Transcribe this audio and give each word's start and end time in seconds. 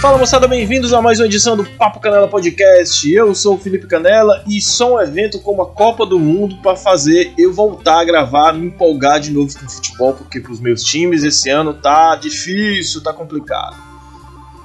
Fala 0.00 0.18
moçada, 0.18 0.46
bem-vindos 0.46 0.92
a 0.92 1.00
mais 1.00 1.18
uma 1.18 1.26
edição 1.26 1.56
do 1.56 1.64
Papo 1.64 2.00
Canela 2.00 2.28
Podcast. 2.28 3.10
Eu 3.10 3.34
sou 3.34 3.56
o 3.56 3.58
Felipe 3.58 3.86
Canela 3.86 4.44
e 4.46 4.60
só 4.60 4.94
um 4.94 5.00
evento 5.00 5.40
como 5.40 5.62
a 5.62 5.66
Copa 5.66 6.04
do 6.04 6.18
Mundo 6.20 6.58
para 6.58 6.76
fazer 6.76 7.32
eu 7.38 7.52
voltar 7.52 8.00
a 8.00 8.04
gravar, 8.04 8.52
me 8.52 8.66
empolgar 8.66 9.18
de 9.18 9.32
novo 9.32 9.58
com 9.58 9.68
futebol, 9.68 10.12
porque 10.12 10.38
para 10.38 10.52
os 10.52 10.60
meus 10.60 10.84
times 10.84 11.24
esse 11.24 11.48
ano 11.48 11.72
tá 11.72 12.14
difícil, 12.14 13.02
tá 13.02 13.12
complicado. 13.12 13.74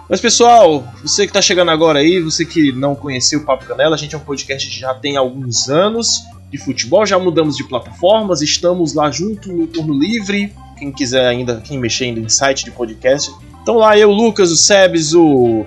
Mas 0.09 0.19
pessoal, 0.19 0.83
você 1.01 1.23
que 1.23 1.29
está 1.29 1.41
chegando 1.41 1.71
agora 1.71 1.99
aí, 1.99 2.19
você 2.19 2.43
que 2.43 2.73
não 2.73 2.93
conheceu 2.93 3.39
o 3.39 3.45
Papo 3.45 3.65
Canela, 3.65 3.95
a 3.95 3.97
gente 3.97 4.13
é 4.13 4.17
um 4.17 4.21
podcast 4.21 4.69
que 4.69 4.77
já 4.77 4.93
tem 4.93 5.15
alguns 5.15 5.69
anos 5.69 6.25
de 6.51 6.57
futebol, 6.57 7.05
já 7.05 7.17
mudamos 7.17 7.55
de 7.55 7.63
plataformas, 7.63 8.41
estamos 8.41 8.93
lá 8.93 9.09
junto 9.09 9.51
no 9.53 9.65
Turno 9.65 9.97
Livre, 9.97 10.53
quem 10.77 10.91
quiser 10.91 11.25
ainda, 11.25 11.61
quem 11.61 11.79
mexer 11.79 12.05
ainda 12.05 12.19
em 12.19 12.27
site 12.27 12.65
de 12.65 12.71
podcast, 12.71 13.31
então 13.61 13.75
lá 13.75 13.97
eu, 13.97 14.11
Lucas, 14.11 14.51
o 14.51 14.57
Sebes, 14.57 15.13
o. 15.13 15.65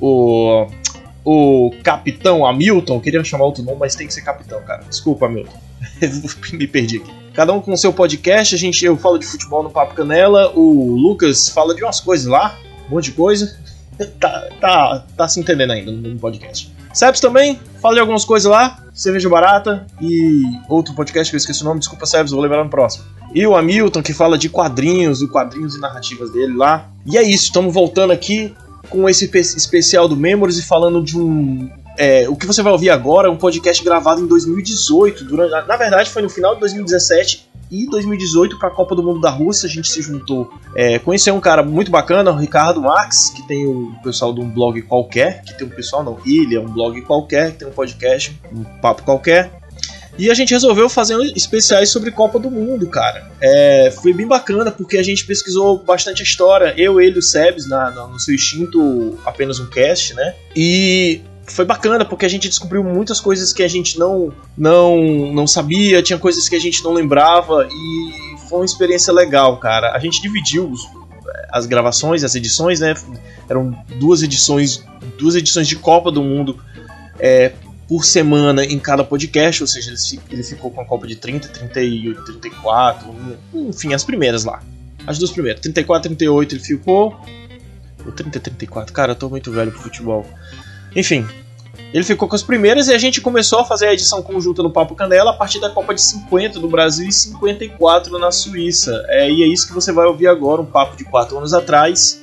O. 0.00 0.66
O 1.24 1.74
Capitão 1.82 2.46
Hamilton, 2.46 3.00
queria 3.00 3.22
chamar 3.22 3.44
outro 3.44 3.62
nome, 3.62 3.76
mas 3.78 3.94
tem 3.94 4.06
que 4.06 4.14
ser 4.14 4.22
Capitão, 4.22 4.62
cara. 4.62 4.82
Desculpa, 4.88 5.26
Hamilton. 5.26 5.58
Me 6.52 6.66
perdi 6.66 6.98
aqui. 6.98 7.12
Cada 7.34 7.52
um 7.52 7.60
com 7.60 7.72
o 7.72 7.76
seu 7.76 7.92
podcast, 7.92 8.54
a 8.54 8.58
gente, 8.58 8.84
eu 8.84 8.96
falo 8.96 9.18
de 9.18 9.26
futebol 9.26 9.62
no 9.62 9.70
Papo 9.70 9.94
Canela, 9.94 10.50
o 10.56 10.96
Lucas 10.96 11.48
fala 11.50 11.74
de 11.74 11.84
umas 11.84 12.00
coisas 12.00 12.26
lá, 12.26 12.58
um 12.88 12.94
monte 12.94 13.06
de 13.06 13.12
coisa. 13.12 13.56
tá, 14.18 14.48
tá, 14.60 15.06
tá 15.16 15.28
se 15.28 15.38
entendendo 15.38 15.72
ainda 15.72 15.92
no 15.92 16.18
podcast. 16.18 16.72
Sebs 16.92 17.20
também, 17.20 17.60
fala 17.80 17.94
de 17.94 18.00
algumas 18.00 18.24
coisas 18.24 18.50
lá, 18.50 18.78
cerveja 18.92 19.28
barata 19.28 19.86
e 20.00 20.42
outro 20.68 20.94
podcast 20.94 21.30
que 21.30 21.36
eu 21.36 21.38
esqueci 21.38 21.62
o 21.62 21.64
nome, 21.64 21.80
desculpa 21.80 22.06
Sebs, 22.06 22.32
vou 22.32 22.40
lembrar 22.40 22.64
no 22.64 22.70
próximo. 22.70 23.04
E 23.34 23.46
o 23.46 23.56
Hamilton 23.56 24.02
que 24.02 24.12
fala 24.12 24.38
de 24.38 24.48
quadrinhos, 24.48 25.22
e 25.22 25.28
quadrinhos 25.28 25.76
e 25.76 25.80
narrativas 25.80 26.32
dele 26.32 26.56
lá. 26.56 26.88
E 27.06 27.16
é 27.16 27.22
isso, 27.22 27.44
estamos 27.44 27.72
voltando 27.72 28.12
aqui 28.12 28.54
com 28.88 29.08
esse 29.08 29.30
especial 29.36 30.08
do 30.08 30.16
Memories 30.16 30.58
e 30.58 30.62
falando 30.62 31.02
de 31.02 31.18
um 31.18 31.68
é, 31.98 32.28
o 32.28 32.36
que 32.36 32.46
você 32.46 32.62
vai 32.62 32.72
ouvir 32.72 32.90
agora 32.90 33.26
é 33.26 33.30
um 33.30 33.36
podcast 33.36 33.82
gravado 33.82 34.22
em 34.22 34.26
2018. 34.26 35.24
Durante, 35.24 35.66
na 35.66 35.76
verdade, 35.76 36.08
foi 36.08 36.22
no 36.22 36.30
final 36.30 36.54
de 36.54 36.60
2017 36.60 37.47
e 37.70 37.86
2018 37.86 38.58
para 38.58 38.68
a 38.68 38.70
Copa 38.70 38.94
do 38.94 39.02
Mundo 39.02 39.20
da 39.20 39.30
Rússia 39.30 39.66
a 39.66 39.70
gente 39.70 39.90
se 39.90 40.02
juntou. 40.02 40.50
É, 40.74 40.98
conheceu 40.98 41.34
um 41.34 41.40
cara 41.40 41.62
muito 41.62 41.90
bacana, 41.90 42.30
o 42.30 42.36
Ricardo 42.36 42.80
Marx, 42.80 43.30
que 43.30 43.46
tem 43.46 43.66
o 43.66 43.92
pessoal 44.02 44.32
de 44.32 44.40
um 44.40 44.48
blog 44.48 44.80
qualquer, 44.82 45.42
que 45.42 45.54
tem 45.56 45.66
um 45.66 45.70
pessoal 45.70 46.02
não, 46.02 46.18
ele 46.26 46.56
é 46.56 46.60
um 46.60 46.68
blog 46.68 47.00
qualquer, 47.02 47.52
que 47.52 47.58
tem 47.58 47.68
um 47.68 47.72
podcast, 47.72 48.38
um 48.52 48.64
papo 48.80 49.02
qualquer. 49.02 49.50
E 50.18 50.32
a 50.32 50.34
gente 50.34 50.50
resolveu 50.50 50.88
fazer 50.88 51.16
especiais 51.36 51.90
sobre 51.90 52.10
Copa 52.10 52.40
do 52.40 52.50
Mundo, 52.50 52.88
cara. 52.88 53.30
É, 53.40 53.92
foi 54.02 54.12
bem 54.12 54.26
bacana 54.26 54.68
porque 54.72 54.98
a 54.98 55.02
gente 55.02 55.24
pesquisou 55.24 55.78
bastante 55.78 56.22
a 56.22 56.24
história. 56.24 56.74
Eu, 56.76 57.00
ele 57.00 57.20
o 57.20 57.22
Sebs, 57.22 57.68
na, 57.68 57.92
no 57.92 58.18
seu 58.18 58.34
instinto, 58.34 59.16
apenas 59.24 59.60
um 59.60 59.66
cast, 59.66 60.14
né? 60.14 60.34
E 60.56 61.20
foi 61.52 61.64
bacana 61.64 62.04
porque 62.04 62.26
a 62.26 62.28
gente 62.28 62.48
descobriu 62.48 62.82
muitas 62.82 63.20
coisas 63.20 63.52
que 63.52 63.62
a 63.62 63.68
gente 63.68 63.98
não 63.98 64.32
não 64.56 65.32
não 65.32 65.46
sabia, 65.46 66.02
tinha 66.02 66.18
coisas 66.18 66.48
que 66.48 66.56
a 66.56 66.60
gente 66.60 66.82
não 66.82 66.92
lembrava 66.92 67.66
e 67.70 68.48
foi 68.48 68.60
uma 68.60 68.64
experiência 68.64 69.12
legal, 69.12 69.58
cara. 69.58 69.92
A 69.92 69.98
gente 69.98 70.20
dividiu 70.22 70.68
os, 70.68 70.82
as 71.50 71.66
gravações, 71.66 72.24
as 72.24 72.34
edições, 72.34 72.80
né? 72.80 72.94
Eram 73.48 73.76
duas 73.98 74.22
edições, 74.22 74.84
duas 75.18 75.34
edições 75.34 75.68
de 75.68 75.76
Copa 75.76 76.10
do 76.10 76.22
Mundo 76.22 76.58
é, 77.18 77.52
por 77.86 78.04
semana 78.04 78.64
em 78.64 78.78
cada 78.78 79.02
podcast, 79.02 79.62
ou 79.62 79.66
seja, 79.66 79.94
ele 80.30 80.42
ficou 80.42 80.70
com 80.70 80.80
a 80.80 80.84
Copa 80.84 81.06
de 81.06 81.16
30, 81.16 81.48
38, 81.48 82.24
34, 82.24 83.14
enfim, 83.54 83.94
as 83.94 84.04
primeiras 84.04 84.44
lá. 84.44 84.62
As 85.06 85.18
duas 85.18 85.30
primeiras, 85.30 85.60
34, 85.62 86.10
38 86.10 86.54
ele 86.54 86.62
ficou. 86.62 87.18
O 88.06 88.12
30, 88.12 88.40
34, 88.40 88.92
cara, 88.92 89.12
eu 89.12 89.16
tô 89.16 89.28
muito 89.28 89.50
velho 89.50 89.72
pro 89.72 89.80
futebol. 89.80 90.26
Enfim, 90.94 91.26
ele 91.92 92.04
ficou 92.04 92.28
com 92.28 92.36
as 92.36 92.42
primeiras 92.42 92.88
e 92.88 92.94
a 92.94 92.98
gente 92.98 93.20
começou 93.20 93.60
a 93.60 93.64
fazer 93.64 93.86
a 93.86 93.92
edição 93.92 94.22
conjunta 94.22 94.62
no 94.62 94.70
Papo 94.70 94.94
Canela 94.94 95.30
a 95.30 95.34
partir 95.34 95.58
da 95.58 95.70
Copa 95.70 95.94
de 95.94 96.02
50 96.02 96.60
do 96.60 96.68
Brasil 96.68 97.08
e 97.08 97.12
54 97.12 98.18
na 98.18 98.30
Suíça. 98.30 99.04
É, 99.08 99.30
e 99.30 99.42
é 99.42 99.46
isso 99.46 99.66
que 99.66 99.72
você 99.72 99.90
vai 99.90 100.06
ouvir 100.06 100.26
agora, 100.26 100.60
um 100.60 100.66
papo 100.66 100.96
de 100.96 101.04
4 101.04 101.38
anos 101.38 101.54
atrás. 101.54 102.22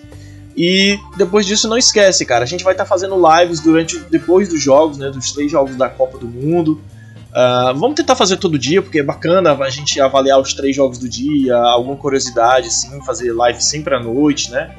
E 0.56 0.98
depois 1.18 1.46
disso, 1.46 1.68
não 1.68 1.78
esquece, 1.78 2.25
cara. 2.25 2.44
A 2.44 2.48
gente 2.48 2.64
vai 2.64 2.74
estar 2.74 2.86
tá 2.86 2.90
fazendo 2.90 3.16
lives 3.16 3.59
durante 3.59 3.98
depois 4.00 4.48
dos 4.48 4.62
jogos, 4.62 4.98
né? 4.98 5.09
Dos 5.09 5.31
três 5.31 5.52
jogos 5.52 5.75
da 5.75 5.90
Copa 5.90 6.18
do 6.18 6.28
Mundo. 6.28 6.80
Uh, 7.31 7.78
vamos 7.78 7.96
tentar 7.96 8.16
fazer 8.16 8.38
todo 8.38 8.58
dia, 8.58 8.81
porque 8.81 9.00
é 9.00 9.04
bacana 9.04 9.52
a 9.52 9.70
gente 9.70 10.00
avaliar 10.00 10.40
os 10.40 10.54
três 10.54 10.74
jogos 10.74 10.98
do 10.98 11.09
dia, 11.09 11.58
alguma 11.58 11.98
curiosidade, 11.98 12.74
sim, 12.74 13.04
fazer 13.04 13.34
live 13.34 13.62
sempre 13.62 13.94
à 13.94 14.00
noite, 14.00 14.50
né? 14.50 14.74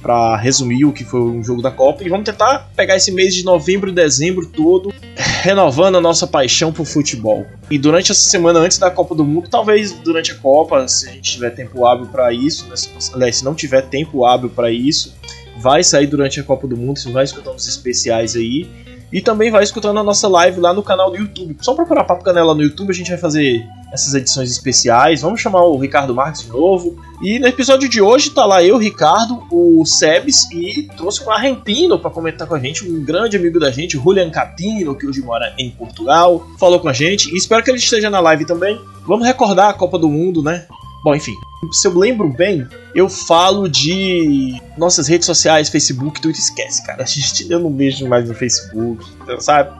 Para 0.00 0.36
resumir 0.36 0.84
o 0.84 0.92
que 0.92 1.04
foi 1.04 1.20
um 1.20 1.42
jogo 1.42 1.60
da 1.60 1.70
Copa 1.70 2.04
e 2.04 2.08
vamos 2.08 2.24
tentar 2.24 2.70
pegar 2.76 2.96
esse 2.96 3.10
mês 3.10 3.34
de 3.34 3.44
novembro 3.44 3.90
e 3.90 3.92
dezembro 3.92 4.46
todo 4.46 4.92
renovando 5.42 5.96
a 5.96 6.00
nossa 6.00 6.26
paixão 6.26 6.72
por 6.72 6.84
futebol. 6.84 7.46
E 7.70 7.78
durante 7.78 8.12
essa 8.12 8.28
semana 8.28 8.58
antes 8.58 8.78
da 8.78 8.90
Copa 8.90 9.14
do 9.14 9.24
Mundo, 9.24 9.48
talvez 9.48 9.92
durante 9.92 10.32
a 10.32 10.34
Copa, 10.34 10.86
se 10.88 11.08
a 11.08 11.12
gente 11.12 11.32
tiver 11.32 11.50
tempo 11.50 11.84
hábil 11.86 12.06
para 12.06 12.32
isso, 12.32 12.66
né? 12.68 13.32
se 13.32 13.44
não 13.44 13.54
tiver 13.54 13.82
tempo 13.82 14.24
hábil 14.24 14.50
para 14.50 14.70
isso, 14.70 15.14
vai 15.58 15.82
sair 15.82 16.06
durante 16.06 16.40
a 16.40 16.42
Copa 16.44 16.66
do 16.66 16.76
Mundo, 16.76 16.98
você 16.98 17.10
vai 17.10 17.24
escutar 17.24 17.50
uns 17.50 17.66
especiais 17.66 18.36
aí. 18.36 18.68
E 19.12 19.20
também 19.20 19.50
vai 19.50 19.62
escutando 19.62 19.98
a 19.98 20.02
nossa 20.02 20.28
live 20.28 20.60
lá 20.60 20.72
no 20.72 20.82
canal 20.82 21.10
do 21.10 21.16
YouTube. 21.16 21.56
Só 21.60 21.74
procurar 21.74 22.04
Papo 22.04 22.22
Canela 22.22 22.54
no 22.54 22.62
YouTube, 22.62 22.90
a 22.90 22.94
gente 22.94 23.08
vai 23.08 23.18
fazer 23.18 23.66
essas 23.92 24.14
edições 24.14 24.50
especiais. 24.50 25.22
Vamos 25.22 25.40
chamar 25.40 25.62
o 25.62 25.78
Ricardo 25.78 26.14
Marques 26.14 26.42
de 26.42 26.50
novo. 26.50 26.96
E 27.22 27.38
no 27.38 27.46
episódio 27.46 27.88
de 27.88 28.02
hoje 28.02 28.30
tá 28.30 28.44
lá 28.44 28.62
eu, 28.62 28.76
Ricardo, 28.76 29.42
o 29.50 29.84
Sebes 29.86 30.50
e 30.52 30.88
trouxe 30.96 31.24
um 31.24 31.30
argentino 31.30 31.98
para 31.98 32.10
comentar 32.10 32.46
com 32.46 32.54
a 32.54 32.60
gente, 32.60 32.86
um 32.86 33.02
grande 33.02 33.36
amigo 33.36 33.58
da 33.58 33.70
gente, 33.70 33.96
Julian 33.96 34.30
Catino, 34.30 34.94
que 34.94 35.06
hoje 35.06 35.22
mora 35.22 35.54
em 35.58 35.70
Portugal. 35.70 36.46
Falou 36.58 36.78
com 36.78 36.88
a 36.88 36.92
gente 36.92 37.32
e 37.32 37.36
espero 37.36 37.62
que 37.62 37.70
ele 37.70 37.78
esteja 37.78 38.10
na 38.10 38.20
live 38.20 38.44
também. 38.44 38.78
Vamos 39.06 39.26
recordar 39.26 39.70
a 39.70 39.74
Copa 39.74 39.98
do 39.98 40.08
Mundo, 40.08 40.42
né? 40.42 40.66
Bom, 41.04 41.14
enfim, 41.14 41.34
se 41.70 41.86
eu 41.86 41.96
lembro 41.96 42.28
bem, 42.28 42.66
eu 42.94 43.08
falo 43.08 43.68
de 43.68 44.60
nossas 44.76 45.06
redes 45.06 45.26
sociais, 45.26 45.68
Facebook, 45.68 46.20
Twitter, 46.20 46.40
esquece, 46.40 46.84
cara. 46.84 47.04
Eu 47.48 47.60
não 47.60 47.74
vejo 47.74 48.06
mais 48.08 48.28
no 48.28 48.34
Facebook, 48.34 49.04
sabe? 49.38 49.76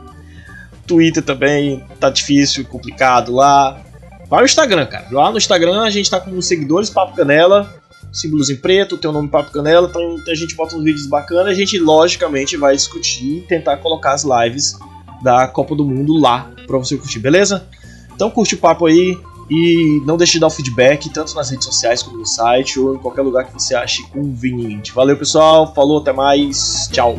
Twitter 0.86 1.22
também 1.22 1.84
tá 2.00 2.08
difícil, 2.08 2.64
complicado 2.64 3.32
lá. 3.32 3.82
Vai 4.28 4.40
no 4.40 4.46
Instagram, 4.46 4.86
cara. 4.86 5.06
Lá 5.10 5.30
no 5.30 5.38
Instagram 5.38 5.82
a 5.82 5.90
gente 5.90 6.10
tá 6.10 6.20
com 6.20 6.40
seguidores 6.40 6.88
Papo 6.88 7.16
Canela, 7.16 7.74
símbolos 8.12 8.48
em 8.48 8.56
preto, 8.56 8.96
tem 8.96 9.10
o 9.10 9.12
nome 9.12 9.28
Papo 9.28 9.50
Canela, 9.50 9.88
então 9.88 10.16
a 10.28 10.34
gente 10.34 10.54
bota 10.54 10.76
uns 10.76 10.84
vídeos 10.84 11.06
bacanas, 11.06 11.48
a 11.48 11.54
gente 11.54 11.78
logicamente 11.78 12.56
vai 12.56 12.74
discutir 12.74 13.38
e 13.38 13.40
tentar 13.42 13.76
colocar 13.78 14.12
as 14.12 14.24
lives 14.24 14.78
da 15.22 15.48
Copa 15.48 15.74
do 15.74 15.84
Mundo 15.84 16.16
lá 16.16 16.50
pra 16.66 16.78
você 16.78 16.96
curtir, 16.96 17.18
beleza? 17.18 17.66
Então 18.14 18.30
curte 18.30 18.54
o 18.54 18.58
papo 18.58 18.86
aí, 18.86 19.18
e 19.50 20.02
não 20.04 20.16
deixe 20.16 20.34
de 20.34 20.40
dar 20.40 20.48
o 20.48 20.50
feedback, 20.50 21.08
tanto 21.10 21.34
nas 21.34 21.50
redes 21.50 21.64
sociais 21.64 22.02
como 22.02 22.18
no 22.18 22.26
site 22.26 22.78
ou 22.78 22.94
em 22.94 22.98
qualquer 22.98 23.22
lugar 23.22 23.46
que 23.46 23.52
você 23.52 23.74
ache 23.74 24.02
conveniente. 24.10 24.92
Valeu, 24.92 25.16
pessoal. 25.16 25.72
Falou, 25.74 25.98
até 25.98 26.12
mais. 26.12 26.88
Tchau. 26.92 27.18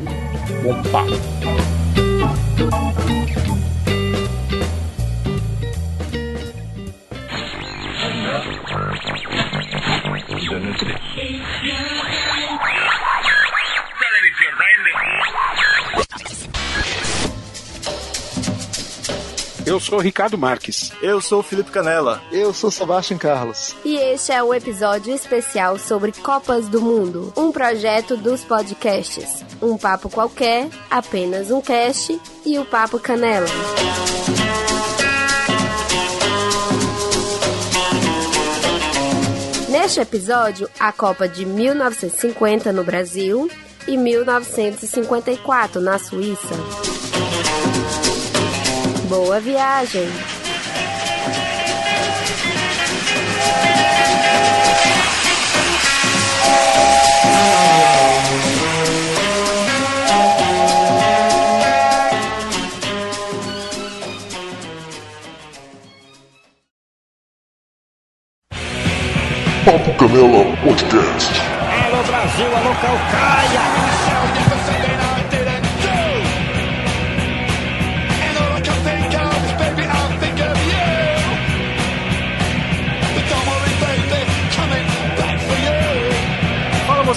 Bom 0.63 0.81
papo. 0.91 1.09
Eu 19.69 19.79
sou 19.79 19.99
Ricardo 19.99 20.35
Marques. 20.35 20.91
Eu 20.99 21.21
sou 21.21 21.43
Felipe 21.43 21.69
Canela. 21.69 22.23
Eu 22.31 22.51
sou 22.51 22.71
Sebastião 22.71 23.19
Carlos. 23.19 23.75
E 23.85 23.97
este 23.97 24.31
é 24.31 24.41
o 24.41 24.51
episódio 24.51 25.13
especial 25.13 25.77
sobre 25.77 26.11
Copas 26.11 26.67
do 26.67 26.81
Mundo, 26.81 27.31
um 27.37 27.51
projeto 27.51 28.17
dos 28.17 28.43
podcasts. 28.43 29.45
Um 29.61 29.77
papo 29.77 30.09
qualquer, 30.09 30.69
apenas 30.89 31.51
um 31.51 31.61
cast 31.61 32.19
e 32.43 32.57
o 32.57 32.65
Papo 32.65 32.97
Canela. 32.97 33.45
Neste 39.69 39.99
episódio, 39.99 40.67
a 40.79 40.91
Copa 40.91 41.27
de 41.29 41.45
1950 41.45 42.73
no 42.73 42.83
Brasil 42.83 43.47
e 43.87 43.95
1954 43.95 45.79
na 45.79 45.99
Suíça. 45.99 46.88
Boa 49.09 49.39
viagem! 49.39 50.07
Papo 69.65 69.93
Canela 69.97 70.55
Podcast. 70.63 71.41
Alô 71.83 72.03
Brasil, 72.03 72.45
alô 72.55 72.75
Calcaia! 72.75 73.88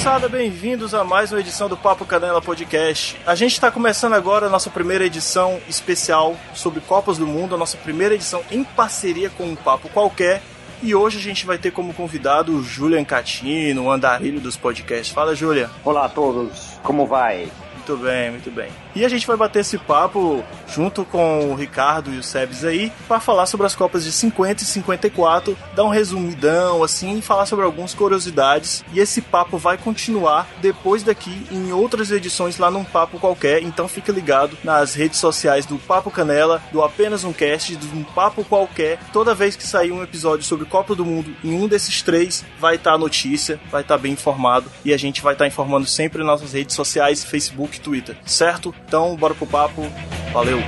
Moçada, 0.03 0.29
bem-vindos 0.29 0.95
a 0.95 1.05
mais 1.05 1.31
uma 1.31 1.39
edição 1.39 1.69
do 1.69 1.77
Papo 1.77 2.05
Canela 2.05 2.43
Podcast. 2.43 3.17
A 3.25 3.37
gente 3.37 3.53
está 3.53 3.71
começando 3.71 4.15
agora 4.15 4.47
a 4.47 4.51
nossa 4.51 4.69
primeira 4.69 5.05
edição 5.07 5.61
especial 5.69 6.37
sobre 6.53 6.81
Copas 6.81 7.19
do 7.19 7.25
Mundo, 7.25 7.55
a 7.55 7.59
nossa 7.59 7.77
primeira 7.77 8.17
edição 8.17 8.43
em 8.51 8.65
parceria 8.65 9.31
com 9.31 9.45
um 9.45 9.55
Papo 9.55 9.89
Qualquer. 9.91 10.43
E 10.83 10.93
hoje 10.93 11.19
a 11.19 11.21
gente 11.21 11.47
vai 11.47 11.57
ter 11.57 11.71
como 11.71 11.95
convidado 11.95 12.53
o 12.53 12.65
Julian 12.65 13.05
Catino, 13.05 13.85
o 13.85 13.93
andarilho 13.93 14.41
dos 14.41 14.57
podcasts. 14.57 15.15
Fala, 15.15 15.37
Julian. 15.37 15.71
Olá 15.85 16.07
a 16.07 16.09
todos, 16.09 16.81
como 16.83 17.07
vai? 17.07 17.49
Muito 17.75 17.97
bem, 17.97 18.31
muito 18.33 18.51
bem. 18.51 18.71
E 18.95 19.05
a 19.05 19.09
gente 19.09 19.27
vai 19.27 19.37
bater 19.37 19.61
esse 19.61 19.79
papo 19.79 20.45
junto 20.69 21.05
com 21.05 21.51
o 21.51 21.55
Ricardo 21.55 22.13
e 22.13 22.19
o 22.19 22.23
Sebes 22.23 22.65
aí 22.65 22.93
para 23.09 23.21
falar 23.21 23.47
sobre 23.47 23.67
as 23.67 23.75
Copas 23.75 24.05
de 24.05 24.13
50 24.13 24.63
e 24.63 24.67
54, 24.67 25.57
dar 25.75 25.85
um 25.85 25.89
resumidão 25.89 26.83
assim 26.83 27.19
e 27.19 27.23
falar 27.23 27.47
sobre 27.47 27.65
algumas 27.65 27.95
curiosidades. 27.95 28.85
E 28.93 29.01
esse 29.01 29.21
papo 29.21 29.59
vai 29.59 29.77
continuar 29.77 30.47
depois 30.61 31.03
daqui 31.03 31.47
em 31.51 31.73
outras 31.73 32.11
edições 32.11 32.59
lá 32.59 32.71
num 32.71 32.85
papo 32.85 33.19
qualquer. 33.19 33.63
Então 33.63 33.89
fica 33.89 34.13
ligado 34.13 34.57
nas 34.63 34.95
redes 34.95 35.19
sociais 35.19 35.67
do 35.67 35.79
Papo 35.79 36.11
Canela, 36.11 36.63
do 36.71 36.83
Apenas 36.83 37.25
um 37.25 37.33
Cast, 37.33 37.77
do 37.77 37.87
um 37.97 38.05
Papo 38.05 38.45
Qualquer. 38.45 38.99
Toda 39.13 39.35
vez 39.35 39.57
que 39.57 39.67
sair 39.67 39.93
um 39.93 40.03
episódio 40.03 40.45
sobre 40.45 40.67
Copa 40.67 40.95
do 40.95 41.05
Mundo 41.05 41.35
em 41.43 41.55
um 41.55 41.69
desses 41.69 42.03
três, 42.03 42.45
vai 42.59 42.77
estar 42.77 42.91
tá 42.91 42.97
a 42.97 42.99
notícia, 42.99 43.61
vai 43.71 43.83
estar 43.83 43.97
tá 43.97 44.03
bem 44.03 44.13
informado 44.13 44.71
e 44.85 44.93
a 44.93 44.97
gente 44.97 45.23
vai 45.23 45.35
estar 45.35 45.45
tá 45.45 45.49
informando 45.49 45.87
sempre 45.87 46.19
nas 46.19 46.27
nossas 46.27 46.53
redes 46.53 46.75
sociais, 46.75 47.25
Facebook, 47.25 47.81
Twitter, 47.81 48.17
certo? 48.25 48.75
Então, 48.93 49.17
bora 49.17 49.35
pro 49.35 49.47
papo. 49.47 49.81
Valeu! 50.35 50.59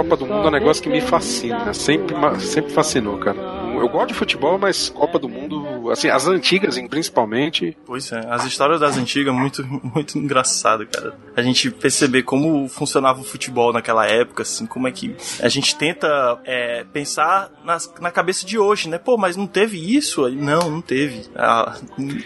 Copa 0.00 0.16
do 0.16 0.26
Mundo 0.26 0.46
é 0.46 0.48
um 0.48 0.50
negócio 0.50 0.82
que 0.82 0.88
me 0.88 1.02
fascina. 1.02 1.74
Sempre, 1.74 2.16
sempre 2.40 2.72
fascinou, 2.72 3.18
cara. 3.18 3.38
Eu 3.74 3.86
gosto 3.86 4.08
de 4.08 4.14
futebol, 4.14 4.58
mas 4.58 4.88
Copa 4.88 5.18
do 5.18 5.28
Mundo, 5.28 5.90
assim, 5.90 6.08
as 6.08 6.26
antigas 6.26 6.78
principalmente. 6.88 7.76
Pois 7.84 8.10
é, 8.10 8.20
as 8.30 8.46
histórias 8.46 8.80
das 8.80 8.96
antigas 8.96 9.34
muito, 9.34 9.62
muito 9.94 10.18
engraçado, 10.18 10.86
cara. 10.86 11.18
A 11.36 11.42
gente 11.42 11.70
perceber 11.70 12.22
como 12.22 12.66
funcionava 12.66 13.20
o 13.20 13.24
futebol 13.24 13.74
naquela 13.74 14.06
época, 14.06 14.42
assim, 14.42 14.64
como 14.64 14.88
é 14.88 14.92
que 14.92 15.14
a 15.38 15.48
gente 15.50 15.76
tenta 15.76 16.40
é, 16.46 16.84
pensar 16.84 17.50
nas, 17.62 17.92
na 18.00 18.10
cabeça 18.10 18.46
de 18.46 18.58
hoje, 18.58 18.88
né? 18.88 18.96
Pô, 18.96 19.18
mas 19.18 19.36
não 19.36 19.46
teve 19.46 19.94
isso? 19.94 20.26
Não, 20.30 20.70
não 20.70 20.80
teve. 20.80 21.26
Ah, 21.36 21.76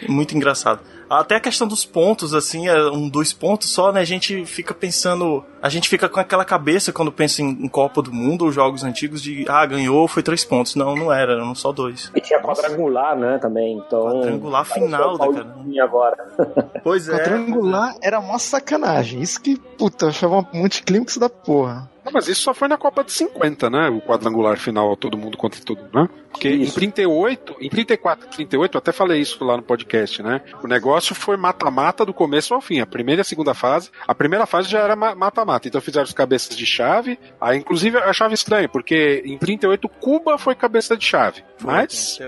muito 0.08 0.36
engraçado. 0.36 0.80
Até 1.08 1.36
a 1.36 1.40
questão 1.40 1.68
dos 1.68 1.84
pontos, 1.84 2.34
assim, 2.34 2.66
é 2.66 2.90
um 2.90 3.08
dois 3.08 3.32
pontos 3.32 3.70
só, 3.70 3.92
né? 3.92 4.00
A 4.00 4.04
gente 4.04 4.44
fica 4.46 4.72
pensando. 4.74 5.44
A 5.64 5.70
gente 5.70 5.88
fica 5.88 6.10
com 6.10 6.20
aquela 6.20 6.44
cabeça 6.44 6.92
quando 6.92 7.10
pensa 7.10 7.40
em, 7.40 7.48
em 7.48 7.68
Copa 7.68 8.02
do 8.02 8.12
Mundo 8.12 8.44
ou 8.44 8.52
jogos 8.52 8.84
antigos 8.84 9.22
de 9.22 9.46
ah, 9.48 9.64
ganhou, 9.64 10.06
foi 10.06 10.22
três 10.22 10.44
pontos. 10.44 10.74
Não, 10.74 10.94
não 10.94 11.10
era, 11.10 11.32
eram 11.32 11.54
só 11.54 11.72
dois. 11.72 12.12
E 12.14 12.20
tinha 12.20 12.38
quadrangular, 12.38 13.16
né, 13.16 13.38
também. 13.38 13.78
Então. 13.78 14.04
Quadrangular 14.04 14.66
final, 14.66 15.16
da 15.16 15.26
cara. 15.26 15.82
agora. 15.82 16.34
Pois 16.84 17.08
é. 17.08 17.16
Quadrangular 17.16 17.94
era 18.02 18.20
uma 18.20 18.38
sacanagem. 18.38 19.22
Isso 19.22 19.40
que, 19.40 19.56
puta, 19.56 20.08
achava 20.08 20.40
um 20.40 20.46
multiclímax 20.52 21.16
da 21.16 21.30
porra. 21.30 21.88
Não, 22.04 22.12
mas 22.12 22.28
isso 22.28 22.42
só 22.42 22.52
foi 22.52 22.68
na 22.68 22.76
Copa 22.76 23.02
de 23.02 23.12
50, 23.12 23.70
né? 23.70 23.88
O 23.88 24.02
quadrangular 24.02 24.58
final, 24.58 24.94
todo 24.94 25.16
mundo 25.16 25.38
contra 25.38 25.58
todo 25.64 25.78
mundo, 25.78 25.90
né? 25.94 26.08
Porque 26.30 26.50
isso. 26.50 26.72
em 26.72 26.74
38, 26.74 27.56
em 27.60 27.70
34, 27.70 28.28
38, 28.28 28.74
eu 28.74 28.78
até 28.78 28.92
falei 28.92 29.20
isso 29.20 29.42
lá 29.42 29.56
no 29.56 29.62
podcast, 29.62 30.22
né? 30.22 30.42
O 30.62 30.66
negócio 30.66 31.14
foi 31.14 31.38
mata-mata 31.38 32.04
do 32.04 32.12
começo 32.12 32.52
ao 32.52 32.60
fim. 32.60 32.80
A 32.80 32.86
primeira 32.86 33.20
e 33.20 33.22
a 33.22 33.24
segunda 33.24 33.54
fase. 33.54 33.90
A 34.06 34.14
primeira 34.14 34.44
fase 34.44 34.68
já 34.68 34.80
era 34.80 34.94
mata-mata. 34.94 35.53
Então 35.62 35.80
fizeram 35.80 36.04
os 36.04 36.12
cabeças 36.12 36.56
de 36.56 36.66
chave. 36.66 37.18
Aí, 37.40 37.58
inclusive, 37.58 37.98
a 37.98 38.12
chave 38.12 38.34
estranha, 38.34 38.68
porque 38.68 39.22
em 39.24 39.38
38 39.38 39.88
Cuba 39.88 40.38
foi 40.38 40.54
cabeça 40.54 40.96
de 40.96 41.04
chave. 41.04 41.42
Mas. 41.62 42.18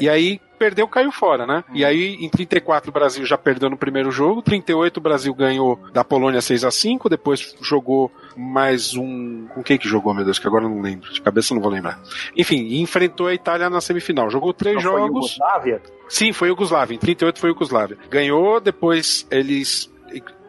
E 0.00 0.08
aí 0.08 0.40
perdeu, 0.58 0.88
caiu 0.88 1.12
fora, 1.12 1.46
né? 1.46 1.64
Hum. 1.68 1.72
E 1.74 1.84
aí, 1.84 2.14
em 2.14 2.28
34, 2.28 2.90
o 2.90 2.92
Brasil 2.92 3.24
já 3.24 3.36
perdeu 3.36 3.68
no 3.68 3.76
primeiro 3.76 4.10
jogo. 4.10 4.42
38, 4.42 4.96
o 4.96 5.00
Brasil 5.00 5.34
ganhou 5.34 5.78
da 5.92 6.02
Polônia 6.02 6.40
6 6.40 6.64
a 6.64 6.70
5 6.70 7.08
Depois 7.08 7.54
jogou 7.60 8.10
mais 8.36 8.94
um. 8.94 9.46
Com 9.48 9.62
quem 9.62 9.78
que 9.78 9.88
jogou, 9.88 10.14
meu 10.14 10.24
Deus? 10.24 10.38
Que 10.38 10.46
agora 10.46 10.64
eu 10.64 10.70
não 10.70 10.80
lembro. 10.80 11.12
De 11.12 11.20
cabeça 11.20 11.52
eu 11.52 11.56
não 11.56 11.62
vou 11.62 11.70
lembrar. 11.70 12.00
Enfim, 12.36 12.80
enfrentou 12.80 13.26
a 13.26 13.34
Itália 13.34 13.68
na 13.68 13.80
semifinal. 13.80 14.30
Jogou 14.30 14.52
três 14.52 14.76
não 14.76 14.82
jogos. 14.82 15.36
Foi 15.36 15.44
Yugoslávia? 15.44 15.82
Sim, 16.08 16.32
foi 16.32 16.48
Yugoslávia. 16.48 16.94
Em 16.94 16.98
38 16.98 17.38
foi 17.38 17.50
Yugoslávia. 17.50 17.98
Ganhou, 18.10 18.60
depois 18.60 19.26
eles 19.30 19.90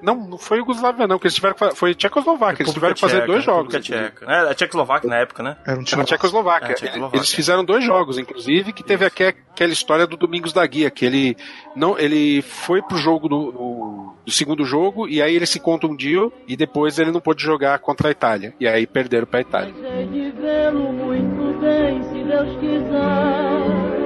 não, 0.02 0.16
não 0.16 0.38
foi 0.38 0.60
Yugoslávia, 0.60 1.08
não, 1.08 1.18
que 1.18 1.26
eles 1.26 1.36
tiveram 1.36 1.56
que 1.56 1.76
Foi 1.76 1.96
Tchecoslováquia, 1.96 2.64
eles 2.64 2.74
tiveram 2.74 2.94
que 2.94 3.02
fazer 3.02 3.26
dois 3.26 3.44
jogos. 3.44 3.74
Tcheca. 3.76 4.26
É, 4.26 4.52
a 4.52 4.54
Tchecoslováquia 4.54 5.10
na 5.10 5.18
época, 5.18 5.44
né? 5.44 5.58
Era, 5.66 5.80
um 5.80 5.84
Era 5.92 6.04
Tchecoslováquia. 6.04 6.72
É, 6.72 6.74
Tchecoslováquia. 6.76 7.18
Eles 7.18 7.34
fizeram 7.34 7.64
dois 7.66 7.84
jogos, 7.84 8.18
inclusive, 8.18 8.74
que 8.74 8.84
teve 8.84 9.06
aqui 9.06 9.24
aquela 9.24 9.74
história 9.74 10.06
do 10.06 10.16
Domingos 10.16 10.54
da 10.54 10.66
Guia, 10.66 10.92
que 10.92 11.06
ele 11.06 11.36
não, 11.76 11.98
ele 11.98 12.42
foi 12.42 12.82
pro 12.82 12.98
jogo 12.98 13.28
do, 13.28 13.52
do, 13.52 14.14
do 14.26 14.32
segundo 14.32 14.64
jogo 14.64 15.08
e 15.08 15.22
aí 15.22 15.36
ele 15.36 15.46
se 15.46 15.60
contundiu 15.60 16.32
e 16.48 16.56
depois 16.56 17.00
ele 17.00 17.12
não 17.12 17.20
pôde 17.20 17.42
jogar 17.44 17.80
contra 17.80 18.10
a 18.10 18.12
Itália. 18.12 18.54
E 18.60 18.68
aí 18.68 18.86
perderam 18.86 19.26
pra 19.26 19.42
Itália. 19.42 19.74
muito 19.74 21.60
bem, 21.60 22.04
se 22.04 22.24
Deus 22.24 22.50
quiser. 22.60 23.98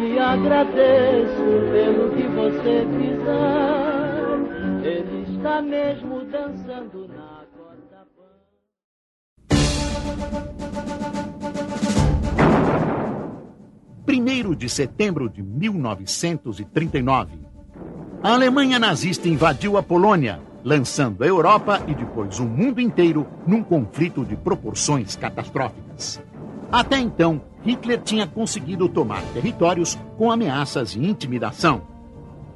E 0.00 0.18
agradeço 0.18 1.44
pelo 1.72 2.10
que 2.10 2.22
você 2.28 2.86
fizer. 2.96 3.96
Ele 4.82 5.15
está 5.46 5.62
mesmo 5.62 6.24
dançando 6.24 7.06
na 7.06 7.46
Primeiro 14.04 14.56
de 14.56 14.68
setembro 14.68 15.30
de 15.30 15.40
1939. 15.42 17.38
A 18.24 18.32
Alemanha 18.32 18.80
nazista 18.80 19.28
invadiu 19.28 19.76
a 19.76 19.82
Polônia, 19.84 20.40
lançando 20.64 21.22
a 21.22 21.26
Europa 21.28 21.80
e 21.86 21.94
depois 21.94 22.40
o 22.40 22.44
mundo 22.44 22.80
inteiro 22.80 23.24
num 23.46 23.62
conflito 23.62 24.24
de 24.24 24.34
proporções 24.36 25.14
catastróficas. 25.14 26.20
Até 26.72 26.98
então, 26.98 27.40
Hitler 27.62 28.02
tinha 28.02 28.26
conseguido 28.26 28.88
tomar 28.88 29.22
territórios 29.32 29.96
com 30.18 30.32
ameaças 30.32 30.96
e 30.96 30.98
intimidação. 30.98 31.95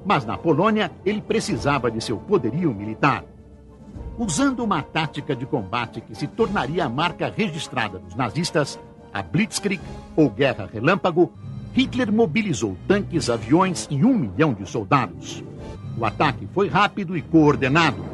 Mas 0.04 0.24
na 0.24 0.36
Polônia, 0.36 0.90
ele 1.04 1.20
precisava 1.20 1.90
de 1.90 2.00
seu 2.00 2.16
poderio 2.16 2.74
militar. 2.74 3.24
Usando 4.18 4.64
uma 4.64 4.82
tática 4.82 5.34
de 5.34 5.46
combate 5.46 6.00
que 6.00 6.14
se 6.14 6.26
tornaria 6.26 6.84
a 6.84 6.88
marca 6.88 7.32
registrada 7.34 7.98
dos 7.98 8.14
nazistas, 8.14 8.78
a 9.12 9.22
Blitzkrieg, 9.22 9.80
ou 10.16 10.30
Guerra 10.30 10.68
Relâmpago, 10.72 11.32
Hitler 11.72 12.12
mobilizou 12.12 12.76
tanques, 12.86 13.30
aviões 13.30 13.86
e 13.90 14.04
um 14.04 14.14
milhão 14.14 14.52
de 14.52 14.68
soldados. 14.68 15.44
O 15.96 16.04
ataque 16.04 16.48
foi 16.52 16.68
rápido 16.68 17.16
e 17.16 17.22
coordenado. 17.22 18.04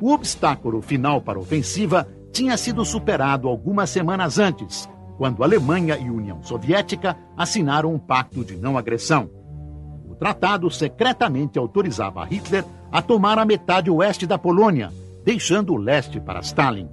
O 0.00 0.12
obstáculo 0.12 0.82
final 0.82 1.20
para 1.20 1.38
a 1.38 1.42
ofensiva 1.42 2.08
tinha 2.32 2.56
sido 2.56 2.84
superado 2.84 3.48
algumas 3.48 3.88
semanas 3.90 4.38
antes, 4.38 4.88
quando 5.16 5.42
Alemanha 5.42 5.96
e 5.96 6.10
União 6.10 6.42
Soviética 6.42 7.16
assinaram 7.36 7.92
um 7.92 7.98
pacto 7.98 8.44
de 8.44 8.56
não 8.56 8.76
agressão. 8.78 9.30
O 10.08 10.14
tratado 10.14 10.70
secretamente 10.70 11.58
autorizava 11.58 12.24
Hitler 12.24 12.64
a 12.90 13.00
tomar 13.00 13.38
a 13.38 13.44
metade 13.44 13.90
oeste 13.90 14.26
da 14.26 14.38
Polônia, 14.38 14.92
deixando 15.24 15.72
o 15.72 15.76
leste 15.76 16.20
para 16.20 16.40
Stalin. 16.40 16.88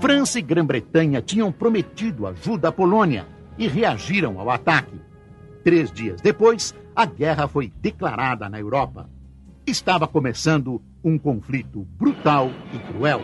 França 0.00 0.38
e 0.38 0.42
Grã-Bretanha 0.42 1.20
tinham 1.20 1.50
prometido 1.50 2.26
ajuda 2.26 2.68
à 2.68 2.72
Polônia 2.72 3.26
e 3.58 3.66
reagiram 3.66 4.38
ao 4.38 4.48
ataque. 4.48 4.98
Três 5.64 5.90
dias 5.90 6.20
depois, 6.20 6.74
a 6.94 7.04
guerra 7.04 7.48
foi 7.48 7.72
declarada 7.80 8.48
na 8.48 8.60
Europa. 8.60 9.10
Estava 9.66 10.06
começando 10.06 10.80
um 11.04 11.18
conflito 11.18 11.86
brutal 11.98 12.50
e 12.72 12.78
cruel. 12.78 13.20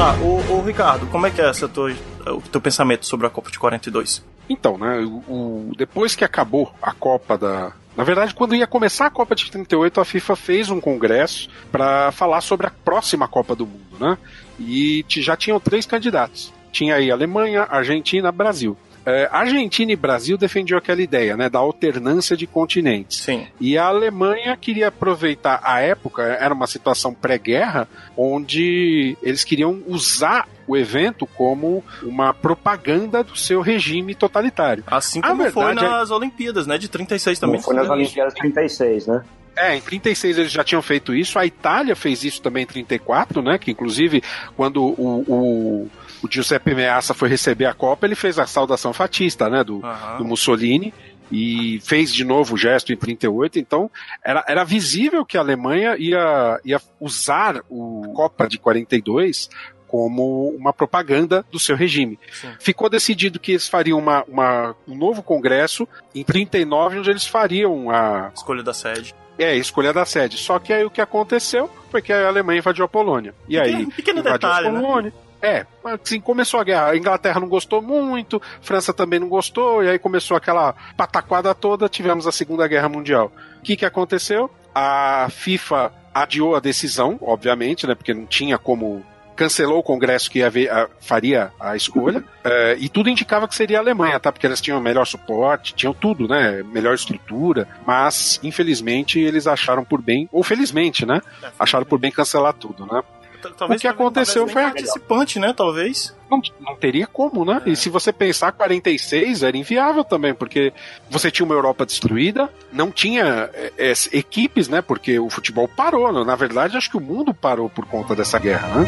Tá, 0.00 0.14
o, 0.14 0.54
o 0.54 0.62
Ricardo, 0.62 1.06
como 1.08 1.26
é 1.26 1.30
que 1.30 1.42
é 1.42 1.50
essa 1.50 1.68
tua, 1.68 1.94
o 2.26 2.40
teu 2.40 2.58
pensamento 2.58 3.04
sobre 3.04 3.26
a 3.26 3.30
Copa 3.30 3.50
de 3.50 3.58
42? 3.58 4.24
Então, 4.48 4.78
né, 4.78 4.98
o, 5.28 5.72
depois 5.76 6.16
que 6.16 6.24
acabou 6.24 6.72
a 6.80 6.90
Copa 6.94 7.36
da, 7.36 7.72
na 7.94 8.02
verdade, 8.02 8.34
quando 8.34 8.54
ia 8.54 8.66
começar 8.66 9.04
a 9.04 9.10
Copa 9.10 9.34
de 9.34 9.50
38, 9.50 10.00
a 10.00 10.04
FIFA 10.06 10.36
fez 10.36 10.70
um 10.70 10.80
congresso 10.80 11.50
para 11.70 12.10
falar 12.12 12.40
sobre 12.40 12.66
a 12.66 12.70
próxima 12.70 13.28
Copa 13.28 13.54
do 13.54 13.66
Mundo. 13.66 13.98
né? 14.00 14.16
E 14.58 15.04
já 15.06 15.36
tinham 15.36 15.60
três 15.60 15.84
candidatos. 15.84 16.50
Tinha 16.72 16.94
aí 16.94 17.10
Alemanha, 17.10 17.66
Argentina, 17.68 18.32
Brasil. 18.32 18.78
É, 19.04 19.28
Argentina 19.32 19.92
e 19.92 19.96
Brasil 19.96 20.36
defendiam 20.36 20.78
aquela 20.78 21.00
ideia, 21.00 21.36
né, 21.36 21.48
da 21.48 21.58
alternância 21.58 22.36
de 22.36 22.46
continentes. 22.46 23.18
Sim. 23.18 23.46
E 23.60 23.78
a 23.78 23.86
Alemanha 23.86 24.56
queria 24.56 24.88
aproveitar 24.88 25.60
a 25.62 25.80
época, 25.80 26.22
era 26.22 26.52
uma 26.52 26.66
situação 26.66 27.14
pré-guerra, 27.14 27.88
onde 28.16 29.16
eles 29.22 29.44
queriam 29.44 29.82
usar 29.86 30.46
o 30.66 30.76
evento 30.76 31.26
como 31.26 31.82
uma 32.02 32.32
propaganda 32.32 33.24
do 33.24 33.36
seu 33.36 33.60
regime 33.60 34.14
totalitário. 34.14 34.84
Assim 34.86 35.20
como 35.20 35.50
foi 35.50 35.64
verdade 35.64 35.86
é- 35.86 35.88
nas 35.88 36.10
Olimpíadas, 36.10 36.66
né? 36.66 36.78
De 36.78 36.88
36 36.88 37.38
também. 37.38 37.60
Como 37.60 37.64
foi 37.64 37.74
nas. 37.74 37.90
Olimpíadas 37.90 38.34
36, 38.34 39.06
né? 39.06 39.24
É, 39.56 39.76
em 39.76 39.80
36 39.80 40.38
eles 40.38 40.52
já 40.52 40.62
tinham 40.62 40.80
feito 40.80 41.12
isso, 41.12 41.38
a 41.38 41.44
Itália 41.44 41.96
fez 41.96 42.24
isso 42.24 42.40
também 42.40 42.62
em 42.62 42.66
34, 42.66 43.42
né? 43.42 43.58
Que 43.58 43.72
inclusive 43.72 44.22
quando 44.56 44.82
o, 44.82 45.24
o, 45.28 45.90
o 46.22 46.28
Giuseppe 46.30 46.74
Meazza 46.74 47.14
foi 47.14 47.28
receber 47.28 47.66
a 47.66 47.74
Copa, 47.74 48.06
ele 48.06 48.14
fez 48.14 48.38
a 48.38 48.46
saudação 48.46 48.92
fatista, 48.92 49.48
né? 49.48 49.62
Do, 49.64 49.84
Aham. 49.84 50.18
do 50.18 50.24
Mussolini 50.24 50.92
e 51.32 51.80
fez 51.84 52.12
de 52.12 52.24
novo 52.24 52.54
o 52.54 52.58
gesto 52.58 52.92
em 52.92 52.96
38, 52.96 53.58
então 53.58 53.88
era, 54.24 54.44
era 54.48 54.64
visível 54.64 55.24
que 55.24 55.36
a 55.38 55.40
Alemanha 55.40 55.96
ia, 55.96 56.58
ia 56.64 56.80
usar 57.00 57.62
o 57.70 58.12
Copa 58.14 58.48
de 58.48 58.58
42 58.58 59.48
como 59.86 60.48
uma 60.56 60.72
propaganda 60.72 61.44
do 61.50 61.58
seu 61.58 61.74
regime. 61.76 62.18
Sim. 62.32 62.48
Ficou 62.60 62.88
decidido 62.88 63.40
que 63.40 63.52
eles 63.52 63.68
fariam 63.68 63.98
uma, 63.98 64.24
uma- 64.28 64.74
um 64.86 64.96
novo 64.96 65.22
congresso 65.22 65.86
em 66.14 66.22
39, 66.24 66.98
onde 67.00 67.10
eles 67.10 67.26
fariam 67.26 67.90
a, 67.90 68.30
Escolha 68.34 68.62
da 68.62 68.72
sede. 68.72 69.14
é, 69.38 69.56
escolha 69.56 69.92
da 69.92 70.04
sede. 70.04 70.36
Só 70.36 70.58
que 70.60 70.72
aí 70.72 70.84
o 70.84 70.90
que 70.90 71.00
aconteceu 71.00 71.68
foi 71.90 72.00
que 72.02 72.12
a 72.12 72.28
Alemanha 72.28 72.58
invadiu 72.58 72.84
a 72.84 72.88
Polônia. 72.88 73.34
E 73.48 73.58
aí, 73.58 73.72
Pequeno- 73.72 73.90
pequeno 73.92 74.18
invadiu 74.20 74.38
detalhe, 74.48 74.66
a 74.68 74.72
né? 74.72 75.12
É, 75.42 75.64
assim, 75.84 76.20
começou 76.20 76.60
a 76.60 76.64
guerra. 76.64 76.90
A 76.90 76.96
Inglaterra 76.96 77.40
não 77.40 77.48
gostou 77.48 77.80
muito, 77.80 78.40
França 78.60 78.92
também 78.92 79.18
não 79.18 79.28
gostou, 79.28 79.82
e 79.82 79.88
aí 79.88 79.98
começou 79.98 80.36
aquela 80.36 80.74
pataquada 80.96 81.54
toda, 81.54 81.88
tivemos 81.88 82.26
a 82.26 82.32
Segunda 82.32 82.66
Guerra 82.68 82.88
Mundial. 82.88 83.32
O 83.58 83.62
que, 83.62 83.76
que 83.76 83.84
aconteceu? 83.86 84.50
A 84.74 85.28
FIFA 85.30 85.92
adiou 86.14 86.54
a 86.56 86.60
decisão, 86.60 87.18
obviamente, 87.22 87.86
né? 87.86 87.94
Porque 87.94 88.12
não 88.14 88.26
tinha 88.26 88.58
como. 88.58 89.04
Cancelou 89.36 89.78
o 89.78 89.82
congresso 89.82 90.30
que 90.30 90.40
ia 90.40 90.50
ver- 90.50 90.70
a- 90.70 90.86
faria 91.00 91.50
a 91.58 91.74
escolha, 91.74 92.22
eh, 92.44 92.76
e 92.78 92.90
tudo 92.90 93.08
indicava 93.08 93.48
que 93.48 93.54
seria 93.54 93.78
a 93.78 93.80
Alemanha, 93.80 94.20
tá? 94.20 94.30
Porque 94.30 94.46
eles 94.46 94.60
tinham 94.60 94.78
melhor 94.82 95.06
suporte, 95.06 95.72
tinham 95.74 95.94
tudo, 95.94 96.28
né? 96.28 96.62
Melhor 96.62 96.92
estrutura, 96.94 97.66
mas 97.86 98.38
infelizmente 98.42 99.18
eles 99.18 99.46
acharam 99.46 99.82
por 99.82 100.02
bem, 100.02 100.28
ou 100.30 100.42
felizmente, 100.42 101.06
né? 101.06 101.22
Acharam 101.58 101.86
por 101.86 101.98
bem 101.98 102.10
cancelar 102.10 102.52
tudo, 102.52 102.84
né? 102.84 103.02
Talvez 103.40 103.78
O 103.78 103.82
que 103.82 103.88
aconteceu 103.88 104.46
foi 104.46 104.62
participante, 104.62 105.38
né? 105.38 105.52
Talvez. 105.52 106.14
Não, 106.30 106.40
não 106.60 106.76
teria 106.76 107.06
como, 107.06 107.44
né? 107.44 107.62
É. 107.66 107.70
E 107.70 107.76
se 107.76 107.88
você 107.88 108.12
pensar, 108.12 108.52
46 108.52 109.42
era 109.42 109.56
inviável 109.56 110.04
também, 110.04 110.34
porque 110.34 110.72
você 111.08 111.30
tinha 111.30 111.44
uma 111.44 111.54
Europa 111.54 111.84
destruída, 111.84 112.48
não 112.72 112.90
tinha 112.90 113.50
é, 113.52 113.72
é, 113.78 113.92
equipes, 114.12 114.68
né? 114.68 114.80
Porque 114.80 115.18
o 115.18 115.28
futebol 115.28 115.66
parou. 115.66 116.12
né? 116.12 116.24
Na 116.24 116.36
verdade, 116.36 116.76
acho 116.76 116.90
que 116.90 116.96
o 116.96 117.00
mundo 117.00 117.34
parou 117.34 117.68
por 117.68 117.86
conta 117.86 118.14
dessa 118.14 118.38
guerra, 118.38 118.68
né? 118.68 118.86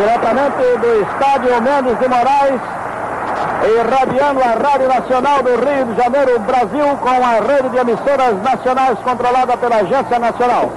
diretamente 0.00 0.78
do 0.78 1.02
estádio 1.02 1.62
Mendes 1.62 1.98
de 1.98 2.08
Moraes, 2.08 2.60
irradiando 3.66 4.40
a 4.40 4.68
Rádio 4.68 4.88
Nacional 4.88 5.42
do 5.42 5.50
Rio 5.50 5.84
de 5.86 6.02
Janeiro, 6.02 6.38
Brasil, 6.40 6.96
com 7.00 7.08
a 7.08 7.52
rede 7.52 7.68
de 7.68 7.78
emissoras 7.78 8.42
nacionais 8.42 8.98
controlada 9.00 9.56
pela 9.56 9.76
Agência 9.76 10.18
Nacional. 10.18 10.70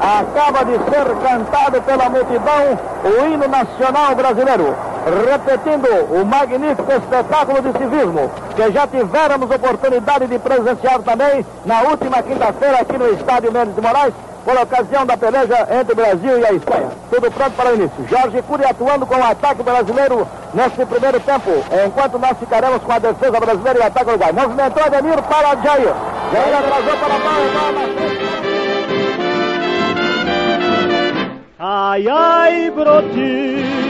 Acaba 0.00 0.64
de 0.64 0.72
ser 0.72 1.06
cantado 1.26 1.82
pela 1.82 2.10
multidão 2.10 2.78
o 3.04 3.26
hino 3.26 3.48
nacional 3.48 4.14
brasileiro, 4.14 4.76
repetindo 5.26 5.88
o 6.10 6.26
magnífico 6.26 6.92
espetáculo 6.92 7.62
de 7.62 7.78
civismo 7.78 8.30
que 8.54 8.72
já 8.72 8.86
tivéramos 8.86 9.50
oportunidade 9.50 10.26
de 10.26 10.38
presenciar 10.38 10.98
também 11.00 11.46
na 11.64 11.82
última 11.82 12.22
quinta-feira 12.22 12.80
aqui 12.80 12.98
no 12.98 13.08
estádio 13.12 13.52
Mendes 13.52 13.74
de 13.74 13.80
Moraes, 13.80 14.14
por 14.46 14.56
ocasião 14.56 15.04
da 15.04 15.16
peleja 15.16 15.66
entre 15.72 15.92
o 15.92 15.96
Brasil 15.96 16.38
e 16.38 16.46
a 16.46 16.52
Espanha. 16.52 16.92
Tudo 17.10 17.28
pronto 17.32 17.56
para 17.56 17.72
o 17.72 17.74
início. 17.74 18.06
Jorge 18.08 18.40
Cury 18.42 18.64
atuando 18.64 19.04
com 19.04 19.16
o 19.16 19.24
ataque 19.24 19.60
brasileiro 19.64 20.26
nesse 20.54 20.86
primeiro 20.86 21.18
tempo, 21.18 21.50
enquanto 21.84 22.16
nós 22.16 22.38
ficaremos 22.38 22.80
com 22.80 22.92
a 22.92 23.00
defesa 23.00 23.40
brasileira 23.40 23.80
e 23.80 23.82
o 23.82 23.86
ataque 23.86 24.08
uruguai. 24.08 24.32
Movimentou 24.32 24.84
Ademir 24.84 25.20
para 25.22 25.56
Jair. 25.56 25.92
Jair 26.32 26.56
atrasou 26.58 26.96
para 26.96 27.14
a. 27.14 27.26
Ai, 31.58 32.08
ai, 32.08 32.70
brotinho. 32.70 33.85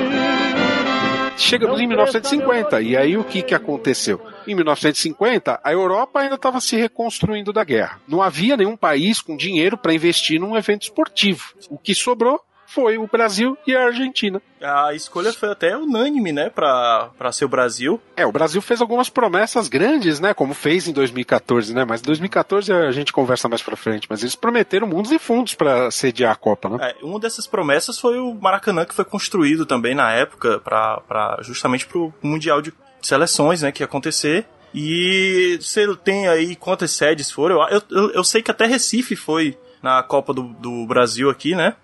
Chegamos 1.37 1.81
em 1.81 1.87
1950, 1.87 2.81
e 2.81 2.97
aí 2.97 3.17
o 3.17 3.25
que, 3.25 3.43
que 3.43 3.55
aconteceu? 3.55 4.21
Em 4.47 4.55
1950, 4.55 5.61
a 5.63 5.73
Europa 5.73 6.21
ainda 6.21 6.37
estava 6.37 6.61
se 6.61 6.77
reconstruindo 6.77 7.53
da 7.53 7.63
guerra. 7.63 8.01
Não 8.09 8.23
havia 8.23 8.57
nenhum 8.57 8.77
país 8.77 9.21
com 9.21 9.37
dinheiro 9.37 9.77
para 9.77 9.93
investir 9.93 10.41
num 10.41 10.57
evento 10.57 10.83
esportivo. 10.83 11.55
O 11.69 11.77
que 11.77 11.95
sobrou 11.95 12.41
foi 12.67 12.99
o 12.99 13.07
Brasil 13.07 13.57
e 13.67 13.75
a 13.75 13.87
Argentina. 13.87 14.41
A 14.61 14.95
escolha 14.95 15.33
foi 15.33 15.51
até 15.51 15.77
unânime, 15.77 16.33
né? 16.33 16.51
Pra, 16.51 17.11
pra 17.17 17.33
ser 17.33 17.45
o 17.45 17.49
Brasil. 17.49 18.01
É, 18.17 18.27
o 18.27 18.33
Brasil 18.33 18.61
fez 18.61 18.81
algumas 18.81 19.09
promessas 19.09 19.69
grandes, 19.69 20.19
né? 20.21 20.35
Como 20.35 20.55
fez 20.55 20.89
em 20.89 20.93
2014, 20.93 21.75
né? 21.75 21.85
Mas 21.85 22.01
em 22.01 22.05
2014 22.05 22.73
a 22.73 22.91
gente 22.91 23.13
conversa 23.13 23.49
mais 23.49 23.63
pra 23.63 23.77
frente. 23.77 24.07
Mas 24.11 24.23
eles 24.23 24.35
prometeram 24.35 24.87
mundos 24.87 25.13
e 25.13 25.19
fundos 25.19 25.55
para 25.55 25.91
sediar 25.91 26.33
a 26.33 26.37
Copa, 26.37 26.69
né? 26.69 26.79
É, 26.91 27.05
uma 27.05 27.21
dessas 27.21 27.47
promessas 27.47 27.99
foi 27.99 28.19
o 28.19 28.35
Maracanã, 28.35 28.85
que 28.85 28.95
foi 28.95 29.05
construído 29.05 29.65
também 29.65 29.95
na 29.95 30.13
época, 30.13 30.59
pra, 30.61 31.39
justamente 31.43 31.87
pro 31.87 32.13
Mundial 32.23 32.61
de 32.61 32.73
Seleções, 33.03 33.63
né? 33.63 33.71
Que 33.71 33.83
ia 33.83 33.87
acontecer. 33.87 34.47
E 34.75 35.59
você 35.61 35.87
tem 35.97 36.29
aí 36.29 36.55
quantas 36.55 36.91
sedes 36.91 37.31
foram? 37.31 37.67
Eu, 37.69 37.83
eu, 37.91 38.11
eu 38.11 38.25
sei 38.25 38.43
que 38.43 38.51
até 38.51 38.67
Recife 38.67 39.17
foi 39.17 39.57
na 39.83 40.03
Copa 40.03 40.35
do, 40.35 40.43
do 40.43 40.87
Brasil 40.87 41.31
aqui, 41.31 41.55
né? 41.55 41.77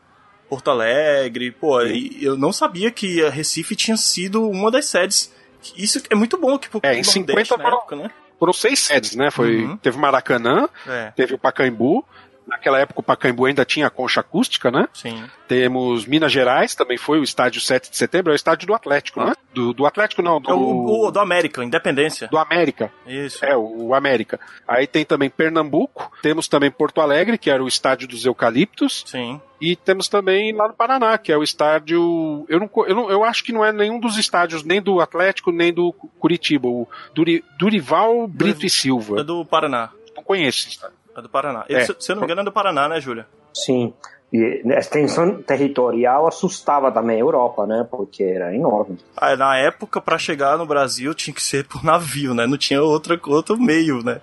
Porto 0.53 0.71
Alegre, 0.71 1.51
pô, 1.51 1.81
e 1.81 2.23
eu 2.23 2.37
não 2.37 2.53
sabia 2.53 2.91
que 2.91 3.25
a 3.25 3.31
Recife 3.31 3.75
tinha 3.75 3.97
sido 3.97 4.47
uma 4.51 4.71
das 4.71 4.85
sedes. 4.85 5.33
Isso 5.75 6.03
é 6.11 6.15
muito 6.15 6.37
bom, 6.37 6.59
tipo, 6.59 6.79
É, 6.83 6.93
em 6.95 7.01
pro 7.01 7.11
50 7.11 7.33
Nordeste 7.33 7.57
na 7.57 7.65
foram- 7.65 7.79
época, 7.79 7.97
né? 7.97 8.11
Foram 8.39 8.53
seis 8.53 8.81
sedes, 8.81 9.17
né? 9.17 9.31
Foi, 9.31 9.63
Uhum. 9.65 9.77
Teve 9.79 9.97
o 9.97 10.01
Maracanã, 10.01 10.69
É, 10.87 11.11
teve 11.17 11.33
o 11.35 11.39
Pacaembu. 11.39 12.05
Naquela 12.47 12.79
época 12.81 13.01
o 13.01 13.03
Pacaembu 13.03 13.47
ainda 13.47 13.65
tinha 13.65 13.87
a 13.87 13.91
concha 13.91 14.21
acústica, 14.21 14.71
né? 14.71 14.89
sim. 14.93 15.23
Temos 15.49 16.07
Minas 16.07 16.33
Gerais, 16.33 16.75
também 16.75 16.97
foi 16.97 17.19
o 17.21 17.23
estádio 17.23 17.61
7 17.61 17.91
de 17.91 17.97
setembro, 17.99 18.33
é 18.33 18.35
o 18.35 18.37
estádio 18.37 18.67
do 18.67 18.75
Atlético, 18.75 19.23
né? 19.23 19.35
Do, 19.53 19.75
do 19.75 19.85
Atlético 19.85 20.23
não, 20.23 20.41
do, 20.41 20.51
É 20.51 20.55
o, 20.55 21.07
o 21.09 21.11
do 21.11 21.21
América, 21.21 21.63
Independência. 21.63 22.27
do 22.29 22.39
América. 22.39 22.91
Isso. 23.07 23.45
É, 23.45 23.55
o, 23.55 23.89
o 23.89 23.95
América. 23.95 24.41
Aí 24.67 24.87
tem 24.87 25.05
também 25.05 25.29
Pernambuco, 25.29 26.11
temos 26.23 26.49
também 26.49 26.71
Porto 26.71 27.03
Alegre, 27.03 27.37
que 27.37 27.51
era 27.51 27.63
o 27.63 27.69
estádio 27.69 28.09
dos 28.09 28.25
Eucaliptos, 28.25 29.05
Sim. 29.07 29.39
e 29.61 29.77
temos 29.77 30.09
também 30.09 30.55
lá 30.55 30.69
no 30.69 30.75
Paraná, 30.75 31.19
que 31.19 31.31
é 31.31 31.37
o 31.37 31.43
estádio. 31.43 32.47
Eu, 32.49 32.59
não, 32.59 32.71
eu, 32.87 32.95
não, 32.97 33.11
eu 33.11 33.23
acho 33.23 33.45
que 33.45 33.53
não 33.53 33.63
é 33.63 33.71
nenhum 33.73 34.01
dos 34.01 34.17
estádios, 34.17 34.65
nem 34.65 34.81
do 34.81 35.01
Atlético, 35.03 35.53
nem 35.53 35.71
do 35.71 35.93
Curitiba, 36.19 36.67
o 36.67 36.89
Duri, 37.15 37.45
Durival 37.59 38.27
Brito 38.27 38.63
e 38.63 38.67
É 38.67 38.71
Silva. 38.71 39.23
do 39.23 39.45
Paraná. 39.45 39.91
Não 40.17 40.23
conheço 40.23 40.61
esse 40.61 40.71
estádio. 40.71 40.97
É 41.17 41.23
do 41.23 41.29
Paraná. 41.29 41.65
É. 41.69 41.85
Se, 41.85 41.97
se 41.99 42.13
eu 42.13 42.17
não 42.17 42.21
me 42.23 42.27
engano, 42.27 42.41
é 42.41 42.45
do 42.45 42.53
Paraná, 42.53 42.89
né, 42.89 43.01
Júlia? 43.01 43.27
Sim. 43.55 43.95
E 44.33 44.63
a 44.73 44.79
extensão 44.79 45.43
territorial 45.43 46.27
assustava 46.27 46.91
também 46.91 47.17
a 47.17 47.21
Europa, 47.21 47.67
né? 47.67 47.87
Porque 47.91 48.23
era 48.23 48.55
enorme. 48.55 48.99
Ah, 49.15 49.37
na 49.37 49.59
época, 49.59 50.01
pra 50.01 50.17
chegar 50.17 50.57
no 50.57 50.65
Brasil, 50.65 51.13
tinha 51.15 51.35
que 51.35 51.43
ser 51.43 51.67
por 51.67 51.85
navio, 51.85 52.33
né? 52.33 52.47
Não 52.47 52.57
tinha 52.57 52.83
outra, 52.83 53.21
outro 53.27 53.61
meio, 53.61 54.03
né? 54.03 54.21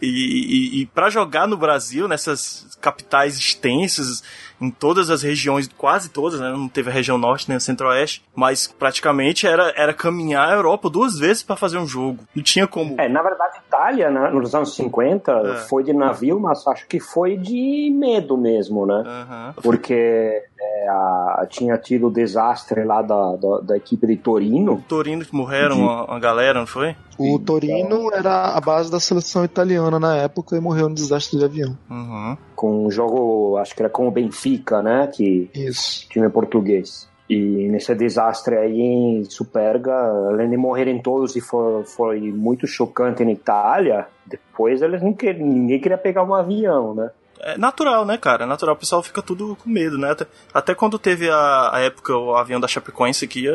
E, 0.00 0.06
e, 0.06 0.82
e 0.82 0.86
para 0.86 1.10
jogar 1.10 1.46
no 1.46 1.56
Brasil, 1.56 2.08
nessas 2.08 2.76
capitais 2.80 3.38
extensas, 3.38 4.22
em 4.60 4.70
todas 4.70 5.10
as 5.10 5.22
regiões, 5.22 5.68
quase 5.76 6.08
todas, 6.10 6.40
né? 6.40 6.50
Não 6.50 6.68
teve 6.68 6.90
a 6.90 6.92
região 6.92 7.18
norte 7.18 7.48
nem 7.48 7.56
a 7.56 7.60
centro-oeste, 7.60 8.24
mas 8.34 8.66
praticamente 8.66 9.46
era, 9.46 9.72
era 9.76 9.92
caminhar 9.92 10.48
a 10.48 10.54
Europa 10.54 10.88
duas 10.88 11.18
vezes 11.18 11.42
pra 11.42 11.56
fazer 11.56 11.78
um 11.78 11.86
jogo. 11.86 12.24
Não 12.34 12.42
tinha 12.42 12.66
como. 12.66 13.00
É, 13.00 13.08
na 13.08 13.22
verdade, 13.22 13.58
Itália, 13.66 14.10
né, 14.10 14.30
nos 14.30 14.54
anos 14.54 14.74
50, 14.76 15.32
É. 15.32 15.54
foi 15.68 15.82
de 15.82 15.92
navio, 15.92 16.38
mas 16.38 16.66
acho 16.66 16.86
que 16.86 17.00
foi 17.00 17.36
de 17.36 17.90
medo 17.96 18.36
mesmo, 18.36 18.86
né? 18.86 19.02
Aham. 19.04 19.51
Porque 19.62 19.92
é, 19.94 20.88
a- 20.88 21.46
tinha 21.48 21.76
tido 21.76 22.06
o 22.06 22.10
desastre 22.10 22.84
lá 22.84 23.02
da, 23.02 23.36
da, 23.36 23.58
da 23.60 23.76
equipe 23.76 24.06
de 24.06 24.16
Torino. 24.16 24.82
Torino 24.88 25.24
que 25.24 25.34
morreram 25.34 25.78
uma, 25.80 26.04
uma 26.06 26.20
galera, 26.20 26.60
não 26.60 26.66
foi? 26.66 26.94
O 27.18 27.38
Torino 27.38 28.12
era 28.12 28.56
a 28.56 28.60
base 28.60 28.90
da 28.90 28.98
seleção 29.00 29.44
italiana 29.44 29.98
na 29.98 30.16
época 30.16 30.56
e 30.56 30.60
morreu 30.60 30.88
no 30.88 30.94
desastre 30.94 31.38
de 31.38 31.44
avião. 31.44 31.76
Uhum. 31.90 32.36
com 32.56 32.86
um 32.86 32.90
jogo, 32.90 33.56
acho 33.58 33.74
que 33.74 33.82
era 33.82 33.90
com 33.90 34.06
o 34.08 34.10
Benfica, 34.10 34.80
né? 34.80 35.08
Que 35.12 35.50
Isso. 35.54 36.08
time 36.08 36.28
português. 36.28 37.10
E 37.30 37.68
nesse 37.70 37.94
desastre 37.94 38.56
aí 38.56 38.78
em 38.80 39.24
Superga, 39.24 39.94
além 40.28 40.50
de 40.50 40.56
morrerem 40.56 41.00
todos 41.00 41.34
e 41.34 41.40
foi, 41.40 41.82
foi 41.84 42.20
muito 42.32 42.66
chocante 42.66 43.24
na 43.24 43.32
Itália, 43.32 44.06
depois 44.26 44.82
eles 44.82 45.00
não 45.02 45.12
queriam, 45.14 45.46
ninguém 45.46 45.80
queria 45.80 45.96
pegar 45.96 46.24
um 46.24 46.34
avião, 46.34 46.94
né? 46.94 47.10
É 47.44 47.58
natural, 47.58 48.04
né, 48.06 48.16
cara? 48.16 48.44
É 48.44 48.46
natural. 48.46 48.76
O 48.76 48.78
pessoal 48.78 49.02
fica 49.02 49.20
tudo 49.20 49.56
com 49.56 49.68
medo, 49.68 49.98
né? 49.98 50.12
Até, 50.12 50.26
até 50.54 50.74
quando 50.74 50.96
teve 50.96 51.28
a, 51.28 51.70
a 51.72 51.80
época, 51.80 52.16
o 52.16 52.36
avião 52.36 52.60
da 52.60 52.68
Chapecoense 52.68 53.24
aqui, 53.24 53.46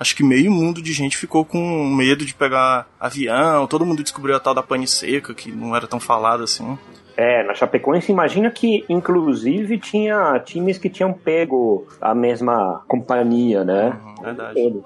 acho 0.00 0.16
que 0.16 0.24
meio 0.24 0.50
mundo 0.50 0.80
de 0.80 0.92
gente 0.94 1.16
ficou 1.18 1.44
com 1.44 1.58
medo 1.86 2.24
de 2.24 2.34
pegar 2.34 2.86
avião. 2.98 3.66
Todo 3.66 3.84
mundo 3.84 4.02
descobriu 4.02 4.34
a 4.34 4.40
tal 4.40 4.54
da 4.54 4.62
pane 4.62 4.88
seca, 4.88 5.34
que 5.34 5.52
não 5.52 5.76
era 5.76 5.86
tão 5.86 6.00
falada 6.00 6.44
assim. 6.44 6.78
É, 7.16 7.44
na 7.44 7.54
Chapecoense, 7.54 8.10
imagina 8.10 8.50
que, 8.50 8.84
inclusive, 8.88 9.78
tinha 9.78 10.40
times 10.40 10.78
que 10.78 10.88
tinham 10.88 11.12
pego 11.12 11.86
a 12.00 12.14
mesma 12.14 12.82
companhia, 12.88 13.62
né? 13.62 14.00
Uhum, 14.02 14.24
verdade. 14.24 14.82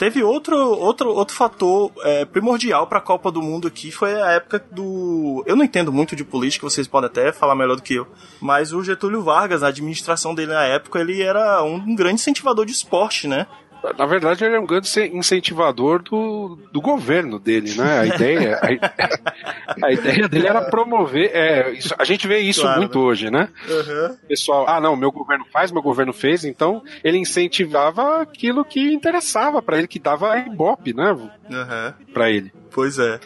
Teve 0.00 0.22
outro, 0.22 0.56
outro, 0.56 1.10
outro 1.10 1.36
fator 1.36 1.92
é, 2.02 2.24
primordial 2.24 2.86
para 2.86 2.96
a 2.96 3.02
Copa 3.02 3.30
do 3.30 3.42
Mundo 3.42 3.68
aqui, 3.68 3.90
foi 3.90 4.18
a 4.18 4.30
época 4.30 4.64
do. 4.72 5.44
Eu 5.46 5.54
não 5.54 5.62
entendo 5.62 5.92
muito 5.92 6.16
de 6.16 6.24
política, 6.24 6.66
vocês 6.66 6.88
podem 6.88 7.10
até 7.10 7.30
falar 7.32 7.54
melhor 7.54 7.76
do 7.76 7.82
que 7.82 7.96
eu, 7.96 8.06
mas 8.40 8.72
o 8.72 8.82
Getúlio 8.82 9.20
Vargas, 9.22 9.62
a 9.62 9.68
administração 9.68 10.34
dele 10.34 10.54
na 10.54 10.64
época, 10.64 11.00
ele 11.00 11.20
era 11.20 11.62
um, 11.62 11.74
um 11.74 11.94
grande 11.94 12.14
incentivador 12.14 12.64
de 12.64 12.72
esporte, 12.72 13.28
né? 13.28 13.46
Na 13.96 14.06
verdade, 14.06 14.44
ele 14.44 14.56
é 14.56 14.60
um 14.60 14.66
grande 14.66 14.88
incentivador 15.12 16.02
do, 16.02 16.58
do 16.72 16.80
governo 16.80 17.38
dele, 17.38 17.74
né? 17.74 18.00
A 18.00 18.06
ideia, 18.06 18.60
a, 18.60 19.86
a 19.86 19.92
ideia 19.92 20.28
dele 20.28 20.46
era 20.46 20.62
promover. 20.62 21.30
É, 21.34 21.70
isso, 21.72 21.94
a 21.98 22.04
gente 22.04 22.26
vê 22.26 22.38
isso 22.38 22.62
claro, 22.62 22.80
muito 22.80 22.98
né? 22.98 23.04
hoje, 23.04 23.30
né? 23.30 23.48
Uhum. 23.68 24.16
Pessoal, 24.28 24.68
ah, 24.68 24.80
não, 24.80 24.96
meu 24.96 25.10
governo 25.10 25.44
faz, 25.52 25.72
meu 25.72 25.82
governo 25.82 26.12
fez, 26.12 26.44
então 26.44 26.82
ele 27.02 27.18
incentivava 27.18 28.22
aquilo 28.22 28.64
que 28.64 28.92
interessava 28.92 29.62
para 29.62 29.78
ele, 29.78 29.88
que 29.88 29.98
dava 29.98 30.38
ibope, 30.38 30.92
né? 30.94 31.12
Uhum. 31.12 32.12
Para 32.12 32.30
ele. 32.30 32.52
Pois 32.70 32.98
é. 32.98 33.18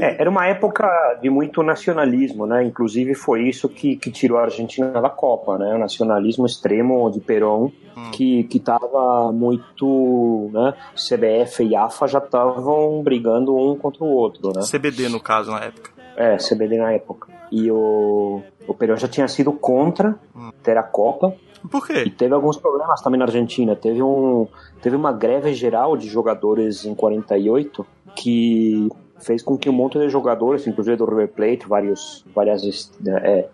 É, 0.00 0.20
era 0.20 0.30
uma 0.30 0.46
época 0.46 0.88
de 1.20 1.28
muito 1.28 1.62
nacionalismo, 1.62 2.46
né? 2.46 2.64
Inclusive 2.64 3.14
foi 3.14 3.48
isso 3.48 3.68
que, 3.68 3.96
que 3.96 4.10
tirou 4.10 4.38
a 4.38 4.44
Argentina 4.44 4.88
da 4.88 5.10
Copa, 5.10 5.58
né? 5.58 5.74
O 5.74 5.78
nacionalismo 5.78 6.46
extremo 6.46 7.10
de 7.10 7.20
Perón, 7.20 7.70
hum. 7.96 8.10
que 8.12 8.44
que 8.44 8.58
estava 8.58 9.30
muito, 9.32 10.50
né? 10.52 10.74
CBF 10.94 11.64
e 11.64 11.76
AFA 11.76 12.06
já 12.06 12.18
estavam 12.18 13.02
brigando 13.02 13.54
um 13.56 13.76
contra 13.76 14.02
o 14.02 14.08
outro, 14.08 14.52
né? 14.54 14.62
CBD 14.62 15.08
no 15.08 15.20
caso 15.20 15.50
na 15.50 15.60
época. 15.60 15.90
É, 16.16 16.36
CBD 16.36 16.78
na 16.78 16.92
época. 16.92 17.28
E 17.50 17.70
o 17.70 18.42
o 18.66 18.74
Perón 18.74 18.96
já 18.96 19.08
tinha 19.08 19.28
sido 19.28 19.52
contra 19.52 20.16
hum. 20.34 20.50
ter 20.62 20.78
a 20.78 20.82
Copa. 20.82 21.34
Por 21.70 21.86
quê? 21.86 22.04
E 22.06 22.10
teve 22.10 22.34
alguns 22.34 22.56
problemas 22.56 23.00
também 23.00 23.18
na 23.18 23.26
Argentina. 23.26 23.76
Teve 23.76 24.02
um 24.02 24.48
teve 24.80 24.96
uma 24.96 25.12
greve 25.12 25.54
geral 25.54 25.96
de 25.96 26.08
jogadores 26.08 26.84
em 26.84 26.94
48 26.94 27.86
que 28.16 28.88
fez 29.22 29.42
com 29.42 29.56
que 29.56 29.70
um 29.70 29.72
monte 29.72 29.98
de 29.98 30.08
jogadores, 30.08 30.66
inclusive 30.66 30.96
do 30.96 31.04
River 31.04 31.28
Plate, 31.28 31.68
vários, 31.68 32.24
várias 32.34 32.90
é, 33.06 33.48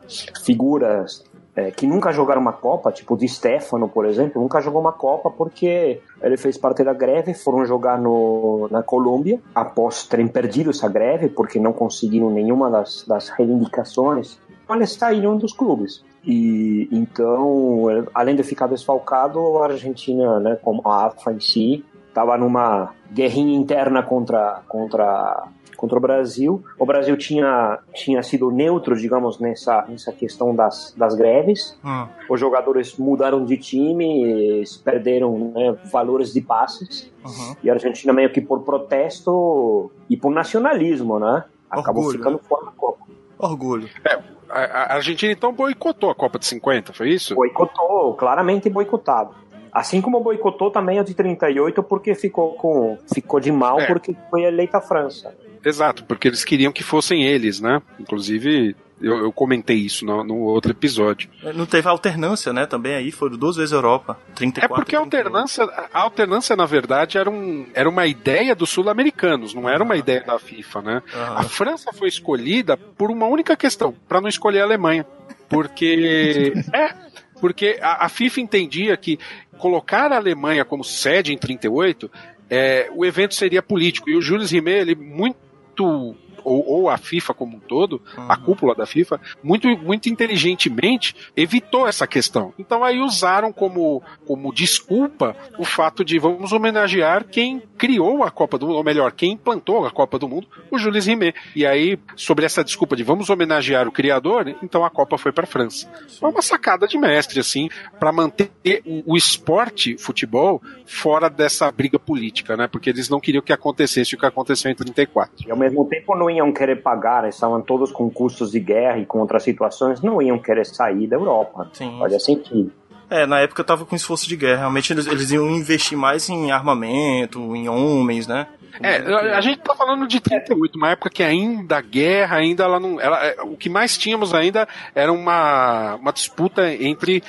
figuras 0.44 1.24
é, 1.58 1.72
que 1.72 1.88
nunca 1.88 2.12
jogaram 2.12 2.40
uma 2.40 2.52
Copa, 2.52 2.92
tipo 2.92 3.16
Di 3.16 3.28
Stefano, 3.28 3.88
por 3.88 4.06
exemplo, 4.06 4.40
nunca 4.40 4.60
jogou 4.60 4.80
uma 4.80 4.92
Copa 4.92 5.28
porque 5.28 6.00
ele 6.22 6.36
fez 6.36 6.56
parte 6.56 6.84
da 6.84 6.92
greve, 6.92 7.34
foram 7.34 7.64
jogar 7.66 7.98
no, 8.00 8.68
na 8.70 8.80
Colômbia 8.80 9.40
após 9.52 10.04
terem 10.04 10.28
perdido 10.28 10.70
essa 10.70 10.88
greve, 10.88 11.28
porque 11.28 11.58
não 11.58 11.72
conseguiram 11.72 12.30
nenhuma 12.30 12.70
das, 12.70 13.04
das 13.08 13.28
reivindicações. 13.30 14.38
Eles 14.70 14.92
saíram 14.92 15.36
dos 15.36 15.52
clubes. 15.52 16.04
E 16.24 16.88
então, 16.92 17.86
além 18.14 18.36
de 18.36 18.44
ficar 18.44 18.68
desfalcado, 18.68 19.58
a 19.58 19.64
Argentina, 19.64 20.38
né, 20.38 20.58
como 20.62 20.82
a 20.84 21.06
AFA 21.06 21.32
em 21.32 21.40
si, 21.40 21.84
estava 22.06 22.36
numa 22.38 22.92
guerrinha 23.12 23.56
interna 23.56 24.02
contra, 24.02 24.62
contra 24.68 25.48
contra 25.78 25.96
o 25.96 26.00
Brasil. 26.00 26.62
O 26.76 26.84
Brasil 26.84 27.16
tinha, 27.16 27.78
tinha 27.94 28.20
sido 28.22 28.50
neutro, 28.50 28.96
digamos, 28.96 29.38
nessa, 29.38 29.86
nessa 29.88 30.12
questão 30.12 30.54
das, 30.54 30.92
das 30.96 31.14
greves. 31.14 31.78
Hum. 31.84 32.08
Os 32.28 32.40
jogadores 32.40 32.96
mudaram 32.98 33.44
de 33.44 33.56
time, 33.56 34.64
perderam 34.84 35.52
né, 35.54 35.78
valores 35.90 36.34
de 36.34 36.40
passes. 36.40 37.10
Uhum. 37.24 37.56
E 37.62 37.70
a 37.70 37.74
Argentina, 37.74 38.12
meio 38.12 38.30
que 38.30 38.40
por 38.40 38.62
protesto 38.62 39.90
e 40.10 40.16
por 40.16 40.32
nacionalismo, 40.32 41.20
né? 41.20 41.44
Acabou 41.70 42.02
Orgulho, 42.02 42.18
ficando 42.18 42.36
né? 42.38 42.42
fora 42.48 42.66
da 42.66 42.72
Copa. 42.72 43.06
Orgulho. 43.38 43.88
É, 44.04 44.18
a 44.50 44.94
Argentina 44.94 45.32
então 45.32 45.52
boicotou 45.52 46.10
a 46.10 46.14
Copa 46.14 46.40
de 46.40 46.46
50, 46.46 46.92
foi 46.92 47.10
isso? 47.10 47.36
Boicotou, 47.36 48.14
claramente 48.14 48.68
boicotado. 48.68 49.32
Assim 49.70 50.00
como 50.00 50.18
boicotou 50.20 50.70
também 50.70 50.98
a 50.98 51.04
de 51.04 51.14
38 51.14 51.82
porque 51.84 52.14
ficou 52.14 52.54
com 52.54 52.98
ficou 53.12 53.38
de 53.38 53.52
mal 53.52 53.78
é. 53.78 53.86
porque 53.86 54.16
foi 54.28 54.42
eleita 54.42 54.78
a 54.78 54.80
França. 54.80 55.36
Exato, 55.64 56.04
porque 56.04 56.28
eles 56.28 56.44
queriam 56.44 56.72
que 56.72 56.82
fossem 56.82 57.24
eles, 57.24 57.60
né? 57.60 57.82
Inclusive, 57.98 58.74
eu, 59.00 59.18
eu, 59.18 59.32
comentei 59.32 59.76
isso 59.76 60.04
no, 60.04 60.24
no, 60.24 60.36
outro 60.38 60.72
episódio. 60.72 61.30
É, 61.42 61.52
não 61.52 61.66
teve 61.66 61.88
alternância, 61.88 62.52
né? 62.52 62.66
Também 62.66 62.94
aí 62.94 63.10
foram 63.10 63.36
duas 63.36 63.56
vezes 63.56 63.72
Europa. 63.72 64.18
34, 64.34 64.64
é 64.64 64.76
porque 64.76 64.96
a 64.96 65.00
alternância, 65.00 65.64
a 65.92 66.00
alternância, 66.00 66.56
na 66.56 66.66
verdade, 66.66 67.18
era, 67.18 67.30
um, 67.30 67.66
era 67.74 67.88
uma 67.88 68.06
ideia 68.06 68.54
dos 68.54 68.70
sul-americanos, 68.70 69.54
não 69.54 69.68
era 69.68 69.82
uma 69.82 69.94
uhum. 69.94 70.00
ideia 70.00 70.22
da 70.22 70.38
FIFA, 70.38 70.82
né? 70.82 71.02
Uhum. 71.14 71.38
A 71.38 71.42
França 71.44 71.92
foi 71.92 72.08
escolhida 72.08 72.76
por 72.76 73.10
uma 73.10 73.26
única 73.26 73.56
questão, 73.56 73.94
para 74.08 74.20
não 74.20 74.28
escolher 74.28 74.60
a 74.60 74.64
Alemanha. 74.64 75.06
Porque. 75.48 76.52
é, 76.74 76.94
porque 77.40 77.78
a, 77.80 78.06
a, 78.06 78.08
FIFA 78.08 78.40
entendia 78.40 78.96
que 78.96 79.18
colocar 79.58 80.12
a 80.12 80.16
Alemanha 80.16 80.64
como 80.64 80.82
sede 80.82 81.32
em 81.32 81.38
38, 81.38 82.10
é, 82.50 82.90
o 82.92 83.04
evento 83.04 83.34
seria 83.34 83.62
político. 83.62 84.10
E 84.10 84.16
o 84.16 84.20
Jules 84.20 84.50
Rimet, 84.50 84.80
ele 84.80 84.94
muito 84.96 85.47
muito 85.78 86.27
ou, 86.48 86.66
ou, 86.66 86.90
a 86.90 86.96
FIFA 86.96 87.34
como 87.34 87.56
um 87.56 87.60
todo, 87.60 88.00
uhum. 88.16 88.30
a 88.30 88.36
cúpula 88.36 88.74
da 88.74 88.86
FIFA, 88.86 89.20
muito, 89.42 89.68
muito 89.78 90.08
inteligentemente 90.08 91.14
evitou 91.36 91.86
essa 91.86 92.06
questão. 92.06 92.52
Então 92.58 92.82
aí 92.82 93.00
usaram 93.00 93.52
como, 93.52 94.02
como 94.26 94.52
desculpa 94.52 95.36
o 95.58 95.64
fato 95.64 96.04
de 96.04 96.18
vamos 96.18 96.52
homenagear 96.52 97.24
quem 97.24 97.62
criou 97.76 98.24
a 98.24 98.30
Copa 98.30 98.58
do 98.58 98.66
Mundo, 98.66 98.76
ou 98.76 98.84
melhor, 98.84 99.12
quem 99.12 99.32
implantou 99.32 99.86
a 99.86 99.90
Copa 99.90 100.18
do 100.18 100.28
Mundo, 100.28 100.48
o 100.70 100.78
Jules 100.78 101.06
Rimet. 101.06 101.34
E 101.54 101.64
aí, 101.64 101.98
sobre 102.16 102.44
essa 102.44 102.64
desculpa 102.64 102.96
de 102.96 103.02
vamos 103.02 103.30
homenagear 103.30 103.86
o 103.86 103.92
criador, 103.92 104.56
então 104.62 104.84
a 104.84 104.90
Copa 104.90 105.16
foi 105.16 105.32
para 105.32 105.44
a 105.44 105.46
França. 105.46 105.88
Foi 106.18 106.30
uma 106.30 106.42
sacada 106.42 106.86
de 106.86 106.98
mestre, 106.98 107.38
assim, 107.40 107.68
para 107.98 108.12
manter 108.12 108.50
o, 108.84 109.12
o 109.12 109.16
esporte, 109.16 109.96
futebol, 109.98 110.60
fora 110.84 111.28
dessa 111.28 111.70
briga 111.70 111.98
política, 111.98 112.56
né? 112.56 112.66
Porque 112.66 112.90
eles 112.90 113.08
não 113.08 113.20
queriam 113.20 113.42
que 113.42 113.52
acontecesse 113.52 114.14
o 114.14 114.18
que 114.18 114.26
aconteceu 114.26 114.70
em 114.70 114.74
34. 114.74 115.46
E 115.46 115.50
ao 115.50 115.56
mesmo 115.56 115.84
tempo 115.86 116.16
não 116.16 116.28
iam 116.38 116.52
querer 116.52 116.82
pagar, 116.82 117.28
estavam 117.28 117.60
todos 117.60 117.92
com 117.92 118.10
custos 118.10 118.50
de 118.50 118.60
guerra 118.60 118.98
e 118.98 119.06
com 119.06 119.18
outras 119.18 119.42
situações, 119.42 120.00
não 120.00 120.20
iam 120.22 120.38
querer 120.38 120.64
sair 120.64 121.06
da 121.06 121.16
Europa. 121.16 121.68
Sim. 121.72 121.98
Fazia 121.98 122.18
sentido. 122.18 122.72
É, 123.10 123.26
na 123.26 123.40
época 123.40 123.64
tava 123.64 123.86
com 123.86 123.96
esforço 123.96 124.28
de 124.28 124.36
guerra. 124.36 124.60
Realmente 124.60 124.92
eles, 124.92 125.06
eles 125.06 125.30
iam 125.30 125.48
investir 125.48 125.96
mais 125.96 126.28
em 126.28 126.50
armamento, 126.50 127.56
em 127.56 127.68
homens, 127.68 128.26
né? 128.26 128.46
É, 128.82 129.34
a 129.34 129.40
gente 129.40 129.60
tá 129.60 129.74
falando 129.74 130.06
de 130.06 130.20
38, 130.20 130.76
uma 130.76 130.90
época 130.90 131.10
que 131.10 131.22
ainda 131.22 131.78
a 131.78 131.80
guerra, 131.80 132.36
ainda 132.36 132.64
ela 132.64 132.78
não. 132.80 133.00
Ela, 133.00 133.24
é, 133.24 133.42
o 133.42 133.56
que 133.56 133.68
mais 133.68 133.96
tínhamos 133.96 134.34
ainda 134.34 134.68
era 134.94 135.12
uma, 135.12 135.96
uma 135.96 136.12
disputa 136.12 136.72
entre 136.72 137.22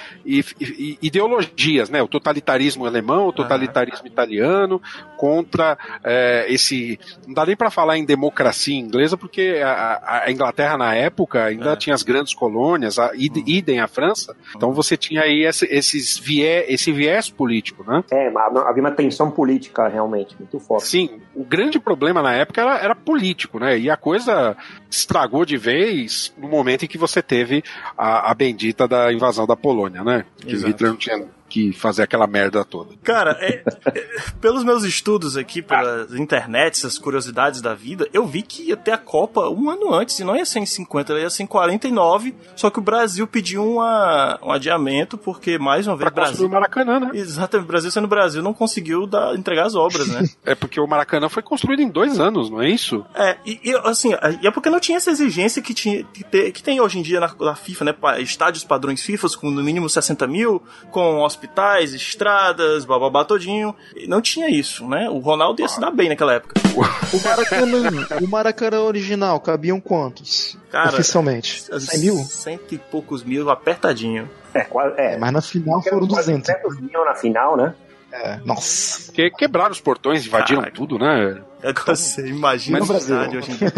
ideologias, 1.01 1.89
né? 1.89 2.01
O 2.01 2.07
totalitarismo 2.07 2.85
alemão, 2.85 3.27
o 3.27 3.33
totalitarismo 3.33 4.07
italiano, 4.07 4.81
contra 5.17 5.77
é, 6.03 6.45
esse. 6.49 6.99
Não 7.25 7.33
dá 7.33 7.45
nem 7.45 7.55
para 7.55 7.69
falar 7.69 7.97
em 7.97 8.05
democracia 8.05 8.77
inglesa, 8.77 9.17
porque 9.17 9.61
a, 9.63 10.23
a 10.25 10.31
Inglaterra 10.31 10.77
na 10.77 10.95
época 10.95 11.43
ainda 11.43 11.73
é. 11.73 11.75
tinha 11.75 11.93
as 11.93 12.03
grandes 12.03 12.33
colônias, 12.33 12.99
a, 12.99 13.07
hum. 13.07 13.43
idem 13.45 13.79
a 13.79 13.87
França. 13.87 14.35
Então 14.55 14.71
você 14.71 14.95
tinha 14.95 15.21
aí 15.21 15.45
esse, 15.45 15.65
esses 15.65 16.17
viés, 16.17 16.65
esse 16.67 16.91
viés 16.91 17.29
político, 17.29 17.83
né? 17.83 18.03
É, 18.11 18.27
havia 18.27 18.83
uma 18.83 18.91
tensão 18.91 19.31
política 19.31 19.87
realmente 19.87 20.35
muito 20.37 20.59
forte. 20.59 20.87
Sim, 20.87 21.21
o 21.39 21.45
grande 21.45 21.79
problema 21.79 22.21
na 22.21 22.33
época 22.33 22.59
era, 22.59 22.77
era, 22.79 22.93
político, 22.93 23.59
né? 23.59 23.79
E 23.79 23.89
a 23.89 23.95
coisa 23.95 24.57
estragou 24.91 25.45
de 25.45 25.55
vez 25.55 26.33
no 26.37 26.49
momento 26.49 26.83
em 26.83 26.87
que 26.87 26.97
você 26.97 27.21
teve 27.21 27.63
a, 27.97 28.29
a 28.29 28.33
bendita 28.33 28.85
da 28.85 29.13
invasão 29.13 29.47
da 29.47 29.55
Polônia, 29.55 30.03
né? 30.03 30.25
Que 30.37 30.51
Exato. 30.51 30.67
Hitler 30.67 30.91
não 30.91 30.97
tinha 30.97 31.25
que 31.49 31.73
fazer 31.73 32.03
aquela 32.03 32.27
merda 32.27 32.63
toda. 32.63 32.95
Cara, 33.03 33.37
é, 33.39 33.63
é, 33.85 34.07
pelos 34.39 34.63
meus 34.63 34.83
estudos 34.83 35.35
aqui, 35.35 35.61
pelas 35.61 36.13
ah. 36.13 36.17
internet, 36.17 36.75
essas 36.75 36.97
curiosidades 36.97 37.61
da 37.61 37.73
vida, 37.73 38.07
eu 38.13 38.25
vi 38.25 38.41
que 38.41 38.69
ia 38.69 38.77
ter 38.77 38.91
a 38.91 38.97
Copa 38.97 39.49
um 39.49 39.69
ano 39.69 39.93
antes, 39.93 40.19
e 40.19 40.23
não 40.23 40.35
ia 40.35 40.45
ser 40.45 40.59
em 40.59 40.65
50, 40.65 41.13
ia 41.13 41.29
ser 41.29 41.43
em 41.43 41.47
49, 41.47 42.35
só 42.55 42.69
que 42.69 42.79
o 42.79 42.81
Brasil 42.81 43.25
pediu 43.25 43.65
uma, 43.65 44.39
um 44.43 44.51
adiamento, 44.51 45.17
porque 45.17 45.57
mais 45.57 45.87
uma 45.87 45.97
vez 45.97 46.11
pra 46.11 46.23
o 46.23 46.25
Brasil... 46.25 46.47
o 46.47 46.49
Maracanã, 46.49 46.99
né? 46.99 47.11
Exatamente, 47.13 47.65
o 47.65 47.67
Brasil 47.67 47.91
sendo 47.91 48.07
Brasil 48.07 48.43
não 48.43 48.53
conseguiu 48.53 49.07
dar, 49.07 49.35
entregar 49.35 49.65
as 49.65 49.75
obras, 49.75 50.07
né? 50.07 50.29
é 50.45 50.53
porque 50.53 50.79
o 50.79 50.87
Maracanã 50.87 51.27
foi 51.29 51.41
construído 51.41 51.81
em 51.81 51.89
dois 51.89 52.19
anos, 52.19 52.49
não 52.49 52.61
é 52.61 52.69
isso? 52.69 53.03
É, 53.15 53.37
e, 53.45 53.59
e 53.63 53.75
assim, 53.83 54.11
e 54.41 54.47
é 54.47 54.51
porque 54.51 54.69
não 54.69 54.79
tinha 54.79 54.97
essa 54.97 55.09
exigência 55.09 55.61
que, 55.61 55.73
tinha, 55.73 56.03
que, 56.03 56.23
ter, 56.23 56.51
que 56.51 56.61
tem 56.61 56.79
hoje 56.79 56.99
em 56.99 57.01
dia 57.01 57.19
na, 57.19 57.33
na 57.39 57.55
FIFA, 57.55 57.85
né? 57.85 57.95
Estádios 58.19 58.63
padrões 58.63 59.01
FIFA 59.01 59.27
com 59.39 59.49
no 59.49 59.63
mínimo 59.63 59.89
60 59.89 60.27
mil, 60.27 60.61
com 60.91 61.17
hospitais, 61.39 61.93
estradas, 61.93 62.83
bababá 62.83 63.23
todinho. 63.23 63.73
E 63.95 64.07
não 64.07 64.21
tinha 64.21 64.49
isso, 64.49 64.87
né? 64.87 65.09
O 65.09 65.19
Ronaldo 65.19 65.61
ia 65.61 65.67
se 65.67 65.79
dar 65.79 65.91
bem 65.91 66.09
naquela 66.09 66.33
época. 66.33 66.59
O 66.75 67.23
Maracanã, 67.23 68.07
o 68.21 68.27
Maracanã 68.27 68.81
original, 68.81 69.39
cabiam 69.39 69.79
quantos? 69.79 70.57
Cara, 70.69 70.89
Oficialmente. 70.89 71.63
100 71.63 71.99
mil? 72.01 72.15
Cento 72.17 72.75
e 72.75 72.77
poucos 72.77 73.23
mil, 73.23 73.49
apertadinho. 73.49 74.29
É, 74.53 74.61
quase, 74.61 74.99
é. 74.99 75.17
Mas 75.17 75.31
na 75.31 75.41
final 75.41 75.81
foram 75.81 76.05
200. 76.05 76.47
200 76.61 76.81
mil 76.81 77.05
na 77.05 77.15
final, 77.15 77.55
né? 77.55 77.73
É, 78.11 78.37
nossa. 78.43 79.05
Porque 79.05 79.29
quebraram 79.31 79.71
os 79.71 79.79
portões, 79.79 80.25
invadiram 80.25 80.61
Caraca. 80.61 80.75
tudo, 80.75 80.97
né? 80.97 81.39
É 81.61 81.73
que 81.73 81.85
você 81.85 82.27
imagina 82.27 82.79
Mas 82.79 82.89
o 82.89 82.97
estádio 82.97 83.39
hoje 83.39 83.51
em 83.51 83.55
dia. 83.55 83.73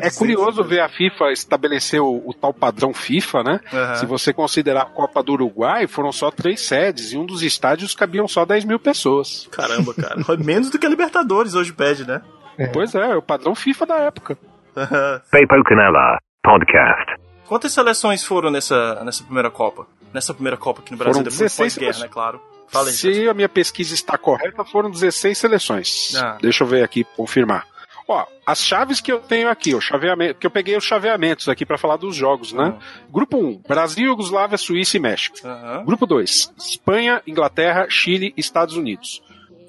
É 0.00 0.10
curioso 0.10 0.64
ver 0.64 0.80
a 0.80 0.88
FIFA 0.88 1.32
estabelecer 1.32 2.00
o, 2.00 2.22
o 2.24 2.32
tal 2.32 2.52
padrão 2.52 2.94
FIFA, 2.94 3.42
né? 3.42 3.60
Aham. 3.72 3.94
Se 3.96 4.06
você 4.06 4.32
considerar 4.32 4.82
a 4.82 4.86
Copa 4.86 5.22
do 5.22 5.32
Uruguai, 5.32 5.86
foram 5.86 6.12
só 6.12 6.30
três 6.30 6.60
sedes 6.60 7.12
e 7.12 7.16
um 7.16 7.26
dos 7.26 7.42
estádios 7.42 7.94
cabiam 7.94 8.26
só 8.26 8.44
10 8.44 8.64
mil 8.64 8.78
pessoas. 8.78 9.48
Caramba, 9.50 9.92
cara. 9.94 10.16
Menos 10.38 10.70
do 10.70 10.78
que 10.78 10.86
a 10.86 10.88
Libertadores 10.88 11.54
hoje 11.54 11.72
pede, 11.72 12.06
né? 12.06 12.22
Pois 12.72 12.94
é, 12.94 13.10
é 13.10 13.16
o 13.16 13.22
padrão 13.22 13.54
FIFA 13.54 13.86
da 13.86 13.96
época. 13.98 14.38
Pepo 15.30 15.64
Canela 15.64 16.18
Podcast. 16.42 17.16
Quantas 17.46 17.72
seleções 17.72 18.24
foram 18.24 18.50
nessa, 18.50 19.02
nessa 19.04 19.22
primeira 19.24 19.50
Copa? 19.50 19.86
Nessa 20.12 20.32
primeira 20.32 20.56
Copa 20.56 20.80
aqui 20.80 20.92
no 20.92 20.96
Brasil, 20.96 21.14
Foram 21.14 21.24
depois 21.24 21.52
16 21.52 21.74
pós-guerra, 21.74 21.98
né? 22.00 22.08
Claro. 22.08 22.40
Fala 22.68 22.88
aí. 22.88 22.92
Se 22.92 23.28
a 23.28 23.34
minha 23.34 23.48
pesquisa 23.48 23.94
está 23.94 24.18
correta, 24.18 24.64
foram 24.64 24.90
16 24.90 25.36
seleções. 25.36 26.14
Ah. 26.16 26.38
Deixa 26.40 26.64
eu 26.64 26.68
ver 26.68 26.82
aqui, 26.82 27.04
confirmar. 27.16 27.66
Ó, 28.08 28.24
as 28.46 28.62
chaves 28.62 29.00
que 29.00 29.10
eu 29.10 29.18
tenho 29.18 29.48
aqui, 29.48 29.74
o 29.74 29.80
chaveamento, 29.80 30.38
que 30.38 30.46
eu 30.46 30.50
peguei 30.50 30.76
os 30.76 30.84
chaveamentos 30.84 31.48
aqui 31.48 31.66
para 31.66 31.76
falar 31.76 31.96
dos 31.96 32.14
jogos, 32.14 32.52
né? 32.52 32.78
Grupo 33.10 33.36
1, 33.36 33.62
Brasil, 33.66 34.06
Iugoslávia, 34.06 34.56
Suíça 34.56 34.96
e 34.96 35.00
México. 35.00 35.36
Aham. 35.44 35.84
Grupo 35.84 36.06
2, 36.06 36.52
Espanha, 36.56 37.20
Inglaterra, 37.26 37.86
Chile 37.90 38.32
e 38.36 38.40
Estados 38.40 38.76
Unidos. 38.76 39.22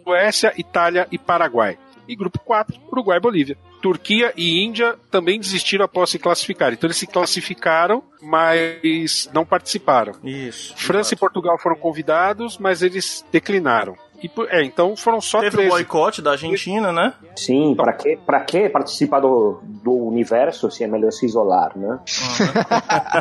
Suécia, 0.03 0.53
Itália 0.55 1.07
e 1.11 1.17
Paraguai. 1.17 1.79
E 2.07 2.15
grupo 2.15 2.39
4, 2.39 2.79
Uruguai 2.91 3.17
e 3.17 3.21
Bolívia. 3.21 3.57
Turquia 3.81 4.33
e 4.35 4.63
Índia 4.63 4.95
também 5.09 5.39
desistiram 5.39 5.85
após 5.85 6.09
se 6.09 6.19
classificar. 6.19 6.73
Então 6.73 6.87
eles 6.87 6.97
se 6.97 7.07
classificaram, 7.07 8.03
mas 8.21 9.29
não 9.33 9.45
participaram. 9.45 10.13
Isso. 10.23 10.73
França 10.77 11.13
e 11.13 11.17
Portugal 11.17 11.57
foram 11.57 11.75
convidados, 11.75 12.57
mas 12.57 12.81
eles 12.81 13.25
declinaram. 13.31 13.95
E, 14.21 14.31
é, 14.49 14.63
então 14.63 14.95
foram 14.95 15.21
só 15.21 15.39
Teve 15.39 15.55
o 15.55 15.59
13. 15.59 15.69
boicote 15.69 16.21
da 16.21 16.31
Argentina, 16.31 16.91
né? 16.91 17.13
Sim, 17.35 17.75
pra 17.75 17.93
que, 17.93 18.17
pra 18.17 18.39
que 18.39 18.67
participar 18.67 19.19
do, 19.19 19.59
do 19.63 19.93
universo 19.93 20.71
se 20.71 20.83
é 20.83 20.87
melhor 20.87 21.11
se 21.11 21.25
isolar, 21.25 21.77
né? 21.77 21.99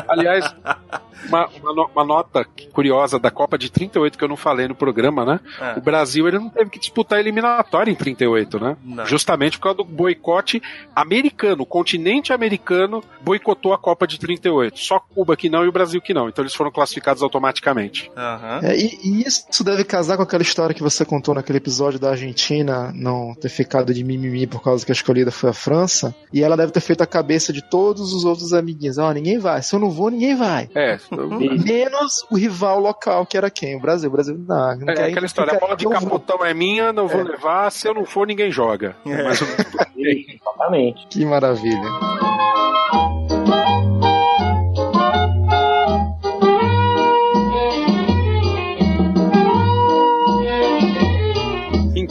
Aliás, 0.07 0.55
uma, 1.27 1.47
uma 1.61 1.73
no- 1.73 1.89
uma 1.93 2.03
nota 2.03 2.45
curiosa 2.71 3.17
da 3.19 3.31
Copa 3.31 3.57
de 3.57 3.71
38 3.71 4.17
que 4.17 4.23
eu 4.23 4.27
não 4.27 4.37
falei 4.37 4.67
no 4.67 4.75
programa, 4.75 5.25
né? 5.25 5.39
É. 5.59 5.77
O 5.77 5.81
Brasil 5.81 6.27
ele 6.27 6.39
não 6.39 6.49
teve 6.49 6.69
que 6.69 6.79
disputar 6.79 7.17
a 7.17 7.21
eliminatória 7.21 7.91
em 7.91 7.95
38, 7.95 8.59
né? 8.59 8.77
Não. 8.83 9.05
Justamente 9.05 9.57
por 9.57 9.63
causa 9.63 9.77
do 9.77 9.83
boicote 9.83 10.61
americano. 10.95 11.63
O 11.63 11.65
continente 11.65 12.33
americano 12.33 13.03
boicotou 13.21 13.73
a 13.73 13.77
Copa 13.77 14.07
de 14.07 14.19
38. 14.19 14.79
Só 14.79 14.99
Cuba 14.99 15.35
que 15.35 15.49
não 15.49 15.63
e 15.63 15.67
o 15.67 15.71
Brasil 15.71 16.01
que 16.01 16.13
não. 16.13 16.27
Então 16.29 16.43
eles 16.43 16.53
foram 16.55 16.71
classificados 16.71 17.21
automaticamente. 17.23 18.11
Aham. 18.15 18.59
É, 18.63 18.75
e, 18.77 18.99
e 19.03 19.23
isso 19.27 19.63
deve 19.63 19.83
casar 19.83 20.17
com 20.17 20.23
aquela 20.23 20.43
história 20.43 20.73
que 20.73 20.83
você 20.83 21.05
contou 21.05 21.33
naquele 21.35 21.57
episódio 21.57 21.99
da 21.99 22.11
Argentina 22.11 22.91
não 22.95 23.33
ter 23.35 23.49
ficado 23.49 23.93
de 23.93 24.03
mimimi 24.03 24.47
por 24.47 24.61
causa 24.61 24.85
que 24.85 24.91
a 24.91 24.93
escolhida 24.95 25.31
foi 25.31 25.49
a 25.49 25.53
França. 25.53 26.15
E 26.33 26.43
ela 26.43 26.57
deve 26.57 26.71
ter 26.71 26.79
feito 26.81 27.01
a 27.01 27.07
cabeça 27.07 27.51
de 27.53 27.61
todos 27.61 28.13
os 28.13 28.25
outros 28.25 28.53
amiguinhos. 28.53 28.97
Ó, 28.97 29.11
ninguém 29.11 29.37
vai. 29.39 29.61
Se 29.61 29.75
eu 29.75 29.79
não 29.79 29.89
vou, 29.89 30.09
ninguém 30.09 30.35
vai. 30.35 30.69
É, 30.75 30.97
Menos 31.63 32.25
o 32.29 32.37
rival 32.37 32.79
local, 32.79 33.25
que 33.25 33.37
era 33.37 33.49
quem? 33.49 33.75
O 33.75 33.79
Brasil. 33.79 34.09
O 34.09 34.13
Brasil 34.13 34.37
não. 34.37 34.77
não 34.77 34.89
é 34.89 34.95
quer- 34.95 35.03
aquela 35.05 35.25
história. 35.25 35.53
A 35.55 35.59
bola 35.59 35.75
de 35.75 35.87
capotão 35.87 36.45
é 36.45 36.53
minha, 36.53 36.91
não 36.93 37.07
vou 37.07 37.21
levar. 37.23 37.71
Se 37.71 37.87
eu 37.87 37.93
não 37.93 38.05
for, 38.05 38.25
ninguém 38.27 38.51
joga. 38.51 38.95
É. 39.05 39.27
Aí. 39.27 40.25
Exatamente. 40.41 41.07
Que 41.07 41.25
maravilha. 41.25 41.81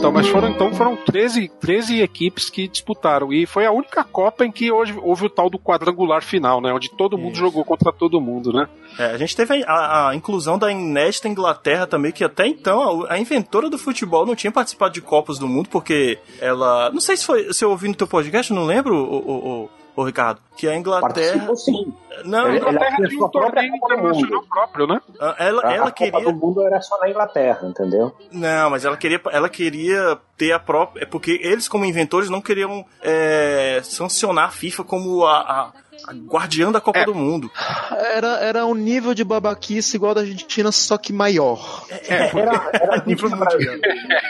Então, 0.07 0.13
mas 0.21 0.27
foram 0.29 0.47
então 0.47 0.73
foram 0.73 0.95
13, 0.95 1.49
13 1.59 2.01
equipes 2.01 2.49
que 2.49 2.65
disputaram. 2.65 3.33
E 3.33 3.45
foi 3.45 3.65
a 3.65 3.71
única 3.73 4.05
Copa 4.05 4.45
em 4.45 4.51
que 4.51 4.71
hoje 4.71 4.97
houve 5.03 5.25
o 5.25 5.29
tal 5.29 5.49
do 5.49 5.59
quadrangular 5.59 6.23
final, 6.23 6.61
né? 6.61 6.71
Onde 6.71 6.89
todo 6.89 7.17
mundo 7.17 7.33
Isso. 7.33 7.41
jogou 7.41 7.65
contra 7.65 7.91
todo 7.91 8.21
mundo, 8.21 8.53
né? 8.53 8.69
É, 8.97 9.07
a 9.07 9.17
gente 9.17 9.35
teve 9.35 9.65
a, 9.67 10.07
a- 10.09 10.15
inclusão 10.15 10.57
da 10.57 10.71
inédita 10.71 11.27
Inglaterra 11.27 11.85
também, 11.85 12.13
que 12.13 12.23
até 12.23 12.47
então 12.47 13.03
a, 13.05 13.15
a 13.15 13.19
inventora 13.19 13.69
do 13.69 13.77
futebol 13.77 14.25
não 14.25 14.33
tinha 14.33 14.49
participado 14.51 14.93
de 14.93 15.01
Copas 15.01 15.37
do 15.37 15.47
Mundo, 15.47 15.67
porque 15.69 16.17
ela. 16.39 16.89
Não 16.91 17.01
sei 17.01 17.17
se 17.17 17.25
foi 17.25 17.51
se 17.51 17.65
eu 17.65 17.69
ouvi 17.71 17.89
no 17.89 17.95
teu 17.95 18.07
podcast, 18.07 18.53
não 18.53 18.63
lembro, 18.65 18.95
o, 18.95 19.17
o, 19.17 19.49
o, 19.63 19.69
o 19.97 20.03
Ricardo. 20.05 20.39
Que 20.55 20.67
a 20.67 20.75
Inglaterra. 20.75 21.09
Participou 21.09 21.55
sim. 21.55 21.93
Não, 22.23 22.45
A 22.45 22.55
Inglaterra 22.55 22.95
tinha 22.95 23.07
tinha 23.09 23.19
sua 23.19 23.27
um 23.27 23.31
torneio 23.31 23.75
internacional 23.75 24.43
próprio, 24.43 24.87
né? 24.87 25.01
ela, 25.39 25.61
A, 25.67 25.73
ela 25.73 25.87
a 25.87 25.91
Copa 25.91 25.91
queria. 25.91 26.31
do 26.31 26.33
Mundo 26.33 26.65
era 26.65 26.79
só 26.81 26.99
na 26.99 27.09
Inglaterra, 27.09 27.67
entendeu? 27.67 28.15
Não, 28.31 28.69
mas 28.69 28.85
ela 28.85 28.95
queria, 28.95 29.19
ela 29.31 29.49
queria 29.49 30.17
ter 30.37 30.51
a 30.51 30.59
própria. 30.59 31.03
É 31.03 31.05
porque 31.05 31.39
eles, 31.43 31.67
como 31.67 31.83
inventores, 31.83 32.29
não 32.29 32.41
queriam 32.41 32.85
é, 33.01 33.81
sancionar 33.83 34.45
a 34.45 34.51
FIFA 34.51 34.83
como 34.83 35.25
a, 35.25 35.37
a, 35.39 35.71
a 36.07 36.13
guardiã 36.13 36.71
da 36.71 36.79
Copa 36.79 36.99
É. 36.99 37.05
do 37.05 37.13
Mundo. 37.13 37.51
Era, 38.13 38.39
era 38.39 38.65
um 38.65 38.73
nível 38.73 39.13
de 39.13 39.23
babaquice 39.23 39.97
igual 39.97 40.13
da 40.15 40.21
Argentina, 40.21 40.71
só 40.71 40.97
que 40.97 41.11
maior. 41.11 41.85
É, 42.07 42.27
porque- 42.29 42.39
Era, 42.39 42.69
era 42.73 43.03
Nível 43.05 43.29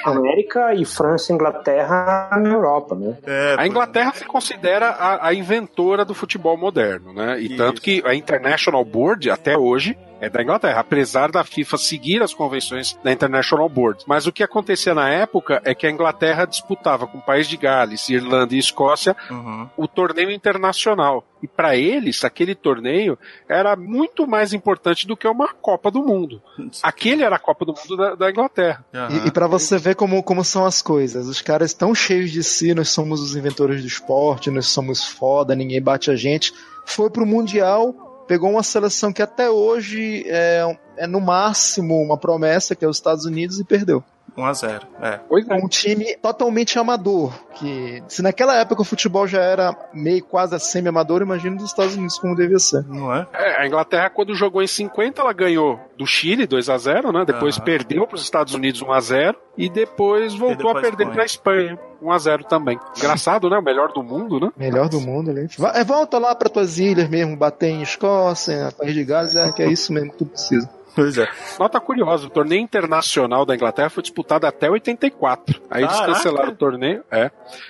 América 0.03 0.73
e 0.73 0.85
França 0.85 1.31
e 1.31 1.35
Inglaterra 1.35 2.29
na 2.41 2.49
Europa, 2.49 2.95
né? 2.95 3.17
É, 3.25 3.55
A 3.57 3.67
Inglaterra 3.67 4.13
se 4.15 4.25
considera 4.25 4.89
a, 4.89 5.27
a 5.27 5.33
inventora 5.33 6.03
do 6.05 6.13
futebol 6.13 6.57
moderno, 6.57 7.13
né? 7.13 7.39
E 7.39 7.47
Isso. 7.47 7.57
tanto 7.57 7.81
que 7.81 8.01
a 8.05 8.13
International 8.15 8.83
Board, 8.83 9.29
até 9.29 9.57
hoje, 9.57 9.97
é 10.19 10.29
da 10.29 10.41
Inglaterra, 10.41 10.79
apesar 10.79 11.31
da 11.31 11.43
FIFA 11.43 11.77
seguir 11.77 12.21
as 12.23 12.33
convenções 12.33 12.97
da 13.03 13.11
International 13.11 13.67
Board. 13.69 14.03
Mas 14.07 14.25
o 14.27 14.31
que 14.31 14.43
acontecia 14.43 14.93
na 14.93 15.09
época 15.09 15.61
é 15.63 15.75
que 15.75 15.85
a 15.85 15.91
Inglaterra 15.91 16.45
disputava 16.45 17.05
com 17.07 17.17
o 17.17 17.21
país 17.21 17.47
de 17.47 17.57
Gales, 17.57 18.09
Irlanda 18.09 18.55
e 18.55 18.59
Escócia 18.59 19.15
Uhum. 19.29 19.67
o 19.77 19.87
torneio 19.87 20.31
internacional. 20.31 21.23
E 21.41 21.47
para 21.47 21.75
eles, 21.75 22.23
aquele 22.23 22.55
torneio 22.55 23.17
era 23.47 23.75
muito 23.75 24.25
mais 24.25 24.53
importante 24.53 25.05
do 25.05 25.15
que 25.15 25.27
uma 25.27 25.49
Copa 25.53 25.91
do 25.91 26.01
Mundo. 26.03 26.41
Aquele 26.81 27.23
era 27.23 27.35
a 27.35 27.39
Copa 27.39 27.63
do 27.65 27.73
Mundo 27.73 27.95
da, 27.95 28.15
da 28.15 28.29
Inglaterra. 28.31 28.83
Aham. 28.93 29.21
E, 29.23 29.27
e 29.27 29.31
para 29.31 29.47
você 29.47 29.77
ver 29.77 29.95
como, 29.95 30.21
como 30.23 30.43
são 30.43 30.65
as 30.65 30.81
coisas, 30.81 31.27
os 31.27 31.41
caras 31.41 31.71
estão 31.71 31.93
cheios 31.93 32.31
de 32.31 32.43
si, 32.43 32.73
nós 32.73 32.89
somos 32.89 33.21
os 33.21 33.35
inventores 33.35 33.81
do 33.81 33.87
esporte, 33.87 34.49
nós 34.49 34.67
somos 34.67 35.03
foda, 35.03 35.55
ninguém 35.55 35.81
bate 35.81 36.09
a 36.09 36.15
gente. 36.15 36.51
Foi 36.85 37.09
pro 37.09 37.25
Mundial, 37.25 37.93
pegou 38.27 38.51
uma 38.51 38.63
seleção 38.63 39.13
que 39.13 39.21
até 39.21 39.49
hoje 39.49 40.23
é, 40.27 40.77
é 40.97 41.07
no 41.07 41.21
máximo 41.21 42.01
uma 42.01 42.17
promessa, 42.17 42.75
que 42.75 42.83
é 42.83 42.87
os 42.87 42.97
Estados 42.97 43.25
Unidos, 43.25 43.59
e 43.59 43.63
perdeu. 43.63 44.03
1x0. 44.37 44.81
É. 45.01 45.19
Pois 45.27 45.47
é. 45.49 45.53
Um 45.55 45.67
time 45.67 46.15
totalmente 46.21 46.77
amador, 46.77 47.33
que 47.55 48.03
se 48.07 48.21
naquela 48.21 48.55
época 48.55 48.81
o 48.81 48.85
futebol 48.85 49.25
já 49.27 49.41
era 49.41 49.75
meio 49.93 50.23
quase 50.23 50.59
semi-amador, 50.59 51.21
imagina 51.21 51.55
dos 51.55 51.65
Estados 51.65 51.95
Unidos 51.95 52.19
como 52.19 52.35
devia 52.35 52.59
ser. 52.59 52.85
Não 52.87 53.13
é? 53.13 53.25
É, 53.33 53.61
a 53.61 53.67
Inglaterra, 53.67 54.09
quando 54.09 54.35
jogou 54.35 54.61
em 54.61 54.67
50, 54.67 55.21
ela 55.21 55.33
ganhou 55.33 55.79
do 55.97 56.05
Chile 56.05 56.45
2 56.45 56.69
a 56.69 56.77
0 56.77 57.11
né? 57.11 57.25
Depois 57.25 57.57
perdeu 57.57 58.05
para 58.05 58.15
os 58.15 58.21
Estados 58.21 58.53
Unidos 58.53 58.81
1 58.81 58.91
a 58.91 58.99
0 59.01 59.37
e 59.57 59.69
depois 59.69 60.33
voltou 60.35 60.55
Perdeu 60.57 60.69
a 60.69 60.73
pra 60.73 60.81
perder 60.81 61.07
para 61.11 61.23
a 61.23 61.25
Espanha 61.25 61.79
1 61.99 62.11
a 62.11 62.17
0 62.19 62.43
também. 62.43 62.79
Engraçado, 62.95 63.49
né? 63.49 63.57
O 63.57 63.61
melhor 63.63 63.91
do 63.91 64.03
mundo, 64.03 64.39
né? 64.39 64.51
Melhor 64.55 64.87
do 64.87 65.01
mundo. 65.01 65.33
Va- 65.57 65.73
é, 65.75 65.83
volta 65.83 66.19
lá 66.19 66.35
para 66.35 66.47
tuas 66.49 66.77
ilhas 66.77 67.09
mesmo, 67.09 67.35
bater 67.35 67.69
em 67.69 67.81
Escócia, 67.81 68.71
País 68.77 68.93
de 68.93 69.03
Gales, 69.03 69.35
é 69.35 69.51
que 69.51 69.63
é 69.63 69.67
isso 69.67 69.91
mesmo 69.91 70.11
que 70.11 70.17
tu 70.17 70.25
precisa. 70.27 70.69
Pois 70.97 71.15
é. 71.17 71.27
Nota 71.59 71.79
curiosa, 71.79 72.25
o 72.25 72.29
torneio 72.29 72.59
internacional 72.59 73.45
da 73.45 73.53
Inglaterra 73.53 73.89
foi 73.89 74.01
disputado 74.01 74.47
até 74.47 74.67
84. 74.69 75.61
Aí 75.69 75.83
eles 75.83 75.93
Caraca. 75.93 76.13
cancelaram 76.13 76.49
o 76.49 76.55
torneio. 76.55 77.03
É. 77.11 77.29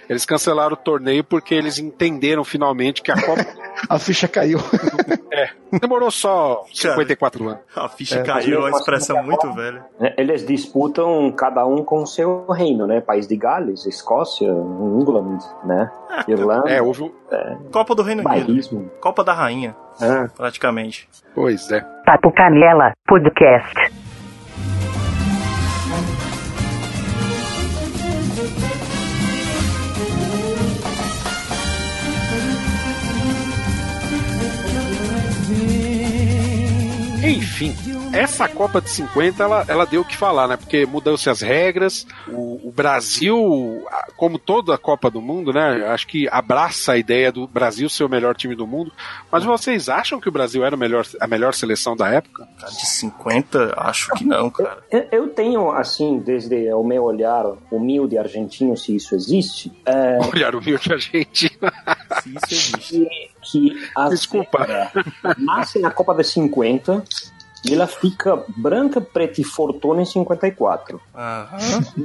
Eles 0.10 0.26
cancelaram 0.26 0.74
o 0.74 0.78
torneio 0.78 1.24
porque 1.26 1.54
eles 1.54 1.78
entenderam 1.78 2.46
finalmente 2.46 3.02
que 3.02 3.12
a 3.12 3.22
Copa 3.22 3.46
A 3.90 4.00
ficha 4.00 4.28
caiu. 4.28 4.60
demorou 5.80 6.10
só 6.10 6.64
54 6.74 7.48
anos. 7.50 7.60
A 7.76 7.88
ficha 7.90 8.20
É, 8.20 8.24
caiu, 8.24 8.60
uma 8.60 8.70
mas 8.72 8.80
expressão 8.80 9.22
muito 9.24 9.54
velha. 9.54 9.86
Né, 10.00 10.14
Eles 10.18 10.46
disputam 10.46 11.32
cada 11.32 11.66
um 11.66 11.84
com 11.84 12.02
o 12.04 12.08
seu 12.08 12.46
reino, 12.48 12.88
né? 12.88 13.02
País 13.02 13.28
de 13.28 13.36
Gales, 13.36 13.86
Escócia, 13.86 14.48
England, 14.48 15.40
né? 15.64 15.92
Irlanda, 16.28 16.70
É, 16.70 16.82
houve 16.82 17.04
um. 17.04 17.12
Copa 17.72 17.94
do 17.94 18.02
Reino 18.02 18.24
Unido. 18.28 18.92
Copa 19.00 19.24
da 19.24 19.34
Rainha, 19.34 19.76
Ah, 20.02 20.28
praticamente. 20.36 21.08
Pois 21.36 21.70
é. 21.72 21.86
Papo 22.08 22.32
Canela 22.32 22.94
Podcast. 23.06 23.76
Enfim, 37.22 37.76
essa 38.18 38.50
Copa 38.50 38.82
de 38.82 38.90
50 38.90 39.44
ela, 39.44 39.66
ela 39.68 39.86
deu 39.86 40.02
o 40.02 40.06
que 40.06 40.18
falar, 40.18 40.48
né? 40.48 40.58
Porque 40.58 40.86
mudou-se 40.86 41.30
as 41.30 41.42
regras. 41.42 42.08
O, 42.28 42.68
o, 42.68 42.72
Brasil, 42.72 43.86
como 44.16 44.40
toda 44.40 44.74
a 44.74 44.78
Copa 44.78 45.10
do 45.10 45.22
Mundo, 45.22 45.54
né? 45.54 45.86
Acho 45.88 46.08
que 46.08 46.28
abraça 46.30 46.94
a 46.94 46.98
ideia 46.98 47.32
do 47.32 47.48
Brasil 47.48 47.88
ser 47.88 48.04
o 48.04 48.10
melhor 48.10 48.36
time 48.36 48.56
do 48.56 48.66
mundo. 48.66 48.92
Mas 49.32 49.44
vocês 49.44 49.88
acham 49.88 50.20
que 50.20 50.28
o 50.28 50.32
Brasil 50.32 50.66
era 50.66 50.76
o 50.76 50.80
melhor, 50.80 51.06
a 51.20 51.28
melhor 51.28 51.54
seleção 51.54 51.96
da 51.96 52.10
época? 52.10 52.48
De 52.70 52.86
50, 52.88 53.74
acho 53.78 54.12
que 54.14 54.26
não, 54.26 54.50
cara. 54.50 54.80
Eu, 54.90 55.08
eu 55.12 55.30
tenho, 55.30 55.72
assim, 55.72 56.20
desde 56.20 56.74
o 56.74 56.84
meu 56.84 57.04
olhar 57.04 57.46
humilde 57.72 58.18
argentino, 58.18 58.76
se 58.76 58.96
isso 58.96 59.14
existe. 59.16 59.72
É... 59.86 60.18
Olhar 60.34 60.56
humilde 60.56 60.92
argentino. 60.92 61.72
se 62.24 62.30
isso 62.30 62.76
existe. 62.78 62.78
Que, 62.82 63.72
que 63.72 63.90
a 63.96 64.10
Desculpa. 64.10 64.92
nasce 65.38 65.80
na 65.80 65.92
Copa 65.92 66.16
de 66.16 66.24
50 66.24 67.04
e 67.70 67.74
ela 67.74 67.88
fica 67.88 68.44
branca, 68.56 69.02
preta 69.02 69.42
e 69.42 69.44
fortuna 69.44 70.02
em 70.02 70.06
54. 70.06 71.00
Aham. 71.16 71.58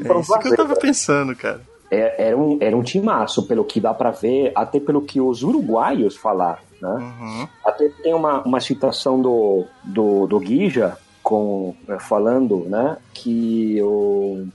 É 0.04 0.20
isso 0.20 0.38
que 0.38 0.48
eu 0.48 0.56
tava 0.56 0.76
pensando, 0.76 1.34
cara. 1.36 1.60
É, 1.90 2.28
era, 2.28 2.36
um, 2.36 2.58
era 2.60 2.76
um 2.76 2.82
timaço, 2.82 3.46
pelo 3.46 3.64
que 3.64 3.80
dá 3.80 3.92
para 3.92 4.10
ver, 4.10 4.52
até 4.54 4.80
pelo 4.80 5.02
que 5.02 5.20
os 5.20 5.42
uruguaios 5.42 6.16
falaram. 6.16 6.62
Né? 6.80 6.90
Uhum. 6.90 7.48
Até 7.64 7.88
tem 8.02 8.14
uma, 8.14 8.42
uma 8.42 8.60
citação 8.60 9.20
do, 9.20 9.64
do, 9.84 10.26
do 10.26 10.40
Guija 10.40 10.96
com, 11.22 11.76
falando 12.00 12.64
né, 12.66 12.96
que 13.14 13.80
o, 13.82 14.46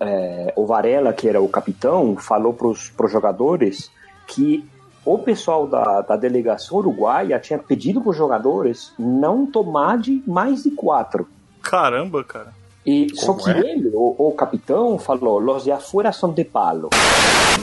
é, 0.00 0.52
o 0.56 0.66
Varela, 0.66 1.12
que 1.12 1.28
era 1.28 1.40
o 1.40 1.48
capitão, 1.48 2.16
falou 2.16 2.52
para 2.52 2.66
os 2.66 3.12
jogadores 3.12 3.90
que 4.26 4.68
o 5.04 5.18
pessoal 5.18 5.66
da, 5.66 6.02
da 6.02 6.16
delegação 6.16 6.78
uruguaia 6.78 7.38
tinha 7.38 7.58
pedido 7.58 8.00
para 8.00 8.10
os 8.10 8.16
jogadores 8.16 8.92
não 8.98 9.46
tomar 9.46 9.98
de 9.98 10.22
mais 10.26 10.62
de 10.62 10.70
quatro. 10.70 11.26
Caramba, 11.62 12.24
cara. 12.24 12.52
E 12.84 13.08
só 13.14 13.34
que 13.34 13.50
ele, 13.50 13.90
o, 13.92 14.14
o 14.18 14.32
capitão, 14.32 14.98
falou: 14.98 15.38
los 15.38 15.64
de 15.64 15.72
afuera 15.72 16.12
son 16.12 16.32
de 16.32 16.44
palo. 16.44 16.90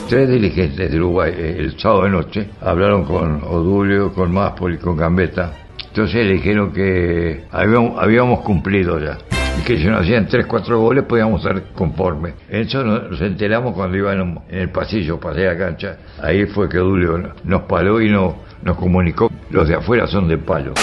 Tres 0.08 0.28
dirigentes 0.28 0.90
de 0.90 0.96
Uruguay 0.96 1.34
eh, 1.36 1.56
el 1.58 1.78
sábado 1.78 2.04
de 2.04 2.10
noche 2.10 2.50
hablaron 2.60 3.04
con 3.04 3.42
Odulio, 3.42 4.12
con 4.12 4.32
Máspoli, 4.32 4.78
con 4.78 4.96
Gambetta. 4.96 5.52
Entonces 5.88 6.24
le 6.24 6.34
dijeron 6.34 6.72
que 6.72 7.44
habíamos, 7.50 7.98
habíamos 7.98 8.40
cumplido 8.40 8.98
ya. 9.00 9.18
Y 9.58 9.62
que 9.62 9.76
si 9.76 9.84
nos 9.84 10.02
hacían 10.02 10.26
3, 10.28 10.46
4 10.46 10.80
goles 10.80 11.04
podíamos 11.04 11.44
estar 11.44 11.72
conformes. 11.72 12.34
Eso 12.48 12.82
nos 12.84 13.20
enteramos 13.20 13.74
cuando 13.74 13.96
iban 13.96 14.42
en 14.48 14.58
el 14.58 14.70
pasillo, 14.70 15.18
pasé 15.18 15.44
la 15.44 15.56
cancha. 15.58 15.98
Ahí 16.22 16.46
fue 16.46 16.68
que 16.68 16.78
Odulio 16.78 17.34
nos 17.44 17.62
paró 17.62 18.00
y 18.00 18.10
no, 18.10 18.36
nos 18.62 18.76
comunicó. 18.76 19.30
Los 19.50 19.68
de 19.68 19.74
afuera 19.76 20.06
son 20.06 20.28
de 20.28 20.38
palo. 20.38 20.74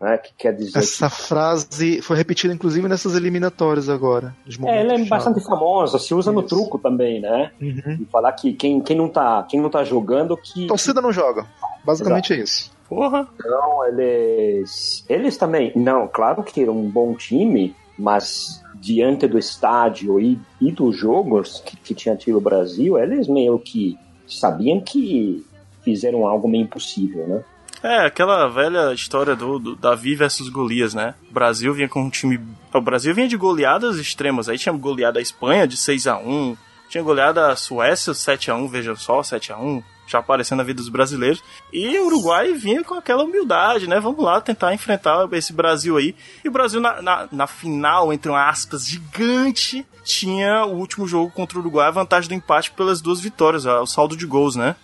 Né, 0.00 0.18
que 0.18 0.30
quer 0.36 0.56
dizer 0.56 0.76
Essa 0.80 1.08
frase 1.08 2.02
foi 2.02 2.16
repetida 2.16 2.52
inclusive 2.52 2.88
nessas 2.88 3.14
eliminatórias 3.14 3.88
agora. 3.88 4.34
nos 4.44 4.58
É, 4.58 4.80
ela 4.80 4.94
é 4.94 5.04
bastante 5.04 5.40
chaves. 5.40 5.46
famosa, 5.46 5.96
se 6.00 6.12
usa 6.12 6.32
no 6.32 6.40
Isso. 6.40 6.48
truco 6.48 6.76
também, 6.80 7.20
né? 7.20 7.52
Uhum. 7.60 7.98
E 8.00 8.04
falar 8.10 8.32
que 8.32 8.52
quem, 8.52 8.80
quem, 8.80 8.96
não 8.96 9.08
tá, 9.08 9.46
quem 9.48 9.60
não 9.60 9.70
tá 9.70 9.84
jogando 9.84 10.36
que. 10.36 10.66
Torcida 10.66 11.00
não 11.00 11.12
joga. 11.12 11.46
Basicamente 11.84 12.32
é 12.32 12.36
isso. 12.38 12.72
Porra. 12.88 13.28
Não, 13.44 13.86
eles. 13.86 15.04
Eles 15.08 15.36
também. 15.36 15.70
Não, 15.76 16.08
claro 16.08 16.42
que 16.42 16.62
era 16.62 16.72
um 16.72 16.90
bom 16.90 17.14
time, 17.14 17.72
mas 17.98 18.62
diante 18.74 19.26
do 19.26 19.38
estádio 19.38 20.18
e, 20.20 20.38
e 20.60 20.72
dos 20.72 20.96
jogos 20.96 21.62
que, 21.64 21.76
que 21.76 21.94
tinha 21.94 22.16
tido 22.16 22.38
o 22.38 22.40
Brasil, 22.40 22.98
eles 22.98 23.28
meio 23.28 23.58
que 23.58 23.98
sabiam 24.26 24.80
que 24.80 25.44
fizeram 25.82 26.26
algo 26.26 26.48
meio 26.48 26.64
impossível, 26.64 27.26
né? 27.26 27.44
É, 27.82 28.06
aquela 28.06 28.46
velha 28.46 28.92
história 28.92 29.34
do, 29.34 29.58
do 29.58 29.74
Davi 29.74 30.14
versus 30.14 30.48
Golias, 30.48 30.94
né? 30.94 31.14
O 31.28 31.34
Brasil 31.34 31.74
vinha 31.74 31.88
com 31.88 32.02
um 32.02 32.10
time. 32.10 32.38
O 32.72 32.80
Brasil 32.80 33.12
vinha 33.12 33.26
de 33.26 33.36
goleadas 33.36 33.98
extremas. 33.98 34.48
Aí 34.48 34.56
tinha 34.56 34.72
goleada 34.72 35.18
a 35.18 35.22
Espanha 35.22 35.66
de 35.66 35.76
6 35.76 36.06
a 36.06 36.16
1 36.18 36.56
tinha 36.92 37.02
goleada 37.02 37.50
a 37.50 37.56
Suécia 37.56 38.12
7 38.12 38.50
a 38.50 38.54
1 38.54 38.68
veja 38.68 38.94
só, 38.94 39.22
7 39.22 39.50
a 39.50 39.56
1 39.56 39.82
já 40.06 40.18
aparecendo 40.18 40.58
na 40.58 40.64
vida 40.64 40.78
dos 40.78 40.88
brasileiros. 40.88 41.42
E 41.72 41.98
o 41.98 42.06
Uruguai 42.06 42.52
vinha 42.52 42.82
com 42.84 42.94
aquela 42.94 43.24
humildade, 43.24 43.88
né? 43.88 43.98
Vamos 44.00 44.22
lá 44.24 44.40
tentar 44.40 44.74
enfrentar 44.74 45.26
esse 45.32 45.52
Brasil 45.52 45.96
aí. 45.96 46.14
E 46.44 46.48
o 46.48 46.52
Brasil, 46.52 46.80
na, 46.80 47.00
na, 47.00 47.28
na 47.32 47.46
final, 47.46 48.12
entre 48.12 48.32
aspas, 48.34 48.86
gigante, 48.86 49.86
tinha 50.04 50.64
o 50.66 50.74
último 50.76 51.06
jogo 51.06 51.30
contra 51.30 51.56
o 51.56 51.60
Uruguai, 51.60 51.88
a 51.88 51.92
vantagem 51.92 52.28
do 52.28 52.34
empate 52.34 52.70
pelas 52.72 53.00
duas 53.00 53.20
vitórias, 53.20 53.64
o 53.66 53.86
saldo 53.86 54.16
de 54.16 54.26
gols, 54.26 54.56
né? 54.56 54.74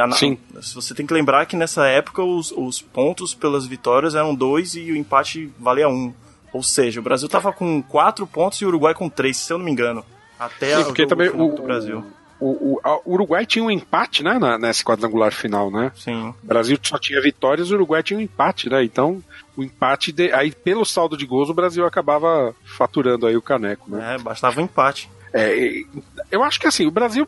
A- 0.00 0.10
Sim. 0.12 0.38
Você 0.74 0.94
tem 0.94 1.06
que 1.06 1.12
lembrar 1.12 1.44
que 1.46 1.56
nessa 1.56 1.86
época 1.86 2.22
os, 2.22 2.52
os 2.56 2.80
pontos 2.80 3.34
pelas 3.34 3.66
vitórias 3.66 4.14
eram 4.14 4.34
dois 4.34 4.74
e 4.74 4.90
o 4.90 4.96
empate 4.96 5.52
valia 5.58 5.88
um. 5.88 6.12
Ou 6.54 6.62
seja, 6.62 7.00
o 7.00 7.02
Brasil 7.02 7.28
tava 7.28 7.52
com 7.52 7.82
quatro 7.82 8.26
pontos 8.26 8.58
e 8.60 8.64
o 8.64 8.68
Uruguai 8.68 8.94
com 8.94 9.08
três, 9.10 9.36
se 9.36 9.52
eu 9.52 9.58
não 9.58 9.64
me 9.64 9.70
engano. 9.70 10.02
Até 10.38 10.76
Sim, 10.76 10.82
o 10.82 10.84
porque 10.86 11.02
jogo 11.02 11.10
também 11.10 11.28
o, 11.28 11.54
do 11.54 11.62
Brasil. 11.62 11.98
O, 11.98 12.23
o, 12.40 12.80
a- 12.84 12.96
o 13.04 13.12
Uruguai 13.14 13.46
tinha 13.46 13.64
um 13.64 13.70
empate, 13.70 14.22
né, 14.22 14.38
na, 14.38 14.58
nesse 14.58 14.84
quadrangular 14.84 15.32
final, 15.32 15.70
né? 15.70 15.92
Sim. 15.96 16.34
O 16.42 16.46
Brasil 16.46 16.78
só 16.82 16.98
tinha 16.98 17.20
vitórias, 17.20 17.70
o 17.70 17.74
Uruguai 17.74 18.02
tinha 18.02 18.18
um 18.18 18.22
empate, 18.22 18.68
né? 18.68 18.82
Então, 18.84 19.22
o 19.56 19.62
empate, 19.62 20.10
de- 20.12 20.32
aí 20.32 20.50
pelo 20.50 20.84
saldo 20.84 21.16
de 21.16 21.24
gols, 21.26 21.48
o 21.48 21.54
Brasil 21.54 21.86
acabava 21.86 22.54
faturando 22.64 23.26
aí 23.26 23.36
o 23.36 23.42
caneco, 23.42 23.90
né? 23.90 24.14
É, 24.14 24.18
bastava 24.18 24.60
um 24.60 24.64
empate. 24.64 25.08
É, 25.32 25.82
eu 26.30 26.42
acho 26.42 26.60
que 26.60 26.66
assim, 26.66 26.86
o 26.86 26.90
Brasil 26.90 27.26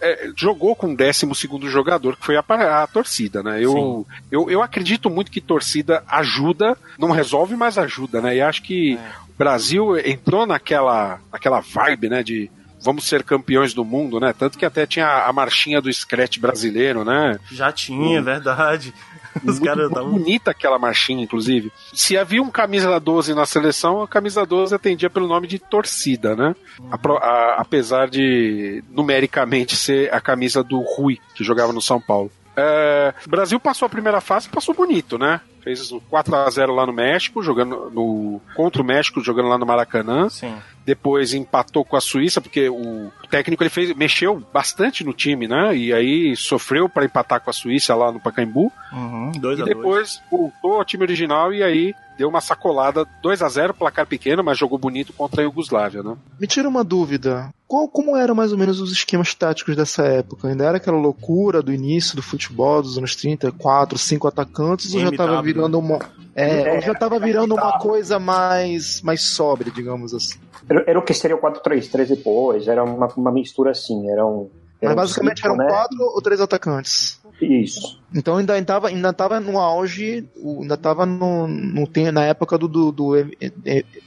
é, 0.00 0.30
jogou 0.36 0.74
com 0.74 0.92
o 0.92 0.96
12 0.96 1.26
jogador, 1.68 2.16
que 2.16 2.24
foi 2.26 2.36
a, 2.36 2.42
a 2.82 2.86
torcida, 2.86 3.42
né? 3.42 3.62
Eu, 3.64 4.06
eu, 4.30 4.50
eu 4.50 4.60
acredito 4.62 5.08
muito 5.08 5.30
que 5.30 5.40
torcida 5.40 6.02
ajuda, 6.08 6.76
não 6.98 7.10
resolve, 7.10 7.54
mas 7.56 7.78
ajuda, 7.78 8.20
né? 8.20 8.36
E 8.36 8.40
acho 8.42 8.62
que 8.62 8.98
o 9.28 9.38
Brasil 9.38 9.96
entrou 9.98 10.46
naquela, 10.46 11.20
naquela 11.32 11.60
vibe, 11.60 12.08
né? 12.08 12.22
De 12.22 12.50
vamos 12.84 13.08
ser 13.08 13.22
campeões 13.24 13.72
do 13.72 13.84
mundo, 13.84 14.20
né? 14.20 14.34
Tanto 14.38 14.58
que 14.58 14.64
até 14.66 14.86
tinha 14.86 15.24
a 15.24 15.32
marchinha 15.32 15.80
do 15.80 15.90
Scratch 15.92 16.38
brasileiro, 16.38 17.04
né? 17.04 17.38
Já 17.50 17.72
tinha, 17.72 18.20
verdade. 18.22 18.92
Os 19.36 19.58
muito, 19.58 19.64
caras 19.64 19.88
estavam. 19.88 20.10
bonita 20.12 20.50
aquela 20.52 20.78
marchinha, 20.78 21.24
inclusive. 21.24 21.72
Se 21.92 22.16
havia 22.16 22.40
um 22.42 22.50
camisa 22.50 23.00
12 23.00 23.34
na 23.34 23.44
seleção, 23.46 24.00
a 24.02 24.06
camisa 24.06 24.46
12 24.46 24.72
atendia 24.74 25.10
pelo 25.10 25.26
nome 25.26 25.48
de 25.48 25.58
torcida, 25.58 26.36
né? 26.36 26.54
Apro- 26.90 27.16
a- 27.16 27.56
apesar 27.58 28.08
de 28.08 28.84
numericamente 28.92 29.74
ser 29.76 30.12
a 30.14 30.20
camisa 30.20 30.62
do 30.62 30.78
Rui, 30.80 31.18
que 31.34 31.42
jogava 31.42 31.72
no 31.72 31.80
São 31.82 32.00
Paulo. 32.00 32.30
É, 32.56 33.12
o 33.26 33.28
Brasil 33.30 33.58
passou 33.58 33.86
a 33.86 33.88
primeira 33.88 34.20
fase, 34.20 34.48
passou 34.48 34.72
bonito, 34.74 35.18
né? 35.18 35.40
Fez 35.64 35.90
o 35.90 36.00
4 36.02 36.36
a 36.36 36.48
0 36.50 36.72
lá 36.74 36.86
no 36.86 36.92
México, 36.92 37.42
jogando 37.42 37.90
no 37.90 38.40
contra 38.54 38.80
o 38.80 38.84
México, 38.84 39.20
jogando 39.20 39.48
lá 39.48 39.58
no 39.58 39.66
Maracanã. 39.66 40.28
Sim. 40.28 40.54
Depois 40.84 41.32
empatou 41.32 41.84
com 41.84 41.96
a 41.96 42.00
Suíça, 42.00 42.40
porque 42.40 42.68
o 42.68 43.10
técnico 43.30 43.62
ele 43.62 43.70
fez, 43.70 43.94
mexeu 43.94 44.42
bastante 44.52 45.02
no 45.02 45.12
time, 45.12 45.48
né? 45.48 45.74
E 45.76 45.92
aí 45.92 46.36
sofreu 46.36 46.88
para 46.88 47.04
empatar 47.04 47.40
com 47.40 47.50
a 47.50 47.52
Suíça 47.52 47.94
lá 47.94 48.12
no 48.12 48.20
Pacaembu. 48.20 48.70
Uhum, 48.92 49.32
dois 49.32 49.58
E 49.58 49.62
a 49.62 49.64
dois. 49.64 49.76
depois 49.76 50.22
voltou 50.30 50.74
ao 50.74 50.84
time 50.84 51.04
original 51.04 51.52
e 51.52 51.62
aí 51.62 51.94
deu 52.16 52.28
uma 52.28 52.40
sacolada 52.40 53.06
2 53.22 53.42
a 53.42 53.48
0 53.48 53.74
placar 53.74 54.06
pequeno, 54.06 54.42
mas 54.42 54.58
jogou 54.58 54.78
bonito 54.78 55.12
contra 55.12 55.42
a 55.42 55.44
Iugoslávia, 55.44 56.02
né? 56.02 56.16
Me 56.38 56.46
tira 56.46 56.68
uma 56.68 56.84
dúvida. 56.84 57.52
Qual, 57.66 57.88
como 57.88 58.16
eram 58.16 58.34
mais 58.34 58.52
ou 58.52 58.58
menos 58.58 58.80
os 58.80 58.92
esquemas 58.92 59.34
táticos 59.34 59.74
dessa 59.74 60.04
época? 60.04 60.48
Ainda 60.48 60.64
era 60.64 60.76
aquela 60.76 60.98
loucura 60.98 61.62
do 61.62 61.72
início 61.72 62.14
do 62.14 62.22
futebol 62.22 62.82
dos 62.82 62.96
anos 62.98 63.16
30, 63.16 63.50
quatro, 63.52 63.98
cinco 63.98 64.28
atacantes, 64.28 64.94
ou 64.94 65.00
já 65.00 65.10
tava 65.10 65.42
virando 65.42 65.78
uma. 65.78 65.98
É, 66.36 66.68
É, 66.68 66.74
ou 66.74 66.80
já 66.80 66.94
tava 66.94 67.18
virando 67.18 67.54
uma 67.54 67.78
coisa 67.78 68.18
mais, 68.18 69.00
mais 69.02 69.22
sóbria, 69.22 69.72
digamos 69.74 70.14
assim. 70.14 70.38
Era, 70.68 70.84
era 70.86 70.98
o 70.98 71.02
que 71.02 71.14
seria 71.14 71.36
o 71.36 71.40
4-3-3 71.40 72.08
depois, 72.08 72.68
era 72.68 72.82
uma, 72.82 73.06
uma 73.16 73.32
mistura 73.32 73.70
assim, 73.70 74.10
era 74.10 74.24
um. 74.24 74.50
era 74.80 74.94
Mas 74.94 75.10
um 75.10 75.12
basicamente 75.12 75.36
ciclo, 75.38 75.54
eram 75.54 75.64
né? 75.64 75.68
quatro 75.68 76.02
ou 76.02 76.22
três 76.22 76.40
atacantes. 76.40 77.20
Isso. 77.40 78.00
Então 78.14 78.36
ainda 78.36 78.56
estava 78.58 78.88
ainda 78.88 79.12
tava 79.12 79.40
no 79.40 79.58
auge, 79.58 80.24
ainda 80.60 80.74
estava 80.74 81.04
no, 81.04 81.46
no, 81.48 81.88
na 82.12 82.24
época 82.24 82.56
do, 82.56 82.68
do, 82.68 82.92
do 82.92 83.16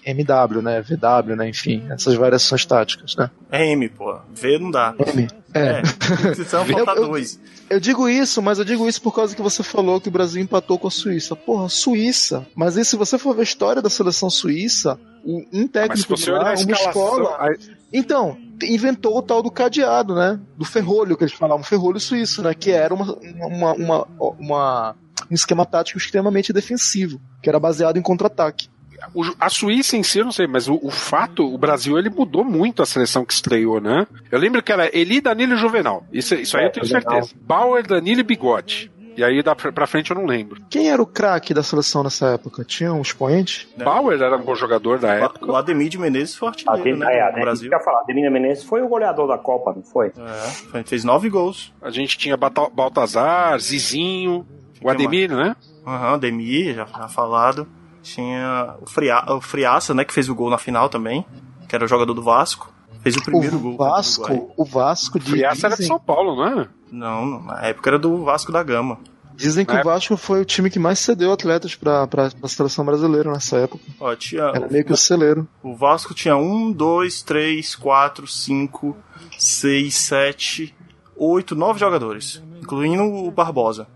MW, 0.05 0.61
né? 0.61 0.81
VW, 0.81 1.35
né? 1.35 1.49
Enfim, 1.49 1.85
essas 1.89 2.15
variações 2.15 2.65
táticas, 2.65 3.15
né? 3.15 3.29
É 3.51 3.69
M, 3.71 3.89
pô. 3.89 4.17
V 4.33 4.59
não 4.59 4.71
dá. 4.71 4.95
M. 5.13 5.27
É. 5.53 5.59
É. 5.59 5.81
Precisam 6.21 6.65
faltar 6.65 6.95
Eu- 6.95 7.03
eu- 7.03 7.09
dois. 7.09 7.39
Eu 7.69 7.81
digo 7.81 8.07
isso, 8.07 8.41
mas 8.41 8.59
eu 8.59 8.63
digo 8.65 8.87
isso 8.87 9.01
por 9.01 9.13
causa 9.13 9.35
que 9.35 9.41
você 9.41 9.61
falou 9.61 9.99
que 9.99 10.07
o 10.07 10.11
Brasil 10.11 10.41
empatou 10.41 10.79
com 10.79 10.87
a 10.87 10.91
Suíça. 10.91 11.35
Porra, 11.35 11.67
Suíça. 11.67 12.47
Mas 12.55 12.77
aí, 12.77 12.85
se 12.85 12.95
você 12.95 13.17
for 13.17 13.33
ver 13.35 13.41
a 13.41 13.43
história 13.43 13.81
da 13.81 13.89
seleção 13.89 14.29
suíça, 14.29 14.97
um 15.25 15.45
Mas 15.51 15.61
se 15.63 15.67
técnico 15.67 16.17
você 16.17 16.23
de 16.23 16.31
olhar 16.31 16.43
lá, 16.43 16.49
uma 16.51 16.53
escalação, 16.55 16.89
escola. 16.91 17.55
Então, 17.91 18.37
inventou 18.63 19.17
o 19.17 19.21
tal 19.21 19.41
do 19.41 19.51
cadeado, 19.51 20.15
né? 20.15 20.39
Do 20.57 20.65
ferrolho, 20.65 21.15
que 21.17 21.23
eles 21.23 21.33
falavam, 21.33 21.63
ferrolho 21.63 21.99
suíço, 21.99 22.41
né? 22.41 22.53
Que 22.53 22.71
era 22.71 22.93
uma, 22.93 23.13
uma, 23.13 23.73
uma, 23.73 24.07
uma- 24.39 24.95
um 25.31 25.33
esquema 25.33 25.65
tático 25.65 25.97
extremamente 25.97 26.53
defensivo, 26.53 27.19
que 27.41 27.49
era 27.49 27.59
baseado 27.59 27.97
em 27.97 28.01
contra-ataque. 28.01 28.69
a 29.39 29.49
Suíça 29.49 29.97
em 29.97 30.03
si, 30.03 30.19
eu 30.19 30.25
não 30.25 30.31
sei, 30.31 30.47
mas 30.47 30.67
o, 30.67 30.79
o 30.81 30.89
fato, 30.91 31.43
o 31.53 31.57
Brasil 31.57 31.97
ele 31.97 32.09
mudou 32.09 32.43
muito 32.43 32.81
a 32.81 32.85
seleção 32.85 33.25
que 33.25 33.33
estreou, 33.33 33.79
né? 33.81 34.05
Eu 34.31 34.39
lembro 34.39 34.61
que 34.63 34.71
era 34.71 34.89
Eli, 34.95 35.19
Danilo 35.21 35.53
e 35.53 35.57
Juvenal. 35.57 36.05
Isso, 36.13 36.35
isso 36.35 36.55
aí 36.57 36.63
É, 36.63 36.67
eu 36.67 36.71
tenho 36.71 36.85
Juvenal. 36.85 37.11
certeza. 37.23 37.33
Bauer, 37.41 37.85
Danilo 37.85 38.21
e 38.21 38.23
Bigode. 38.23 38.91
E 39.17 39.23
aí 39.23 39.41
da 39.41 39.55
pra 39.55 39.87
frente 39.87 40.11
eu 40.11 40.15
não 40.15 40.25
lembro. 40.27 40.61
Quem 40.69 40.89
era 40.91 41.01
o 41.01 41.05
craque 41.07 41.51
da 41.53 41.63
seleção 41.63 42.03
nessa 42.03 42.27
época? 42.27 42.63
Tinha 42.63 42.93
um 42.93 43.01
expoente? 43.01 43.67
Bauer 43.75 44.21
era 44.21 44.37
um 44.37 44.43
bom 44.43 44.53
jogador 44.53 44.99
da 44.99 45.11
época. 45.15 45.43
O 45.51 45.55
Ademir 45.55 45.89
de 45.89 45.97
Menezes 45.97 46.35
foi 46.35 46.49
artilheiro, 46.49 46.81
Ademir, 46.81 46.99
né? 46.99 47.13
é, 47.13 47.17
no 47.17 47.25
Ademir, 47.25 47.41
Brasil. 47.43 47.69
quer 47.71 47.83
falar, 47.83 48.01
Ademir 48.01 48.31
Menezes 48.31 48.63
foi 48.63 48.81
o 48.83 48.87
goleador 48.87 49.27
da 49.27 49.37
Copa, 49.39 49.73
não 49.75 49.81
foi? 49.81 50.07
É, 50.15 50.47
foi- 50.69 50.83
fez 50.83 51.03
nove 51.03 51.29
gols. 51.31 51.73
A 51.81 51.89
gente 51.89 52.15
tinha 52.17 52.37
Baltazar, 52.37 53.59
Zizinho, 53.59 54.45
o 54.83 54.89
Ademir, 54.89 55.31
né? 55.35 55.55
Aham, 55.85 56.13
Ademir, 56.13 56.75
já, 56.75 56.85
já 56.85 57.07
falado. 57.07 57.67
Tinha 58.03 58.75
o, 58.81 58.85
Fria, 58.87 59.23
o 59.33 59.41
Friaça, 59.41 59.93
né? 59.93 60.05
Que 60.05 60.13
fez 60.13 60.29
o 60.29 60.35
gol 60.35 60.49
na 60.51 60.57
final 60.57 60.89
também. 60.89 61.25
Que 61.67 61.75
era 61.75 61.83
o 61.83 61.87
jogador 61.87 62.13
do 62.13 62.21
Vasco. 62.21 62.71
Fez 63.01 63.15
o 63.17 63.23
primeiro 63.23 63.57
o 63.57 63.59
gol. 63.59 63.77
Vasco, 63.77 64.53
o 64.55 64.63
Vasco 64.63 65.19
de, 65.19 65.31
Friaça 65.31 65.67
era 65.67 65.75
de 65.75 65.81
dizem, 65.81 65.87
São 65.97 65.99
Paulo, 65.99 66.35
não 66.35 66.61
é? 66.61 66.67
Não, 66.91 67.25
não, 67.25 67.43
na 67.43 67.65
época 67.65 67.89
era 67.89 67.99
do 67.99 68.23
Vasco 68.23 68.51
da 68.51 68.63
Gama. 68.63 68.97
dizem 69.35 69.65
que 69.65 69.73
Na 69.73 69.81
o 69.81 69.83
Vasco 69.83 70.15
foi 70.17 70.41
o 70.41 70.45
time 70.45 70.69
que 70.69 70.79
mais 70.79 70.99
cedeu 70.99 71.31
atletas 71.31 71.75
pra, 71.75 72.07
pra, 72.07 72.29
pra 72.31 72.49
seleção 72.49 72.85
brasileira 72.85 73.31
nessa 73.31 73.57
época. 73.57 73.83
Ó, 73.99 74.15
tinha, 74.15 74.43
Era 74.43 74.67
meio 74.67 74.83
que 74.85 74.93
o 74.93 74.97
celeiro. 74.97 75.47
o 75.61 75.75
Vasco 75.75 76.13
tinha 76.13 76.35
um, 76.37 76.71
dois, 76.71 77.21
três, 77.21 77.75
quatro, 77.75 78.25
cinco, 78.27 78.95
seis, 79.37 79.95
sete, 79.95 80.73
oito, 81.15 81.55
nove 81.55 81.79
jogadores. 81.79 82.41
Incluindo 82.61 83.03
o 83.03 83.29
Barbosa. 83.31 83.87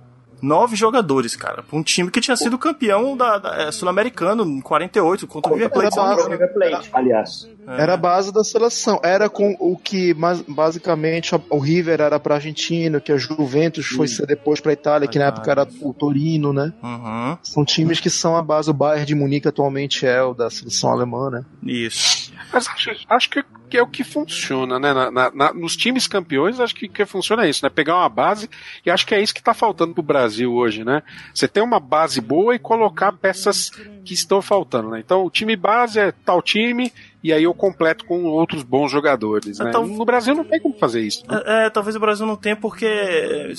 Nove 0.42 0.76
jogadores, 0.76 1.36
cara. 1.36 1.62
Pra 1.64 1.78
um 1.78 1.84
time 1.84 2.10
que 2.10 2.20
tinha 2.22 2.36
sido 2.36 2.58
campeão 2.58 3.16
da, 3.16 3.38
da- 3.38 3.64
é, 3.64 3.72
sul-americano 3.72 4.44
em 4.44 4.60
48 4.62 5.28
contra 5.28 5.52
o 5.52 5.56
River 5.56 5.70
Plate. 5.72 6.00
Era 6.00 6.14
engano. 6.14 6.30
River 6.30 6.54
Plate, 6.54 6.90
aliás. 6.94 7.50
Era 7.68 7.94
a 7.94 7.98
base 7.98 8.34
da 8.34 8.44
seleção. 8.44 9.00
Era 9.04 9.30
com 9.30 9.56
o 9.60 9.78
que 9.78 10.14
basicamente 10.48 11.34
o 11.50 11.60
River 11.60 12.02
era 12.02 12.20
pra 12.20 12.36
Argentina, 12.36 13.00
que 13.00 13.12
a 13.12 13.18
Juventus 13.18 13.86
foi 13.88 14.08
ser 14.08 14.26
depois 14.26 14.60
pra 14.60 14.74
Itália, 14.74 15.08
que 15.08 15.20
na 15.20 15.26
época 15.26 15.52
era 15.52 15.68
o 15.82 15.94
Torino, 15.94 16.52
né? 16.54 16.74
Uhum, 16.82 17.38
São 17.44 17.64
times 17.66 18.00
que 18.00 18.10
são 18.10 18.36
a 18.36 18.42
base. 18.42 18.70
O 18.70 18.74
Bayern 18.74 19.06
de 19.06 19.16
Munique 19.16 19.48
atualmente 19.48 20.06
é 20.06 20.22
o 20.24 20.34
da 20.34 20.50
seleção 20.50 20.92
alemã, 20.92 21.30
né? 21.30 21.46
isso. 21.64 22.31
Mas 22.52 22.68
acho, 22.68 22.92
acho 23.10 23.30
que, 23.30 23.44
é 23.78 23.82
o 23.82 23.88
que 23.88 24.04
funciona, 24.04 24.78
né? 24.80 24.94
Na- 24.94 25.10
na- 25.12 25.32
na- 25.34 25.54
nos 25.54 25.78
times 25.78 26.06
campeões, 26.08 26.60
acho 26.60 26.76
que, 26.76 26.90
que 26.90 27.06
funciona 27.06 27.48
isso, 27.48 27.64
né? 27.64 27.70
Pegar 27.70 27.96
uma 27.98 28.10
base, 28.10 28.50
e 28.86 28.92
acho 28.92 29.06
que 29.08 29.16
é 29.16 29.22
isso 29.22 29.34
que 29.34 29.42
tá 29.42 29.54
faltando 29.54 29.94
pro 29.94 30.04
Brasil 30.04 30.54
hoje, 30.54 30.84
né? 30.84 31.02
Você 31.34 31.48
tem 31.48 31.64
uma 31.64 31.80
base 31.80 32.20
boa 32.20 32.54
e 32.54 32.60
colocar 32.60 33.12
peças 33.14 33.70
que 34.04 34.14
estão 34.14 34.42
faltando, 34.42 34.90
né? 34.90 35.00
Então, 35.00 35.26
o 35.26 35.30
time 35.30 35.56
base 35.56 36.00
é 36.00 36.12
tal 36.12 36.42
time, 36.42 36.92
e 37.24 37.32
aí 37.32 37.44
eu 37.44 37.54
completo 37.54 38.04
com 38.06 38.26
outros 38.26 38.62
bons 38.64 38.92
jogadores, 38.92 39.60
né? 39.60 39.70
Então- 39.70 39.86
no 39.88 40.04
Brasil 40.06 40.36
não 40.36 40.44
tem 40.44 40.60
como 40.60 40.76
fazer 40.78 41.02
isso. 41.02 41.24
né? 41.30 41.42
É, 41.46 41.66
é, 41.68 41.70
talvez 41.70 41.96
o 41.96 42.00
Brasil 42.00 42.26
não 42.26 42.36
tenha 42.36 42.56
porque 42.58 42.86
é, 42.86 43.54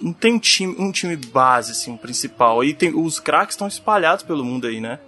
não 0.00 0.12
tem 0.12 0.34
um 0.34 0.38
time, 0.40 0.74
um 0.78 0.90
time 0.90 1.14
base, 1.14 1.70
assim, 1.72 1.96
principal. 1.96 2.64
E 2.64 2.74
tem, 2.74 2.92
os 2.94 3.20
craques 3.20 3.54
estão 3.54 3.68
espalhados 3.68 4.24
pelo 4.24 4.44
mundo 4.44 4.66
aí, 4.66 4.80
né? 4.80 4.98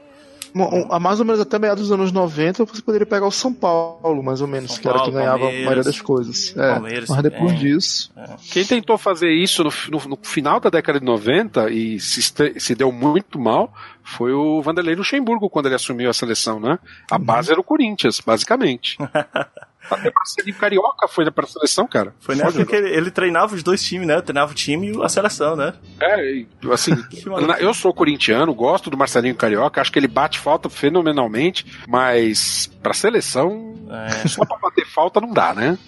Há 0.91 1.01
mais 1.01 1.19
ou 1.19 1.27
menos 1.27 1.41
até 1.41 1.59
meados 1.59 1.83
dos 1.89 1.93
anos 1.93 2.13
90, 2.13 2.65
você 2.65 2.81
poderia 2.81 3.07
pegar 3.07 3.27
o 3.27 3.31
São 3.33 3.53
Paulo, 3.53 4.23
mais 4.23 4.41
ou 4.41 4.47
menos, 4.47 4.73
São 4.73 4.81
que 4.83 4.87
era 4.89 4.99
Paulo, 4.99 5.11
quem 5.11 5.21
ganhava 5.21 5.37
a 5.37 5.41
Palmeiras. 5.41 5.65
maioria 5.65 5.83
das 5.85 6.01
coisas. 6.01 6.55
É, 6.57 6.73
Palmeiras 6.75 7.09
mas 7.09 7.23
depois 7.23 7.53
também. 7.53 7.57
disso. 7.73 8.13
Quem 8.53 8.65
tentou 8.65 8.97
fazer 8.97 9.31
isso 9.33 9.65
no, 9.65 9.71
no- 9.91 10.09
no 10.11 10.19
final 10.23 10.61
da 10.61 10.71
década 10.71 11.01
de 11.01 11.05
90 11.07 11.71
e 11.71 11.99
se, 11.99 12.23
se 12.57 12.75
deu 12.75 12.93
muito 12.93 13.39
mal 13.39 13.73
foi 14.03 14.33
o 14.33 14.63
Vanderlei 14.63 14.95
Luxemburgo 14.95 15.51
quando 15.51 15.67
ele 15.67 15.75
assumiu 15.75 16.09
a 16.09 16.13
seleção, 16.13 16.61
né? 16.61 16.79
A 17.11 17.19
base 17.19 17.51
era 17.51 17.61
o 17.61 17.65
Corinthians, 17.65 18.21
basicamente. 18.25 18.97
Até 19.91 20.11
Marcelinho 20.15 20.57
Carioca 20.57 21.07
foi 21.09 21.31
para 21.31 21.45
a 21.45 21.49
seleção, 21.49 21.87
cara. 21.87 22.15
Foi 22.21 22.35
na 22.35 22.45
época 22.45 22.65
que 22.67 22.75
ele, 22.75 22.89
ele 22.91 23.11
treinava 23.11 23.55
os 23.55 23.63
dois 23.63 23.83
times, 23.83 24.07
né? 24.07 24.21
Treinava 24.21 24.53
o 24.53 24.55
time 24.55 24.93
e 24.93 25.03
a 25.03 25.09
seleção, 25.09 25.57
né? 25.57 25.75
É, 26.01 26.45
assim, 26.73 26.93
eu 27.61 27.75
sou 27.75 27.93
corintiano, 27.93 28.55
gosto 28.55 28.91
do 28.91 28.97
Marcelinho 28.97 29.35
Carioca, 29.35 29.81
acho 29.81 29.93
que 29.93 29.99
ele 29.99 30.09
bate 30.09 30.39
falta 30.39 30.69
fenomenalmente, 30.71 31.67
mas 31.89 32.67
pra 32.83 32.93
seleção, 32.95 33.75
É. 33.91 34.29
só 34.29 34.45
pra 34.45 34.57
bater 34.59 34.87
falta 34.87 35.21
não 35.21 35.33
dá, 35.33 35.55
né? 35.55 35.79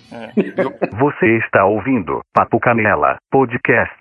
Você 0.98 1.26
está 1.38 1.64
ouvindo 1.66 2.20
Papo 2.32 2.58
Canela 2.60 3.16
Podcast. 3.30 3.94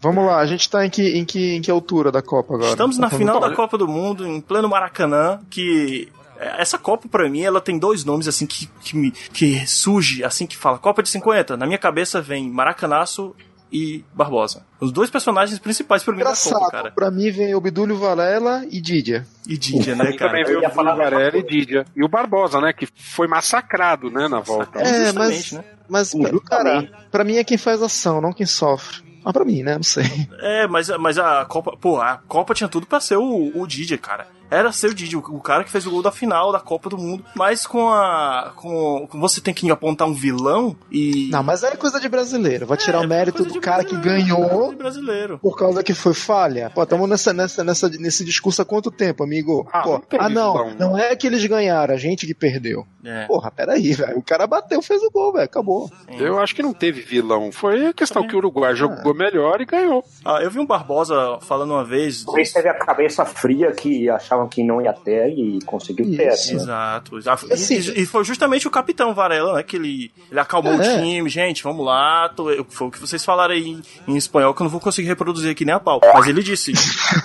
Vamos 0.00 0.26
lá, 0.26 0.38
a 0.38 0.46
gente 0.46 0.68
tá 0.68 0.84
em 0.84 0.90
que, 0.90 1.18
em 1.18 1.24
que, 1.24 1.56
em 1.56 1.62
que 1.62 1.70
altura 1.70 2.12
da 2.12 2.20
Copa 2.20 2.54
agora? 2.54 2.70
Estamos 2.70 2.98
na 2.98 3.08
Tá 3.08 3.16
final 3.16 3.40
da 3.40 3.54
Copa 3.54 3.78
do 3.78 3.88
Mundo, 3.88 4.26
em 4.26 4.38
pleno 4.38 4.68
Maracanã, 4.68 5.40
que 5.48 6.12
é, 6.12 6.23
essa 6.58 6.78
Copa 6.78 7.08
pra 7.08 7.28
mim 7.28 7.42
ela 7.42 7.60
tem 7.60 7.78
dois 7.78 8.04
nomes 8.04 8.28
assim 8.28 8.46
que 8.46 8.66
que, 8.82 8.96
me, 8.96 9.10
que 9.10 9.66
surge 9.66 10.22
assim 10.24 10.46
que 10.46 10.56
fala 10.56 10.78
Copa 10.78 11.02
de 11.02 11.08
50. 11.08 11.56
Na 11.56 11.66
minha 11.66 11.78
cabeça 11.78 12.20
vem 12.20 12.50
Maracanaço 12.50 13.34
e 13.72 14.04
Barbosa. 14.14 14.64
Os 14.80 14.92
dois 14.92 15.10
personagens 15.10 15.58
principais 15.58 16.04
pra 16.04 16.12
mim 16.14 16.20
da 16.22 16.26
Copa, 16.26 16.48
Engraçado, 16.48 16.70
cara. 16.70 16.90
pra 16.92 17.10
mim 17.10 17.30
vem 17.30 17.54
Obdúlio 17.54 17.96
Varela 17.96 18.64
e 18.70 18.80
Didia. 18.80 19.26
E 19.48 19.58
Didia, 19.58 19.96
né, 19.96 20.12
cara? 20.12 20.30
Também 20.30 20.44
veio 20.44 20.60
o 20.64 20.70
Varela 20.70 21.36
e 21.38 21.42
Didia. 21.42 21.84
E 21.96 22.04
o 22.04 22.08
Barbosa, 22.08 22.60
né? 22.60 22.72
Que 22.72 22.86
foi 22.94 23.26
massacrado, 23.26 24.10
né, 24.10 24.28
na 24.28 24.38
volta. 24.40 24.80
É, 24.80 25.06
Justamente, 25.06 25.54
mas, 25.88 26.14
né? 26.14 26.30
mas 26.30 26.40
cara, 26.44 26.88
pra 27.10 27.24
mim 27.24 27.36
é 27.36 27.44
quem 27.44 27.58
faz 27.58 27.82
ação, 27.82 28.20
não 28.20 28.32
quem 28.32 28.46
sofre. 28.46 29.02
Mas 29.24 29.32
pra 29.32 29.44
mim, 29.44 29.62
né? 29.62 29.74
Não 29.74 29.82
sei. 29.82 30.04
É, 30.40 30.66
mas, 30.68 30.88
mas 30.98 31.18
a 31.18 31.44
Copa, 31.46 31.76
pô, 31.76 32.00
a 32.00 32.18
Copa 32.28 32.54
tinha 32.54 32.68
tudo 32.68 32.86
pra 32.86 33.00
ser 33.00 33.16
o, 33.16 33.50
o 33.58 33.66
Didia, 33.66 33.98
cara. 33.98 34.28
Era 34.54 34.70
ser 34.72 34.90
o 34.90 34.94
Didia, 34.94 35.18
o, 35.18 35.40
cara 35.40 35.64
que 35.64 35.70
fez 35.70 35.86
o 35.86 35.90
gol 35.90 36.02
da 36.02 36.12
final 36.12 36.52
da 36.52 36.60
Copa 36.60 36.88
do 36.88 36.96
Mundo. 36.96 37.24
Mas 37.34 37.66
com 37.66 37.88
a. 37.88 38.52
Com, 38.56 39.06
com 39.10 39.20
você 39.20 39.40
tem 39.40 39.52
que 39.52 39.68
apontar 39.70 40.06
um 40.06 40.14
vilão 40.14 40.76
e. 40.90 41.28
Não, 41.30 41.42
mas 41.42 41.62
é 41.62 41.74
coisa 41.76 42.00
de 42.00 42.08
brasileiro. 42.08 42.66
Vai 42.66 42.76
tirar 42.78 43.02
É, 43.02 43.04
o 43.04 43.08
mérito 43.08 43.38
coisa 43.38 43.52
do 43.52 43.60
cara 43.60 43.82
que 43.84 43.90
coisa 43.90 44.04
ganhou 44.04 44.70
de 44.70 44.76
brasileiro. 44.76 45.38
por 45.38 45.56
causa 45.56 45.82
que 45.82 45.92
foi 45.92 46.14
falha. 46.14 46.70
Pô, 46.70 46.82
estamos 46.82 47.08
nessa, 47.08 47.32
nessa, 47.32 47.64
nessa, 47.64 47.88
nesse 47.88 48.24
discurso 48.24 48.62
há 48.62 48.64
quanto 48.64 48.90
tempo, 48.90 49.24
amigo? 49.24 49.68
Ah, 49.72 49.82
Pô, 49.82 49.90
não 49.98 50.20
ah, 50.20 50.28
não, 50.28 50.74
não 50.74 50.98
é 50.98 51.16
que 51.16 51.26
eles 51.26 51.44
ganharam, 51.44 51.94
a 51.94 51.98
gente 51.98 52.26
que 52.26 52.34
perdeu. 52.34 52.86
É. 53.04 53.26
Porra, 53.26 53.50
peraí, 53.50 53.92
velho. 53.92 54.18
O 54.18 54.22
cara 54.22 54.46
bateu, 54.46 54.80
fez 54.80 55.02
o 55.02 55.10
gol, 55.10 55.32
velho. 55.32 55.44
Acabou. 55.44 55.90
Eu 56.18 56.40
acho 56.40 56.54
que 56.54 56.62
não 56.62 56.72
teve 56.72 57.02
vilão. 57.02 57.52
Foi 57.52 57.88
a 57.88 57.92
questão 57.92 58.26
que 58.26 58.34
o 58.34 58.38
Uruguai 58.38 58.74
jogou 58.74 59.14
melhor 59.14 59.60
e 59.60 59.66
ganhou. 59.66 60.04
Ah, 60.24 60.40
eu 60.42 60.50
vi 60.50 60.58
um 60.58 60.66
Barbosa 60.66 61.38
falando 61.42 61.72
uma 61.72 61.84
vez. 61.84 62.24
Talvez 62.24 62.52
teve 62.52 62.68
a 62.68 62.74
cabeça 62.74 63.24
fria 63.24 63.72
que 63.72 64.08
achavam 64.44 64.48
que 64.48 64.62
não 64.62 64.80
ia 64.80 64.92
ter 64.92 65.28
e 65.30 65.58
conseguiu 65.64 66.04
ter. 66.16 66.32
Isso. 66.32 66.54
né? 66.54 66.62
Exato. 66.62 67.20
Assim, 67.52 67.74
e, 67.76 68.02
e 68.02 68.06
foi 68.06 68.24
justamente 68.24 68.68
o 68.68 68.70
capitão 68.70 69.14
Varela, 69.14 69.54
né? 69.54 69.62
Que 69.62 69.76
ele, 69.76 70.12
ele 70.30 70.40
acalmou 70.40 70.72
É. 70.74 70.76
o 70.76 71.00
time, 71.00 71.28
gente, 71.28 71.62
vamos 71.62 71.84
lá. 71.84 72.28
tô- 72.28 72.50
eu- 72.50 72.66
foi 72.68 72.88
o 72.88 72.90
que 72.90 73.00
vocês 73.00 73.24
falaram 73.24 73.54
aí 73.54 73.68
em, 73.68 73.82
em 74.08 74.16
espanhol 74.16 74.54
que 74.54 74.62
eu 74.62 74.64
não 74.64 74.70
vou 74.70 74.80
conseguir 74.80 75.08
reproduzir 75.08 75.50
aqui 75.50 75.64
nem 75.64 75.74
a 75.74 75.80
pau. 75.80 76.00
Mas 76.14 76.26
ele 76.26 76.42
disse: 76.42 76.72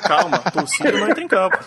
calma, 0.04 0.40
torcida 0.40 0.92
não 0.92 1.10
entra 1.10 1.24
em 1.24 1.28
campo. 1.28 1.58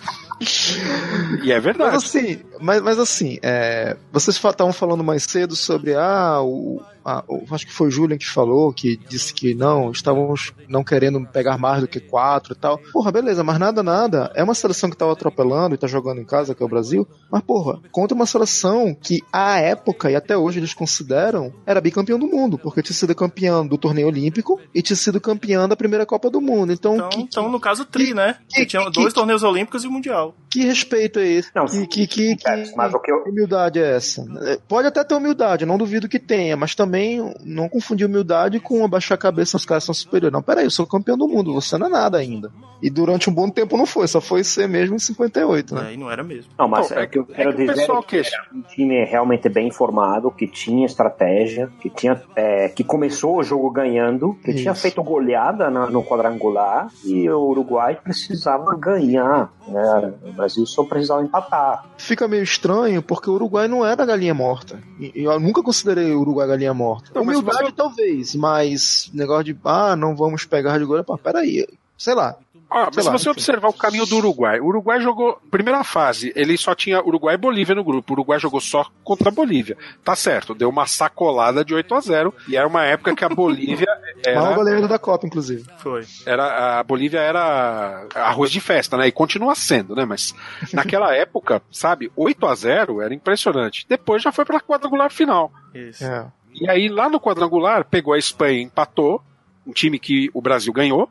E 1.42 1.52
é 1.52 1.60
verdade. 1.60 1.92
Mas 1.94 2.04
assim, 2.04 2.40
mas, 2.60 2.82
mas 2.82 2.98
assim, 2.98 3.38
é, 3.42 3.96
vocês 4.12 4.36
estavam 4.36 4.72
falando 4.72 5.04
mais 5.04 5.24
cedo 5.24 5.54
sobre 5.54 5.94
ah, 5.94 6.40
o, 6.42 6.80
a- 7.04 7.24
o- 7.28 7.44
acho 7.50 7.66
que 7.66 7.72
foi 7.72 7.88
o 7.88 7.90
Julian 7.90 8.18
que 8.18 8.28
falou, 8.28 8.72
que 8.72 8.96
disse 9.08 9.32
que 9.34 9.54
não, 9.54 9.90
estávamos 9.90 10.52
não 10.68 10.82
querendo 10.84 11.24
pegar 11.26 11.58
mais 11.58 11.80
do 11.82 11.88
que 11.88 12.00
quatro 12.00 12.52
e 12.52 12.56
tal. 12.56 12.78
Porra, 12.92 13.10
beleza, 13.12 13.42
mas 13.44 13.58
nada, 13.58 13.82
nada. 13.82 14.30
É 14.34 14.42
uma 14.42 14.54
seleção 14.54 14.90
que 14.90 14.96
tava 14.96 15.12
atropelando 15.12 15.74
e 15.74 15.78
tá 15.78 15.86
jogando 15.86 16.20
em 16.20 16.24
casa, 16.24 16.54
que 16.54 16.62
é 16.62 16.66
o 16.66 16.68
Brasil. 16.68 17.06
Mas, 17.30 17.42
porra, 17.42 17.80
contra 17.90 18.14
uma 18.14 18.26
seleção 18.26 18.94
que, 18.94 19.22
à 19.32 19.58
época 19.58 20.10
e 20.10 20.16
até 20.16 20.36
hoje 20.36 20.58
eles 20.60 20.74
consideram, 20.74 21.52
era 21.66 21.80
bicampeão 21.80 22.18
do 22.18 22.26
mundo, 22.26 22.58
porque 22.58 22.82
tinha 22.82 22.94
sido 22.94 23.14
campeão 23.14 23.66
do 23.66 23.76
torneio 23.78 24.06
olímpico 24.08 24.60
e 24.74 24.82
tinha 24.82 24.96
sido 24.96 25.20
campeão 25.20 25.68
da 25.68 25.76
primeira 25.76 26.04
Copa 26.06 26.30
do 26.30 26.40
Mundo. 26.40 26.72
Então, 26.72 26.94
Então, 26.96 27.08
que, 27.08 27.20
então 27.20 27.50
no 27.50 27.58
caso, 27.60 27.84
tri, 27.84 28.14
né? 28.14 28.36
que- 28.48 28.60
Que 28.60 28.66
tinha 28.66 28.84
que- 28.84 28.90
dois 28.92 29.08
que- 29.08 29.14
torneios 29.14 29.42
olímpicos 29.42 29.84
e 29.84 29.88
o 29.88 29.90
Mundial. 29.90 30.34
Que 30.52 30.64
respeito 30.64 31.18
é 31.18 31.26
esse? 31.26 31.50
Não, 31.54 31.66
que, 31.66 31.86
que, 31.86 32.06
que, 32.06 32.36
É, 32.46 32.62
que- 32.62 32.76
Mas 32.76 32.92
o 32.94 33.00
que 33.00 33.10
eu, 33.10 33.22
que 33.24 33.30
humildade 33.30 33.78
é 33.80 33.96
essa? 33.96 34.24
É, 34.42 34.58
Pode 34.68 34.86
até 34.88 35.02
ter 35.04 35.14
humildade, 35.14 35.62
eu 35.64 35.68
não 35.68 35.78
duvido 35.78 36.08
que 36.08 36.18
tenha, 36.18 36.56
mas 36.56 36.74
também 36.74 37.34
não 37.44 37.68
confundir 37.68 38.06
humildade 38.06 38.60
com 38.60 38.84
abaixar 38.84 39.14
a 39.16 39.18
cabeça, 39.20 39.56
os 39.56 39.64
caras 39.64 39.84
são 39.84 39.94
superiores. 39.94 40.32
Não, 40.32 40.42
peraí, 40.42 40.64
eu 40.64 40.70
sou 40.70 40.86
campeão 40.86 41.16
do 41.16 41.26
mundo, 41.28 41.52
você 41.54 41.76
não 41.78 41.86
é 41.86 41.90
nada 41.90 42.18
ainda. 42.18 42.50
E 42.82 42.90
durante 42.90 43.30
um 43.30 43.34
bom 43.34 43.48
tempo 43.48 43.76
não 43.76 43.86
foi, 43.86 44.08
só 44.08 44.20
foi 44.20 44.42
ser 44.42 44.68
mesmo 44.68 44.96
em 44.96 44.98
58, 44.98 45.74
né? 45.74 45.82
Aí 45.88 45.96
não 45.96 46.10
era 46.10 46.22
mesmo. 46.24 46.50
Não, 46.58 46.66
mas 46.68 46.86
Então, 46.86 46.98
é, 46.98 47.02
é 47.02 47.06
o 47.06 47.08
que 47.08 47.18
eu 47.18 47.24
que- 47.24 47.32
quero 47.34 47.50
é 47.50 47.52
que 47.52 47.58
dizer 47.60 47.74
pessoal 47.74 47.98
é 47.98 48.02
que 48.02 48.22
que- 48.22 48.28
era 48.34 48.44
um 48.54 48.62
time 48.62 49.04
realmente 49.04 49.48
bem 49.48 49.70
formado, 49.70 50.30
que 50.30 50.46
tinha 50.48 50.84
estratégia, 50.84 51.70
que 51.80 51.88
tinha 51.88 52.20
é, 52.34 52.68
que 52.68 52.82
começou 52.82 53.38
o 53.38 53.42
jogo 53.42 53.70
ganhando, 53.70 54.34
que 54.44 54.52
tinha 54.54 54.72
Isso. 54.72 54.82
feito 54.82 55.02
goleada 55.02 55.70
na- 55.70 55.88
no 55.88 56.02
quadrangular 56.04 56.88
e 57.04 57.28
o 57.30 57.38
Uruguai 57.40 57.96
precisava 58.02 58.76
ganhar. 58.76 59.52
Né? 59.68 60.12
O 60.42 60.44
Brasil 60.44 60.66
só 60.66 60.82
precisava 60.82 61.22
empatar. 61.22 61.84
Fica 61.96 62.26
meio 62.26 62.42
estranho 62.42 63.00
porque 63.00 63.30
o 63.30 63.34
Uruguai 63.34 63.68
não 63.68 63.86
era 63.86 64.04
galinha 64.04 64.34
morta. 64.34 64.80
E- 64.98 65.12
Eu 65.14 65.38
nunca 65.38 65.62
considerei 65.62 66.12
o 66.12 66.20
Uruguai 66.20 66.48
galinha 66.48 66.74
morta. 66.74 67.10
Não, 67.14 67.24
mas 67.24 67.36
humildade 67.38 67.66
você- 67.66 67.72
talvez, 67.72 68.34
mas 68.34 69.08
negócio 69.14 69.44
de, 69.44 69.56
ah, 69.64 69.94
não 69.94 70.16
vamos 70.16 70.44
pegar 70.44 70.78
de 70.78 70.84
gol, 70.84 71.02
pá, 71.04 71.16
peraí. 71.16 71.64
Sei 71.96 72.14
lá, 72.14 72.34
Ah, 72.72 72.84
mas 72.86 72.94
Sei 72.94 73.02
se 73.02 73.08
lá, 73.10 73.18
você 73.18 73.30
enfim. 73.30 73.38
observar 73.40 73.68
o 73.68 73.72
caminho 73.72 74.06
do 74.06 74.16
Uruguai, 74.16 74.60
o 74.60 74.66
Uruguai 74.66 75.00
jogou. 75.00 75.38
Primeira 75.50 75.84
fase, 75.84 76.32
ele 76.34 76.56
só 76.56 76.74
tinha 76.74 77.02
Uruguai 77.04 77.34
e 77.34 77.38
Bolívia 77.38 77.74
no 77.74 77.84
grupo. 77.84 78.12
O 78.12 78.14
Uruguai 78.14 78.38
jogou 78.38 78.60
só 78.60 78.86
contra 79.04 79.28
a 79.28 79.32
Bolívia. 79.32 79.76
Tá 80.04 80.16
certo, 80.16 80.54
deu 80.54 80.68
uma 80.68 80.86
sacolada 80.86 81.64
de 81.64 81.74
8 81.74 81.94
a 81.94 82.00
0 82.00 82.34
E 82.48 82.56
era 82.56 82.66
uma 82.66 82.84
época 82.84 83.14
que 83.14 83.24
a 83.24 83.28
Bolívia 83.28 83.86
Era, 84.24 84.40
Maior 84.40 84.54
goleiro 84.54 84.86
da 84.88 84.98
Copa, 84.98 85.26
inclusive. 85.26 85.64
Foi. 85.78 86.04
era, 86.24 86.78
a 86.78 86.82
Bolívia 86.84 87.18
era 87.20 88.06
arroz 88.14 88.50
de 88.52 88.60
festa, 88.60 88.96
né? 88.96 89.08
E 89.08 89.12
continua 89.12 89.54
sendo, 89.54 89.96
né? 89.96 90.04
Mas 90.04 90.32
naquela 90.72 91.12
época, 91.16 91.60
sabe, 91.72 92.10
8 92.14 92.46
a 92.46 92.54
0 92.54 93.00
era 93.02 93.12
impressionante. 93.14 93.84
Depois 93.88 94.22
já 94.22 94.30
foi 94.30 94.44
pra 94.44 94.60
quadrangular 94.60 95.10
final. 95.10 95.52
Isso. 95.74 96.04
É. 96.04 96.26
E 96.54 96.68
aí, 96.70 96.88
lá 96.88 97.08
no 97.08 97.18
quadrangular, 97.18 97.84
pegou 97.84 98.12
a 98.14 98.18
Espanha 98.18 98.58
e 98.58 98.62
empatou. 98.62 99.22
Um 99.66 99.72
time 99.72 99.98
que 99.98 100.28
o 100.34 100.40
Brasil 100.42 100.72
ganhou. 100.72 101.08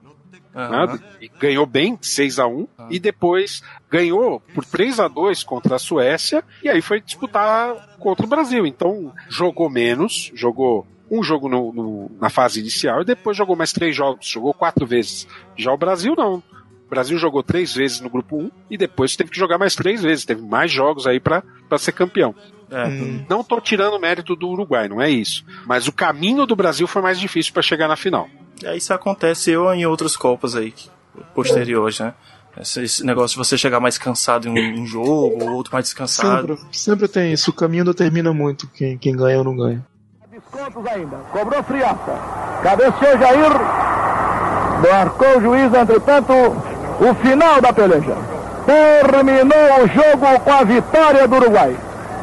E 1.21 1.29
ganhou 1.39 1.65
bem, 1.65 1.97
6 2.01 2.39
a 2.39 2.47
1 2.47 2.67
E 2.89 2.99
depois 2.99 3.61
ganhou 3.89 4.39
por 4.53 4.65
3 4.65 4.99
a 4.99 5.07
2 5.07 5.43
contra 5.43 5.75
a 5.75 5.79
Suécia. 5.79 6.43
E 6.63 6.69
aí 6.69 6.81
foi 6.81 6.99
disputar 7.01 7.95
contra 7.99 8.25
o 8.25 8.29
Brasil. 8.29 8.65
Então, 8.65 9.13
jogou 9.29 9.69
menos, 9.69 10.31
jogou 10.35 10.85
um 11.09 11.21
jogo 11.23 11.49
no- 11.49 11.73
no- 11.73 12.11
na 12.19 12.29
fase 12.29 12.59
inicial 12.59 13.01
e 13.01 13.05
depois 13.05 13.35
jogou 13.35 13.55
mais 13.55 13.73
três 13.73 13.95
jogos, 13.95 14.25
jogou 14.27 14.53
quatro 14.53 14.85
vezes. 14.85 15.27
Já 15.57 15.71
o 15.73 15.77
Brasil 15.77 16.13
não. 16.17 16.35
O 16.85 16.89
Brasil 16.89 17.17
jogou 17.17 17.41
três 17.43 17.73
vezes 17.73 18.01
no 18.01 18.09
grupo 18.09 18.37
1 18.37 18.51
e 18.69 18.77
depois 18.77 19.15
teve 19.15 19.29
que 19.31 19.37
jogar 19.39 19.57
mais 19.57 19.75
três 19.75 20.01
vezes. 20.01 20.25
Teve 20.25 20.41
mais 20.41 20.71
jogos 20.71 21.07
aí 21.07 21.19
pra 21.19 21.43
ser 21.77 21.91
campeão. 21.93 22.35
É. 22.69 22.85
Hum. 22.87 23.25
Não 23.29 23.43
tô 23.43 23.59
tirando 23.59 23.93
o 23.95 23.99
mérito 23.99 24.35
do 24.35 24.47
Uruguai, 24.49 24.87
não 24.87 25.01
é 25.01 25.09
isso. 25.09 25.43
Mas 25.65 25.87
o 25.87 25.91
caminho 25.93 26.45
do 26.45 26.55
Brasil 26.55 26.87
foi 26.87 27.01
mais 27.01 27.19
difícil 27.19 27.51
pra 27.53 27.61
chegar 27.61 27.87
na 27.89 27.95
final. 27.97 28.29
E 28.62 28.68
aí 28.68 28.78
isso 28.78 28.93
aconteceu 28.93 29.74
em 29.74 29.86
outras 29.86 30.16
Copas 30.16 30.55
aí, 30.55 30.74
posteriores, 31.34 31.99
né? 31.99 32.14
Esse, 32.59 33.05
negócio 33.05 33.36
de 33.36 33.47
você 33.47 33.57
chegar 33.57 33.80
mais 33.80 33.97
cansado 33.97 34.47
em 34.47 34.51
um, 34.51 34.57
em 34.57 34.82
um 34.82 34.86
jogo, 34.86 35.45
o 35.45 35.53
outro 35.53 35.72
mais 35.72 35.86
descansado. 35.86 36.57
Sempre, 36.57 36.78
sempre 36.78 37.07
tem 37.07 37.32
isso. 37.32 37.49
O 37.49 37.53
caminho 37.53 37.86
determina 37.86 38.34
muito 38.34 38.68
quem, 38.68 38.97
quem 38.97 39.16
ganha 39.16 39.38
ou 39.38 39.43
não 39.45 39.55
ganha. 39.55 39.86
Descontos 40.30 40.86
ainda. 40.86 41.18
Cobrou 41.32 41.64
Friaça. 41.64 42.20
Cabeceou 42.62 43.18
Jair. 43.18 43.51
Marcou 44.91 45.38
o 45.38 45.41
juiz, 45.41 45.74
entretanto, 45.74 46.34
o 46.34 47.16
final 47.16 47.62
da 47.62 47.72
peleja. 47.72 48.18
Terminou 48.66 49.84
o 49.84 49.88
jogo 49.88 50.39
com 50.41 50.51
a 50.51 50.64
vitória 50.64 51.28
do 51.28 51.36
Uruguai. 51.36 51.78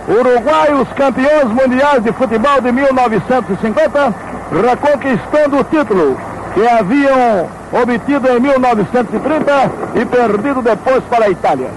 Uruguai, 0.08 0.74
os 0.74 0.88
campeões 0.92 1.44
mundiais 1.44 2.02
de 2.02 2.12
futebol 2.12 2.60
de 2.60 2.72
1950, 2.72 4.14
reconquistando 4.50 5.58
o 5.58 5.64
título 5.64 6.16
que 6.54 6.66
haviam 6.66 7.46
obtido 7.72 8.28
em 8.28 8.40
1930 8.40 9.70
e 9.94 10.04
perdido 10.04 10.62
depois 10.62 11.04
para 11.04 11.26
a 11.26 11.30
Itália. 11.30 11.70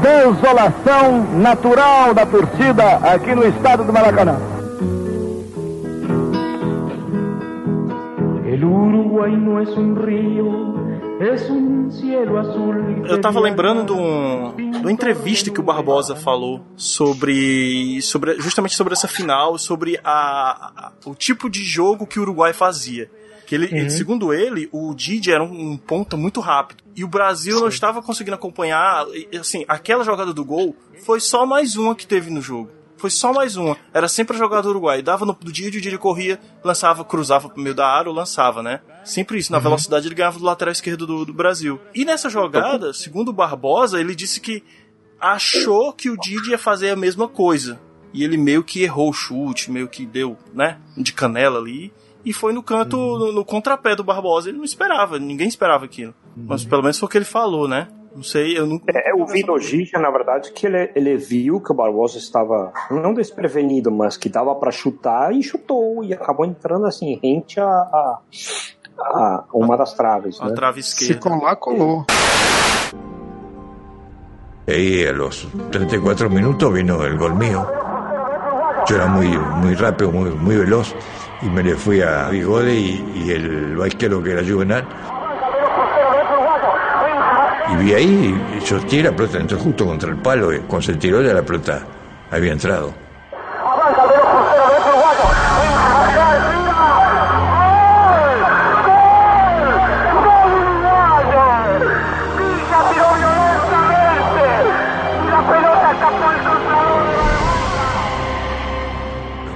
Desolação 0.00 1.26
natural 1.38 2.14
da 2.14 2.26
torcida 2.26 3.00
aqui 3.14 3.34
no 3.34 3.46
estádio 3.46 3.84
do 3.84 3.92
Maracanã. 3.92 4.36
El 8.44 8.64
Eu 13.06 13.20
tava 13.20 13.38
lembrando 13.40 13.84
de, 13.84 13.92
um, 13.92 14.54
de 14.70 14.78
uma 14.78 14.90
entrevista 14.92 15.50
que 15.50 15.60
o 15.60 15.62
Barbosa 15.62 16.16
falou 16.16 16.62
sobre, 16.76 18.00
sobre 18.02 18.40
justamente 18.40 18.74
sobre 18.74 18.94
essa 18.94 19.06
final, 19.06 19.58
sobre 19.58 19.98
a, 20.02 20.72
a- 20.86 20.92
o 21.04 21.14
tipo 21.14 21.50
de 21.50 21.62
jogo 21.62 22.06
que 22.06 22.18
o 22.18 22.22
Uruguai 22.22 22.52
fazia. 22.52 23.10
Que 23.46 23.54
ele, 23.54 23.66
ele- 23.66 23.90
segundo 23.90 24.32
ele, 24.32 24.68
o 24.72 24.94
Didi 24.94 25.30
era 25.32 25.42
um, 25.44 25.72
um 25.72 25.76
ponta 25.76 26.16
muito 26.16 26.40
rápido. 26.40 26.82
E 26.96 27.04
o 27.04 27.08
Brasil 27.08 27.60
não 27.60 27.68
estava 27.68 28.00
conseguindo 28.00 28.34
acompanhar. 28.36 29.04
Assim, 29.38 29.64
aquela 29.68 30.04
jogada 30.04 30.32
do 30.32 30.44
gol 30.44 30.74
foi 31.04 31.20
só 31.20 31.44
mais 31.44 31.76
uma 31.76 31.94
que 31.94 32.06
teve 32.06 32.30
no 32.30 32.40
jogo. 32.40 32.70
Foi 33.00 33.08
só 33.08 33.32
mais 33.32 33.56
uma. 33.56 33.78
Era 33.94 34.06
sempre 34.08 34.36
a 34.36 34.38
jogada 34.38 34.64
do 34.64 34.68
Uruguai. 34.68 35.00
Dava 35.00 35.24
no 35.24 35.32
do 35.32 35.50
Didi, 35.50 35.78
o 35.78 35.80
Didi 35.80 35.96
corria, 35.96 36.38
lançava, 36.62 37.02
cruzava 37.02 37.48
pro 37.48 37.62
meio 37.62 37.74
da 37.74 37.86
área 37.86 38.10
ou 38.10 38.14
lançava, 38.14 38.62
né? 38.62 38.80
Sempre 39.04 39.38
isso. 39.38 39.50
Na 39.50 39.58
velocidade 39.58 40.06
ele 40.06 40.14
ganhava 40.14 40.38
do 40.38 40.44
lateral 40.44 40.70
esquerdo 40.70 41.06
do, 41.06 41.24
do 41.24 41.32
Brasil. 41.32 41.80
E 41.94 42.04
nessa 42.04 42.28
jogada, 42.28 42.92
segundo 42.92 43.30
o 43.30 43.32
Barbosa, 43.32 43.98
ele 43.98 44.14
disse 44.14 44.38
que 44.38 44.62
achou 45.18 45.94
que 45.94 46.10
o 46.10 46.16
Didi 46.18 46.50
ia 46.50 46.58
fazer 46.58 46.90
a 46.90 46.96
mesma 46.96 47.26
coisa. 47.26 47.80
E 48.12 48.22
ele 48.22 48.36
meio 48.36 48.62
que 48.62 48.82
errou 48.82 49.08
o 49.08 49.14
chute, 49.14 49.70
meio 49.70 49.88
que 49.88 50.04
deu, 50.04 50.36
né? 50.52 50.78
De 50.94 51.14
canela 51.14 51.58
ali. 51.58 51.90
E 52.22 52.34
foi 52.34 52.52
no 52.52 52.62
canto, 52.62 52.98
no, 52.98 53.32
no 53.32 53.44
contrapé 53.46 53.96
do 53.96 54.04
Barbosa. 54.04 54.50
Ele 54.50 54.58
não 54.58 54.64
esperava, 54.64 55.18
ninguém 55.18 55.48
esperava 55.48 55.86
aquilo. 55.86 56.14
Mas 56.36 56.66
pelo 56.66 56.82
menos 56.82 56.98
foi 56.98 57.06
o 57.06 57.10
que 57.10 57.16
ele 57.16 57.24
falou, 57.24 57.66
né? 57.66 57.88
Não 58.14 58.22
sei, 58.22 58.58
eu 58.58 58.66
não. 58.66 58.80
É, 58.88 59.12
eu 59.12 59.24
vi 59.26 59.44
no 59.44 59.58
Giga, 59.58 59.98
na 59.98 60.10
verdade, 60.10 60.52
que 60.52 60.66
ele, 60.66 60.90
ele 60.94 61.16
viu 61.16 61.60
que 61.60 61.70
o 61.70 61.74
Barbosa 61.74 62.18
estava 62.18 62.72
não 62.90 63.14
desprevenido, 63.14 63.90
mas 63.90 64.16
que 64.16 64.28
dava 64.28 64.54
para 64.56 64.70
chutar 64.72 65.32
e 65.32 65.42
chutou 65.42 66.02
e 66.02 66.12
acabou 66.12 66.44
entrando 66.44 66.86
assim, 66.86 67.18
rente 67.22 67.60
a, 67.60 67.66
a, 67.66 68.18
a 68.98 69.44
uma 69.52 69.76
das 69.76 69.94
traves. 69.94 70.40
A 70.40 70.46
né? 70.46 70.54
trave 70.54 70.82
Se 70.82 71.04
esquerda. 71.04 71.20
colar, 71.20 71.56
colou. 71.56 72.04
Y 74.66 75.04
a 75.04 75.12
los 75.12 75.48
34 75.72 76.30
minutos 76.30 76.72
vino 76.72 77.04
el 77.04 77.16
gol 77.16 77.34
mío. 77.34 77.66
Yo 78.88 78.96
era 78.96 79.06
muy, 79.06 79.28
muy 79.28 79.74
rápido, 79.74 80.12
muy, 80.12 80.30
muy 80.30 80.56
veloz 80.56 80.94
y 81.42 81.46
me 81.46 81.62
le 81.62 81.74
fui 81.74 82.00
a 82.02 82.28
Bigode 82.28 82.74
y, 82.74 83.12
y 83.14 83.30
el 83.30 83.76
vaquero 83.76 84.22
que 84.22 84.32
era 84.32 84.42
Juvenal. 84.42 84.86
Y 87.72 87.76
vi 87.76 87.94
ahí, 87.94 88.34
y 88.56 88.64
yo 88.64 88.80
tiré 88.80 89.04
la 89.04 89.16
pelota, 89.16 89.38
entró 89.38 89.58
justo 89.58 89.86
contra 89.86 90.10
el 90.10 90.16
palo 90.16 90.52
y 90.52 90.58
cuando 90.60 90.86
se 90.86 90.94
tiró 90.94 91.22
ya 91.22 91.32
la 91.32 91.42
pelota 91.42 91.82
había 92.30 92.52
entrado. 92.52 92.92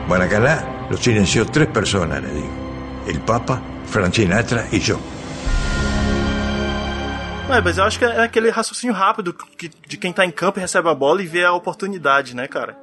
Maracaná 0.09 0.87
lo 0.91 0.97
silenció 0.97 1.47
tres 1.47 1.69
personas, 1.69 2.23
le 2.23 2.31
digo. 2.31 2.49
El 3.09 3.21
Papa, 3.21 3.61
Frank 3.87 4.12
Sinatra 4.15 4.67
y 4.71 4.79
yo. 4.79 4.99
É, 7.51 7.61
mas 7.61 7.78
eu 7.78 7.84
acho 7.84 7.99
que 7.99 8.05
é 8.05 8.20
aquele 8.22 8.51
raciocínio 8.51 8.95
rápido 8.95 9.32
que- 9.32 9.70
de 9.86 9.97
quem 9.97 10.12
tá 10.12 10.24
em 10.24 10.30
campo 10.30 10.59
e 10.59 10.62
recebe 10.62 10.88
a 10.88 10.95
bola 10.95 11.22
e 11.22 11.26
vê 11.26 11.45
a 11.45 11.53
oportunidade, 11.53 12.34
né, 12.34 12.49
cara? 12.49 12.76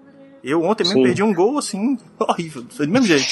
Eu 0.44 0.64
ontem 0.64 0.84
mesmo 0.84 1.00
Sim. 1.00 1.04
perdi 1.04 1.22
um 1.24 1.34
gol 1.34 1.58
assim, 1.58 1.98
horrível, 2.18 2.64
foi 2.70 2.86
do 2.88 2.92
mesmo 2.94 3.08
jeito. 3.08 3.26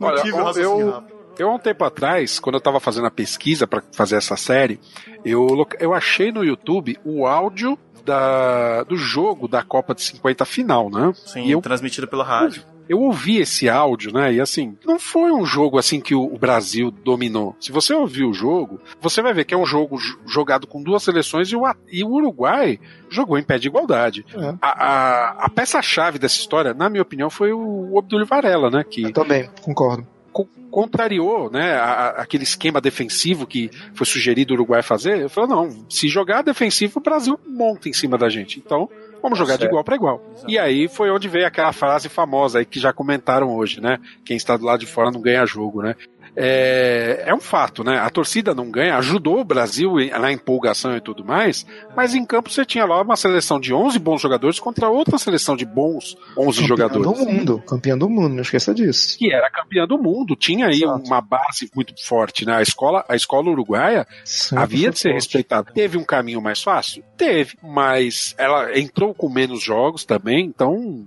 Não 0.00 0.08
Olha, 0.08 0.22
tive 0.22 0.32
o 0.40 0.44
raciocínio 0.44 0.80
eu, 0.86 0.90
rápido. 0.92 1.14
eu, 1.38 1.48
há 1.50 1.54
um 1.54 1.58
tempo 1.58 1.84
atrás, 1.84 2.38
quando 2.38 2.54
eu 2.56 2.60
tava 2.60 2.80
fazendo 2.80 3.06
a 3.06 3.10
pesquisa 3.10 3.66
pra 3.66 3.82
fazer 3.92 4.16
essa 4.16 4.36
série, 4.36 4.80
eu, 5.24 5.46
eu 5.78 5.92
achei 5.92 6.32
no 6.32 6.42
YouTube 6.44 6.98
o 7.04 7.26
áudio 7.26 7.78
da, 8.04 8.82
do 8.84 8.96
jogo 8.96 9.46
da 9.46 9.62
Copa 9.62 9.94
de 9.94 10.02
50 10.02 10.44
final, 10.44 10.88
né? 10.90 11.12
Sim, 11.26 11.44
E 11.44 11.50
eu, 11.52 11.60
transmitido 11.60 12.08
pela 12.08 12.24
rádio. 12.24 12.62
Eu 12.88 13.00
ouvi 13.00 13.38
esse 13.38 13.68
áudio, 13.68 14.12
né? 14.12 14.32
E 14.34 14.40
assim, 14.40 14.76
não 14.84 14.98
foi 14.98 15.32
um 15.32 15.44
jogo 15.44 15.78
assim 15.78 16.00
que 16.00 16.14
o, 16.14 16.36
Brasil 16.38 16.90
dominou. 16.90 17.56
Se 17.60 17.72
você 17.72 17.92
ouvir 17.94 18.24
o 18.24 18.32
jogo, 18.32 18.80
você 19.00 19.20
vai 19.20 19.32
ver 19.34 19.44
que 19.44 19.54
é 19.54 19.56
um 19.58 19.66
jogo 19.66 19.98
jogado 20.26 20.66
com 20.66 20.82
duas 20.82 21.02
seleções 21.02 21.48
e 21.50 21.56
o, 21.56 21.62
e 21.90 22.04
o 22.04 22.08
Uruguai 22.08 22.78
jogou 23.10 23.38
em 23.38 23.42
pé 23.42 23.58
de 23.58 23.68
igualdade. 23.68 24.24
É. 24.34 24.54
A, 24.62 24.86
a- 24.86 25.46
a 25.46 25.50
peça-chave 25.50 26.18
dessa 26.18 26.38
história, 26.38 26.72
na 26.74 26.88
minha 26.88 27.02
opinião, 27.02 27.28
foi 27.30 27.52
o 27.52 27.96
Obdulio 27.96 28.26
Varela, 28.26 28.70
né? 28.70 28.84
Que 28.88 29.12
Também, 29.12 29.48
concordo. 29.62 30.06
co- 30.32 30.48
contrariou 30.70 31.50
né, 31.50 31.74
a- 31.74 32.08
aquele 32.18 32.44
esquema 32.44 32.80
defensivo 32.80 33.46
que 33.46 33.70
foi 33.94 34.06
sugerido 34.06 34.52
o 34.52 34.56
Uruguai 34.56 34.82
fazer. 34.82 35.18
Ele 35.20 35.28
falou: 35.28 35.48
não, 35.50 35.84
se 35.88 36.08
jogar 36.08 36.42
defensivo, 36.42 36.98
o 37.00 37.02
Brasil 37.02 37.38
monta 37.46 37.88
em 37.88 37.92
cima 37.92 38.16
da 38.18 38.28
gente. 38.28 38.58
Então, 38.64 38.88
vamos 39.26 39.38
jogar 39.38 39.54
de 39.54 39.60
Certo. 39.60 39.70
igual 39.72 39.84
para 39.84 39.96
igual. 39.96 40.22
E 40.46 40.58
aí 40.58 40.86
foi 40.88 41.10
onde 41.10 41.28
veio 41.28 41.46
aquela 41.46 41.72
frase 41.72 42.08
famosa 42.08 42.60
aí 42.60 42.64
que 42.64 42.78
já 42.78 42.92
comentaram 42.92 43.54
hoje, 43.54 43.80
né? 43.80 43.98
Quem 44.24 44.36
está 44.36 44.56
do 44.56 44.64
lado 44.64 44.80
de 44.80 44.86
fora 44.86 45.10
não 45.10 45.20
ganha 45.20 45.44
jogo, 45.44 45.82
né? 45.82 45.96
É, 46.36 47.24
é 47.26 47.34
um 47.34 47.40
fato, 47.40 47.82
né? 47.82 47.98
A 47.98 48.10
torcida 48.10 48.54
não 48.54 48.70
ganha, 48.70 48.96
ajudou 48.98 49.40
o 49.40 49.44
Brasil 49.44 49.94
na 50.20 50.30
empolgação 50.30 50.96
e 50.96 51.00
tudo 51.00 51.24
mais, 51.24 51.64
mas 51.96 52.14
em 52.14 52.24
campo 52.26 52.50
você 52.50 52.64
tinha 52.64 52.84
lá 52.84 53.00
uma 53.00 53.16
seleção 53.16 53.58
de 53.58 53.72
11 53.72 53.98
bons 53.98 54.20
jogadores 54.20 54.60
contra 54.60 54.88
outra 54.90 55.16
seleção 55.16 55.56
de 55.56 55.64
bons 55.64 56.16
11 56.36 56.60
Campeão 56.60 56.66
jogadores 56.66 57.06
do 57.06 57.24
mundo. 57.26 57.62
Campeão 57.66 57.98
do 57.98 58.08
mundo, 58.10 58.34
não 58.34 58.42
esqueça 58.42 58.74
disso. 58.74 59.16
que 59.18 59.32
era 59.32 59.50
campeã 59.50 59.86
do 59.86 59.96
mundo, 59.98 60.36
tinha 60.36 60.66
aí 60.66 60.82
Exato. 60.82 61.06
uma 61.06 61.20
base 61.20 61.70
muito 61.74 61.94
forte, 62.04 62.44
né? 62.44 62.56
A 62.56 62.62
escola, 62.62 63.04
a 63.08 63.16
escola 63.16 63.50
uruguaia 63.50 64.06
havia 64.54 64.90
de 64.90 64.98
ser 64.98 65.08
forte. 65.10 65.14
respeitada. 65.14 65.72
Teve 65.72 65.96
um 65.96 66.04
caminho 66.04 66.42
mais 66.42 66.62
fácil? 66.62 67.02
Teve, 67.16 67.56
mas 67.62 68.34
ela 68.36 68.78
entrou 68.78 69.14
com 69.14 69.28
menos 69.28 69.62
jogos 69.62 70.04
também, 70.04 70.44
então 70.44 71.06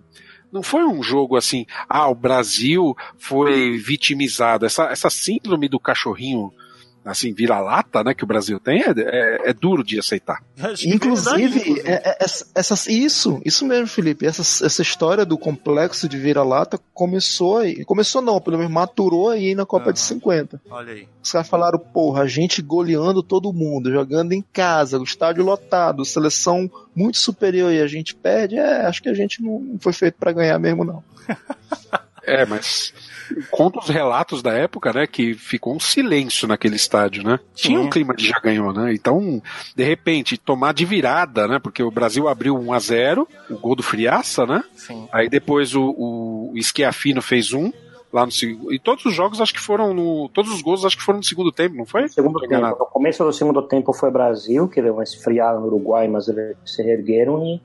não 0.52 0.64
foi 0.64 0.84
um 0.84 1.02
jogo 1.02 1.36
assim, 1.36 1.66
ah, 1.88 2.08
o 2.08 2.16
Brasil 2.16 2.96
foi 3.18 3.78
vitimizado. 3.78 4.66
Essa, 4.66 4.86
essa 4.86 5.10
síndrome 5.10 5.68
do 5.68 5.80
cachorrinho 5.80 6.52
assim, 7.04 7.34
vira-lata, 7.34 8.04
né, 8.04 8.14
que 8.14 8.24
o 8.24 8.28
Brasil 8.28 8.60
tem, 8.60 8.82
é, 8.82 8.94
é, 8.98 9.50
é 9.50 9.54
duro 9.54 9.84
de 9.84 10.00
aceitar. 10.00 10.44
Inclusive, 10.86 11.82
é, 11.86 12.12
é, 12.12 12.18
essas, 12.20 12.88
isso, 12.88 13.42
isso 13.46 13.66
mesmo, 13.66 13.88
Felipe. 13.88 14.26
Essa, 14.26 14.66
essa 14.66 14.82
história 14.82 15.26
do 15.26 15.38
complexo 15.38 16.08
de 16.08 16.18
vira-lata 16.18 16.80
começou 16.94 17.60
aí. 17.60 17.84
Começou 17.86 18.22
não, 18.22 18.40
pelo 18.40 18.58
menos 18.58 18.72
maturou 18.72 19.30
aí 19.30 19.56
na 19.56 19.66
Copa 19.66 19.86
Aham. 19.86 19.94
de 19.94 20.00
50. 20.00 20.62
Olha 20.70 20.94
aí. 20.94 21.08
Os 21.24 21.32
caras 21.32 21.48
falaram, 21.48 21.80
porra, 21.80 22.24
a 22.24 22.28
gente 22.28 22.62
goleando 22.62 23.24
todo 23.24 23.54
mundo, 23.54 23.92
jogando 23.92 24.34
em 24.34 24.42
casa, 24.42 25.00
o 25.00 25.04
estádio 25.04 25.44
lotado, 25.44 26.06
seleção 26.06 26.70
muito 26.96 27.18
superior 27.18 27.72
e 27.72 27.82
a 27.82 27.88
gente 27.88 28.16
perde. 28.16 28.58
É, 28.58 28.86
acho 28.86 29.02
que 29.02 29.10
a 29.10 29.14
gente 29.14 29.42
não 29.42 29.78
foi 29.80 29.94
feito 29.94 30.16
pra 30.20 30.32
ganhar 30.32 30.60
mesmo, 30.60 30.84
não. 30.84 31.04
É, 32.26 32.46
mas 32.46 32.94
conta 33.52 33.80
os 33.80 33.90
relatos 33.90 34.42
da 34.42 34.52
época, 34.52 34.92
né, 34.94 35.08
que 35.08 35.34
ficou 35.34 35.76
um 35.76 35.80
silêncio 35.80 36.48
naquele 36.48 36.76
estádio, 36.76 37.24
né? 37.24 37.40
Tinha 37.54 37.80
um 37.80 37.90
clima 37.90 38.16
de 38.16 38.28
já 38.28 38.40
ganhou, 38.40 38.74
né? 38.74 38.94
Então, 38.94 39.42
de 39.76 39.84
repente, 39.84 40.38
tomar 40.38 40.74
de 40.74 40.86
virada, 40.86 41.48
né? 41.48 41.60
Porque 41.60 41.84
o 41.84 41.92
Brasil 41.92 42.28
abriu 42.28 42.56
1 42.56 42.74
a 42.74 42.80
0 42.80 43.28
o 43.50 43.58
gol 43.58 43.76
do 43.76 43.84
Friaça, 43.84 44.46
né? 44.46 44.64
Sim. 44.76 45.08
Aí 45.12 45.30
depois 45.30 45.76
o, 45.76 46.52
o 46.54 46.54
Schiaffino 46.62 47.22
fez 47.22 47.54
um 47.54 47.72
lá 48.12 48.26
no 48.26 48.32
segundo. 48.32 48.74
E 48.74 48.80
todos 48.80 49.06
os 49.06 49.14
jogos 49.14 49.40
acho 49.40 49.54
que 49.54 49.60
foram 49.60 49.94
no. 49.94 50.30
Todos 50.30 50.52
os 50.52 50.62
gols 50.62 50.86
acho 50.86 50.98
que 50.98 51.04
foram 51.04 51.20
no 51.20 51.24
segundo 51.24 51.52
tempo, 51.52 51.76
não 51.76 51.86
foi? 51.86 52.08
Segundo 52.10 52.40
Tô 52.40 52.48
tempo. 52.48 52.68
No 52.68 52.86
começo 52.88 53.24
do 53.24 53.32
segundo 53.32 53.62
tempo 53.62 53.94
foi 53.94 54.12
Brasil, 54.12 54.68
que 54.68 54.82
deu 54.82 54.94
uma 54.94 55.04
esfriada 55.04 55.60
no 55.60 55.68
Uruguai, 55.68 56.08
mas 56.08 56.28
eles 56.28 56.58
se 56.66 56.82
reergueram 56.82 57.44
e 57.44 57.62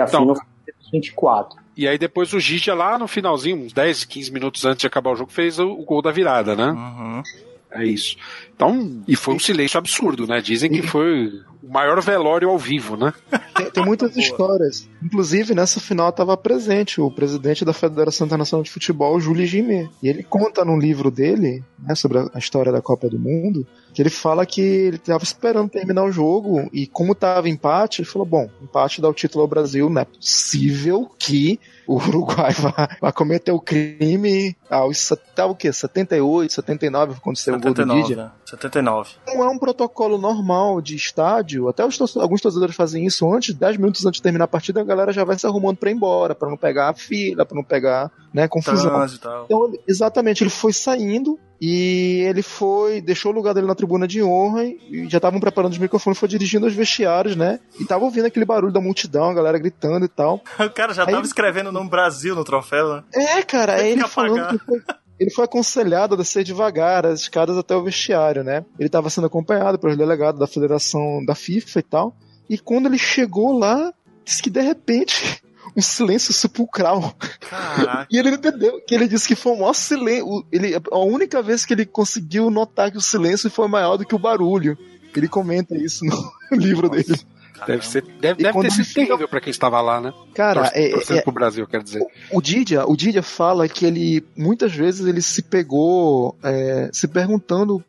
afinam 0.00 0.32
Então. 0.32 0.34
foi 0.34 0.44
24. 0.92 1.58
E 1.80 1.88
aí 1.88 1.96
depois 1.96 2.30
o 2.34 2.38
Gigia 2.38 2.74
lá 2.74 2.98
no 2.98 3.08
finalzinho, 3.08 3.56
uns 3.56 3.72
10, 3.72 4.04
15 4.04 4.30
minutos 4.30 4.66
antes 4.66 4.82
de 4.82 4.86
acabar 4.86 5.12
o 5.12 5.16
jogo, 5.16 5.32
fez 5.32 5.58
o, 5.58 5.66
o 5.66 5.82
gol 5.82 6.02
da 6.02 6.12
virada, 6.12 6.54
né? 6.54 6.72
Uhum. 6.72 7.22
É 7.70 7.86
isso. 7.86 8.18
Então, 8.60 9.02
e 9.08 9.16
foi 9.16 9.34
um 9.34 9.38
silêncio 9.38 9.78
absurdo, 9.78 10.26
né? 10.26 10.42
Dizem 10.42 10.70
que 10.70 10.82
foi 10.82 11.32
o 11.62 11.72
maior 11.72 12.00
velório 12.02 12.50
ao 12.50 12.58
vivo, 12.58 12.94
né? 12.94 13.12
Tem, 13.54 13.70
tem 13.70 13.84
muitas 13.84 14.14
histórias. 14.18 14.86
Inclusive, 15.02 15.54
nessa 15.54 15.80
final 15.80 16.10
estava 16.10 16.36
presente 16.36 17.00
o 17.00 17.10
presidente 17.10 17.64
da 17.64 17.72
Federação 17.72 18.26
Internacional 18.26 18.62
de 18.62 18.70
Futebol, 18.70 19.18
Júlio 19.18 19.46
Gimet. 19.46 19.90
E 20.02 20.08
ele 20.08 20.22
conta 20.22 20.62
num 20.62 20.78
livro 20.78 21.10
dele, 21.10 21.64
né, 21.78 21.94
sobre 21.94 22.18
a 22.18 22.38
história 22.38 22.70
da 22.70 22.82
Copa 22.82 23.08
do 23.08 23.18
Mundo, 23.18 23.66
que 23.92 24.02
ele 24.02 24.10
fala 24.10 24.46
que 24.46 24.60
ele 24.60 24.96
estava 24.96 25.24
esperando 25.24 25.70
terminar 25.70 26.04
o 26.04 26.12
jogo 26.12 26.68
e 26.72 26.86
como 26.86 27.12
estava 27.12 27.48
empate, 27.48 28.02
ele 28.02 28.08
falou, 28.08 28.26
bom, 28.26 28.48
empate 28.62 29.00
dá 29.00 29.08
o 29.08 29.14
título 29.14 29.42
ao 29.42 29.48
Brasil, 29.48 29.90
não 29.90 30.02
é 30.02 30.04
possível 30.04 31.10
que 31.18 31.58
o 31.86 31.96
Uruguai 31.96 32.52
vá, 32.60 32.88
vá 33.00 33.12
cometer 33.12 33.52
o 33.52 33.60
crime 33.60 34.56
aos 34.68 35.10
até 35.10 35.44
o 35.44 35.54
quê? 35.54 35.72
78, 35.72 36.52
79, 36.52 37.20
quando 37.20 37.36
saiu 37.36 37.56
o 37.56 37.60
gol 37.60 37.72
do 37.72 37.76
79, 37.76 38.02
Didier. 38.02 38.18
né? 38.18 38.32
79. 38.50 39.10
Não 39.26 39.44
é 39.44 39.48
um 39.48 39.58
protocolo 39.58 40.18
normal 40.18 40.80
de 40.80 40.96
estádio. 40.96 41.68
Até 41.68 41.84
os 41.84 41.96
torce- 41.96 42.18
alguns 42.18 42.40
torcedores 42.40 42.74
fazem 42.76 43.06
isso 43.06 43.30
antes, 43.32 43.54
10 43.54 43.76
minutos 43.76 44.04
antes 44.04 44.18
de 44.18 44.22
terminar 44.22 44.44
a 44.44 44.48
partida, 44.48 44.80
a 44.80 44.84
galera 44.84 45.12
já 45.12 45.24
vai 45.24 45.38
se 45.38 45.46
arrumando 45.46 45.76
pra 45.76 45.90
ir 45.90 45.94
embora, 45.94 46.34
pra 46.34 46.48
não 46.48 46.56
pegar 46.56 46.88
a 46.90 46.94
fila, 46.94 47.44
pra 47.46 47.56
não 47.56 47.64
pegar, 47.64 48.10
né, 48.34 48.46
confusão. 48.48 48.90
Trânsito. 48.90 49.28
Então, 49.46 49.66
ele- 49.68 49.80
exatamente, 49.86 50.42
ele 50.42 50.50
foi 50.50 50.72
saindo 50.72 51.38
e 51.62 52.24
ele 52.26 52.40
foi, 52.42 53.02
deixou 53.02 53.30
o 53.32 53.34
lugar 53.34 53.52
dele 53.52 53.66
na 53.66 53.74
tribuna 53.74 54.08
de 54.08 54.22
honra 54.22 54.64
e 54.64 55.06
já 55.10 55.18
estavam 55.18 55.38
preparando 55.38 55.72
os 55.72 55.78
microfones, 55.78 56.18
foi 56.18 56.26
dirigindo 56.28 56.64
aos 56.64 56.74
vestiários, 56.74 57.36
né? 57.36 57.60
E 57.78 57.84
tava 57.84 58.04
ouvindo 58.04 58.24
aquele 58.26 58.46
barulho 58.46 58.72
da 58.72 58.80
multidão, 58.80 59.28
a 59.30 59.34
galera 59.34 59.58
gritando 59.58 60.04
e 60.04 60.08
tal. 60.08 60.40
O 60.58 60.70
cara 60.70 60.94
já 60.94 61.02
Aí- 61.04 61.12
tava 61.12 61.26
escrevendo 61.26 61.68
o 61.68 61.72
nome 61.72 61.90
Brasil 61.90 62.34
no 62.34 62.44
troféu, 62.44 62.94
né? 62.96 63.02
É, 63.14 63.42
cara, 63.42 63.76
que 63.76 63.82
ele 63.84 64.08
falando 64.08 64.58
que 64.58 64.64
foi, 64.64 64.80
ele 65.20 65.30
foi 65.30 65.44
aconselhado 65.44 66.14
a 66.14 66.16
descer 66.16 66.42
devagar 66.42 67.04
as 67.04 67.20
escadas 67.20 67.58
até 67.58 67.76
o 67.76 67.82
vestiário, 67.82 68.42
né? 68.42 68.64
Ele 68.78 68.86
estava 68.86 69.10
sendo 69.10 69.26
acompanhado 69.26 69.78
pelos 69.78 69.94
delegados 69.94 70.40
da 70.40 70.46
federação 70.46 71.22
da 71.26 71.34
FIFA 71.34 71.78
e 71.78 71.82
tal. 71.82 72.16
E 72.48 72.58
quando 72.58 72.86
ele 72.86 72.96
chegou 72.96 73.52
lá, 73.52 73.92
disse 74.24 74.42
que 74.42 74.48
de 74.48 74.62
repente 74.62 75.42
um 75.76 75.82
silêncio 75.82 76.32
sepulcral. 76.32 77.14
Caraca. 77.38 78.08
E 78.10 78.18
ele 78.18 78.30
entendeu 78.30 78.80
que 78.82 78.94
ele 78.94 79.06
disse 79.06 79.28
que 79.28 79.34
foi 79.36 79.52
o 79.52 79.58
maior 79.58 79.74
silêncio. 79.74 80.46
Ele, 80.50 80.74
a 80.90 80.98
única 80.98 81.42
vez 81.42 81.66
que 81.66 81.74
ele 81.74 81.84
conseguiu 81.84 82.50
notar 82.50 82.90
que 82.90 82.96
o 82.96 83.02
silêncio 83.02 83.50
foi 83.50 83.68
maior 83.68 83.98
do 83.98 84.06
que 84.06 84.14
o 84.14 84.18
barulho. 84.18 84.78
Ele 85.14 85.28
comenta 85.28 85.76
isso 85.76 86.02
no 86.02 86.32
livro 86.56 86.88
dele. 86.88 87.20
Deve, 87.66 87.86
ser, 87.86 88.02
deve, 88.20 88.42
deve 88.42 88.60
ter 88.62 88.70
sido 88.70 88.94
terrível 88.94 89.28
pra 89.28 89.40
quem 89.40 89.50
estava 89.50 89.80
lá, 89.80 90.00
né? 90.00 90.12
Cara, 90.34 90.62
Torce- 90.62 90.78
é- 90.78 90.90
torcendo 90.90 91.18
é- 91.18 91.22
pro 91.22 91.32
Brasil, 91.32 91.66
quer 91.66 91.82
dizer. 91.82 92.04
O 92.32 92.40
Didia, 92.40 92.84
o 92.86 92.96
Didia 92.96 93.22
fala 93.22 93.68
que 93.68 93.84
ele 93.86 94.24
muitas 94.36 94.72
vezes 94.74 95.06
ele 95.06 95.20
se 95.22 95.42
pegou 95.42 96.36
é, 96.42 96.90
se 96.92 97.06
perguntando. 97.08 97.84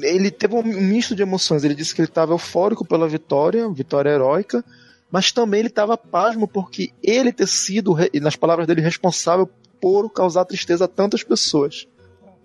Ele 0.00 0.30
teve 0.30 0.54
um 0.56 0.62
misto 0.62 1.14
de 1.14 1.22
emoções. 1.22 1.62
Ele 1.64 1.74
disse 1.74 1.94
que 1.94 2.00
ele 2.00 2.08
estava 2.08 2.32
eufórico 2.32 2.84
pela 2.84 3.06
vitória, 3.08 3.68
vitória 3.68 4.10
heróica, 4.10 4.64
mas 5.10 5.30
também 5.30 5.60
ele 5.60 5.68
estava 5.68 5.96
pasmo 5.96 6.48
porque 6.48 6.90
ele 7.02 7.32
ter 7.32 7.46
sido, 7.46 7.96
nas 8.20 8.34
palavras 8.36 8.66
dele, 8.66 8.80
responsável 8.80 9.48
por 9.80 10.10
causar 10.10 10.44
tristeza 10.44 10.86
a 10.86 10.88
tantas 10.88 11.22
pessoas. 11.22 11.86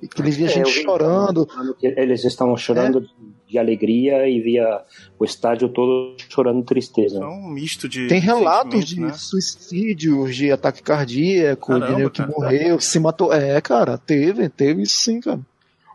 E 0.01 0.07
que 0.07 0.21
ele 0.21 0.31
via 0.31 0.45
É, 0.47 0.49
gente 0.49 0.71
vi 0.71 0.83
chorando. 0.83 1.47
Eles 1.81 2.23
estavam 2.23 2.55
chorando 2.55 3.05
de, 3.49 3.57
alegria 3.57 4.27
e 4.27 4.39
via 4.39 4.81
o 5.17 5.25
estádio 5.25 5.69
todo 5.69 6.15
chorando 6.29 6.59
de 6.59 6.65
tristeza. 6.65 7.19
É 7.19 7.25
um 7.25 7.49
misto 7.49 7.89
de. 7.89 8.07
Tem 8.07 8.19
relatos 8.19 8.85
de 8.85 8.99
né? 8.99 9.13
suicídios, 9.13 10.35
de 10.35 10.51
ataque 10.51 10.83
cardíaco, 10.83 11.67
Caramba, 11.67 11.87
de 11.87 11.95
nego 11.95 12.09
que 12.09 12.21
cara. 12.21 12.31
morreu, 12.31 12.79
se 12.79 12.99
matou. 12.99 13.33
É, 13.33 13.59
cara, 13.61 13.97
teve, 13.97 14.49
teve 14.49 14.83
isso 14.83 14.97
sim, 14.97 15.19
cara. 15.19 15.39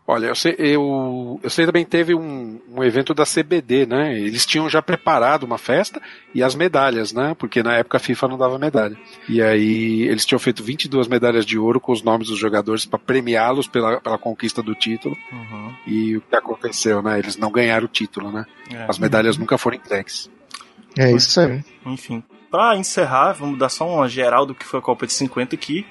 Olha, 0.07 0.27
eu 0.27 0.35
sei, 0.35 0.55
eu, 0.59 1.39
eu 1.41 1.49
sei 1.49 1.65
também 1.65 1.83
teve 1.83 2.13
um, 2.13 2.61
um 2.69 2.83
evento 2.83 3.11
da 3.11 3.23
CBD, 3.23 3.87
né? 3.87 4.15
Eles 4.15 4.45
tinham 4.45 4.69
já 4.69 4.79
preparado 4.79 5.43
uma 5.43 5.57
festa 5.57 5.99
e 6.31 6.43
as 6.43 6.53
medalhas, 6.53 7.11
né? 7.11 7.35
Porque 7.39 7.63
na 7.63 7.77
época 7.77 7.97
a 7.97 7.99
FIFA 7.99 8.27
não 8.27 8.37
dava 8.37 8.59
medalha. 8.59 8.95
E 9.27 9.41
aí 9.41 10.03
eles 10.03 10.23
tinham 10.23 10.37
feito 10.37 10.63
22 10.63 11.07
medalhas 11.07 11.43
de 11.43 11.57
ouro 11.57 11.79
com 11.79 11.91
os 11.91 12.03
nomes 12.03 12.27
dos 12.27 12.37
jogadores 12.37 12.85
para 12.85 12.99
premiá-los 12.99 13.67
pela, 13.67 13.99
pela 13.99 14.17
conquista 14.19 14.61
do 14.61 14.75
título. 14.75 15.17
Uhum. 15.31 15.73
E 15.87 16.17
o 16.17 16.21
que 16.21 16.35
aconteceu, 16.35 17.01
né? 17.01 17.17
Eles 17.17 17.35
não 17.35 17.51
ganharam 17.51 17.85
o 17.85 17.89
título, 17.89 18.31
né? 18.31 18.45
É. 18.71 18.85
As 18.87 18.99
medalhas 18.99 19.37
nunca 19.37 19.57
foram 19.57 19.77
entregues. 19.77 20.29
É 20.95 21.11
isso 21.11 21.39
aí. 21.39 21.63
Enfim. 21.83 22.23
Pra 22.51 22.77
encerrar, 22.77 23.33
vamos 23.33 23.57
dar 23.57 23.69
só 23.69 23.89
uma 23.89 24.07
geral 24.07 24.45
do 24.45 24.53
que 24.53 24.65
foi 24.65 24.79
a 24.79 24.83
Copa 24.83 25.07
de 25.07 25.13
50 25.13 25.55
aqui. 25.55 25.83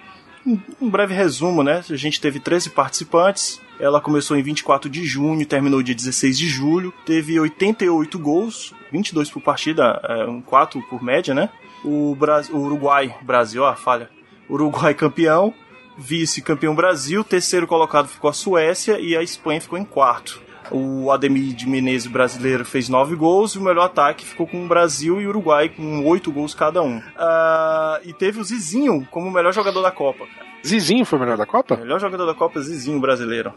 Um, 0.47 0.59
um 0.83 0.89
breve 0.89 1.15
resumo, 1.15 1.65
né? 1.65 1.83
A 1.91 1.97
gente 1.97 2.21
teve 2.21 2.39
13 2.39 2.71
participantes. 2.71 3.61
Ela 3.79 4.01
começou 4.01 4.37
em 4.37 4.43
24 4.43 4.89
de 4.89 5.05
junho 5.05 5.45
terminou 5.45 5.83
dia 5.83 5.95
16 5.95 6.39
de 6.39 6.49
julho. 6.49 6.93
Teve 7.05 7.39
88 7.39 8.19
gols, 8.19 8.73
22 8.93 9.31
por 9.31 9.43
partida, 9.43 10.01
é, 10.05 10.25
um 10.27 10.41
4 10.41 10.81
por 10.89 11.03
média, 11.03 11.35
né? 11.35 11.51
O, 11.85 12.15
Bra 12.15 12.43
o 12.51 12.59
Uruguai, 12.59 13.15
Brasil, 13.23 13.63
ó, 13.63 13.75
falha. 13.75 14.09
Uruguai 14.49 14.95
campeão, 14.95 15.53
vice-campeão 15.99 16.75
Brasil, 16.75 17.25
terceiro 17.25 17.67
colocado 17.67 18.09
ficou 18.09 18.31
a 18.31 18.33
Suécia 18.33 18.99
e 19.01 19.17
a 19.17 19.23
Espanha 19.23 19.61
ficou 19.61 19.79
em 19.79 19.85
quarto. 19.85 20.43
O 20.71 21.11
Ademir 21.11 21.55
de 21.55 21.69
Menezes 21.69 22.07
brasileiro 22.07 22.65
fez 22.65 22.89
nove 22.89 23.15
gols 23.15 23.53
e 23.53 23.59
o 23.59 23.63
melhor 23.63 23.85
ataque 23.85 24.25
ficou 24.25 24.47
com 24.47 24.65
o 24.65 24.69
Brasil 24.69 25.21
e 25.21 25.27
o 25.27 25.29
Uruguai 25.29 25.69
com 25.69 26.05
oito 26.07 26.33
gols 26.33 26.55
cada 26.55 26.83
um. 26.83 27.03
Ah, 27.17 28.01
e 28.03 28.13
teve 28.15 28.41
o 28.41 28.45
Zizinho 28.45 29.07
como 29.11 29.29
o 29.29 29.33
melhor 29.33 29.53
jogador 29.53 29.83
da 29.83 29.91
Copa. 29.91 30.27
cara. 30.27 30.54
Zizinho 30.67 31.05
foi 31.05 31.19
o 31.19 31.23
melhor 31.23 31.37
da 31.37 31.47
Copa? 31.47 31.77
Melhor 31.77 32.01
jogador 32.01 32.27
da 32.27 32.35
Copa, 32.35 32.61
Zizinho 32.61 33.01
brasileiro. 33.01 33.53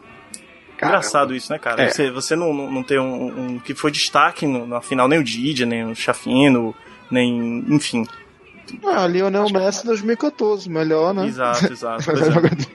Caramba. 0.78 0.97
Engraçado 0.97 1.34
isso, 1.36 1.51
né, 1.51 1.58
cara? 1.58 1.84
É. 1.84 1.89
Você, 1.89 2.12
você 2.12 2.36
não, 2.36 2.53
não, 2.53 2.70
não 2.72 2.84
tem 2.84 2.99
um, 2.99 3.26
um 3.55 3.60
que 3.60 3.74
foi 3.74 3.89
destaque 3.91 4.45
no- 4.45 4.68
na 4.68 4.80
final, 4.82 5.08
nem 5.08 5.18
o 5.20 5.24
Didia, 5.24 5.66
nem 5.66 5.89
o 5.89 5.95
Chafino, 5.95 6.76
nem. 7.10 7.66
Enfim. 7.70 8.05
Ah, 8.86 9.08
Lionel 9.08 9.47
Messi 9.49 9.86
2014, 9.86 10.70
melhor, 10.70 11.14
né? 11.14 11.26
Exato, 11.26 11.66
exato. 11.72 12.12
É. 12.12 12.32
jogador. 12.32 12.66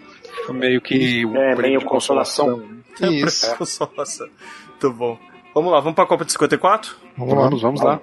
Foi 0.47 0.55
meio 0.57 0.81
que 0.81 1.25
um 1.27 1.37
É, 1.37 1.55
prêmio 1.55 1.63
meio 1.63 1.79
de 1.81 1.85
consolação. 1.85 2.63
Isso. 3.01 3.55
Nossa, 3.97 4.29
muito 4.69 4.93
bom. 4.93 5.19
Vamos 5.55 5.71
lá, 5.71 5.79
vamos 5.81 5.95
pra 5.95 6.07
Copa 6.07 6.25
de 6.25 6.33
54? 6.33 6.97
Vamos 7.17 7.35
lá. 7.35 7.43
Vamos, 7.45 7.63
vamos 7.63 7.83
lá. 7.83 8.01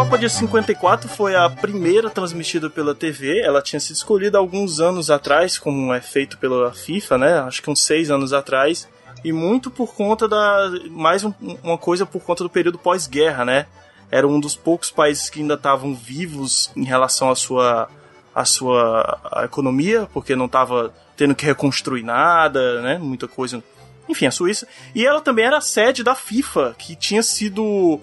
Copa 0.00 0.16
de 0.16 0.30
54 0.30 1.10
foi 1.10 1.36
a 1.36 1.48
primeira 1.50 2.08
transmitida 2.08 2.70
pela 2.70 2.94
TV. 2.94 3.38
Ela 3.42 3.60
tinha 3.60 3.78
sido 3.78 3.96
escolhida 3.96 4.38
alguns 4.38 4.80
anos 4.80 5.10
atrás, 5.10 5.58
como 5.58 5.92
é 5.92 6.00
feito 6.00 6.38
pela 6.38 6.72
FIFA, 6.72 7.18
né? 7.18 7.38
Acho 7.40 7.62
que 7.62 7.68
uns 7.70 7.82
seis 7.84 8.10
anos 8.10 8.32
atrás. 8.32 8.88
E 9.22 9.30
muito 9.30 9.70
por 9.70 9.94
conta 9.94 10.26
da. 10.26 10.70
Mais 10.90 11.22
um- 11.22 11.34
uma 11.62 11.76
coisa 11.76 12.06
por 12.06 12.22
conta 12.22 12.42
do 12.42 12.48
período 12.48 12.78
pós-guerra, 12.78 13.44
né? 13.44 13.66
Era 14.10 14.26
um 14.26 14.40
dos 14.40 14.56
poucos 14.56 14.90
países 14.90 15.28
que 15.28 15.40
ainda 15.42 15.52
estavam 15.54 15.94
vivos 15.94 16.72
em 16.74 16.84
relação 16.84 17.28
à 17.30 17.36
sua, 17.36 17.88
a 18.34 18.44
sua 18.46 19.20
economia, 19.44 20.08
porque 20.14 20.34
não 20.34 20.46
estava 20.46 20.94
tendo 21.14 21.34
que 21.34 21.44
reconstruir 21.44 22.02
nada, 22.02 22.80
né? 22.80 22.96
Muita 22.98 23.28
coisa. 23.28 23.62
Enfim, 24.08 24.24
a 24.26 24.30
Suíça. 24.30 24.66
E 24.94 25.06
ela 25.06 25.20
também 25.20 25.44
era 25.44 25.58
a 25.58 25.60
sede 25.60 26.02
da 26.02 26.14
FIFA, 26.14 26.74
que 26.78 26.96
tinha 26.96 27.22
sido 27.22 28.00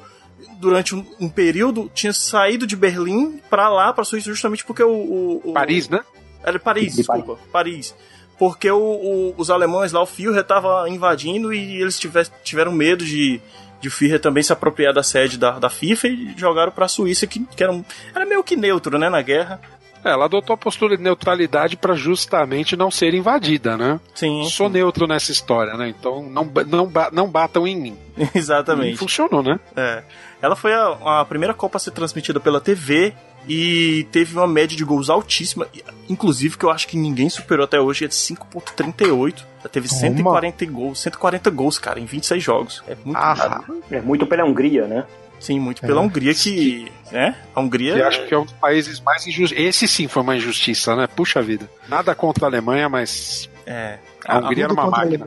durante 0.60 0.96
um, 0.96 1.06
um 1.20 1.30
período 1.30 1.90
tinha 1.94 2.14
saído 2.14 2.66
de 2.68 2.76
Berlim 2.76 3.40
para 3.50 3.70
lá, 3.70 3.92
para 3.94 4.04
Suíça, 4.04 4.30
justamente 4.30 4.64
porque 4.66 4.84
o, 4.84 4.90
o, 4.90 5.42
o 5.46 5.54
Paris, 5.54 5.90
né? 5.90 6.00
Era 6.44 6.60
Paris, 6.60 6.92
De 6.92 6.98
desculpa, 6.98 7.38
Paris. 7.52 7.96
Porque 8.40 8.70
o, 8.70 8.78
o- 8.80 9.34
os 9.38 9.50
alemães 9.50 9.92
lá, 9.92 10.02
o 10.02 10.06
Führer 10.06 10.42
estava 10.42 10.88
invadindo 10.90 11.52
e 11.54 11.82
eles 11.82 11.98
tiver- 12.00 12.28
tiveram 12.44 12.72
medo 12.72 13.04
de, 13.04 13.42
de 13.82 13.88
o 13.88 13.92
Führer 13.92 14.20
também 14.20 14.44
se 14.44 14.54
apropriar 14.54 14.94
da 14.94 15.02
sede 15.02 15.38
da, 15.38 15.58
da 15.58 15.70
FIFA 15.70 16.08
e 16.08 16.34
jogaram 16.38 16.72
pra 16.72 16.88
Suíça, 16.88 17.26
que, 17.26 17.40
que 17.44 17.64
era, 17.64 17.72
um- 17.74 17.84
era 18.16 18.26
meio 18.26 18.44
que 18.44 18.56
neutro, 18.56 18.98
né, 19.00 19.10
na 19.10 19.22
guerra. 19.24 19.60
É, 20.06 20.12
ela 20.12 20.26
adotou 20.26 20.54
a 20.54 20.58
postura 20.58 20.96
de 20.96 21.02
neutralidade 21.02 21.76
para 21.76 21.96
justamente 21.96 22.78
não 22.78 22.92
ser 22.92 23.16
invadida, 23.16 23.76
né? 23.76 24.00
Sim. 24.14 24.48
Sou 24.48 24.70
neutro 24.70 25.08
nessa 25.08 25.32
história, 25.32 25.74
né? 25.74 25.90
Então 25.90 26.22
não, 26.30 26.46
não, 26.68 26.92
não 27.12 27.28
batam 27.28 27.68
em 27.68 27.76
mim. 27.76 27.98
E 28.36 28.38
Exatamente. 28.38 28.98
funcionou, 28.98 29.42
né? 29.42 29.60
É. 29.76 30.04
Ela 30.42 30.56
foi 30.56 30.74
a, 30.74 31.22
a 31.22 31.26
primeira 31.26 31.54
Copa 31.54 31.78
a 31.78 31.80
ser 31.80 31.92
transmitida 31.92 32.40
pela 32.40 32.62
TV 32.62 33.14
e 33.48 34.06
teve 34.12 34.36
uma 34.36 34.46
média 34.48 34.76
de 34.76 34.84
gols 34.84 35.10
altíssima, 35.10 35.68
inclusive 36.10 36.58
que 36.58 36.66
eu 36.66 36.70
acho 36.70 36.88
que 36.88 36.98
ninguém 36.98 37.30
superou 37.30 37.64
até 37.64 37.80
hoje, 37.80 38.06
é 38.06 38.08
de 38.08 38.14
5.38. 38.16 39.44
Ela 39.60 39.70
teve 39.70 39.88
Toma. 39.88 40.00
140 40.02 40.66
gols, 40.66 41.00
140 41.00 41.50
gols, 41.50 41.80
cara, 41.80 42.00
em 42.00 42.06
26 42.06 42.44
jogos. 42.44 42.84
É 42.88 42.96
muito 43.04 43.18
Ah, 43.18 43.64
É 43.90 44.02
muito 44.02 44.26
pela 44.28 44.44
Hungria, 44.44 44.86
né? 44.86 45.06
Sim, 45.40 45.60
muito 45.60 45.82
pela 45.82 46.02
É. 46.02 46.04
Hungria 46.04 46.34
que, 46.34 46.92
né? 47.12 47.36
A 47.56 47.62
Hungria 47.62 47.94
Que 47.94 48.02
acho 48.02 48.26
que 48.26 48.34
é 48.34 48.38
um 48.38 48.44
dos 48.46 48.54
países 48.54 49.00
mais 49.00 49.26
injustos. 49.26 49.58
Esse 49.58 49.88
sim 49.88 50.08
foi 50.08 50.24
uma 50.24 50.36
injustiça, 50.36 50.96
né? 50.96 51.08
Puxa 51.08 51.42
vida. 51.42 51.70
Nada 51.88 52.14
contra 52.16 52.46
a 52.46 52.50
Alemanha, 52.50 52.90
mas 52.90 53.48
é 53.68 53.99
a 54.26 54.39
Hungria 54.39 54.63
era 54.63 54.74
uma 54.74 54.84
a 54.84 54.89
máquina. 54.89 55.26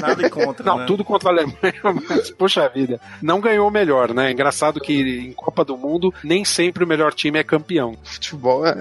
Nada 0.00 0.30
contra, 0.30 0.64
Não, 0.66 0.78
né? 0.78 0.86
tudo 0.86 1.04
contra 1.04 1.28
a 1.28 1.32
Alemanha, 1.32 1.74
mas 2.08 2.30
puxa 2.30 2.68
vida. 2.68 2.98
Não 3.20 3.40
ganhou 3.40 3.68
o 3.68 3.70
melhor, 3.70 4.12
né? 4.12 4.32
Engraçado 4.32 4.80
que 4.80 5.28
em 5.28 5.32
Copa 5.32 5.64
do 5.64 5.76
Mundo 5.76 6.12
nem 6.24 6.44
sempre 6.44 6.82
o 6.82 6.86
melhor 6.86 7.12
time 7.12 7.38
é 7.38 7.44
campeão. 7.44 7.96
Futebol 8.02 8.66
é, 8.66 8.74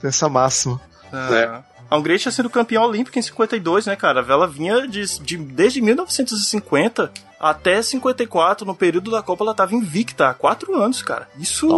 tem 0.00 0.08
essa 0.08 0.28
máxima. 0.28 0.80
Ah, 1.12 1.62
A 1.92 1.96
Hungria 1.98 2.16
tinha 2.18 2.32
sido 2.32 2.48
campeã 2.48 2.80
olímpica 2.80 3.18
em 3.18 3.22
52, 3.22 3.84
né, 3.86 3.94
cara? 3.96 4.24
Ela 4.26 4.46
vinha 4.48 4.88
de, 4.88 5.04
de- 5.20 5.36
desde 5.36 5.80
1950 5.82 7.12
até 7.38 7.82
54, 7.82 8.66
no 8.66 8.74
período 8.74 9.10
da 9.10 9.20
Copa, 9.20 9.44
ela 9.44 9.54
tava 9.54 9.74
invicta 9.74 10.28
há 10.28 10.34
quatro 10.34 10.74
anos, 10.80 11.02
cara. 11.02 11.28
Isso 11.38 11.68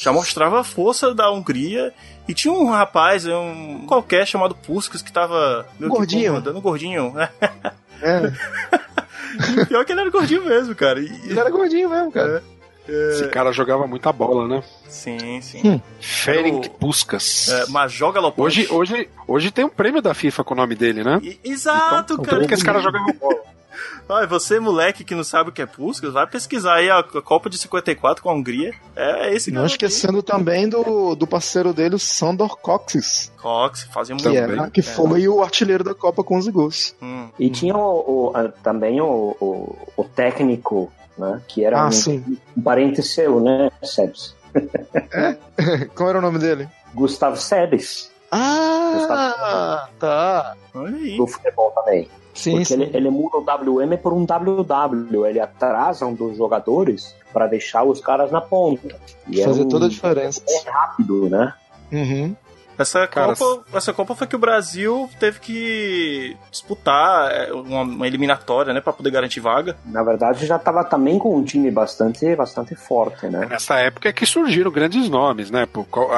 já 0.00 0.10
mostrava 0.12 0.60
a 0.60 0.64
força 0.64 1.14
da 1.14 1.30
Hungria. 1.30 1.92
E 2.26 2.32
tinha 2.32 2.54
um 2.54 2.70
rapaz, 2.70 3.26
um 3.26 3.84
qualquer 3.86 4.26
chamado 4.26 4.54
Puskas, 4.54 5.02
que 5.02 5.12
tava 5.12 5.66
meio 5.78 5.90
que 5.90 5.98
Gordinho. 5.98 6.28
comandando, 6.32 6.60
gordinho. 6.60 7.12
né? 7.12 7.28
É, 8.00 8.32
E 9.62 9.66
Pior 9.66 9.84
que 9.84 9.92
ele 9.92 10.00
era 10.02 10.10
gordinho 10.10 10.44
mesmo, 10.44 10.74
cara. 10.74 11.00
E- 11.00 11.06
ele 11.26 11.38
era 11.38 11.50
gordinho 11.50 11.90
mesmo, 11.90 12.12
cara. 12.12 12.42
Esse 12.88 13.28
cara 13.28 13.52
jogava 13.52 13.86
muita 13.86 14.12
bola, 14.12 14.48
né? 14.48 14.62
Sim, 14.88 15.40
sim. 15.40 15.80
Ferenc 16.00 16.66
Eu- 16.66 16.72
Puskas. 16.72 17.48
É, 17.48 17.66
mas 17.68 17.92
joga 17.92 18.20
Lopes. 18.20 18.42
Hoje, 18.44 18.66
hoje, 18.70 19.08
hoje 19.26 19.50
tem 19.50 19.64
um 19.64 19.68
prêmio 19.68 20.02
da 20.02 20.14
FIFA 20.14 20.44
com 20.44 20.54
o 20.54 20.56
nome 20.56 20.74
dele, 20.74 21.02
né? 21.04 21.20
E- 21.22 21.38
Exato, 21.44 22.14
Então, 22.14 22.24
cara. 22.24 22.38
Porque 22.38 22.54
esse 22.54 22.64
cara 22.64 22.80
jogava 22.80 23.12
bola. 23.12 23.40
Ai, 24.08 24.26
você, 24.26 24.58
moleque 24.60 25.04
que 25.04 25.14
não 25.14 25.24
sabe 25.24 25.48
o 25.48 25.52
que 25.52 25.62
é 25.62 25.66
Puskas, 25.66 26.12
vai 26.12 26.26
pesquisar 26.26 26.74
aí 26.74 26.90
a 26.90 27.02
Copa 27.02 27.48
de 27.48 27.56
54 27.56 28.22
com 28.22 28.28
a 28.28 28.34
Hungria. 28.34 28.74
É 28.94 29.32
esse 29.34 29.50
Não 29.50 29.64
esquecendo 29.64 30.22
também 30.22 30.68
do, 30.68 31.14
do 31.14 31.26
parceiro 31.26 31.72
dele, 31.72 31.94
o 31.94 31.98
Sandor 31.98 32.58
Coxes, 32.58 33.32
Cox, 33.40 33.84
fazia 33.92 34.14
muito 34.14 34.28
era, 34.28 34.68
que 34.70 34.82
foi 34.82 35.26
o 35.28 35.40
artilheiro 35.42 35.82
da 35.82 35.94
Copa 35.94 36.22
com 36.22 36.36
11 36.36 36.50
gols. 36.50 36.94
Hum. 37.00 37.28
E 37.38 37.48
tinha 37.48 37.74
o, 37.74 38.30
o- 38.32 38.36
a- 38.36 38.48
também 38.62 39.00
o, 39.00 39.34
o, 39.40 39.76
o 39.96 40.04
técnico, 40.04 40.92
né? 41.18 41.40
Que 41.48 41.64
era 41.64 41.80
Ah, 41.82 41.88
um, 41.88 42.36
um 42.56 42.62
parente 42.62 43.02
seu, 43.02 43.40
né, 43.40 43.70
Sebs? 43.82 44.34
Qual 45.94 46.08
era 46.10 46.18
o 46.18 46.22
nome 46.22 46.38
dele? 46.38 46.68
Gustavo 46.94 47.36
Sebes, 47.36 48.10
Ah, 48.30 49.88
tá. 49.98 50.54
Olha 50.74 50.96
aí. 50.96 51.16
do 51.16 51.26
futebol 51.26 51.70
também. 51.74 52.08
Sim, 52.34 52.52
Porque 52.52 52.64
sim. 52.66 52.74
ele, 52.74 52.90
ele 52.96 53.10
muda 53.10 53.36
o 53.36 53.42
WM 53.42 53.96
por 53.98 54.12
um 54.14 54.24
WW. 54.24 55.26
Ele 55.26 55.38
atrasa 55.40 56.06
um 56.06 56.14
dos 56.14 56.36
jogadores 56.36 57.14
para 57.32 57.46
deixar 57.46 57.84
os 57.84 58.00
caras 58.00 58.30
na 58.30 58.40
ponta. 58.40 58.98
E 59.28 59.40
é 59.40 59.44
Fazer 59.44 59.62
um- 59.64 59.68
toda 59.68 59.84
a 59.86 59.88
diferença. 59.88 60.42
É 60.48 60.70
rápido, 60.70 61.28
né? 61.28 61.52
Uhum. 61.92 62.34
Essa 62.78 63.06
Cara, 63.06 63.34
Copa, 63.34 63.76
essa 63.76 63.92
Copa 63.92 64.14
foi 64.14 64.26
que 64.26 64.36
o 64.36 64.38
Brasil 64.38 65.08
teve 65.20 65.40
que 65.40 66.36
disputar 66.50 67.30
é, 67.30 67.52
uma, 67.52 67.82
uma 67.82 68.06
eliminatória, 68.06 68.72
né, 68.72 68.80
Pra 68.80 68.92
poder 68.92 69.10
garantir 69.10 69.40
vaga. 69.40 69.76
Na 69.86 70.02
verdade, 70.02 70.46
já 70.46 70.56
estava 70.56 70.84
também 70.84 71.18
com 71.18 71.36
um 71.36 71.44
time 71.44 71.70
bastante, 71.70 72.34
bastante 72.34 72.74
forte, 72.74 73.26
né? 73.26 73.46
Nessa 73.46 73.78
época 73.78 74.08
é 74.08 74.12
que 74.12 74.26
surgiram 74.26 74.70
grandes 74.70 75.08
nomes, 75.08 75.50
né? 75.50 75.66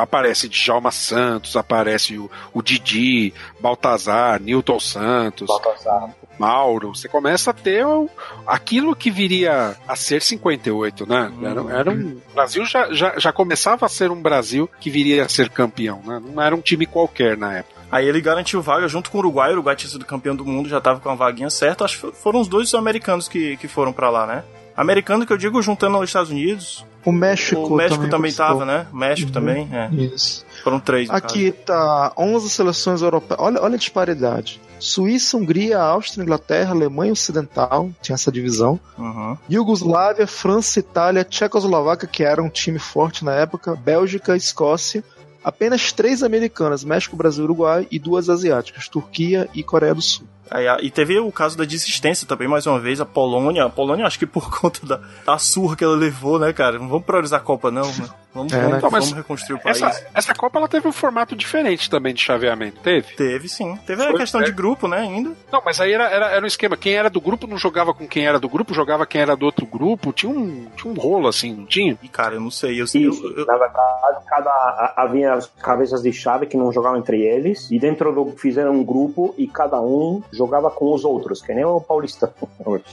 Aparece 0.01 0.49
Djalma 0.49 0.91
Santos, 0.91 1.57
aparece 1.57 2.19
o, 2.19 2.31
o 2.53 2.63
Didi, 2.63 3.35
Baltazar, 3.61 4.41
Newton 4.41 4.79
Santos, 4.81 5.47
Baltazar. 5.49 6.11
Mauro. 6.39 6.95
Você 6.95 7.09
começa 7.09 7.51
a 7.51 7.55
ter 7.55 7.87
o- 7.87 8.09
aquilo 8.47 8.95
que 8.97 9.11
viria 9.11 9.77
a 9.87 9.97
ser 9.97 10.21
58, 10.23 11.07
né? 11.07 11.33
Era, 11.43 11.79
era 11.81 11.91
um, 11.91 12.21
o 12.31 12.35
Brasil 12.35 12.65
já, 12.65 12.93
já, 12.93 13.19
já 13.19 13.33
começava 13.33 13.87
a 13.87 13.89
ser 13.89 14.11
um 14.11 14.21
Brasil 14.21 14.69
que 14.81 14.91
viria 14.91 15.25
a 15.25 15.29
ser 15.29 15.49
campeão, 15.49 16.01
né? 16.05 16.21
Não 16.25 16.43
era 16.47 16.55
um 16.55 16.61
time 16.61 16.87
qualquer 16.87 17.37
na 17.37 17.53
época. 17.59 17.75
Aí 17.91 18.09
ele 18.09 18.21
garantiu 18.21 18.61
vaga 18.61 18.89
junto 18.89 19.11
com 19.11 19.19
o 19.19 19.21
Uruguai. 19.21 19.51
O 19.51 19.53
Uruguai 19.55 19.77
tinha 19.77 19.91
sido 19.91 20.05
campeão 20.05 20.35
do 20.35 20.45
mundo, 20.45 20.69
já 20.69 20.81
tava 20.81 20.99
com 21.01 21.09
a 21.11 21.15
vaguinha 21.15 21.51
certa. 21.51 21.85
Acho 21.85 22.01
que 22.11 22.17
foram 22.17 22.41
os 22.41 22.49
dois 22.49 22.75
americanos 22.75 23.29
que, 23.29 23.57
que 23.57 23.69
foram 23.69 23.93
pra 23.93 24.11
lá, 24.11 24.27
né? 24.27 24.43
Americano 24.77 25.25
que 25.25 25.33
eu 25.33 25.37
digo 25.37 25.63
juntando 25.63 25.97
os 25.99 26.09
Estados 26.11 26.31
Unidos. 26.31 26.85
O 27.05 27.13
México, 27.13 27.61
o 27.67 27.77
México 27.77 28.03
também, 28.09 28.33
participou. 28.33 28.47
tava, 28.47 28.65
né? 28.65 28.87
México 28.93 29.29
Uhum. 29.29 29.33
também, 29.35 29.69
é. 29.73 29.89
Isso. 29.95 30.45
Foram 30.65 30.81
três. 30.81 31.09
Aqui 31.11 31.53
tá 31.53 32.13
11 32.19 32.49
seleções 32.51 33.03
europeias. 33.03 33.41
Olha, 33.41 33.61
olha 33.63 33.75
a 33.75 33.79
disparidade. 33.79 34.61
Suíça, 34.81 35.37
Hungria, 35.37 35.79
Áustria, 35.79 36.23
Inglaterra, 36.23 36.73
Alemanha 36.73 37.13
Ocidental, 37.13 37.91
tinha 38.03 38.15
essa 38.15 38.33
divisão. 38.33 38.81
caso. 38.97 39.07
Uhum. 39.09 39.37
Iugoslávia, 39.49 40.27
França, 40.27 40.81
Itália, 40.81 41.25
Tchecoslováquia, 41.25 42.09
que 42.09 42.25
era 42.25 42.43
um 42.43 42.49
time 42.49 42.79
forte 42.79 43.25
na 43.25 43.33
época, 43.35 43.77
Bélgica, 43.77 44.35
Escócia. 44.37 45.05
Apenas 45.45 45.93
três 45.93 46.23
americanas, 46.23 46.83
México, 46.83 47.17
Brasil, 47.17 47.45
Uruguai 47.45 47.87
e 47.91 47.99
duas 47.99 48.31
asiáticas, 48.31 48.89
Turquia 48.89 49.49
e 49.55 49.63
Coreia 49.63 49.95
do 49.95 50.01
Sul. 50.01 50.27
Aí, 50.51 50.67
e 50.83 50.91
teve 50.91 51.19
o 51.19 51.31
caso 51.31 51.57
da 51.57 51.65
desistência 51.65 52.27
também, 52.27 52.49
mais 52.49 52.67
uma 52.67 52.81
vez, 52.81 53.01
a 53.01 53.05
Polônia. 53.05 53.65
A 53.65 53.71
Polônia, 53.71 54.07
acho 54.07 54.19
que 54.19 54.27
por 54.27 54.51
conta 54.59 54.87
da, 54.87 55.01
da 55.25 55.39
surra 55.39 55.77
que 55.77 55.85
ela 55.85 55.97
levou, 55.97 56.39
né, 56.39 56.53
cara? 56.53 56.79
Não 56.79 56.89
vamos 56.89 57.05
priorizar 57.05 57.41
a 57.41 57.43
Copa, 57.43 57.71
não, 57.71 57.87
né? 57.87 58.09
Vamos, 58.35 58.53
É, 58.53 58.59
vamos, 58.61 58.83
né? 58.83 58.89
Vamos 58.91 59.13
reconstruir 59.13 59.57
o 59.57 59.63
país. 59.63 59.81
Essa, 59.81 60.07
essa 60.13 60.35
Copa 60.35 60.59
ela 60.59 60.69
teve 60.69 60.89
um 60.89 60.93
formato 60.93 61.37
diferente 61.37 61.89
também 61.89 62.13
de 62.13 62.21
chaveamento, 62.21 62.81
teve? 62.81 63.15
Teve, 63.15 63.49
sim. 63.49 63.77
Teve 63.87 64.03
a 64.03 64.07
Foi, 64.11 64.19
questão 64.19 64.41
é. 64.41 64.45
de 64.45 64.53
grupo, 64.53 64.89
né, 64.89 64.99
ainda. 64.99 65.33
Não, 65.53 65.63
mas 65.65 65.81
aí 65.81 65.93
era, 65.93 66.05
era, 66.11 66.27
era 66.31 66.45
um 66.45 66.47
esquema. 66.49 66.77
Quem 66.77 66.95
era 66.95 67.09
do 67.09 67.21
grupo 67.21 67.47
não 67.47 67.57
jogava 67.57 67.95
com 67.95 68.07
quem 68.09 68.27
era 68.27 68.41
do 68.41 68.49
grupo, 68.49 68.75
jogava 68.75 69.07
quem 69.07 69.21
era 69.21 69.37
do 69.37 69.47
outro 69.47 69.65
grupo. 69.67 70.13
Tinha 70.13 70.31
um, 70.33 70.67
tinha 70.77 70.93
um 70.93 70.97
rolo 70.97 71.29
assim, 71.29 71.55
não 71.55 71.67
tinha? 71.67 71.97
E, 72.03 72.09
cara, 72.09 72.35
eu 72.35 72.41
não 72.41 72.51
sei. 72.51 72.81
Eu, 72.81 72.87
sei 72.87 73.03
Isso, 73.07 73.25
eu, 73.25 73.37
eu- 73.39 73.47
na 73.47 73.57
verdade, 73.57 74.25
cada, 74.27 74.51
a- 74.51 74.95
havia 74.97 75.33
as 75.35 75.47
cabeças 75.63 76.03
de 76.03 76.13
chave 76.13 76.47
que 76.47 76.57
não 76.57 76.73
jogavam 76.73 76.99
entre 76.99 77.21
eles, 77.23 77.71
e 77.71 77.79
dentro 77.79 78.13
do 78.13 78.33
fizeram 78.37 78.73
um 78.73 78.85
grupo 78.85 79.35
e 79.39 79.47
cada 79.47 79.81
um 79.81 80.23
jogava 80.33 80.71
com 80.71 80.93
os 80.93 81.05
outros, 81.05 81.41
que 81.41 81.55
nem 81.55 81.65
o 81.65 81.81
Paulistão. 81.81 82.33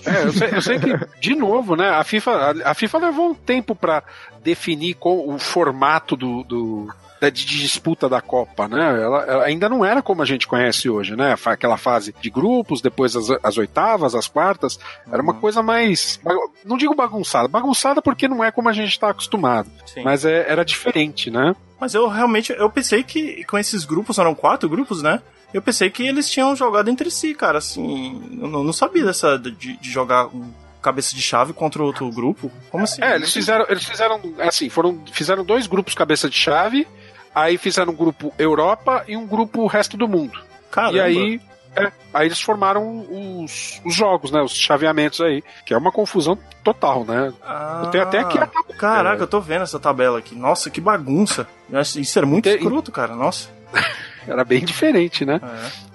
É, 0.05 0.23
eu 0.25 0.31
sei, 0.33 0.49
eu 0.53 0.61
sei 0.61 0.79
que, 0.79 0.89
de 1.19 1.35
novo, 1.35 1.75
né? 1.75 1.89
A 1.89 2.03
FIFA, 2.03 2.31
a, 2.31 2.71
a 2.71 2.73
FIFA 2.73 2.97
levou 2.99 3.29
um 3.29 3.33
tempo 3.33 3.73
pra 3.75 4.03
definir 4.43 4.95
qual, 4.95 5.17
o 5.35 5.39
formato 5.39 6.15
do. 6.15 6.43
do 6.43 6.87
de 7.21 7.45
disputa 7.45 8.09
da 8.09 8.19
Copa, 8.19 8.67
né? 8.67 8.99
Ela, 8.99 9.23
ela 9.25 9.43
ainda 9.43 9.69
não 9.69 9.85
era 9.85 10.01
como 10.01 10.23
a 10.23 10.25
gente 10.25 10.47
conhece 10.47 10.89
hoje, 10.89 11.15
né? 11.15 11.35
Aquela 11.45 11.77
fase 11.77 12.15
de 12.19 12.31
grupos, 12.31 12.81
depois 12.81 13.15
as, 13.15 13.27
as 13.43 13.59
oitavas, 13.59 14.15
as 14.15 14.27
quartas. 14.27 14.79
Era 15.11 15.21
uma 15.21 15.35
coisa 15.35 15.61
mais. 15.61 16.19
Não 16.65 16.77
digo 16.77 16.95
bagunçada. 16.95 17.47
Bagunçada 17.47 18.01
porque 18.01 18.27
não 18.27 18.43
é 18.43 18.51
como 18.51 18.69
a 18.69 18.73
gente 18.73 18.89
está 18.89 19.11
acostumado. 19.11 19.69
sim. 19.85 20.01
Mas 20.01 20.25
é- 20.25 20.49
era 20.51 20.65
diferente, 20.65 21.29
né? 21.29 21.55
Mas 21.79 21.93
eu 21.93 22.07
realmente, 22.07 22.53
eu 22.53 22.69
pensei 22.71 23.03
que 23.03 23.43
com 23.43 23.57
esses 23.57 23.85
grupos, 23.85 24.17
eram 24.17 24.33
quatro 24.33 24.67
grupos, 24.67 25.03
né? 25.03 25.21
Eu 25.53 25.61
pensei 25.61 25.89
que 25.89 26.03
eles 26.03 26.29
tinham 26.29 26.55
jogado 26.55 26.89
entre 26.89 27.11
si, 27.11 27.35
cara, 27.35 27.57
assim, 27.57 28.39
eu 28.41 28.47
não, 28.47 28.63
não 28.63 28.73
sabia 28.73 29.03
dessa, 29.03 29.37
de, 29.37 29.51
de 29.77 29.91
jogar 29.91 30.27
um 30.27 30.51
cabeça 30.81 31.15
de 31.15 31.21
chave 31.21 31.53
contra 31.53 31.83
outro 31.83 32.09
grupo. 32.11 32.51
Como 32.69 32.83
assim? 32.83 33.01
É, 33.03 33.15
eles 33.15 33.31
fizeram, 33.31 33.65
eles 33.69 33.83
fizeram 33.83 34.19
assim, 34.39 34.69
foram, 34.69 35.03
fizeram 35.11 35.43
dois 35.45 35.67
grupos 35.67 35.93
cabeça 35.93 36.29
de 36.29 36.35
chave, 36.37 36.87
aí 37.33 37.57
fizeram 37.57 37.93
um 37.93 37.95
grupo 37.95 38.33
Europa 38.37 39.03
e 39.07 39.15
um 39.15 39.25
grupo 39.27 39.65
resto 39.67 39.95
do 39.97 40.07
mundo. 40.07 40.39
Caramba. 40.71 40.97
E 40.97 40.99
aí 41.01 41.41
É, 41.75 41.89
aí 42.13 42.27
eles 42.27 42.41
formaram 42.41 43.05
os, 43.09 43.79
os 43.85 43.95
jogos, 43.95 44.29
né? 44.29 44.41
Os 44.41 44.53
chaveamentos 44.53 45.21
aí, 45.21 45.41
que 45.65 45.73
é 45.73 45.77
uma 45.77 45.91
confusão 45.91 46.37
total, 46.63 47.05
né? 47.05 47.31
Ah, 47.41 47.83
eu 47.85 47.91
tenho 47.91 48.03
até 48.03 48.19
aqui 48.19 48.37
a 48.37 48.45
tabela. 48.45 48.77
Caraca, 48.77 49.23
eu 49.23 49.27
tô 49.27 49.39
vendo 49.39 49.61
essa 49.63 49.79
tabela 49.79 50.19
aqui. 50.19 50.35
Nossa, 50.35 50.69
que 50.69 50.81
bagunça. 50.81 51.47
Isso 51.95 52.19
era 52.19 52.25
muito 52.27 52.43
Tem- 52.43 52.55
escroto, 52.57 52.91
cara. 52.91 53.15
Nossa. 53.15 53.47
Era 54.27 54.43
bem 54.43 54.63
diferente, 54.63 55.25
né? 55.25 55.39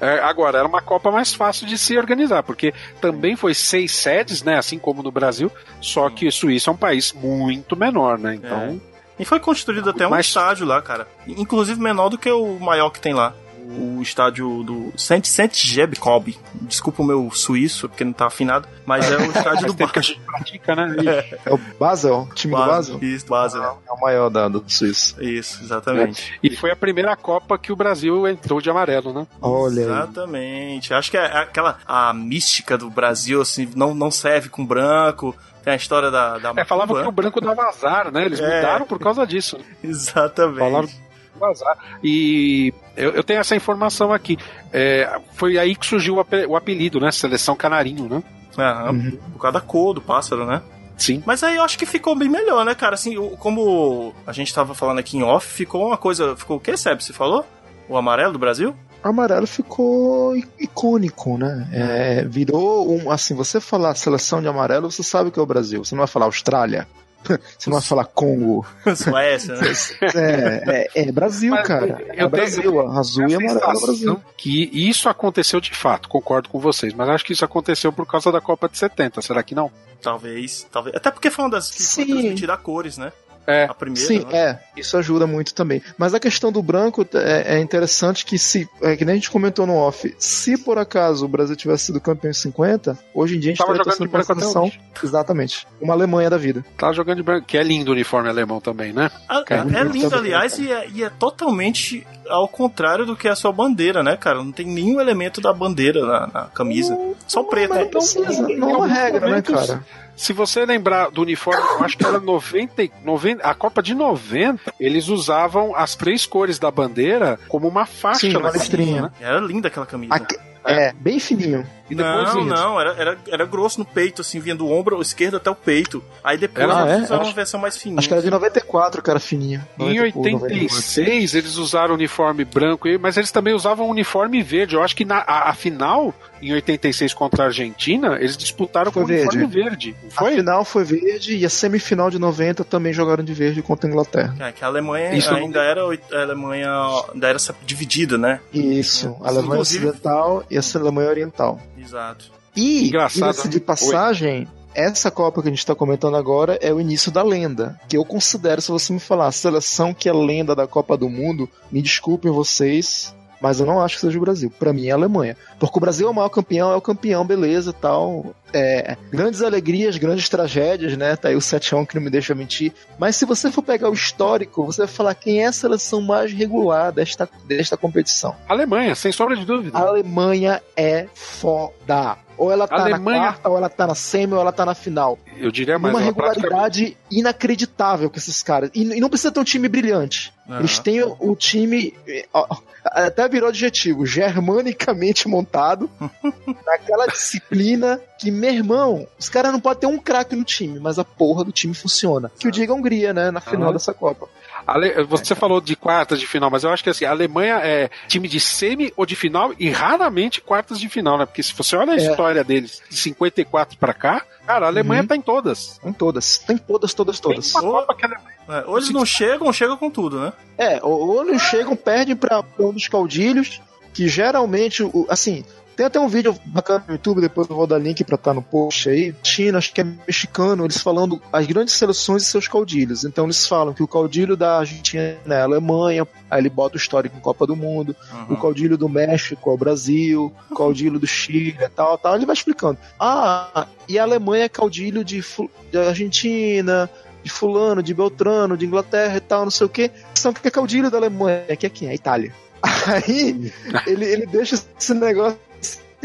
É, 0.01 0.19
agora, 0.21 0.59
era 0.59 0.67
uma 0.69 0.83
Copa 0.83 1.11
mais 1.11 1.33
fácil 1.35 1.67
de 1.67 1.79
se 1.79 1.97
organizar, 1.97 2.43
porque 2.43 2.73
também 3.01 3.37
foi 3.37 3.55
seis 3.55 3.93
sedes, 3.95 4.43
né? 4.43 4.59
Assim 4.59 4.79
como 4.79 5.03
no 5.03 5.11
Brasil, 5.11 5.51
só 5.81 6.09
que 6.11 6.31
Suíça 6.31 6.71
é 6.71 6.73
um 6.73 6.77
país 6.77 7.13
muito 7.13 7.77
menor, 7.77 8.19
né? 8.19 8.35
Então. 8.35 8.81
E 9.19 9.25
foi 9.25 9.41
construído 9.41 9.89
até 9.91 10.07
um 10.07 10.11
Mas- 10.11 10.27
estádio 10.27 10.67
lá, 10.67 10.83
cara. 10.83 11.09
Inclusive 11.27 11.81
menor 11.81 12.09
do 12.11 12.19
que 12.19 12.31
o 12.31 12.59
maior 12.61 12.91
que 12.91 13.01
tem 13.01 13.15
lá. 13.15 13.33
O 13.69 14.01
estádio 14.03 14.63
do 14.63 14.93
Saint 14.97 15.25
Saint 15.27 15.53
Jebkob. 15.55 16.39
Desculpa 16.63 17.03
o 17.03 17.05
meu 17.07 17.31
suíço, 17.33 17.89
porque 17.89 18.05
não 18.05 18.13
tá 18.13 18.27
afinado. 18.27 18.69
Mas 18.85 19.11
é 19.11 19.17
o 19.17 19.23
estádio 19.33 19.67
do 19.67 19.75
tempo 19.75 19.93
que 19.93 19.99
a 19.99 20.03
Basel. 20.03 20.15
gente 20.15 20.25
pratica, 20.27 20.75
né? 20.77 20.97
É 21.45 21.53
o 21.53 21.59
Basel, 21.79 22.29
o 22.31 22.35
time 22.35 22.55
do 22.55 22.65
Basel. 22.67 22.99
Isso, 23.03 23.27
Basel. 23.27 23.83
É 23.89 23.93
o 23.93 24.01
maior 24.01 24.29
da, 24.31 24.49
do 24.49 24.63
Suíço. 24.69 25.23
Isso, 25.23 25.63
exatamente. 25.63 26.39
E 26.43 26.55
foi 26.57 26.71
a 26.71 26.77
primeira 26.77 27.17
Copa 27.17 27.59
que 27.59 27.73
o 27.73 27.77
Brasil 27.77 28.27
entrou 28.29 28.61
de 28.61 28.71
amarelo, 28.71 29.13
né? 29.13 29.27
Olha 29.43 29.83
aí. 29.83 29.91
Exatamente. 29.91 30.95
Acho 30.95 31.11
que 31.11 31.17
é 31.17 31.25
aquela 31.27 31.79
a 31.87 32.13
mística 32.13 32.79
do 32.79 32.89
Brasil, 32.91 33.41
assim, 33.41 33.69
não, 33.75 33.95
não 33.95 34.11
serve 34.11 34.49
com 34.49 34.65
branco. 34.65 35.35
Tem 35.65 35.73
a 35.73 35.77
história 35.77 36.11
da. 36.13 36.39
da 36.39 36.53
É, 36.57 36.65
falava 36.65 37.03
que 37.03 37.09
o 37.09 37.13
branco 37.13 37.41
dava 37.41 37.63
azar, 37.65 38.13
né? 38.13 38.25
Eles 38.25 38.39
É. 38.39 38.57
mudaram 38.57 38.87
por 38.87 39.01
causa 39.01 39.27
disso. 39.27 39.59
Exatamente. 39.83 40.59
Falaram 40.61 40.89
que 41.37 41.41
dava 41.41 41.53
azar. 41.53 41.79
E 42.03 42.73
eu, 42.97 43.11
eu 43.13 43.23
tenho 43.23 43.41
essa 43.41 43.55
informação 43.55 44.13
aqui. 44.13 44.37
É, 44.73 45.21
foi 45.35 45.59
aí 45.59 45.77
que 45.77 45.87
surgiu 45.87 46.17
o 46.17 46.21
ape- 46.21 46.47
o 46.47 46.57
apelido, 46.57 46.99
né? 46.99 47.11
Seleção 47.13 47.55
Canarinho, 47.55 48.09
né? 48.09 48.23
Aham, 48.59 49.13
Por 49.33 49.41
causa 49.41 49.53
da 49.59 49.61
cor 49.61 49.95
do 49.95 50.01
pássaro, 50.01 50.47
né? 50.47 50.63
Sim. 50.97 51.23
Mas 51.27 51.43
aí 51.43 51.57
eu 51.57 51.63
acho 51.63 51.79
que 51.79 51.85
ficou 51.85 52.17
bem 52.17 52.29
melhor, 52.29 52.65
né, 52.65 52.75
cara? 52.75 52.95
Assim, 52.95 53.15
como 53.39 54.15
a 54.27 54.33
gente 54.33 54.53
tava 54.55 54.75
falando 54.75 54.99
aqui 54.99 55.19
em 55.19 55.23
off, 55.23 55.47
ficou 55.47 55.87
uma 55.87 55.99
coisa. 55.99 56.35
Ficou 56.37 56.57
o 56.57 56.61
que, 56.61 56.75
Seb? 56.77 57.03
Você 57.03 57.13
falou? 57.13 57.45
O 57.89 57.97
amarelo 57.99 58.33
do 58.33 58.39
Brasil? 58.39 58.75
O 59.05 59.09
amarelo 59.09 59.47
ficou 59.47 60.35
icônico, 60.59 61.37
né? 61.37 61.69
É, 61.73 62.25
virou 62.25 62.91
um. 62.91 63.11
Assim, 63.11 63.35
você 63.35 63.61
falar 63.61 63.95
seleção 63.95 64.41
de 64.41 64.49
amarelo, 64.49 64.91
você 64.91 65.03
sabe 65.03 65.31
que 65.31 65.39
é 65.39 65.43
o 65.43 65.47
Brasil. 65.47 65.85
Você 65.85 65.95
não 65.95 66.01
vai 66.01 66.09
falar 66.09 66.25
Austrália. 66.27 66.89
Você 67.59 67.69
não 67.71 67.79
vai 67.79 67.87
falar 67.87 68.05
Congo. 68.07 68.67
Suécia, 68.97 69.55
né? 69.55 69.69
É, 70.15 70.89
é, 70.95 71.09
é 71.09 71.13
Brasil, 71.13 71.51
Mas 71.51 71.67
cara. 71.67 71.87
É 71.87 72.13
eu 72.13 72.15
tenho- 72.17 72.31
Brasil. 72.31 72.81
Azul 72.91 73.29
e 73.29 73.35
amarelo 73.35 73.59
é 73.59 73.81
Brasil. 73.87 74.23
Que 74.37 74.71
isso 74.73 75.09
aconteceu 75.09 75.61
de 75.61 75.75
fato, 75.75 76.09
concordo 76.09 76.49
com 76.49 76.59
vocês, 76.59 76.93
mas 76.95 77.09
acho 77.09 77.25
que 77.25 77.33
isso 77.33 77.45
aconteceu 77.45 77.93
por 77.93 78.07
causa 78.07 78.31
da 78.33 78.41
Copa 78.41 78.69
de 78.69 78.79
70, 78.79 79.21
será 79.23 79.43
que 79.43 79.55
não? 79.55 79.71
Talvez, 80.03 80.67
talvez. 80.71 80.95
Até 80.95 81.11
porque 81.11 81.31
foi 81.31 81.45
uma 81.45 81.51
das 81.51 81.71
que 81.71 81.83
foi 81.83 82.05
Sim. 82.05 82.13
transmitida 82.13 82.55
a 82.55 82.57
cores, 82.57 82.97
né? 82.99 83.13
É. 83.47 83.65
A 83.65 83.75
primeira. 83.75 84.07
Sim, 84.07 84.25
né? 84.27 84.37
é, 84.39 84.59
isso 84.77 84.97
ajuda 84.97 85.27
muito 85.27 85.55
também. 85.55 85.83
Mas 85.97 86.15
a 86.15 86.21
questão 86.21 86.51
do 86.51 86.63
branco 86.63 87.07
é, 87.15 87.57
é 87.57 87.61
interessante 87.61 88.25
que 88.25 88.39
se, 88.39 88.69
é 88.83 88.97
que 88.97 89.05
nem 89.05 89.13
a 89.13 89.17
gente 89.17 89.31
comentou 89.31 89.67
no 89.67 89.75
off, 89.77 90.15
se 90.19 90.57
por 90.59 90.79
acaso 90.79 91.25
o 91.25 91.29
Brasil 91.29 91.55
tivesse 91.57 91.87
sido 91.87 92.01
campeão 92.01 92.31
em 92.31 92.35
50, 92.35 92.99
hoje 93.15 93.37
em 93.37 93.41
dia 93.41 93.51
a 93.51 93.55
gente 93.55 93.59
Tava 93.59 93.73
estaria 93.73 93.93
jogando 93.93 94.09
de 94.09 94.13
torcendo 94.13 94.41
pra 94.53 94.61
branco. 94.63 94.77
Exatamente. 95.03 95.67
Uma 95.81 95.95
Alemanha 95.95 96.29
da 96.31 96.37
vida. 96.37 96.65
Tá 96.77 96.93
jogando 96.93 97.17
de 97.19 97.23
branco, 97.23 97.47
que 97.47 97.57
é 97.57 97.63
lindo 97.63 97.91
o 97.91 97.95
uniforme 97.95 98.29
alemão 98.29 98.61
também, 98.61 98.93
né? 98.93 99.11
A- 99.29 99.45
é 99.49 99.63
bonito 99.63 99.93
lindo, 99.93 100.11
também, 100.11 100.35
aliás, 100.35 100.59
e 100.59 100.71
é, 100.71 100.89
e 100.89 101.05
é 101.05 101.11
totalmente 101.11 102.07
ao 102.29 102.49
contrário 102.49 103.07
do 103.07 103.17
que 103.17 103.29
a 103.29 103.37
sua 103.37 103.53
bandeira, 103.53 104.03
né, 104.03 104.17
cara? 104.17 104.39
Não 104.43 104.53
tem 104.53 104.67
nenhum 104.67 105.01
elemento 105.01 105.41
da 105.41 105.53
bandeira 105.53 106.05
na, 106.05 106.27
na 106.27 106.45
camisa. 106.47 106.97
Só 107.27 107.41
o 107.41 107.45
preto. 107.45 107.71
Mas 107.75 107.81
não 107.83 107.89
precisa, 107.91 108.49
não 108.49 108.71
é 108.71 108.77
uma 108.77 108.87
regra, 108.89 109.29
né, 109.31 109.43
cara? 109.43 109.85
Se 110.17 110.33
você 110.33 110.65
lembrar 110.65 111.11
do 111.11 111.21
uniforme, 111.23 111.61
eu 111.61 111.85
acho 111.85 111.97
que 111.99 112.07
era 112.07 112.19
90, 112.19 112.83
e- 112.83 112.91
90, 113.05 113.43
a 113.47 113.55
Copa 113.55 113.83
de 113.83 113.95
90, 113.95 114.73
eles 114.81 115.09
usavam 115.09 115.75
as 115.77 115.95
três 115.95 116.25
cores 116.25 116.59
da 116.59 116.71
bandeira 116.71 117.39
como 117.49 117.69
uma 117.69 117.85
faixa 117.87 118.21
Sim, 118.21 118.33
na 118.33 118.39
uma 118.39 118.51
camisa, 118.51 118.65
listrinha. 118.65 119.03
né? 119.03 119.11
Era 119.21 119.39
linda 119.41 119.69
aquela 119.69 119.85
camisa. 119.87 120.15
Aque- 120.15 120.39
É, 120.67 120.93
bem 120.93 121.19
fininho. 121.19 121.67
E 121.89 121.95
depois 121.95 122.35
não, 122.35 122.45
não, 122.45 122.81
era, 122.81 122.91
era, 122.99 123.19
era 123.29 123.45
grosso 123.47 123.79
no 123.79 123.85
peito, 123.85 124.21
assim, 124.21 124.41
vinha 124.41 124.57
do 124.57 124.69
ombro 124.69 125.01
esquerdo 125.01 125.37
até 125.37 125.49
o 125.49 125.55
peito. 125.55 126.03
Aí 126.25 126.37
depois 126.37 126.69
Era- 126.69 126.81
eles 126.83 126.91
é? 126.91 127.05
usaram 127.05 127.21
Acho- 127.21 127.31
uma 127.31 127.35
versão 127.37 127.61
mais 127.61 127.77
fininha. 127.77 128.01
Acho 128.01 128.09
que 128.09 128.15
era 128.15 128.23
de 128.25 128.29
94 128.31 129.01
que 129.01 129.09
era 129.09 129.21
fininho. 129.21 129.65
Em 129.79 129.95
90 129.95 130.13
por 130.13 130.31
98. 130.33 130.75
86, 130.75 131.35
eles 131.37 131.57
usaram 131.59 131.95
uniforme 131.95 132.45
branco, 132.45 132.89
mas 133.01 133.17
eles 133.17 133.31
também 133.31 133.55
usavam 133.55 133.89
uniforme 133.89 134.43
verde. 134.43 134.75
Eu 134.75 134.83
acho 134.83 134.97
que 134.97 135.05
na 135.05 135.19
a, 135.19 135.51
a 135.51 135.55
final, 135.55 136.13
em 136.43 136.53
86 136.55 137.15
contra 137.15 137.45
a 137.45 137.47
Argentina, 137.47 138.17
eles 138.19 138.37
disputaram 138.37 138.91
Foi 138.91 139.05
com 139.05 139.09
uniforme 139.09 139.47
verde. 139.47 139.63
verde. 139.93 139.97
Não 140.03 140.09
A 140.09 140.21
foi? 140.25 140.35
final 140.35 140.65
foi 140.65 140.83
verde 140.83 141.37
e 141.37 141.47
a 141.47 141.51
semifinal 141.51 142.11
de 142.11 142.19
90 142.19 142.65
também 142.65 142.93
jogaram 142.93 143.23
de 143.23 143.33
verde 143.33 143.63
contra 143.63 143.89
a 143.89 143.93
Inglaterra. 143.93 144.35
É, 144.41 144.51
que 144.51 144.65
a 144.65 144.67
Alemanha 144.67 145.15
Isso 145.15 145.31
não- 145.31 145.39
ainda 145.39 145.61
era 145.63 145.87
oit- 145.87 146.03
a 146.13 146.21
Alemanha 146.23 146.69
ainda 147.15 147.29
era 147.29 147.39
dividida, 147.65 148.19
né? 148.19 148.41
Isso, 148.53 149.17
a 149.23 149.29
Alemanha 149.29 149.53
Inclusive- 149.53 149.87
Ocidental 149.87 150.45
e 150.51 150.56
a 150.59 150.81
Alemanha 150.81 151.11
Oriental. 151.11 151.61
Exato. 151.77 152.31
E, 152.55 152.89
Engraçado. 152.89 153.49
de 153.49 153.61
passagem, 153.61 154.49
essa 154.75 155.11
Copa 155.11 155.43
que 155.43 155.49
a 155.49 155.51
gente 155.51 155.59
está 155.59 155.75
comentando 155.75 156.17
agora 156.17 156.59
é 156.61 156.73
o 156.73 156.81
início 156.81 157.11
da 157.11 157.23
lenda. 157.23 157.79
Que 157.89 157.97
eu 157.97 158.05
considero, 158.05 158.61
se 158.61 158.71
você 158.71 158.93
me 158.93 159.01
falar, 159.01 159.27
a 159.27 159.33
seleção 159.33 159.95
que 159.95 160.09
é 160.09 160.13
lenda 160.13 160.55
da 160.55 160.67
Copa 160.67 160.97
do 160.97 161.09
Mundo, 161.09 161.49
me 161.71 161.81
desculpem 161.81 162.31
vocês, 162.31 163.15
mas 163.41 163.61
eu 163.61 163.67
não 163.67 163.81
acho 163.81 163.97
que 163.97 164.01
seja 164.01 164.19
o 164.19 164.21
Brasil. 164.21 164.51
Pra 164.59 164.73
mim 164.73 164.87
é 164.87 164.93
a 164.93 164.95
Alemanha. 164.95 165.37
Porque 165.59 165.79
o 165.79 165.81
Brasil 165.81 166.07
é 166.07 166.11
o 166.11 166.15
maior 166.15 166.29
campeão, 166.29 166.73
é 166.73 166.77
o 166.77 166.81
campeão, 166.81 167.27
beleza 167.27 167.73
tal. 167.73 168.35
É, 168.53 168.97
grandes 169.11 169.43
alegrias, 169.43 169.97
grandes 169.97 170.29
tragédias, 170.29 170.97
né? 170.97 171.17
Tá 171.17 171.29
aí 171.29 171.37
o 171.37 171.41
7x1 171.41 171.87
que 171.87 171.97
não 171.97 172.03
me 172.03 172.11
deixa 172.11 172.35
mentir. 172.35 172.73
Mas 172.99 173.17
se 173.17 173.25
você 173.25 173.51
for 173.51 173.63
pegar 173.63 173.91
o 173.91 173.95
histórico, 173.95 174.65
você 174.65 174.83
vai 174.83 174.89
falar 174.89 175.15
quem 175.15 175.43
é 175.43 175.47
a 175.47 175.53
seleção 175.53 176.01
mais 176.01 176.33
regular 176.33 176.93
desta, 176.93 177.29
desta 177.47 177.77
competição. 177.77 178.35
Alemanha, 178.49 178.95
sem 178.95 179.13
sombra 179.13 179.37
de 179.37 179.45
dúvida. 179.45 179.77
A 179.77 179.83
Alemanha 179.83 180.63
é 180.77 181.07
foda. 181.15 182.26
Ou 182.39 182.51
ela 182.53 182.69
tá 182.69 182.77
Alemanha- 182.83 183.19
na 183.21 183.27
quarta, 183.29 183.49
ou 183.49 183.57
ela 183.57 183.69
tá 183.69 183.87
na 183.87 183.95
semi, 183.95 184.33
ou 184.35 184.41
ela 184.41 184.53
tá 184.53 184.65
na 184.67 184.75
final. 184.75 185.19
Eu 185.39 185.51
diria 185.51 185.79
mais 185.79 185.95
uma 185.95 186.13
praticamente- 186.13 186.41
regularidade 186.41 186.97
inacreditável 187.11 188.11
com 188.11 188.17
esses 188.17 188.43
caras. 188.43 188.71
E, 188.75 188.83
e 188.83 189.01
não 189.01 189.09
precisa 189.09 189.33
ter 189.33 189.41
um 189.41 189.45
time 189.45 189.69
brilhante. 189.69 190.33
Aham. 190.49 190.59
Eles 190.61 190.79
têm 190.79 191.03
o, 191.03 191.17
o 191.19 191.35
time. 191.37 191.95
ó, 192.33 192.57
até 192.85 193.29
virou 193.29 193.49
adjetivo, 193.49 194.07
germanicamente 194.07 195.27
montado, 195.29 195.91
naquela 196.65 197.07
disciplina 197.07 198.01
que, 198.19 198.31
meu 198.31 198.51
irmão, 198.53 199.07
os 199.19 199.29
caras 199.29 199.53
não 199.53 199.61
podem 199.61 199.81
ter 199.81 199.87
um 199.87 199.99
craque 199.99 200.37
no 200.37 200.45
time, 200.45 200.79
mas 200.79 200.99
a 200.99 201.05
porra 201.05 201.45
do 201.45 201.53
time 201.53 201.75
funciona. 201.75 202.31
Que 202.39 202.49
o 202.49 202.51
diga 202.53 202.73
a 202.73 202.77
Hungria, 202.77 203.13
né? 203.13 203.31
Na 203.31 203.41
final 203.41 203.65
Aham. 203.65 203.73
dessa 203.73 203.93
Copa. 203.93 204.29
Ale- 204.67 205.05
Você 205.05 205.35
falou 205.35 205.61
de 205.61 205.77
quartas 205.77 206.19
de 206.19 206.27
final, 206.27 206.51
mas 206.51 206.65
eu 206.65 206.71
acho 206.71 206.83
que 206.83 206.91
assim, 206.91 207.05
a 207.05 207.11
Alemanha 207.11 207.61
é 207.63 207.89
time 208.09 208.27
de 208.27 208.41
semi 208.41 208.93
ou 208.97 209.07
de 209.07 209.15
final 209.15 209.53
e 209.59 209.71
raramente 209.71 210.41
quartas 210.41 210.81
de 210.81 210.89
final, 210.89 211.17
né? 211.19 211.25
Porque 211.27 211.43
se 211.43 211.55
você 211.55 211.77
olha 211.77 211.93
a 211.93 211.97
É. 211.97 211.99
história 211.99 212.43
deles 212.43 212.83
de 212.91 212.97
54 212.97 213.79
pra 213.79 213.95
cá, 213.95 214.23
cara, 214.47 214.67
a 214.67 214.69
Alemanha 214.69 215.03
Uhum. 215.03 215.07
tá 215.09 215.17
em 215.17 215.21
todas. 215.21 215.81
Em 215.85 215.93
todas. 215.93 216.39
Tem 216.39 216.59
todas, 216.59 216.93
todas, 216.95 217.21
todas. 217.21 217.53
Tem 217.53 217.63
uma 217.63 217.81
Copa 217.81 217.95
que 217.95 218.05
a 218.05 218.09
Alemanha 218.09 218.37
É, 218.49 218.65
ou 218.69 218.77
eles 218.77 218.91
não 218.91 219.05
chegam, 219.05 219.53
chegam 219.53 219.77
com 219.77 219.91
tudo, 219.91 220.21
né? 220.21 220.33
É, 220.59 220.79
ou, 220.83 221.01
ou 221.17 221.29
eles 221.29 221.43
chegam, 221.43 221.75
perdem 221.77 222.15
pra, 222.17 222.43
pra 222.43 222.65
um 222.67 222.73
dos 222.73 222.87
caudilhos, 222.89 223.61
que 223.93 224.09
geralmente, 224.09 224.83
o- 224.83 225.07
assim, 225.09 225.45
tem 225.77 225.85
até 225.85 226.01
um 226.01 226.09
vídeo 226.09 226.35
bacana 226.47 226.85
no 226.89 226.95
YouTube, 226.95 227.21
depois 227.21 227.49
eu 227.51 227.55
vou 227.55 227.67
dar 227.67 227.79
link 227.79 228.03
pra 228.03 228.15
estar 228.15 228.33
no 228.33 228.41
post 228.41 228.89
aí. 228.89 229.15
China, 229.23 229.59
acho 229.59 229.73
que 229.75 229.83
é 229.83 229.85
mexicano, 229.85 230.65
eles 230.65 230.79
falando 230.79 231.21
as 231.31 231.47
grandes 231.47 231.75
seleções 231.75 232.23
e 232.23 232.27
seus 232.27 232.49
caudilhos. 232.49 233.05
Então 233.05 233.25
eles 233.25 233.47
falam 233.47 233.75
que 233.75 233.83
o 233.83 233.87
caudilho 233.87 234.37
da 234.37 234.59
Argentina 234.59 235.19
é 235.29 235.35
a 235.35 235.45
Alemanha, 235.45 236.07
aí 236.31 236.41
ele 236.41 236.49
bota 236.49 236.77
o 236.77 236.79
histórico 236.79 237.17
em 237.17 237.21
Copa 237.21 237.47
do 237.47 237.55
Mundo, 237.55 237.95
o 238.31 238.37
caudilho 238.37 238.79
do 238.79 238.89
México 238.89 239.51
é 239.51 239.53
o 239.53 239.59
Brasil, 239.59 240.33
o 240.51 240.55
caudilho 240.55 240.99
do 240.99 241.07
Chile 241.07 241.57
e 241.61 241.69
tal, 241.69 241.99
tal. 241.99 242.17
Ele 242.17 242.25
vai 242.25 242.35
explicando. 242.35 242.79
Ah, 242.99 243.67
e 243.87 243.99
a 243.99 244.03
Alemanha 244.03 244.45
é 244.45 244.49
caudilho 244.49 245.05
de, 245.05 245.23
de 245.71 245.79
Argentina, 245.79 246.89
de 247.23 247.31
fulano, 247.31 247.83
de 247.83 247.93
Beltrano, 247.93 248.57
de 248.57 248.65
Inglaterra 248.65 249.17
e 249.19 249.21
tal, 249.21 249.45
não 249.45 249.51
sei 249.51 249.67
o 249.67 249.71
que. 249.71 249.91
São 250.15 250.33
que 250.33 250.49
é 250.49 250.51
caudilho 250.51 250.91
da 250.91 250.97
Alemanha, 250.97 251.55
que 251.55 251.67
é 251.67 251.69
quem? 251.69 251.89
É 251.89 251.91
a 251.91 251.95
Itália. 251.95 252.33
Aí 252.87 253.53
ele, 253.87 254.05
ele 254.05 254.27
deixa 254.27 254.55
esse 254.79 254.95
negócio 254.95 255.39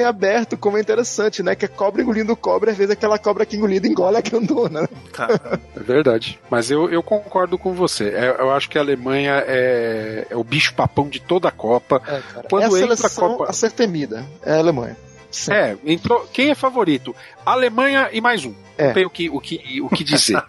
assim 0.02 0.10
aberto, 0.10 0.58
como 0.58 0.78
é 0.78 0.82
interessante, 0.82 1.44
né? 1.44 1.56
Que 1.56 1.66
é 1.66 1.68
cobra 1.68 2.02
engolindo 2.02 2.36
cobra, 2.36 2.72
às 2.72 2.78
vezes 2.78 2.92
aquela 2.92 3.18
cobra 3.18 3.46
que 3.46 3.56
engolida 3.56 3.88
engole 3.88 4.18
a 4.18 4.22
grandona. 4.22 4.82
né? 4.82 4.88
Cara, 5.12 5.60
É 5.76 5.80
verdade. 5.80 6.40
Mas 6.50 6.72
eu, 6.72 6.90
eu 6.90 7.02
concordo 7.04 7.58
com 7.58 7.74
você. 7.74 8.10
É, 8.10 8.36
eu 8.40 8.52
acho 8.52 8.70
que 8.70 8.78
a 8.78 8.82
Alemanha 8.82 9.44
é, 9.48 10.28
é 10.30 10.36
o 10.36 10.44
bicho 10.44 10.74
papão 10.74 11.08
de 11.08 11.20
toda 11.20 11.48
a 11.48 11.52
Copa. 11.52 12.02
É, 12.06 12.20
cara. 12.20 12.48
Quando 12.50 12.64
é 12.64 12.66
a 12.66 12.82
entra 12.82 12.94
a 12.94 12.98
seleção 12.98 13.38
Copa. 13.38 13.50
a 13.50 13.54
ser 13.54 13.72
temida, 13.72 14.26
é 14.44 14.54
a 14.54 14.58
Alemanha. 14.58 14.98
Sim. 15.30 15.54
É, 15.54 15.78
entrou. 15.86 16.28
Quem 16.34 16.50
é 16.50 16.56
favorito? 16.56 17.16
Alemanha 17.46 18.10
e 18.12 18.20
mais 18.20 18.44
um. 18.44 18.54
É. 18.78 18.88
Não 18.88 18.94
tem 18.94 19.06
o 19.06 19.10
que, 19.10 19.30
o 19.30 19.40
que, 19.40 19.82
o 19.82 19.90
que 19.90 20.04
dizer. 20.04 20.44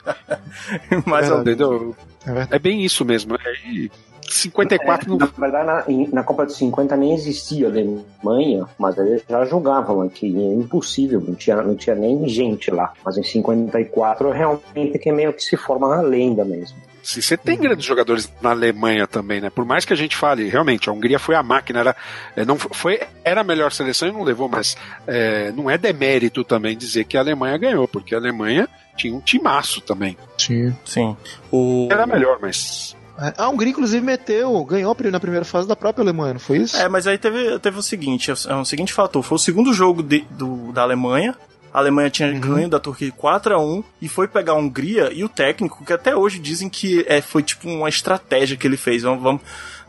mas 1.06 1.28
entendeu? 1.30 1.94
É 2.26 2.32
verdade. 2.32 2.54
É 2.54 2.58
bem 2.58 2.84
isso 2.84 3.04
mesmo. 3.04 3.36
É, 3.36 3.52
e 3.68 3.90
54 4.32 5.10
não... 5.10 5.18
Na 5.18 5.26
verdade, 5.26 5.66
na, 5.66 6.08
na 6.12 6.22
Copa 6.22 6.46
de 6.46 6.54
50 6.54 6.96
nem 6.96 7.14
existia 7.14 7.66
Alemanha, 7.68 8.66
mas 8.78 8.96
eles 8.98 9.22
já 9.28 9.44
jogavam 9.44 10.02
aqui. 10.02 10.26
É 10.26 10.54
impossível, 10.54 11.20
não 11.20 11.34
tinha, 11.34 11.56
não 11.62 11.74
tinha 11.74 11.94
nem 11.94 12.28
gente 12.28 12.70
lá. 12.70 12.92
Mas 13.04 13.18
em 13.18 13.22
54 13.22 14.30
realmente 14.30 14.98
que 14.98 15.08
é 15.08 15.12
meio 15.12 15.32
que 15.32 15.42
se 15.42 15.56
forma 15.56 15.86
uma 15.86 16.00
lenda 16.00 16.44
mesmo. 16.44 16.76
Se 17.02 17.20
você 17.20 17.36
tem 17.36 17.58
grandes 17.58 17.84
jogadores 17.84 18.32
na 18.40 18.50
Alemanha 18.50 19.08
também, 19.08 19.40
né? 19.40 19.50
Por 19.50 19.64
mais 19.64 19.84
que 19.84 19.92
a 19.92 19.96
gente 19.96 20.16
fale, 20.16 20.48
realmente, 20.48 20.88
a 20.88 20.92
Hungria 20.92 21.18
foi 21.18 21.34
a 21.34 21.42
máquina, 21.42 21.80
era, 21.80 21.96
é, 22.36 22.44
não 22.44 22.56
foi, 22.56 23.00
era 23.24 23.40
a 23.40 23.44
melhor 23.44 23.72
seleção 23.72 24.08
e 24.08 24.12
não 24.12 24.22
levou, 24.22 24.48
mas 24.48 24.76
é, 25.04 25.50
não 25.50 25.68
é 25.68 25.76
demérito 25.76 26.44
também 26.44 26.76
dizer 26.76 27.04
que 27.04 27.16
a 27.16 27.20
Alemanha 27.20 27.58
ganhou, 27.58 27.88
porque 27.88 28.14
a 28.14 28.18
Alemanha 28.18 28.68
tinha 28.96 29.14
um 29.14 29.20
timaço 29.20 29.80
também. 29.80 30.16
Sim. 30.38 30.72
Sim. 30.84 31.16
O... 31.50 31.88
Era 31.90 32.06
melhor, 32.06 32.38
mas. 32.40 32.96
A 33.36 33.48
Hungria, 33.48 33.70
inclusive, 33.70 34.04
meteu, 34.04 34.64
ganhou 34.64 34.96
na 35.10 35.20
primeira 35.20 35.44
fase 35.44 35.66
da 35.68 35.76
própria 35.76 36.02
Alemanha, 36.02 36.34
não 36.34 36.40
foi 36.40 36.58
isso? 36.58 36.76
É, 36.76 36.88
mas 36.88 37.06
aí 37.06 37.18
teve, 37.18 37.58
teve 37.58 37.78
o 37.78 37.82
seguinte, 37.82 38.30
é 38.30 38.54
o 38.54 38.64
seguinte 38.64 38.92
fator, 38.92 39.22
foi 39.22 39.36
o 39.36 39.38
segundo 39.38 39.72
jogo 39.72 40.02
de- 40.02 40.24
do, 40.30 40.72
da 40.72 40.82
Alemanha, 40.82 41.34
a 41.72 41.78
Alemanha 41.78 42.10
tinha 42.10 42.28
Uhum. 42.30 42.40
ganho 42.40 42.68
da 42.68 42.78
Turquia 42.78 43.10
4 43.16 43.54
a 43.54 43.58
1 43.58 43.82
e 44.00 44.08
foi 44.08 44.28
pegar 44.28 44.52
a 44.52 44.56
Hungria 44.56 45.10
e 45.12 45.24
o 45.24 45.28
técnico, 45.28 45.84
que 45.84 45.92
até 45.92 46.14
hoje 46.14 46.38
dizem 46.38 46.68
que 46.68 47.04
é, 47.08 47.20
foi 47.22 47.42
tipo 47.42 47.68
uma 47.68 47.88
estratégia 47.88 48.56
que 48.58 48.66
ele 48.66 48.76
fez. 48.76 49.02
Vamos, 49.02 49.22
vamos- 49.22 49.40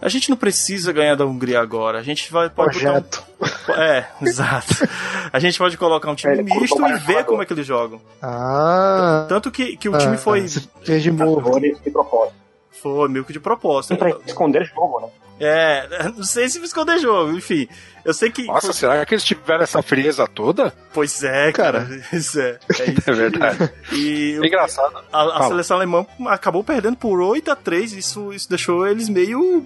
a 0.01 0.07
gente 0.09 0.29
não 0.29 0.35
precisa 0.37 0.91
ganhar 0.91 1.15
da 1.15 1.25
Hungria 1.25 1.59
agora. 1.61 1.97
A 1.99 2.03
gente 2.03 2.29
vai 2.31 2.49
pode 2.49 2.71
Projeto. 2.79 3.23
botar 3.39 3.71
um, 3.71 3.73
É, 3.81 4.07
exato. 4.21 4.87
A 5.31 5.39
gente 5.39 5.57
pode 5.57 5.77
colocar 5.77 6.09
um 6.11 6.15
time 6.15 6.33
É, 6.39 6.41
misto 6.43 6.57
e 6.57 6.59
ver 6.59 6.67
jogador. 6.99 7.23
como 7.25 7.41
é 7.41 7.45
que 7.45 7.53
eles 7.53 7.65
jogam. 7.65 8.01
Ah. 8.21 9.25
Tanto 9.29 9.49
que, 9.51 9.75
que 9.77 9.87
o 9.89 9.95
Ah, 9.95 9.97
time 9.97 10.15
tá. 10.15 10.21
foi 10.21 10.45
fez 10.83 11.03
de 11.03 11.11
propósito. 11.11 12.42
Foi 12.83 13.09
meio 13.09 13.25
que 13.25 13.33
de 13.33 13.39
proposta. 13.39 13.95
Pra 13.95 14.09
esconder 14.27 14.65
jogo, 14.65 14.99
né? 14.99 15.07
É, 15.39 15.87
não 16.15 16.23
sei 16.23 16.47
se 16.47 16.59
me 16.59 16.65
esconder 16.65 16.99
jogo, 16.99 17.31
enfim. 17.31 17.67
Eu 18.05 18.13
sei 18.13 18.29
que 18.29 18.45
Nossa, 18.45 18.71
será 18.71 19.03
que 19.05 19.15
eles 19.15 19.23
tiveram 19.23 19.63
essa 19.63 19.81
frieza 19.81 20.27
toda? 20.27 20.71
Pois 20.93 21.23
é, 21.23 21.51
cara. 21.51 21.87
Isso 22.13 22.39
é, 22.39 22.59
é 22.79 22.85
isso. 22.91 23.09
É 23.09 23.13
verdade. 23.13 23.71
E 23.91 24.37
É 24.41 24.45
engraçado. 24.45 25.03
a, 25.11 25.39
a 25.39 25.47
seleção 25.47 25.77
alemã 25.77 26.05
acabou 26.27 26.63
perdendo 26.63 26.97
por 26.97 27.19
8 27.19 27.49
a 27.51 27.55
3 27.55 27.93
isso, 27.93 28.31
isso 28.33 28.47
deixou 28.49 28.85
eles 28.85 29.09
meio. 29.09 29.65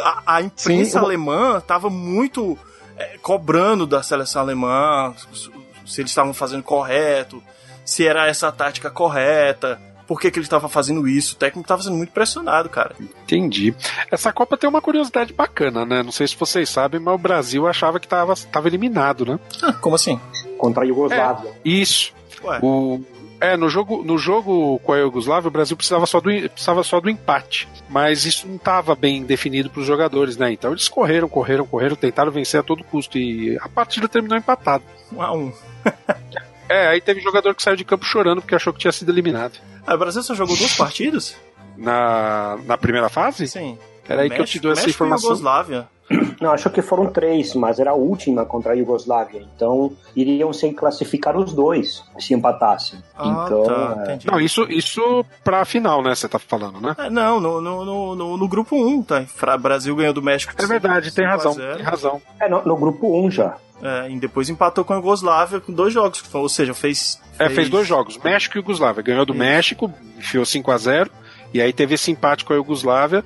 A, 0.00 0.22
a 0.36 0.42
imprensa 0.42 0.98
Sim, 0.98 1.04
alemã 1.04 1.60
tava 1.60 1.88
muito 1.88 2.58
é, 2.96 3.16
cobrando 3.22 3.86
da 3.86 4.02
seleção 4.02 4.42
alemã 4.42 5.14
se- 5.32 5.50
se 5.86 6.00
eles 6.00 6.10
estavam 6.10 6.34
fazendo 6.34 6.62
correto, 6.64 7.40
se 7.84 8.04
era 8.06 8.26
essa 8.26 8.48
a 8.48 8.52
tática 8.52 8.90
correta, 8.90 9.80
por 10.06 10.20
que, 10.20 10.30
que 10.30 10.38
eles 10.38 10.46
estavam 10.46 10.68
fazendo 10.68 11.06
isso. 11.08 11.34
O 11.34 11.38
técnico 11.38 11.66
tava 11.66 11.82
sendo 11.82 11.96
muito 11.96 12.12
pressionado, 12.12 12.68
cara. 12.68 12.94
Entendi. 13.00 13.74
Essa 14.10 14.32
Copa 14.32 14.56
tem 14.56 14.68
uma 14.68 14.80
curiosidade 14.80 15.32
bacana, 15.32 15.84
né? 15.84 16.02
Não 16.02 16.12
sei 16.12 16.26
se 16.28 16.36
vocês 16.36 16.68
sabem, 16.68 17.00
mas 17.00 17.14
o 17.14 17.18
Brasil 17.18 17.66
achava 17.66 17.98
que 17.98 18.06
estava 18.06 18.34
tava 18.52 18.68
eliminado, 18.68 19.24
né? 19.24 19.38
Como 19.80 19.96
assim? 19.96 20.20
Contra 20.58 20.84
a 20.84 20.86
Iugoslávia. 20.86 21.52
Isso. 21.64 22.12
Ué. 22.42 22.60
O, 22.62 23.00
é, 23.40 23.56
no 23.56 23.68
jogo, 23.68 24.02
no 24.02 24.16
jogo 24.16 24.78
com 24.80 24.92
a 24.92 24.98
Iugoslávia, 24.98 25.48
o 25.48 25.50
Brasil 25.50 25.76
precisava 25.76 26.06
só 26.06 26.20
do, 26.20 26.30
precisava 26.50 26.82
só 26.82 27.00
do 27.00 27.10
empate. 27.10 27.68
Mas 27.88 28.24
isso 28.24 28.46
não 28.46 28.56
estava 28.56 28.94
bem 28.94 29.22
definido 29.22 29.70
para 29.70 29.80
os 29.80 29.86
jogadores, 29.86 30.36
né? 30.36 30.52
Então 30.52 30.72
eles 30.72 30.88
correram, 30.88 31.28
correram, 31.28 31.66
correram, 31.66 31.96
tentaram 31.96 32.32
vencer 32.32 32.60
a 32.60 32.62
todo 32.62 32.84
custo. 32.84 33.18
E 33.18 33.58
a 33.60 33.68
partida 33.68 34.08
terminou 34.08 34.38
empatada. 34.38 34.84
Um 35.12 35.22
a 35.22 35.32
um. 35.32 35.52
É, 36.74 36.88
aí 36.88 37.00
teve 37.00 37.20
jogador 37.20 37.54
que 37.54 37.62
saiu 37.62 37.76
de 37.76 37.84
campo 37.84 38.04
chorando 38.04 38.40
porque 38.40 38.54
achou 38.54 38.72
que 38.72 38.78
tinha 38.80 38.92
sido 38.92 39.10
eliminado. 39.12 39.58
Ah, 39.86 39.94
o 39.94 39.98
Brasil 39.98 40.22
só 40.22 40.34
jogou 40.34 40.56
duas 40.56 40.74
partidas? 40.76 41.36
Na, 41.76 42.58
na 42.66 42.76
primeira 42.78 43.08
fase? 43.08 43.46
Sim. 43.48 43.78
Peraí 44.06 44.28
que 44.30 44.40
eu 44.40 44.44
te 44.44 44.60
dou 44.60 44.72
essa 44.72 44.82
México 44.82 45.02
e 45.02 45.06
informação. 45.06 45.30
Yugoslávia. 45.30 45.88
Não, 46.40 46.52
acho 46.52 46.68
que 46.68 46.82
foram 46.82 47.06
três, 47.06 47.54
mas 47.54 47.80
era 47.80 47.92
a 47.92 47.94
última 47.94 48.44
contra 48.44 48.72
a 48.72 48.74
Iugoslávia. 48.76 49.42
Então 49.56 49.92
iriam 50.14 50.52
se 50.52 50.70
classificar 50.72 51.34
os 51.36 51.54
dois 51.54 52.04
se 52.18 52.34
empatassem. 52.34 52.98
Ah, 53.16 53.44
então, 53.46 53.62
tá, 53.64 53.94
é, 53.96 54.02
entendi. 54.04 54.26
Não, 54.30 54.38
isso, 54.38 54.64
isso 54.70 55.24
pra 55.42 55.64
final, 55.64 56.02
né? 56.02 56.14
Você 56.14 56.28
tá 56.28 56.38
falando, 56.38 56.78
né? 56.80 56.94
É, 56.98 57.08
não, 57.08 57.40
no, 57.40 57.60
no, 57.60 57.84
no, 57.84 58.14
no, 58.14 58.36
no 58.36 58.48
grupo 58.48 58.76
1, 58.76 59.02
tá? 59.04 59.24
Fra- 59.24 59.56
Brasil 59.56 59.96
ganhou 59.96 60.12
do 60.12 60.20
México. 60.22 60.52
É 60.58 60.66
verdade, 60.66 61.10
tem 61.10 61.24
5 61.24 61.26
a 61.26 61.30
razão. 61.30 61.52
0. 61.54 61.76
Tem 61.76 61.84
razão. 61.86 62.22
é 62.38 62.48
no, 62.48 62.62
no 62.62 62.76
grupo 62.76 63.18
1 63.26 63.30
já. 63.30 63.56
É, 63.82 64.10
e 64.10 64.18
depois 64.18 64.48
empatou 64.48 64.84
com 64.84 64.92
a 64.92 64.96
Yugoslávia 64.96 65.60
com 65.60 65.72
dois 65.72 65.92
jogos. 65.92 66.22
Ou 66.32 66.48
seja, 66.48 66.72
fez. 66.74 67.20
É, 67.38 67.48
fez 67.50 67.68
dois 67.68 67.86
jogos, 67.86 68.16
México 68.18 68.56
e 68.56 68.58
Yugoslávia. 68.60 69.02
Ganhou 69.02 69.26
do 69.26 69.32
Isso. 69.32 69.38
México, 69.40 69.92
enfiou 70.16 70.44
5 70.44 70.70
a 70.70 70.78
0 70.78 71.10
e 71.52 71.60
aí 71.60 71.72
teve 71.72 71.94
esse 71.94 72.10
empate 72.10 72.44
com 72.44 72.52
a 72.52 72.56
Yugoslávia 72.56 73.24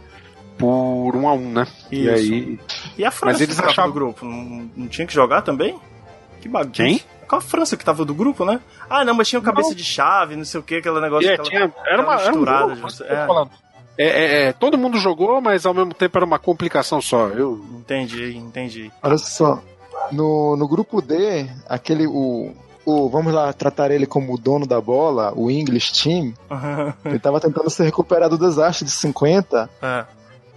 por 0.57 1.15
1 1.15 1.29
a 1.29 1.33
1 1.35 1.53
né? 1.53 1.67
E 1.91 2.01
Isso. 2.07 2.11
aí. 2.15 2.61
E 2.97 3.05
a 3.05 3.11
França 3.11 3.33
Mas 3.35 3.41
eles 3.43 3.55
que 3.55 3.61
tava 3.61 3.73
achavam- 3.73 3.91
do 3.91 3.95
grupo? 3.95 4.25
Não, 4.25 4.71
não 4.77 4.89
tinha 4.89 5.07
que 5.07 5.15
jogar 5.15 5.43
também? 5.43 5.79
Que 6.41 6.49
bagunça. 6.49 6.73
Quem? 6.83 7.01
Qual 7.29 7.39
a 7.39 7.43
França 7.43 7.77
que 7.77 7.85
tava 7.85 8.05
do 8.07 8.15
grupo, 8.15 8.45
né? 8.45 8.59
Ah, 8.89 9.05
não, 9.05 9.13
mas 9.15 9.29
tinha 9.29 9.39
o 9.39 9.43
cabeça 9.43 9.75
de 9.75 9.85
chave, 9.85 10.35
não 10.35 10.45
sei 10.47 10.59
o 10.61 10.63
que, 10.63 10.77
aquele 10.77 10.99
negócio. 11.01 11.29
É, 11.29 11.35
aquela- 11.35 11.49
tinha, 11.49 11.73
era, 11.87 12.03
uma, 12.03 12.15
aquela 12.15 12.21
era 12.23 12.33
um 12.33 12.37
misturada 12.39 12.75
jogo, 12.75 13.05
é. 13.13 13.27
falando. 13.27 13.51
É, 13.99 14.07
é, 14.07 14.43
é, 14.49 14.53
todo 14.53 14.79
mundo 14.79 14.97
jogou, 14.99 15.41
mas 15.41 15.67
ao 15.67 15.75
mesmo 15.75 15.93
tempo 15.93 16.17
era 16.17 16.25
uma 16.25 16.39
complicação 16.39 17.01
só. 17.03 17.29
Eu, 17.29 17.63
Entendi, 17.79 18.35
entendi. 18.37 18.91
Olha 19.03 19.19
só, 19.19 19.63
no, 20.13 20.57
no 20.57 20.69
grupo 20.69 21.01
D, 21.01 21.49
aquele, 21.69 22.07
o, 22.07 22.53
o, 22.85 23.09
vamos 23.09 23.33
lá 23.33 23.53
tratar 23.53 23.91
ele 23.91 24.07
como 24.07 24.35
o 24.35 24.39
dono 24.39 24.67
da 24.67 24.81
bola, 24.81 25.33
o 25.37 25.51
English 25.51 25.93
Team, 26.03 26.35
ele 27.05 27.19
tava 27.19 27.41
tentando 27.41 27.69
se 27.71 27.83
recuperar 27.83 28.29
do 28.29 28.39
desastre 28.39 28.85
de 28.85 28.91
50 28.93 29.69
É. 29.83 30.05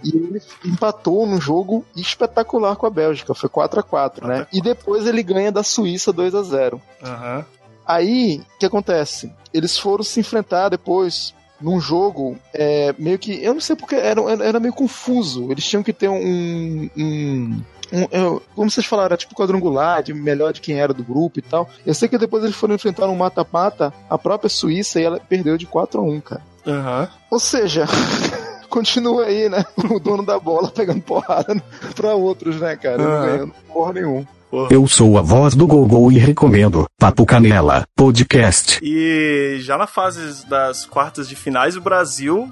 e 0.04 0.16
ele 0.16 0.42
empatou 0.64 1.26
num 1.26 1.40
jogo 1.40 1.84
espetacular 1.96 2.76
com 2.76 2.86
a 2.86 2.90
Bélgica, 2.90 3.34
foi 3.34 3.48
4 3.48 3.80
a 3.80 3.82
4 3.82 4.26
né? 4.26 4.46
E 4.52 4.60
depois 4.60 5.06
ele 5.06 5.22
ganha 5.22 5.52
da 5.52 5.62
Suíça 5.62 6.12
2 6.12 6.34
a 6.34 6.42
0 6.42 6.80
Aham. 7.02 7.44
Aí, 7.84 8.40
o 8.54 8.58
que 8.60 8.66
acontece? 8.66 9.32
Eles 9.52 9.76
foram 9.76 10.04
se 10.04 10.20
enfrentar 10.20 10.68
depois 10.68 11.34
num 11.60 11.80
jogo 11.80 12.36
é, 12.54 12.94
meio 12.98 13.18
que. 13.18 13.42
Eu 13.42 13.54
não 13.54 13.60
sei 13.60 13.74
porque 13.74 13.96
era, 13.96 14.20
era, 14.22 14.44
era 14.44 14.60
meio 14.60 14.72
confuso. 14.72 15.50
Eles 15.50 15.64
tinham 15.64 15.82
que 15.82 15.92
ter 15.92 16.08
um. 16.08 16.88
um 16.96 17.60
um, 17.92 18.06
eu- 18.10 18.42
como 18.54 18.70
vocês 18.70 18.86
falaram, 18.86 19.06
era 19.08 19.16
tipo 19.16 19.34
quadrangular, 19.34 20.02
de 20.02 20.14
melhor 20.14 20.52
de 20.52 20.60
quem 20.60 20.80
era 20.80 20.92
do 20.94 21.04
grupo 21.04 21.38
e 21.38 21.42
tal. 21.42 21.68
Eu 21.84 21.94
sei 21.94 22.08
que 22.08 22.16
depois 22.18 22.42
eles 22.44 22.56
foram 22.56 22.74
enfrentar 22.74 23.06
um 23.08 23.14
mata-mata 23.16 23.92
a 24.08 24.16
própria 24.18 24.48
Suíça 24.48 25.00
e 25.00 25.04
ela 25.04 25.20
perdeu 25.20 25.56
de 25.58 25.66
4 25.66 26.00
a 26.00 26.02
1 26.04 26.20
cara. 26.20 26.42
Aham. 26.66 27.08
Ou 27.30 27.38
seja, 27.40 27.84
continua 28.68 29.24
aí, 29.26 29.48
né? 29.48 29.64
O 29.90 29.98
dono 29.98 30.24
da 30.24 30.38
bola 30.38 30.68
pegando 30.70 31.00
porrada 31.02 31.54
pra 31.94 32.14
outros, 32.14 32.56
né, 32.60 32.76
cara? 32.76 32.98
Não 32.98 33.10
Aham. 33.10 33.26
ganhando 33.26 33.54
porra 33.72 33.92
nenhuma. 33.92 34.26
Eu 34.70 34.86
sou 34.86 35.16
a 35.16 35.22
voz 35.22 35.54
do 35.54 35.66
Gogol 35.66 36.12
e 36.12 36.18
recomendo 36.18 36.86
Papo 36.98 37.24
Canela 37.24 37.84
Podcast. 37.96 38.80
E 38.82 39.56
já 39.60 39.78
na 39.78 39.86
fase 39.86 40.46
das 40.46 40.84
quartas 40.84 41.26
de 41.26 41.34
finais, 41.34 41.74
o 41.74 41.80
Brasil, 41.80 42.50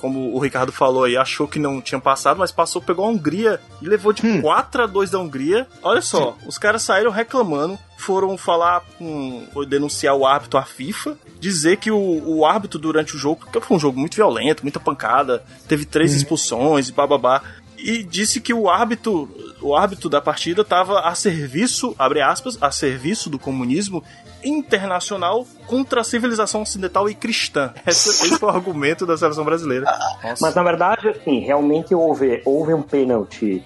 como 0.00 0.34
o 0.34 0.38
Ricardo 0.38 0.72
falou 0.72 1.04
aí, 1.04 1.16
achou 1.16 1.48
que 1.48 1.58
não 1.58 1.80
tinha 1.80 2.00
passado, 2.00 2.38
mas 2.38 2.52
passou, 2.52 2.80
pegou 2.80 3.04
a 3.04 3.08
Hungria 3.08 3.60
e 3.80 3.88
levou 3.88 4.12
de 4.12 4.40
4 4.40 4.82
a 4.82 4.86
2 4.86 5.10
da 5.10 5.18
Hungria. 5.18 5.66
Olha 5.82 6.02
só, 6.02 6.36
os 6.46 6.58
caras 6.58 6.82
saíram 6.82 7.10
reclamando, 7.10 7.78
foram 7.96 8.36
falar 8.36 8.82
com. 8.98 9.46
foi 9.52 9.66
denunciar 9.66 10.14
o 10.14 10.26
árbitro 10.26 10.58
à 10.58 10.62
FIFA, 10.62 11.16
dizer 11.40 11.78
que 11.78 11.90
o, 11.90 12.22
o 12.24 12.44
árbitro 12.44 12.78
durante 12.78 13.14
o 13.14 13.18
jogo, 13.18 13.40
porque 13.40 13.60
foi 13.60 13.76
um 13.76 13.80
jogo 13.80 13.98
muito 13.98 14.16
violento, 14.16 14.62
muita 14.62 14.80
pancada, 14.80 15.42
teve 15.68 15.84
três 15.84 16.14
expulsões 16.14 16.88
e 16.88 16.92
bababá. 16.92 17.42
E 17.78 18.02
disse 18.02 18.40
que 18.40 18.54
o 18.54 18.70
árbitro, 18.70 19.28
o 19.66 19.74
árbitro 19.74 20.08
da 20.08 20.20
partida 20.20 20.62
estava 20.62 21.00
a 21.00 21.14
serviço, 21.14 21.94
abre 21.98 22.20
aspas, 22.20 22.56
a 22.60 22.70
serviço 22.70 23.28
do 23.28 23.38
comunismo 23.38 24.02
internacional 24.44 25.44
contra 25.66 26.02
a 26.02 26.04
civilização 26.04 26.62
ocidental 26.62 27.08
e 27.08 27.14
cristã. 27.14 27.72
Esse, 27.86 28.10
esse 28.10 28.38
foi 28.38 28.48
o 28.48 28.52
argumento 28.52 29.04
da 29.04 29.16
seleção 29.16 29.44
brasileira. 29.44 29.84
Nossa. 30.22 30.36
Mas 30.40 30.54
na 30.54 30.62
verdade, 30.62 31.08
assim, 31.08 31.40
realmente 31.40 31.94
houve, 31.94 32.42
houve 32.44 32.74
um 32.74 32.82
pênalti 32.82 33.64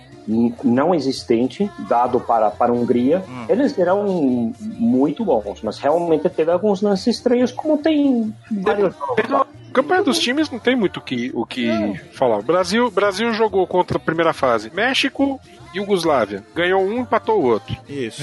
não 0.62 0.94
existente 0.94 1.70
dado 1.88 2.20
para, 2.20 2.50
para 2.50 2.72
a 2.72 2.74
Hungria. 2.74 3.24
Hum. 3.28 3.46
Eles 3.48 3.76
eram 3.78 4.52
muito 4.60 5.24
bons, 5.24 5.60
mas 5.62 5.78
realmente 5.78 6.28
teve 6.28 6.50
alguns 6.50 6.80
lances 6.80 7.16
estranhos, 7.16 7.50
como 7.50 7.78
tem 7.78 8.34
vários 8.50 8.94
Campanha 9.72 10.02
dos 10.02 10.18
times 10.18 10.50
não 10.50 10.58
tem 10.58 10.74
muito 10.76 10.98
o 10.98 11.00
que, 11.02 11.30
o 11.34 11.44
que 11.46 11.70
falar. 12.12 12.38
O 12.38 12.42
Brasil, 12.42 12.90
Brasil 12.90 13.32
jogou 13.32 13.66
contra 13.66 13.96
a 13.96 14.00
primeira 14.00 14.32
fase. 14.32 14.70
México 14.74 15.40
e 15.72 15.78
Yugoslávia. 15.78 16.42
Ganhou 16.54 16.82
um, 16.82 16.98
empatou 17.02 17.40
o 17.40 17.44
outro. 17.44 17.76
Isso. 17.88 18.20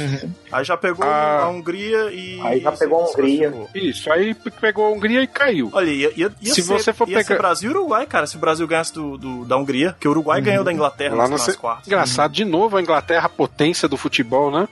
Aí 0.52 0.66
já 0.66 0.76
pegou 0.76 1.06
Ah. 1.06 1.44
a 1.44 1.48
Hungria 1.50 2.12
e. 2.12 2.42
Aí 2.42 2.60
já 2.60 2.72
pegou 2.74 3.02
a 3.02 3.10
Hungria. 3.10 3.54
Isso, 3.74 4.12
aí 4.12 4.34
pegou 4.34 4.86
a 4.86 4.90
Hungria 4.90 5.22
e 5.24 5.28
caiu. 5.28 5.70
Olha, 5.72 5.90
ia, 5.90 6.12
ia, 6.18 6.32
ia 6.42 6.54
Se 6.54 6.62
ser, 6.62 6.74
você 6.74 6.92
for 6.92 7.08
ia 7.08 7.20
ser 7.20 7.28
pegar- 7.28 7.38
Brasil 7.40 7.72
e 7.72 7.74
Uruguai, 7.74 8.06
cara, 8.06 8.28
se 8.28 8.36
o 8.36 8.40
Brasil 8.40 8.68
ganhasse 8.68 8.94
do, 8.94 9.18
do- 9.18 9.46
da 9.46 9.56
Hungria, 9.56 9.96
que 9.98 10.08
o 10.08 10.12
Uruguai 10.12 10.42
ganhou 10.42 10.64
da 10.66 10.74
Inglaterra 10.74 11.16
Lá 11.16 11.22
nas, 11.22 11.30
na 11.30 11.36
nas 11.38 11.46
se- 11.46 11.58
quartas. 11.58 11.88
Engraçado, 11.88 12.32
de 12.34 12.44
novo 12.44 12.76
a 12.76 12.82
Inglaterra, 12.82 13.28
a 13.28 13.30
potência 13.30 13.88
do 13.88 13.96
futebol, 13.96 14.52
né? 14.52 14.68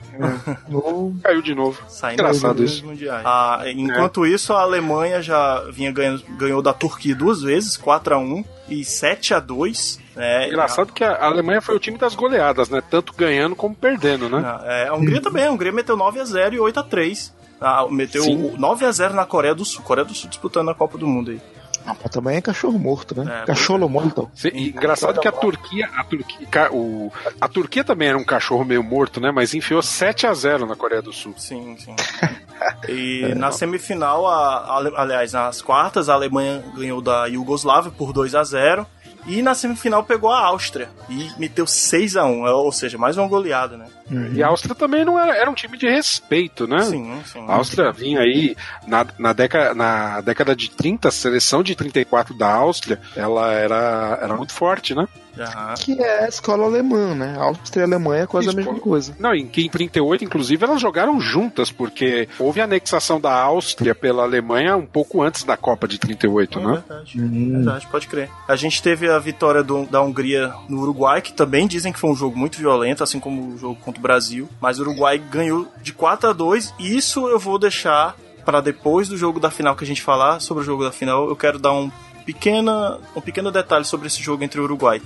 Caiu 1.22 1.40
de 1.42 1.54
novo. 1.54 1.82
Saindo 1.88 2.20
Engraçado 2.20 2.62
isso. 2.62 2.84
mundiais. 2.84 3.22
Ah, 3.24 3.62
enquanto 3.66 4.26
isso, 4.26 4.52
a 4.52 4.60
Alemanha 4.60 5.22
já 5.22 5.60
vinha 5.70 5.90
ganhando, 5.90 6.22
ganhou 6.36 6.60
da 6.66 6.74
Turquia 6.74 7.14
duas 7.14 7.42
vezes, 7.42 7.76
4 7.76 8.14
a 8.14 8.18
1 8.18 8.44
e 8.68 8.84
7 8.84 9.34
a 9.34 9.40
2 9.40 10.00
é, 10.16 10.48
Engraçado 10.48 10.92
que 10.92 11.04
a 11.04 11.24
Alemanha 11.24 11.60
foi 11.60 11.76
o 11.76 11.78
time 11.78 11.96
das 11.96 12.14
goleadas, 12.14 12.68
né? 12.68 12.82
Tanto 12.90 13.12
ganhando 13.12 13.54
como 13.54 13.74
perdendo, 13.74 14.28
né? 14.28 14.40
Não, 14.40 14.70
é, 14.70 14.88
a 14.88 14.94
Hungria 14.94 15.20
também. 15.20 15.44
A 15.44 15.52
Hungria 15.52 15.70
meteu 15.70 15.96
9 15.96 16.20
a 16.20 16.24
0 16.24 16.54
e 16.54 16.60
8 16.60 16.80
a 16.80 16.82
3 16.82 17.36
ah, 17.60 17.86
Meteu 17.90 18.22
Sim. 18.22 18.54
9 18.58 18.84
a 18.84 18.92
0 18.92 19.14
na 19.14 19.24
Coreia 19.24 19.54
do 19.54 19.64
Sul. 19.64 19.82
Coreia 19.82 20.04
do 20.04 20.14
Sul 20.14 20.28
disputando 20.28 20.70
a 20.70 20.74
Copa 20.74 20.98
do 20.98 21.06
Mundo 21.06 21.30
aí. 21.30 21.40
Ah, 21.86 21.94
também 22.08 22.36
é 22.36 22.40
cachorro 22.40 22.78
morto, 22.78 23.14
né? 23.16 23.42
É, 23.42 23.46
cachorro 23.46 23.88
morto. 23.88 24.28
Sim, 24.34 24.48
e 24.52 24.68
engraçado 24.70 25.20
que 25.20 25.28
a 25.28 25.32
Turquia, 25.32 25.88
a 25.94 26.02
Turquia, 26.02 26.72
o, 26.72 27.12
a 27.40 27.48
Turquia 27.48 27.84
também 27.84 28.08
era 28.08 28.18
um 28.18 28.24
cachorro 28.24 28.64
meio 28.64 28.82
morto, 28.82 29.20
né? 29.20 29.30
Mas 29.30 29.54
enfiou 29.54 29.80
7 29.80 30.26
a 30.26 30.34
0 30.34 30.66
na 30.66 30.74
Coreia 30.74 31.00
do 31.00 31.12
Sul. 31.12 31.34
Sim, 31.38 31.76
sim. 31.78 31.94
E 32.88 33.34
na 33.34 33.50
semifinal, 33.50 34.26
a, 34.26 34.58
a 34.58 35.02
aliás, 35.02 35.32
nas 35.32 35.60
quartas, 35.60 36.08
a 36.08 36.14
Alemanha 36.14 36.62
ganhou 36.74 37.00
da 37.00 37.26
Iugoslávia 37.26 37.90
por 37.90 38.12
2 38.12 38.34
a 38.34 38.44
0 38.44 38.86
E 39.26 39.42
na 39.42 39.54
semifinal 39.54 40.04
pegou 40.04 40.30
a 40.30 40.40
Áustria 40.46 40.88
e 41.08 41.30
meteu 41.38 41.66
6 41.66 42.16
a 42.16 42.24
1 42.24 42.44
ou 42.44 42.72
seja, 42.72 42.96
mais 42.96 43.16
uma 43.16 43.26
goleada, 43.26 43.76
né? 43.76 43.86
E 44.32 44.42
a 44.42 44.48
Áustria 44.48 44.74
também 44.74 45.04
não 45.04 45.18
era, 45.18 45.36
era 45.36 45.50
um 45.50 45.54
time 45.54 45.76
de 45.76 45.88
respeito, 45.88 46.66
né? 46.66 46.80
Sim, 46.82 47.20
sim. 47.24 47.44
A 47.48 47.54
Áustria 47.54 47.90
vinha 47.90 48.20
aí 48.20 48.56
na, 48.86 49.04
na, 49.18 49.32
década, 49.32 49.74
na 49.74 50.20
década 50.20 50.54
de 50.54 50.70
30, 50.70 51.08
a 51.08 51.10
seleção 51.12 51.62
de 51.62 51.74
34 51.74 52.34
da 52.34 52.52
Áustria, 52.52 53.00
ela 53.16 53.52
era, 53.52 54.18
era 54.22 54.36
muito 54.36 54.52
forte, 54.52 54.94
né? 54.94 55.08
Aham. 55.38 55.74
Que 55.74 56.00
é 56.02 56.24
a 56.24 56.28
escola 56.28 56.64
alemã, 56.64 57.14
né? 57.14 57.36
Áustria 57.38 57.82
e 57.82 57.84
Alemanha 57.84 58.22
é 58.22 58.26
quase 58.26 58.46
a 58.46 58.50
Isso, 58.50 58.56
mesma 58.56 58.74
pô. 58.74 58.80
coisa. 58.80 59.14
Não, 59.18 59.34
em 59.34 59.46
que 59.46 59.64
em 59.64 59.68
38, 59.68 60.24
inclusive, 60.24 60.64
elas 60.64 60.80
jogaram 60.80 61.20
juntas, 61.20 61.70
porque 61.70 62.28
houve 62.38 62.60
a 62.60 62.64
anexação 62.64 63.20
da 63.20 63.32
Áustria 63.32 63.94
pela 63.94 64.22
Alemanha 64.22 64.76
um 64.76 64.86
pouco 64.86 65.22
antes 65.22 65.44
da 65.44 65.56
Copa 65.56 65.86
de 65.88 65.98
38, 65.98 66.58
É 66.58 66.62
né? 66.64 66.72
verdade, 66.72 67.18
verdade, 67.18 67.86
pode 67.88 68.06
crer. 68.08 68.30
A 68.48 68.56
gente 68.56 68.82
teve 68.82 69.08
a 69.08 69.18
vitória 69.18 69.62
do- 69.62 69.86
da 69.86 70.00
Hungria 70.00 70.52
no 70.68 70.80
Uruguai, 70.82 71.20
que 71.20 71.32
também 71.32 71.66
dizem 71.66 71.92
que 71.92 71.98
foi 71.98 72.10
um 72.10 72.16
jogo 72.16 72.38
muito 72.38 72.58
violento, 72.58 73.02
assim 73.02 73.20
como 73.20 73.54
o 73.54 73.58
jogo 73.58 73.76
contra 73.76 73.98
o 73.98 74.02
Brasil. 74.02 74.48
Mas 74.60 74.78
o 74.78 74.82
Uruguai 74.82 75.18
ganhou 75.18 75.66
de 75.82 75.92
4 75.92 76.30
a 76.30 76.32
2 76.32 76.72
e 76.78 76.96
isso 76.96 77.28
eu 77.28 77.38
vou 77.38 77.58
deixar 77.58 78.14
para 78.44 78.60
depois 78.60 79.08
do 79.08 79.16
jogo 79.16 79.40
da 79.40 79.50
final 79.50 79.74
que 79.74 79.82
a 79.82 79.86
gente 79.86 80.00
falar 80.00 80.38
sobre 80.40 80.62
o 80.62 80.64
jogo 80.66 80.84
da 80.84 80.92
final. 80.92 81.28
Eu 81.28 81.34
quero 81.34 81.58
dar 81.58 81.72
um 81.72 81.90
pequena, 82.26 82.98
um 83.14 83.20
pequeno 83.20 83.52
detalhe 83.52 83.84
sobre 83.84 84.08
esse 84.08 84.20
jogo 84.20 84.42
entre 84.42 84.60
o 84.60 84.64
Uruguai. 84.64 85.00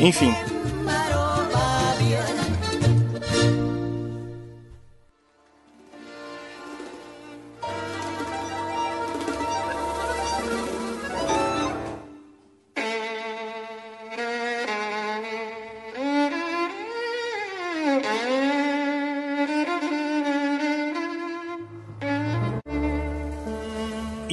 Enfim. 0.00 0.32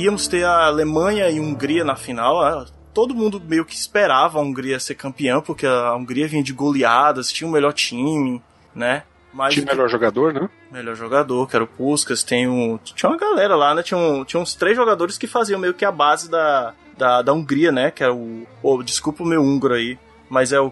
Íamos 0.04 0.28
ter 0.28 0.44
a 0.46 0.66
Alemanha 0.68 1.30
e 1.30 1.40
Hungria 1.40 1.84
na 1.84 1.96
final. 1.96 2.42
né? 2.60 2.66
Todo 2.94 3.14
mundo 3.16 3.40
meio 3.44 3.64
que 3.66 3.76
esperava 3.76 4.40
a 4.40 4.42
Hungria 4.42 4.80
ser 4.80 4.96
campeã, 4.96 5.40
porque 5.42 5.66
a 5.66 5.96
Hungria 5.96 6.28
vinha 6.28 6.44
de 6.44 6.54
goleadas, 6.54 7.32
tinha 7.32 7.48
o 7.48 7.52
melhor 7.52 7.74
time, 7.74 8.42
né? 8.76 9.04
Mas 9.32 9.54
Time 9.54 9.68
melhor 9.68 9.88
jogador, 9.88 10.34
né? 10.34 10.50
melhor 10.72 10.96
jogador, 10.96 11.48
que 11.48 11.56
era 11.56 11.64
o 11.64 11.68
Puskas, 11.68 12.24
tem 12.24 12.48
um, 12.48 12.78
tinha 12.84 13.10
uma 13.10 13.18
galera 13.18 13.56
lá, 13.56 13.76
né? 13.76 13.84
Tinha, 13.84 13.98
um- 13.98 14.26
tinha 14.26 14.42
uns 14.42 14.56
três 14.56 14.76
jogadores 14.76 15.18
que 15.20 15.28
faziam 15.28 15.60
meio 15.60 15.74
que 15.76 15.86
a 15.86 15.92
base 15.92 16.30
da, 16.32 16.74
da, 16.98 17.22
da 17.22 17.32
Hungria, 17.32 17.72
né? 17.72 17.92
Que 17.92 18.04
era 18.04 18.14
o. 18.14 18.48
Oh, 18.64 18.82
desculpa 18.82 19.24
o 19.24 19.28
meu 19.28 19.42
húngaro 19.44 19.76
aí, 19.76 20.00
mas 20.30 20.54
é 20.54 20.60
o 20.60 20.72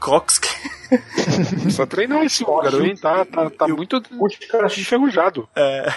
Cox. 0.00 0.40
Só 1.70 1.86
treinou 1.86 2.22
esse 2.22 2.44
húngaro, 2.44 2.84
hein? 2.84 2.94
Tá, 2.96 3.24
tá, 3.24 3.50
tá 3.50 3.68
muito 3.68 4.02
enferrujado. 4.78 5.48
É. 5.54 5.92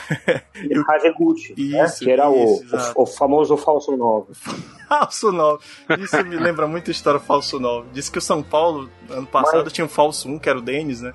Hazeguchi, 0.88 1.56
né? 1.58 1.86
Isso, 1.86 1.99
que 1.99 2.12
era 2.12 2.30
o, 2.30 2.56
isso, 2.56 2.76
exato. 2.76 2.99
o, 2.99 3.04
o 3.04 3.06
famoso 3.06 3.58
falso 3.58 3.95
9. 3.95 4.34
Falso 4.91 5.32
9. 5.32 5.64
Isso 5.99 6.22
me 6.26 6.36
lembra 6.36 6.68
muito 6.68 6.89
a 6.89 6.91
história 6.91 7.18
falso 7.18 7.58
9. 7.58 7.88
Disse 7.93 8.12
que 8.12 8.18
o 8.18 8.22
São 8.22 8.43
Paulo, 8.43 8.89
ano 9.10 9.26
passado, 9.26 9.72
tinha 9.72 9.86
um 9.86 9.89
falso 9.89 10.28
1, 10.28 10.38
que 10.38 10.49
era 10.49 10.60
o 10.60 10.62
Denis, 10.62 10.99
né? 10.99 11.14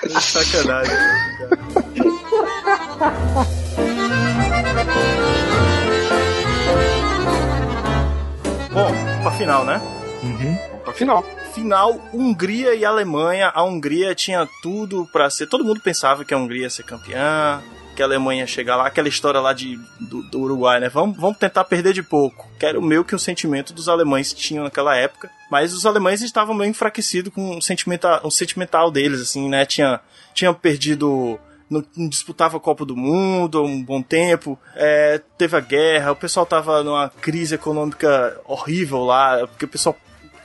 Que 0.00 0.08
Sacanagem. 0.22 0.96
Bom, 8.72 8.90
pra 9.22 9.30
final, 9.32 9.64
né? 9.64 9.80
Pra 10.82 10.92
final. 10.94 11.24
Final, 11.52 12.00
Hungria 12.12 12.74
e 12.74 12.84
Alemanha. 12.84 13.52
A 13.54 13.62
Hungria 13.62 14.14
tinha 14.14 14.48
tudo 14.62 15.06
pra 15.12 15.28
ser. 15.28 15.46
Todo 15.46 15.64
mundo 15.64 15.80
pensava 15.80 16.24
que 16.24 16.32
a 16.32 16.38
Hungria 16.38 16.62
ia 16.62 16.70
ser 16.70 16.82
campeã, 16.84 17.62
que 17.94 18.02
a 18.02 18.06
Alemanha 18.06 18.40
ia 18.40 18.46
chegar 18.46 18.76
lá. 18.76 18.86
Aquela 18.86 19.08
história 19.08 19.40
lá 19.40 19.52
de, 19.52 19.78
do, 20.00 20.22
do 20.22 20.40
Uruguai, 20.40 20.80
né? 20.80 20.88
Vamos, 20.88 21.18
vamos 21.18 21.36
tentar 21.36 21.64
perder 21.64 21.92
de 21.92 22.02
pouco. 22.02 22.48
Que 22.58 22.64
era 22.64 22.78
o 22.78 22.82
meio 22.82 23.04
que 23.04 23.14
o 23.14 23.18
sentimento 23.18 23.74
dos 23.74 23.88
alemães 23.88 24.32
tinham 24.32 24.64
naquela 24.64 24.96
época. 24.96 25.30
Mas 25.50 25.74
os 25.74 25.84
alemães 25.84 26.22
estavam 26.22 26.54
meio 26.54 26.70
enfraquecidos 26.70 27.32
com 27.32 27.58
o 27.58 27.62
sentimental, 27.62 28.20
o 28.24 28.30
sentimental 28.30 28.90
deles, 28.90 29.20
assim, 29.20 29.50
né? 29.50 29.66
Tinha, 29.66 30.00
tinha 30.32 30.52
perdido 30.54 31.38
não, 31.72 32.08
disputava 32.08 32.56
a 32.56 32.60
Copa 32.60 32.84
do 32.84 32.96
Mundo 32.96 33.58
há 33.58 33.62
um 33.62 33.82
bom 33.82 34.02
tempo, 34.02 34.58
é, 34.74 35.20
teve 35.38 35.56
a 35.56 35.60
guerra, 35.60 36.12
o 36.12 36.16
pessoal 36.16 36.44
tava 36.44 36.82
numa 36.82 37.08
crise 37.08 37.54
econômica 37.54 38.40
horrível 38.44 39.04
lá, 39.04 39.46
porque 39.46 39.64
o 39.64 39.68
pessoal 39.68 39.96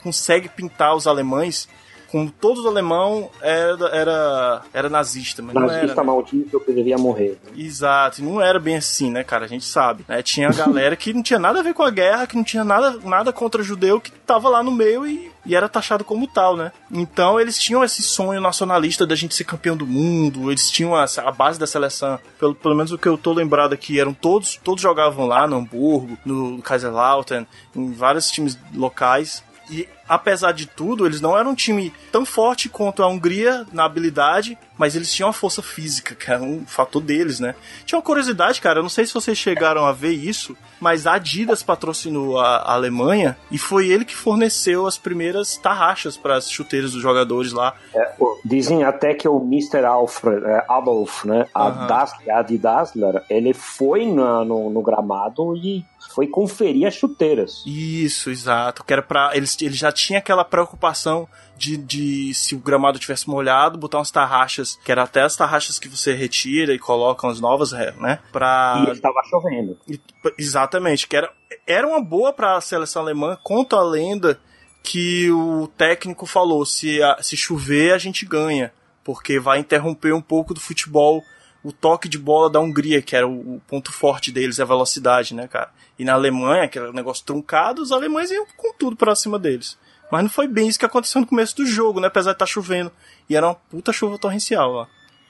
consegue 0.01 0.47
pintar 0.47 0.95
os 0.95 1.05
alemães 1.05 1.67
como 2.11 2.31
todo 2.31 2.67
alemão 2.67 3.29
era, 3.41 3.87
era, 3.89 4.61
era 4.73 4.89
nazista, 4.89 5.41
mas 5.41 5.53
não 5.53 5.63
era. 5.63 5.73
Nazista 5.73 6.01
né? 6.01 6.07
maldito 6.07 6.59
que 6.59 6.73
devia 6.73 6.97
morrer. 6.97 7.37
Exato, 7.55 8.21
e 8.21 8.23
não 8.23 8.41
era 8.41 8.59
bem 8.59 8.77
assim, 8.77 9.11
né, 9.11 9.23
cara? 9.23 9.45
A 9.45 9.47
gente 9.47 9.65
sabe. 9.65 10.05
Né? 10.07 10.21
Tinha 10.21 10.49
galera 10.49 10.95
que 10.95 11.13
não 11.13 11.21
tinha 11.21 11.39
nada 11.39 11.59
a 11.59 11.63
ver 11.63 11.73
com 11.73 11.83
a 11.83 11.91
guerra, 11.91 12.27
que 12.27 12.35
não 12.35 12.43
tinha 12.43 12.63
nada, 12.63 12.99
nada 13.03 13.33
contra 13.33 13.63
judeu, 13.63 13.99
que 13.99 14.11
tava 14.11 14.49
lá 14.49 14.63
no 14.63 14.71
meio 14.71 15.05
e, 15.05 15.31
e 15.45 15.55
era 15.55 15.69
taxado 15.69 16.03
como 16.03 16.27
tal, 16.27 16.55
né? 16.55 16.71
Então 16.91 17.39
eles 17.39 17.57
tinham 17.57 17.83
esse 17.83 18.01
sonho 18.01 18.39
nacionalista 18.41 19.05
da 19.05 19.15
gente 19.15 19.35
ser 19.35 19.43
campeão 19.43 19.75
do 19.75 19.85
mundo, 19.85 20.51
eles 20.51 20.69
tinham 20.69 20.95
a, 20.95 21.05
a 21.25 21.31
base 21.31 21.59
da 21.59 21.67
seleção, 21.67 22.19
pelo, 22.39 22.55
pelo 22.55 22.75
menos 22.75 22.91
o 22.91 22.97
que 22.97 23.07
eu 23.07 23.17
tô 23.17 23.33
lembrado 23.33 23.73
aqui, 23.73 23.99
eram 23.99 24.13
todos, 24.13 24.59
todos 24.63 24.81
jogavam 24.81 25.25
lá 25.25 25.47
no 25.47 25.57
Hamburgo, 25.57 26.17
no 26.25 26.61
Kaiserslautern, 26.61 27.45
em 27.75 27.91
vários 27.91 28.29
times 28.31 28.57
locais. 28.73 29.43
E 29.69 29.87
apesar 30.07 30.51
de 30.51 30.65
tudo, 30.65 31.05
eles 31.05 31.21
não 31.21 31.37
eram 31.37 31.51
um 31.51 31.55
time 31.55 31.93
tão 32.11 32.25
forte 32.25 32.69
quanto 32.69 33.03
a 33.03 33.07
Hungria 33.07 33.65
na 33.71 33.85
habilidade, 33.85 34.57
mas 34.77 34.95
eles 34.95 35.13
tinham 35.13 35.29
a 35.29 35.33
força 35.33 35.61
física, 35.61 36.13
que 36.15 36.29
era 36.31 36.41
um 36.41 36.65
fator 36.65 37.01
deles, 37.01 37.39
né? 37.39 37.55
Tinha 37.85 37.97
uma 37.97 38.03
curiosidade, 38.05 38.61
cara, 38.61 38.79
eu 38.79 38.83
não 38.83 38.89
sei 38.89 39.05
se 39.05 39.13
vocês 39.13 39.37
chegaram 39.37 39.85
a 39.85 39.91
ver 39.91 40.11
isso, 40.13 40.55
mas 40.79 41.07
a 41.07 41.13
Adidas 41.13 41.63
patrocinou 41.63 42.39
a, 42.39 42.57
a 42.57 42.73
Alemanha 42.73 43.35
e 43.49 43.57
foi 43.57 43.87
ele 43.87 44.05
que 44.05 44.15
forneceu 44.15 44.85
as 44.85 44.97
primeiras 44.97 45.57
tarraxas 45.57 46.15
para 46.15 46.35
as 46.37 46.49
chuteiras 46.49 46.91
dos 46.91 47.01
jogadores 47.01 47.51
lá. 47.51 47.73
É, 47.95 48.13
dizem 48.45 48.83
até 48.83 49.13
que 49.15 49.27
o 49.27 49.39
Mr. 49.41 49.83
Alfred, 49.85 50.45
é, 50.45 50.63
Adolf, 50.69 51.25
né, 51.25 51.47
a 51.53 51.87
Adi 52.33 52.57
Dassler, 52.57 53.23
ele 53.29 53.53
foi 53.53 54.05
na- 54.05 54.45
no, 54.45 54.69
no 54.69 54.81
gramado 54.81 55.55
e 55.57 55.83
foi 56.13 56.27
conferir 56.27 56.87
as 56.87 56.93
chuteiras. 56.93 57.63
Isso, 57.65 58.29
exato. 58.29 58.83
Que 58.83 58.93
era 58.93 59.01
pra. 59.01 59.31
Eles, 59.35 59.57
ele 59.61 59.73
já 59.73 59.91
tinha 59.97 60.19
aquela 60.19 60.45
preocupação 60.45 61.27
de, 61.57 61.75
de 61.77 62.33
se 62.33 62.55
o 62.55 62.59
gramado 62.59 62.99
tivesse 62.99 63.27
molhado, 63.29 63.77
botar 63.77 63.97
umas 63.97 64.11
tarraxas, 64.11 64.77
que 64.83 64.91
era 64.91 65.03
até 65.03 65.21
as 65.21 65.35
tarraxas 65.35 65.79
que 65.79 65.87
você 65.89 66.13
retira 66.13 66.73
e 66.73 66.79
coloca 66.79 67.27
as 67.27 67.39
novas, 67.39 67.71
né? 67.71 68.19
Pra. 68.31 68.85
E 68.87 68.91
estava 68.91 69.21
chovendo. 69.29 69.77
E- 69.89 69.99
Exatamente, 70.37 71.07
que 71.07 71.15
era, 71.17 71.31
era 71.65 71.87
uma 71.87 72.01
boa 72.01 72.31
para 72.31 72.55
a 72.57 72.61
seleção 72.61 73.01
alemã, 73.01 73.37
conta 73.43 73.75
a 73.77 73.83
lenda 73.83 74.39
que 74.83 75.29
o 75.31 75.67
técnico 75.77 76.25
falou: 76.25 76.65
se, 76.65 77.01
a- 77.01 77.17
se 77.21 77.35
chover, 77.35 77.93
a 77.93 77.97
gente 77.97 78.25
ganha, 78.25 78.71
porque 79.03 79.39
vai 79.39 79.59
interromper 79.59 80.13
um 80.13 80.21
pouco 80.21 80.53
do 80.53 80.59
futebol, 80.59 81.23
o 81.63 81.71
toque 81.71 82.07
de 82.07 82.17
bola 82.17 82.49
da 82.49 82.59
Hungria, 82.59 83.01
que 83.01 83.15
era 83.15 83.27
o, 83.27 83.55
o 83.55 83.61
ponto 83.67 83.91
forte 83.91 84.31
deles, 84.31 84.59
a 84.59 84.65
velocidade, 84.65 85.33
né, 85.33 85.47
cara? 85.47 85.69
E 85.97 86.05
na 86.05 86.13
Alemanha, 86.13 86.63
aquele 86.65 86.91
negócio 86.93 87.25
truncado, 87.25 87.81
os 87.81 87.91
alemães 87.91 88.29
iam 88.31 88.45
com 88.55 88.71
tudo 88.73 88.95
pra 88.95 89.15
cima 89.15 89.39
deles. 89.39 89.77
Mas 90.11 90.23
não 90.23 90.29
foi 90.29 90.47
bem 90.47 90.67
isso 90.67 90.79
que 90.79 90.85
aconteceu 90.85 91.19
no 91.21 91.27
começo 91.27 91.55
do 91.55 91.65
jogo, 91.65 91.99
né? 91.99 92.07
Apesar 92.07 92.31
de 92.31 92.35
estar 92.35 92.45
chovendo. 92.45 92.91
E 93.29 93.35
era 93.35 93.45
uma 93.47 93.55
puta 93.55 93.91
chuva 93.91 94.17
torrencial 94.17 94.71
lá. 94.71 94.87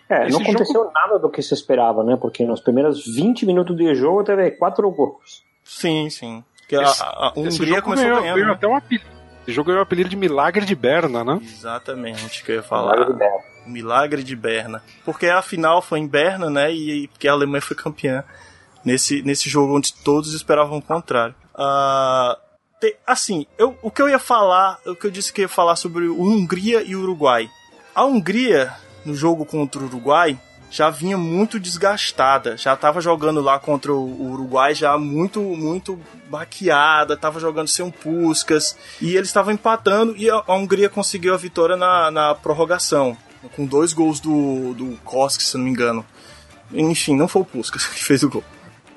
É, 0.10 0.20
não 0.30 0.40
Esse 0.40 0.42
aconteceu 0.42 0.92
nada 0.94 1.20
do 1.20 1.30
que 1.30 1.42
se 1.42 1.54
esperava, 1.54 2.04
né? 2.04 2.16
Porque 2.20 2.46
nos 2.46 2.62
primeiros 2.62 3.06
20 3.06 3.46
minutos 3.46 3.76
de 3.76 3.94
jogo 3.96 4.24
teve 4.24 4.52
quatro 4.52 4.90
gols. 4.92 5.44
Sim, 5.64 6.10
sim. 6.10 6.44
Porque 6.60 6.76
a, 6.76 6.84
Esse- 6.84 7.04
a- 7.04 7.06
a 7.08 7.34
Hungria 7.36 7.52
jogo 7.76 7.82
começou 7.82 8.06
ganhou, 8.06 8.20
ganhando. 8.22 8.36
ganhou 8.36 8.48
né? 8.50 8.54
até 8.54 8.68
um 8.68 8.76
apelido. 8.76 9.06
Esse 9.44 9.52
jogo 9.56 9.68
ganhou 9.68 9.80
o 9.80 9.84
apelido 9.84 10.10
de 10.10 10.16
Milagre 10.16 10.66
de 10.66 10.76
Berna, 10.76 11.24
né? 11.24 11.40
Exatamente, 11.42 12.44
que 12.44 12.52
eu 12.52 12.56
ia 12.58 12.64
falar. 12.64 12.94
Milagre 12.94 13.14
de 13.14 13.20
Berna. 13.20 13.40
Milagre 13.66 14.24
de 14.24 14.36
Berna. 14.36 14.84
Porque 15.04 15.26
a 15.28 15.42
final 15.42 15.82
foi 15.82 16.00
em 16.00 16.08
Berna, 16.08 16.50
né? 16.50 16.72
E 16.74 17.08
porque 17.10 17.28
a 17.28 17.32
Alemanha 17.34 17.62
foi 17.62 17.76
campeã. 17.76 18.24
nesse, 18.86 19.22
nesse 19.24 19.50
jogo 19.50 19.76
onde 19.76 19.94
todos 19.94 20.34
esperavam 20.34 20.78
o 20.78 20.82
contrário. 20.82 21.36
Uh, 21.54 22.38
te, 22.80 22.96
assim, 23.06 23.46
eu, 23.58 23.78
o 23.82 23.90
que 23.90 24.02
eu 24.02 24.10
ia 24.10 24.20
falar, 24.20 24.80
o 24.86 24.96
que 24.96 25.08
eu 25.08 25.12
disse 25.12 25.34
que 25.34 25.42
ia 25.42 25.50
falar 25.50 25.76
sobre 25.76 26.08
Hungria 26.08 26.82
e 26.84 26.96
Uruguai. 26.96 27.50
A 27.94 28.06
Hungria, 28.06 28.74
no 29.06 29.16
jogo 29.16 29.46
contra 29.46 29.82
o 29.82 29.86
Uruguai, 29.86 30.40
já 30.70 30.90
vinha 30.90 31.18
muito 31.18 31.60
desgastada, 31.60 32.58
já 32.58 32.74
estava 32.74 33.00
jogando 33.00 33.42
lá 33.42 33.58
contra 33.58 33.94
o 33.94 34.32
Uruguai 34.32 34.76
já 34.76 34.98
muito 34.98 35.42
muito 35.42 36.00
baqueada, 36.30 37.14
estava 37.14 37.40
jogando 37.40 37.70
sem 37.70 37.86
um 37.86 37.92
Puskas 37.92 38.76
e 39.02 39.16
eles 39.16 39.30
estavam 39.30 39.54
empatando 39.54 40.16
e 40.18 40.30
a 40.30 40.44
Hungria 40.50 40.90
conseguiu 40.90 41.34
a 41.34 41.38
vitória 41.38 41.78
na, 41.78 42.12
na 42.12 42.36
prorrogação, 42.36 43.18
com 43.56 43.66
dois 43.66 43.94
gols 43.94 44.20
do, 44.20 44.74
do 44.74 44.98
Koski, 45.06 45.44
se 45.44 45.58
não 45.58 45.64
me 45.64 45.70
engano. 45.70 46.06
Enfim, 46.72 47.16
não 47.16 47.30
foi 47.30 47.44
o 47.44 47.46
Puskas 47.46 47.86
que 47.88 48.04
fez 48.04 48.24
o 48.24 48.30
gol. 48.30 48.44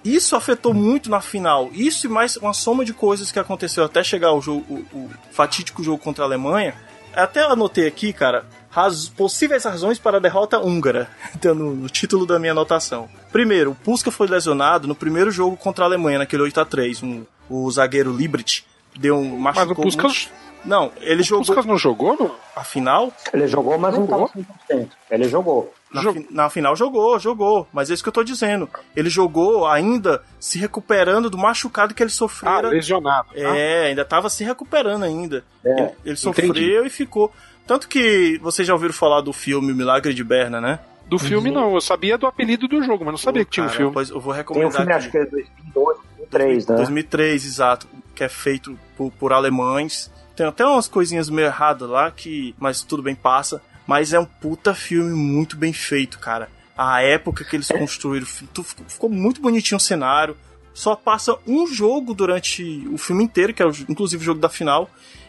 Isso 0.04 0.34
afetou 0.34 0.72
muito 0.72 1.10
na 1.10 1.20
final. 1.20 1.70
Isso 1.72 2.06
e 2.06 2.10
mais 2.10 2.36
uma 2.36 2.52
soma 2.52 2.84
de 2.84 2.92
coisas 2.92 3.30
que 3.30 3.38
aconteceu 3.38 3.84
até 3.84 4.02
chegar 4.02 4.32
o, 4.32 4.40
jogo, 4.40 4.64
o, 4.92 4.96
o 4.96 5.10
fatídico 5.30 5.82
jogo 5.82 5.98
contra 5.98 6.24
a 6.24 6.26
Alemanha. 6.26 6.74
Até 7.14 7.42
anotei 7.42 7.86
aqui, 7.86 8.12
cara, 8.12 8.46
raz, 8.70 9.08
possíveis 9.08 9.64
razões 9.64 9.98
para 9.98 10.18
a 10.18 10.20
derrota 10.20 10.58
húngara, 10.60 11.10
então, 11.34 11.54
no, 11.54 11.74
no, 11.74 11.88
título 11.88 12.24
da 12.24 12.38
minha 12.38 12.52
anotação. 12.52 13.08
Primeiro, 13.32 13.72
o 13.72 13.74
Puska 13.74 14.10
foi 14.10 14.28
lesionado 14.28 14.86
no 14.86 14.94
primeiro 14.94 15.30
jogo 15.30 15.56
contra 15.56 15.84
a 15.84 15.88
Alemanha, 15.88 16.18
naquele 16.18 16.44
8 16.44 16.60
a 16.60 16.64
3 16.64 17.02
um, 17.02 17.24
O 17.48 17.70
zagueiro 17.70 18.12
Librit 18.12 18.64
deu 18.96 19.16
um 19.16 19.38
machucou. 19.38 19.66
Mas 19.66 19.78
o 19.78 19.82
Puskas... 19.82 20.30
Não, 20.64 20.92
ele 21.00 21.22
o 21.22 21.24
jogou. 21.24 21.44
Puskas 21.44 21.66
não 21.66 21.78
jogou 21.78 22.16
no... 22.16 22.34
a 22.54 22.62
final? 22.62 23.12
Ele 23.32 23.46
jogou, 23.46 23.78
mas 23.78 23.94
jogou. 23.94 24.18
não 24.18 24.28
tava 24.28 24.46
100%. 24.70 24.88
Ele 25.10 25.28
jogou. 25.28 25.72
Na, 25.92 26.12
fi 26.12 26.26
na, 26.30 26.50
final 26.50 26.76
jogou, 26.76 27.18
jogou. 27.18 27.66
Mas 27.72 27.90
é 27.90 27.94
isso 27.94 28.02
que 28.02 28.08
eu 28.08 28.12
tô 28.12 28.22
dizendo. 28.22 28.68
Ele 28.94 29.10
jogou 29.10 29.66
ainda 29.66 30.22
se 30.38 30.58
recuperando 30.58 31.28
do 31.28 31.38
machucado 31.38 31.94
que 31.94 32.02
ele 32.02 32.10
sofreu. 32.10 32.52
Ah, 32.52 32.60
lesionado. 32.60 33.28
É, 33.34 33.84
ah. 33.84 33.86
ainda 33.88 34.04
tava 34.04 34.28
se 34.28 34.44
recuperando 34.44 35.04
ainda. 35.04 35.44
É, 35.64 35.82
ele, 35.82 35.90
ele 36.04 36.16
sofreu 36.16 36.86
e 36.86 36.90
ficou. 36.90 37.32
Tanto 37.66 37.88
que 37.88 38.38
vocês 38.42 38.66
já 38.66 38.74
ouviram 38.74 38.94
falar 38.94 39.20
do 39.20 39.32
filme 39.32 39.72
O 39.72 39.76
Milagre 39.76 40.12
de 40.12 40.24
Berna, 40.24 40.60
né? 40.60 40.80
Do 41.06 41.18
filme 41.18 41.48
uhum. 41.48 41.54
não, 41.54 41.74
eu 41.74 41.80
sabia 41.80 42.16
do 42.16 42.24
apelido 42.24 42.68
do 42.68 42.80
jogo, 42.84 43.04
mas 43.04 43.12
não 43.12 43.18
sabia 43.18 43.44
que 43.44 43.50
tinha 43.50 43.66
um 43.66 43.68
filme. 43.68 43.92
Pois 43.92 44.10
eu 44.10 44.20
vou 44.20 44.32
recomendar. 44.32 44.70
Tem 44.70 44.80
um 44.80 44.84
filme, 44.84 44.92
aqui. 44.92 45.02
acho 45.02 45.10
que 45.10 45.18
é 45.18 45.26
2002, 45.26 45.98
2003, 46.30 46.66
né? 46.68 46.76
2003, 46.76 47.44
exato. 47.44 47.88
Que 48.14 48.22
é 48.22 48.28
feito 48.28 48.78
por, 48.96 49.10
por 49.12 49.32
alemães. 49.32 50.10
Tem 50.40 50.46
até 50.46 50.64
umas 50.64 50.88
coisinhas 50.88 51.28
meio 51.28 51.48
erradas 51.48 51.86
lá, 51.86 52.10
que 52.10 52.54
mas 52.58 52.82
tudo 52.82 53.02
bem, 53.02 53.14
passa. 53.14 53.60
Mas 53.86 54.14
é 54.14 54.18
um 54.18 54.24
puta 54.24 54.72
filme 54.72 55.14
muito 55.14 55.54
bem 55.54 55.70
feito, 55.70 56.18
cara. 56.18 56.48
A 56.74 57.02
época 57.02 57.44
que 57.44 57.54
eles 57.54 57.68
construíram, 57.68 58.24
ficou 58.24 59.10
muito 59.10 59.38
bonitinho 59.42 59.76
o 59.76 59.80
cenário. 59.80 60.34
Só 60.72 60.96
passa 60.96 61.36
um 61.46 61.66
jogo 61.66 62.14
durante 62.14 62.88
o 62.90 62.96
filme 62.96 63.22
inteiro, 63.22 63.52
que 63.52 63.62
é 63.62 63.66
inclusive 63.86 64.22
o 64.22 64.24
jogo 64.24 64.40
da 64.40 64.48
final. 64.48 64.88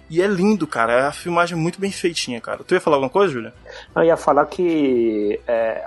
E 0.09 0.21
é 0.21 0.27
lindo, 0.27 0.65
cara. 0.65 0.93
É 0.93 1.01
a 1.07 1.11
filmagem 1.11 1.57
muito 1.57 1.77
bem 1.77 1.91
feitinha, 1.91 2.39
cara. 2.39 2.63
Tu 2.63 2.73
ia 2.73 2.79
falar 2.79 2.95
alguma 2.95 3.09
coisa, 3.09 3.33
Julia? 3.33 3.53
Eu 3.93 4.03
ia 4.05 4.15
falar 4.15 4.45
que, 4.45 5.41
é, 5.45 5.83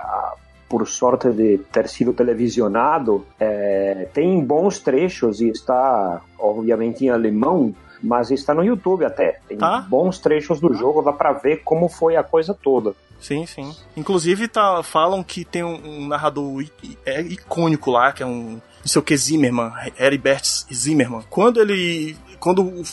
por 0.69 0.87
sorte 0.87 1.31
de 1.31 1.57
ter 1.71 1.89
sido 1.89 2.13
televisionado, 2.13 3.25
é, 3.39 4.07
tem 4.13 4.39
bons 4.39 4.77
trechos 4.77 5.41
e 5.41 5.49
está, 5.49 6.21
obviamente, 6.37 7.05
em 7.05 7.09
alemão 7.09 7.73
mas 8.01 8.31
está 8.31 8.53
no 8.53 8.63
YouTube 8.63 9.05
até. 9.05 9.39
Tem 9.47 9.57
tá? 9.57 9.85
bons 9.87 10.19
trechos 10.19 10.59
do 10.59 10.73
jogo, 10.73 11.01
dá 11.01 11.13
pra 11.13 11.33
ver 11.33 11.61
como 11.63 11.89
foi 11.89 12.15
a 12.15 12.23
coisa 12.23 12.53
toda. 12.53 12.93
Sim, 13.19 13.45
sim. 13.45 13.75
Inclusive 13.95 14.47
tá, 14.47 14.83
falam 14.83 15.23
que 15.23 15.45
tem 15.45 15.63
um, 15.63 16.03
um 16.03 16.07
narrador 16.07 16.63
é 17.05 17.21
icônico 17.21 17.91
lá, 17.91 18.11
que 18.11 18.21
é 18.21 18.25
um 18.25 18.59
não 18.85 18.91
sei 18.91 18.99
o 18.99 19.03
que 19.03 19.17
Zimmerman, 19.17 19.71
Heribert 19.97 20.43
Zimmerman. 20.71 21.23
Quando 21.27 21.59
ele 21.59 22.15
quando 22.39 22.83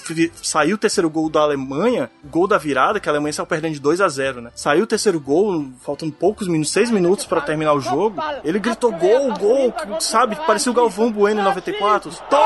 saiu 0.42 0.76
o 0.76 0.78
terceiro 0.78 1.10
gol 1.10 1.28
da 1.28 1.40
Alemanha, 1.40 2.10
o 2.24 2.28
gol 2.28 2.46
da 2.46 2.56
virada, 2.56 2.98
que 2.98 3.06
a 3.06 3.12
Alemanha 3.12 3.34
saiu 3.34 3.44
perdendo 3.44 3.74
de 3.74 3.80
2 3.80 4.00
a 4.00 4.08
0 4.08 4.40
né? 4.40 4.50
Saiu 4.54 4.84
o 4.84 4.86
terceiro 4.86 5.20
gol, 5.20 5.66
faltando 5.82 6.10
poucos 6.10 6.48
minutos, 6.48 6.72
6 6.72 6.90
minutos 6.90 7.26
para 7.26 7.42
terminar 7.42 7.74
o 7.74 7.80
jogo. 7.80 8.16
Ele 8.42 8.58
gritou 8.58 8.90
gol, 8.92 9.34
gol, 9.34 9.74
sabe? 10.00 10.36
Parecia 10.46 10.72
o 10.72 10.74
Galvão 10.74 11.12
Bueno 11.12 11.42
em 11.42 11.44
94. 11.44 12.10
Tó, 12.30 12.38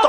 tó, 0.00 0.08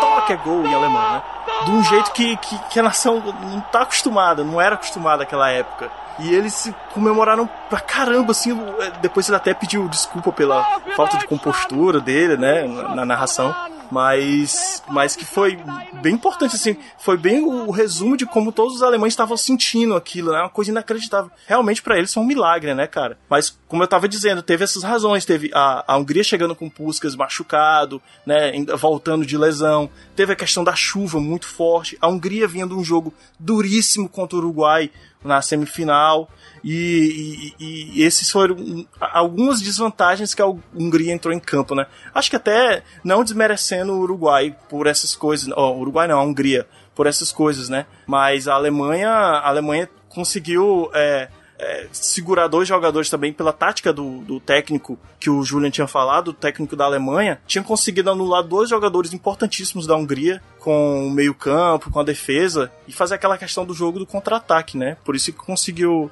tó, 0.00 0.20
que 0.26 0.34
é 0.34 0.36
gol 0.36 0.66
em 0.66 0.74
alemão, 0.74 1.12
né? 1.12 1.22
De 1.64 1.70
um 1.70 1.82
jeito 1.82 2.12
que, 2.12 2.36
que, 2.36 2.58
que 2.68 2.80
a 2.80 2.82
nação 2.82 3.22
não 3.40 3.62
tá 3.72 3.80
acostumada, 3.80 4.44
não 4.44 4.60
era 4.60 4.74
acostumada 4.74 5.18
naquela 5.18 5.50
época. 5.50 5.90
E 6.18 6.32
eles 6.32 6.54
se 6.54 6.74
comemoraram 6.92 7.48
pra 7.68 7.80
caramba, 7.80 8.32
assim. 8.32 8.56
Depois 9.00 9.28
ele 9.28 9.36
até 9.36 9.52
pediu 9.52 9.88
desculpa 9.88 10.32
pela 10.32 10.80
falta 10.96 11.18
de 11.18 11.26
compostura 11.26 12.00
dele, 12.00 12.36
né? 12.36 12.66
Na, 12.66 12.94
na 12.94 13.04
narração 13.04 13.54
mas 13.90 14.82
mas 14.88 15.14
que 15.16 15.24
foi 15.24 15.58
bem 16.02 16.14
importante 16.14 16.56
assim, 16.56 16.76
foi 16.98 17.16
bem 17.16 17.44
o, 17.44 17.70
resumo 17.70 18.16
de 18.16 18.26
como 18.26 18.52
todos 18.52 18.76
os 18.76 18.82
alemães 18.82 19.12
estavam 19.12 19.36
sentindo 19.36 19.94
aquilo, 19.94 20.32
né? 20.32 20.40
Uma 20.40 20.50
coisa 20.50 20.70
inacreditável. 20.70 21.30
Realmente 21.46 21.82
para 21.82 21.96
eles 21.98 22.12
foi 22.12 22.22
um 22.22 22.26
milagre, 22.26 22.74
né, 22.74 22.86
cara? 22.86 23.18
Mas 23.28 23.56
como 23.68 23.82
eu 23.82 23.88
tava 23.88 24.08
dizendo, 24.08 24.42
teve 24.42 24.64
essas 24.64 24.82
razões, 24.82 25.24
teve 25.24 25.50
a, 25.54 25.84
a 25.86 25.96
Hungria 25.96 26.24
chegando 26.24 26.54
com 26.54 26.68
Puskas 26.68 27.16
machucado, 27.16 28.00
né, 28.26 28.52
voltando 28.76 29.26
de 29.26 29.36
lesão, 29.36 29.88
teve 30.14 30.32
a 30.32 30.36
questão 30.36 30.62
da 30.62 30.74
chuva 30.74 31.20
muito 31.20 31.46
forte, 31.46 31.96
a 32.00 32.08
Hungria 32.08 32.46
vinha 32.46 32.66
de 32.66 32.74
um 32.74 32.84
jogo 32.84 33.12
duríssimo 33.38 34.08
contra 34.08 34.36
o 34.36 34.40
Uruguai 34.40 34.90
na 35.24 35.40
semifinal. 35.42 36.28
E, 36.62 37.52
e, 37.58 37.98
e, 37.98 38.02
esses 38.02 38.30
foram 38.30 38.86
algumas 39.00 39.60
desvantagens 39.60 40.34
que 40.34 40.42
a 40.42 40.46
Hungria 40.46 41.12
entrou 41.12 41.34
em 41.34 41.40
campo, 41.40 41.74
né? 41.74 41.86
Acho 42.14 42.30
que 42.30 42.36
até 42.36 42.82
não 43.02 43.24
desmerecendo 43.24 43.92
o 43.92 44.00
Uruguai 44.00 44.56
por 44.68 44.86
essas 44.86 45.16
coisas. 45.16 45.52
Ó, 45.56 45.72
oh, 45.72 45.80
Uruguai 45.80 46.06
não, 46.06 46.18
a 46.18 46.22
Hungria 46.22 46.66
por 46.94 47.06
essas 47.06 47.32
coisas, 47.32 47.68
né? 47.68 47.86
Mas 48.06 48.46
a 48.46 48.54
Alemanha, 48.54 49.10
a 49.10 49.48
Alemanha 49.48 49.88
conseguiu 50.08 50.90
é, 50.94 51.28
é, 51.58 51.86
segurar 51.92 52.48
dois 52.48 52.68
jogadores 52.68 53.08
também 53.08 53.32
pela 53.32 53.52
tática 53.52 53.92
do, 53.92 54.18
do 54.18 54.40
técnico 54.40 54.98
que 55.20 55.30
o 55.30 55.42
Julian 55.42 55.70
tinha 55.70 55.86
falado, 55.86 56.28
o 56.28 56.34
técnico 56.34 56.76
da 56.76 56.84
Alemanha, 56.84 57.40
tinha 57.46 57.62
conseguido 57.62 58.10
anular 58.10 58.42
dois 58.42 58.68
jogadores 58.68 59.12
importantíssimos 59.12 59.86
da 59.86 59.96
Hungria 59.96 60.42
com 60.58 61.06
o 61.06 61.10
meio-campo, 61.10 61.90
com 61.90 62.00
a 62.00 62.04
defesa 62.04 62.70
e 62.88 62.92
fazer 62.92 63.14
aquela 63.14 63.38
questão 63.38 63.64
do 63.64 63.74
jogo 63.74 63.98
do 63.98 64.06
contra-ataque, 64.06 64.76
né? 64.76 64.96
Por 65.04 65.14
isso 65.14 65.32
que 65.32 65.38
conseguiu 65.38 66.10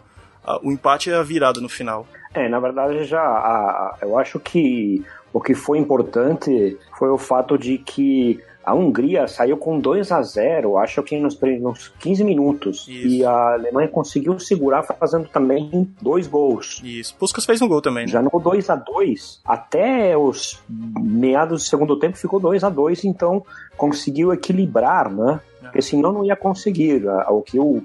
o 0.63 0.73
empate 0.73 1.11
e 1.11 1.15
a 1.15 1.23
virada 1.23 1.61
no 1.61 1.69
final. 1.69 2.07
É, 2.35 2.49
na 2.49 2.59
verdade 2.59 3.05
já 3.05 3.21
a, 3.21 3.99
eu 4.03 4.19
acho 4.19 4.41
que 4.41 5.05
o 5.33 5.41
que 5.41 5.55
foi 5.55 5.79
importante 5.79 6.79
foi 6.99 7.09
o 7.09 7.19
fato 7.19 7.57
de 7.57 7.79
que 7.79 8.41
a 8.65 8.75
Hungria 8.75 9.27
saiu 9.27 9.57
com 9.57 9.79
2 9.79 10.13
a 10.13 10.23
0 10.23 10.79
acho 10.79 11.03
que 11.03 11.19
nos, 11.19 11.39
nos 11.61 11.89
15 11.99 12.25
minutos. 12.25 12.87
Isso. 12.89 13.07
E 13.07 13.25
a 13.25 13.55
Alemanha 13.55 13.89
conseguiu 13.89 14.39
segurar 14.39 14.83
fazendo 14.83 15.29
também 15.29 15.89
dois 16.01 16.27
gols. 16.27 16.81
Isso. 16.85 17.15
Puskas 17.17 17.45
fez 17.45 17.61
um 17.61 17.69
gol 17.69 17.83
também. 17.83 18.05
Né? 18.05 18.13
Já 18.13 18.23
no 18.23 18.31
2 18.31 18.71
a 18.71 18.77
2 18.77 19.41
até 19.45 20.17
os 20.17 20.63
meados 20.69 21.63
do 21.63 21.69
segundo 21.69 21.99
tempo 21.99 22.17
ficou 22.17 22.39
2 22.39 22.65
a 22.65 22.69
2 22.69 23.05
então 23.05 23.45
conseguiu 23.77 24.33
equilibrar, 24.33 25.11
né? 25.11 25.41
Porque 25.61 25.83
senão 25.83 26.13
não 26.13 26.25
ia 26.25 26.37
conseguir. 26.37 27.03
O 27.29 27.41
que 27.41 27.59
o 27.59 27.83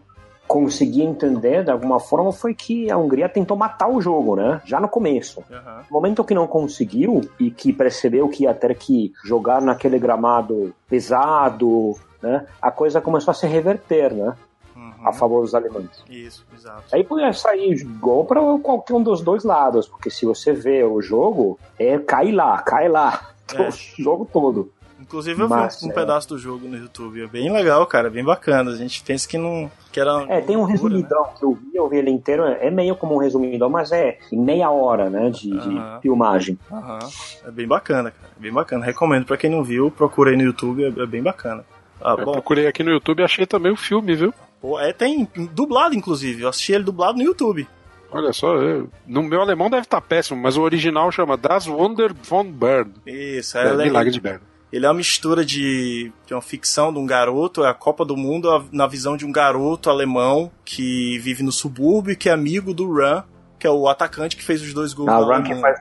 consegui 0.48 1.02
entender 1.02 1.64
de 1.64 1.72
alguma 1.72 2.00
forma 2.00 2.32
foi 2.32 2.54
que 2.54 2.90
a 2.90 2.98
Hungria 2.98 3.28
tentou 3.28 3.58
matar 3.58 3.90
o 3.90 4.02
jogo, 4.02 4.36
né? 4.36 4.62
Já 4.66 4.80
no 4.80 4.88
começo. 4.88 5.44
Uhum. 5.50 5.78
No 5.90 5.92
momento 5.92 6.24
que 6.24 6.34
não 6.34 6.48
conseguiu 6.48 7.22
e 7.40 7.52
que 7.52 7.74
percebeu 7.74 8.30
que 8.30 8.44
ia 8.44 8.54
ter 8.54 8.76
que 8.76 9.12
jogar 9.26 9.62
naquele 9.62 10.00
gramado 10.00 10.74
pesado, 10.88 11.96
né? 12.22 12.46
A 12.62 12.72
coisa 12.72 13.02
começou 13.02 13.32
a 13.32 13.36
se 13.36 13.46
reverter, 13.46 14.14
né? 14.14 14.34
Uhum. 14.76 14.94
A 15.04 15.12
favor 15.12 15.42
dos 15.42 15.54
alemães. 15.54 16.04
Isso, 16.10 16.46
exato. 16.56 16.84
Aí 16.94 17.04
podia 17.04 17.34
sair 17.34 17.84
gol 18.00 18.26
para 18.26 18.42
qualquer 18.60 18.94
um 18.94 19.04
dos 19.04 19.22
dois 19.22 19.44
lados, 19.44 19.88
porque 19.88 20.10
se 20.10 20.26
você 20.26 20.54
vê 20.54 20.84
o 20.84 21.02
jogo, 21.02 21.60
é 21.78 22.00
cai 22.00 22.32
lá, 22.32 22.62
cai 22.62 22.88
lá. 22.88 23.32
É. 23.56 23.70
O 23.70 23.72
jogo 23.72 24.26
todo. 24.26 24.74
Inclusive 25.08 25.42
eu 25.42 25.48
Mas, 25.48 25.80
vi 25.80 25.86
um, 25.86 25.88
um 25.88 25.92
é. 25.92 25.96
pedaço 25.96 26.28
do 26.28 26.38
jogo 26.38 26.68
no 26.68 26.78
YouTube. 26.78 27.24
É 27.24 27.28
bem 27.28 27.52
legal, 27.52 27.86
cara, 27.88 28.10
bem 28.10 28.26
bacana. 28.26 28.72
A 28.72 28.76
gente 28.76 29.02
pensa 29.02 29.26
que 29.28 29.38
não. 29.38 29.72
Que 29.90 30.02
era 30.02 30.26
é, 30.28 30.42
tem 30.42 30.58
um 30.58 30.66
loucura, 30.66 30.74
resumidão 30.74 31.24
né? 31.24 31.30
que 31.40 31.46
eu 31.46 31.54
vi, 31.54 31.76
eu 31.76 31.90
vi 31.90 31.98
ele 31.98 32.12
inteiro. 32.12 32.44
É 32.44 32.70
meio 32.70 32.94
como 32.94 33.16
um 33.16 33.18
resumidão, 33.18 33.70
mas 33.70 33.94
é 33.94 34.20
em 34.32 34.38
meia 34.38 34.70
hora, 34.70 35.10
né? 35.10 35.30
De, 35.30 35.54
uh 35.54 35.58
-huh. 35.58 35.96
de 35.96 36.02
filmagem. 36.02 36.60
Uh 36.70 36.76
-huh. 36.76 37.40
É 37.48 37.52
bem 37.52 37.66
bacana, 37.66 38.12
cara. 38.12 38.34
É 38.38 38.42
bem 38.42 38.52
bacana. 38.52 38.86
Recomendo 38.86 39.26
pra 39.26 39.38
quem 39.38 39.50
não 39.50 39.64
viu, 39.64 39.90
procura 39.90 40.32
aí 40.32 40.36
no 40.36 40.44
YouTube, 40.44 40.84
é, 40.84 40.88
é 40.88 41.06
bem 41.06 41.24
bacana. 41.24 41.64
Ah, 42.02 42.16
eu 42.18 42.26
bom. 42.26 42.34
procurei 42.34 42.68
aqui 42.68 42.84
no 42.84 42.92
YouTube 42.92 43.22
e 43.22 43.24
achei 43.24 43.46
também 43.46 43.72
o 43.72 43.78
filme, 43.78 44.14
viu? 44.14 44.34
Pô, 44.60 44.78
é, 44.78 44.92
tem 44.92 45.28
dublado, 45.54 45.96
inclusive. 45.96 46.42
Eu 46.42 46.50
assisti 46.50 46.74
ele 46.74 46.84
dublado 46.84 47.18
no 47.18 47.24
YouTube. 47.24 47.66
Olha 48.12 48.34
só, 48.34 48.56
eu, 48.56 48.90
no 49.06 49.24
meu 49.24 49.42
alemão 49.42 49.70
deve 49.70 49.84
estar 49.84 50.02
tá 50.02 50.08
péssimo, 50.08 50.42
mas 50.42 50.58
o 50.58 50.62
original 50.62 51.12
chama 51.12 51.38
Das 51.38 51.66
Wunder 51.66 52.14
von 52.14 52.44
Bern. 52.44 52.92
Isso, 53.06 53.58
é, 53.58 53.70
é 53.70 53.76
Milagre 53.78 54.12
de 54.12 54.20
Bern. 54.20 54.42
Ele 54.72 54.86
é 54.86 54.90
uma 54.90 54.96
mistura 54.96 55.46
de, 55.46 56.12
de 56.26 56.34
uma 56.34 56.42
ficção 56.42 56.92
de 56.92 57.00
um 57.00 57.06
garoto, 57.06 57.64
é 57.64 57.70
a 57.70 57.74
Copa 57.74 58.04
do 58.04 58.18
Mundo 58.18 58.68
na 58.72 58.86
visão 58.86 59.16
de 59.16 59.26
um 59.26 59.32
garoto 59.32 59.90
alemão 59.90 60.52
que 60.66 61.18
vive 61.20 61.42
no 61.42 61.52
subúrbio 61.52 62.12
e 62.12 62.16
que 62.16 62.30
é 62.30 62.34
amigo 62.34 62.74
do 62.74 62.92
Ran, 62.92 63.24
que 63.58 63.66
é 63.66 63.72
o 63.72 63.88
atacante 63.88 64.36
que 64.36 64.44
fez 64.44 64.62
os 64.62 64.74
dois 64.74 64.94
gols. 64.94 65.10
Ah, 65.10 65.20
o 65.20 65.28
Ran 65.28 65.44
que 65.44 65.56
faz. 65.56 65.80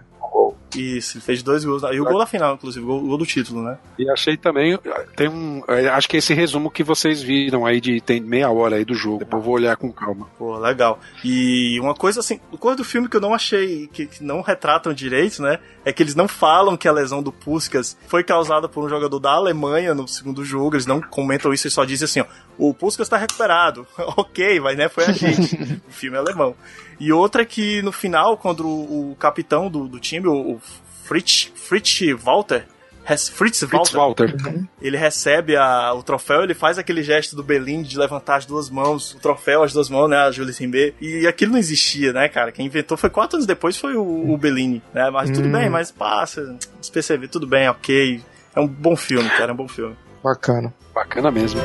Isso, 0.75 1.17
ele 1.17 1.25
fez 1.25 1.43
dois 1.43 1.65
gols. 1.65 1.83
E 1.93 2.01
o 2.01 2.05
gol 2.05 2.19
da 2.19 2.27
final, 2.27 2.55
inclusive, 2.55 2.85
o 2.85 2.89
gol, 2.89 2.99
o 3.03 3.07
gol 3.09 3.19
do 3.19 3.27
título, 3.27 3.63
né? 3.63 3.79
E 3.99 4.11
achei 4.11 4.37
também, 4.37 4.79
tem 5.15 5.29
um, 5.29 5.63
é, 5.69 5.89
acho 5.89 6.09
que 6.09 6.17
esse 6.17 6.35
resumo 6.35 6.71
que 6.71 6.83
vocês 6.83 7.23
viram 7.23 7.65
aí 7.65 7.81
de 7.81 8.01
tem 8.01 8.21
meia 8.21 8.51
hora 8.51 8.77
aí 8.77 8.85
do 8.85 8.95
jogo, 8.95 9.21
depois 9.21 9.41
eu 9.41 9.45
vou 9.45 9.55
olhar 9.55 9.77
com 9.77 9.93
calma. 9.93 10.27
Pô, 10.39 10.59
legal. 10.59 10.99
E 11.25 11.79
uma 11.81 11.95
coisa 11.95 12.21
assim, 12.21 12.39
coisa 12.59 12.77
do 12.77 12.85
filme 12.85 13.09
que 13.09 13.17
eu 13.17 13.21
não 13.21 13.33
achei, 13.33 13.87
que, 13.89 14.07
que 14.07 14.25
não 14.25 14.41
retratam 14.41 14.93
direito, 14.93 15.43
né? 15.43 15.59
É 15.85 15.93
que 15.93 16.03
eles 16.03 16.15
não 16.15 16.29
falam 16.29 16.77
que 16.77 16.89
a 16.89 16.93
lesão 16.93 17.23
do 17.23 17.33
Puskas 17.33 17.97
foi 18.07 18.25
causada 18.25 18.69
por 18.69 18.85
um 18.85 18.89
jogador 18.89 19.19
da 19.19 19.33
Alemanha 19.33 19.95
no 19.95 20.07
segundo 20.09 20.45
jogo, 20.45 20.75
eles 20.75 20.87
não 20.87 21.01
comentam 21.01 21.53
isso, 21.53 21.67
eles 21.67 21.75
só 21.75 21.85
dizem 21.85 22.05
assim, 22.05 22.21
ó, 22.21 22.27
o 22.59 22.75
Puskas 22.75 23.09
tá 23.09 23.17
recuperado. 23.17 23.87
ok, 24.17 24.61
mas 24.61 24.77
né, 24.77 24.89
foi 24.89 25.05
a 25.05 25.13
gente. 25.13 25.55
o 25.89 25.93
filme 25.93 26.17
é 26.17 26.21
alemão. 26.21 26.55
E 26.99 27.13
outra 27.13 27.43
é 27.43 27.45
que 27.45 27.83
no 27.83 27.93
final, 27.93 28.37
quando 28.37 28.67
o, 28.67 29.13
o 29.13 29.17
capitão 29.17 29.71
do, 29.71 29.87
do 29.87 30.01
time, 30.01 30.27
o, 30.27 30.55
o 30.55 30.61
Fritz, 31.05 31.53
Fritz 31.55 32.01
Walter, 32.23 32.67
Fritz, 33.07 33.29
Fritz 33.61 33.93
Walter, 33.93 34.35
Walter. 34.35 34.65
ele 34.83 34.97
recebe 34.97 35.55
a, 35.57 35.95
o 35.95 36.03
troféu, 36.03 36.43
ele 36.43 36.55
faz 36.55 36.77
aquele 36.77 37.05
gesto 37.05 37.37
do 37.37 37.43
Belin 37.43 37.83
de 37.83 37.97
levantar 37.97 38.37
as 38.37 38.47
duas 38.47 38.69
mãos, 38.69 39.15
o 39.15 39.21
troféu, 39.21 39.63
as 39.63 39.73
duas 39.73 39.89
mãos, 39.89 40.09
né, 40.11 40.17
a 40.17 40.33
Julie 40.33 40.53
Rimbé, 40.53 40.93
e 41.01 41.25
aquilo 41.25 41.53
não 41.53 41.59
existia, 41.59 42.13
né, 42.13 42.29
cara, 42.29 42.51
quem 42.51 42.67
inventou 42.67 42.97
foi 42.97 43.09
quatro 43.09 43.37
anos 43.37 43.47
depois 43.47 43.77
foi 43.77 43.95
o, 43.95 44.33
o 44.33 44.37
Bellini, 44.37 44.83
né, 44.93 45.09
mas 45.11 45.31
tudo 45.31 45.47
Hum. 45.47 45.53
bem, 45.53 45.71
mas 45.71 45.93
passa, 45.93 46.57
desperceber, 46.81 47.29
tudo 47.29 47.47
bem, 47.47 47.69
ok, 47.69 48.21
é 48.57 48.61
um 48.61 48.67
bom 48.67 48.97
filme, 48.97 49.29
cara, 49.31 49.53
é 49.53 49.55
um 49.55 49.57
bom 49.57 49.69
filme. 49.69 49.95
Bacana. 50.25 50.75
Bacana 50.93 51.31
mesmo. 51.31 51.61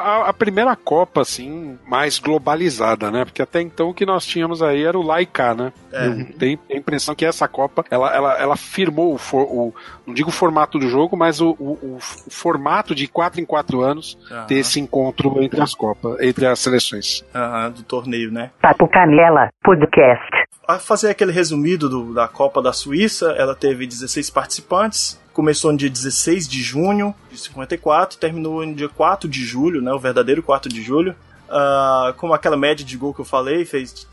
A, 0.00 0.28
a 0.28 0.32
primeira 0.32 0.74
Copa, 0.76 1.20
assim, 1.22 1.78
mais 1.86 2.18
globalizada, 2.18 3.10
né? 3.10 3.24
Porque 3.24 3.42
até 3.42 3.60
então 3.60 3.90
o 3.90 3.94
que 3.94 4.06
nós 4.06 4.24
tínhamos 4.26 4.62
aí 4.62 4.84
era 4.84 4.98
o 4.98 5.02
Laika, 5.02 5.54
né? 5.54 5.72
É. 5.92 6.06
Eu 6.06 6.32
tenho 6.38 6.58
a 6.70 6.76
impressão 6.76 7.14
que 7.14 7.24
essa 7.24 7.46
Copa, 7.48 7.84
ela, 7.90 8.14
ela, 8.14 8.38
ela 8.40 8.56
firmou 8.56 9.14
o, 9.14 9.18
for- 9.18 9.46
o- 9.46 9.74
não 10.06 10.14
digo 10.14 10.28
o 10.28 10.32
formato 10.32 10.78
do 10.78 10.88
jogo, 10.88 11.16
mas 11.16 11.40
o, 11.40 11.50
o- 11.58 11.96
o 11.96 11.98
formato 12.30 12.94
de 12.94 13.06
quatro 13.06 13.40
em 13.40 13.44
quatro 13.44 13.80
anos 13.80 14.18
Aham. 14.30 14.46
ter 14.46 14.54
esse 14.56 14.80
encontro 14.80 15.42
entre 15.42 15.60
as 15.60 15.74
Copas, 15.74 16.20
entre 16.20 16.46
as 16.46 16.58
seleções. 16.58 17.24
Aham, 17.34 17.70
do 17.70 17.82
torneio, 17.82 18.30
né? 18.30 18.50
Papo 18.60 18.88
Canela 18.88 19.50
Podcast. 19.62 20.39
A 20.74 20.78
fazer 20.78 21.08
aquele 21.10 21.32
resumido 21.32 21.88
do- 21.88 22.14
da 22.14 22.28
Copa 22.28 22.62
da 22.62 22.72
Suíça, 22.72 23.32
ela 23.32 23.54
teve 23.54 23.86
16 23.86 24.30
participantes. 24.30 25.18
Começou 25.32 25.72
no 25.72 25.78
dia 25.78 25.90
16 25.90 26.46
de 26.48 26.62
junho 26.62 27.14
de 27.30 27.38
54, 27.38 28.18
terminou 28.18 28.64
no 28.64 28.74
dia 28.74 28.88
4 28.88 29.28
de 29.28 29.44
julho, 29.44 29.80
né, 29.82 29.92
o 29.92 29.98
verdadeiro 29.98 30.42
4 30.42 30.68
de 30.72 30.82
julho. 30.82 31.14
Ah, 31.48 32.14
com 32.16 32.32
aquela 32.32 32.56
média 32.56 32.84
de 32.84 32.96
gol 32.96 33.12
que 33.12 33.20
eu 33.20 33.24
falei, 33.24 33.64
fez, 33.64 34.06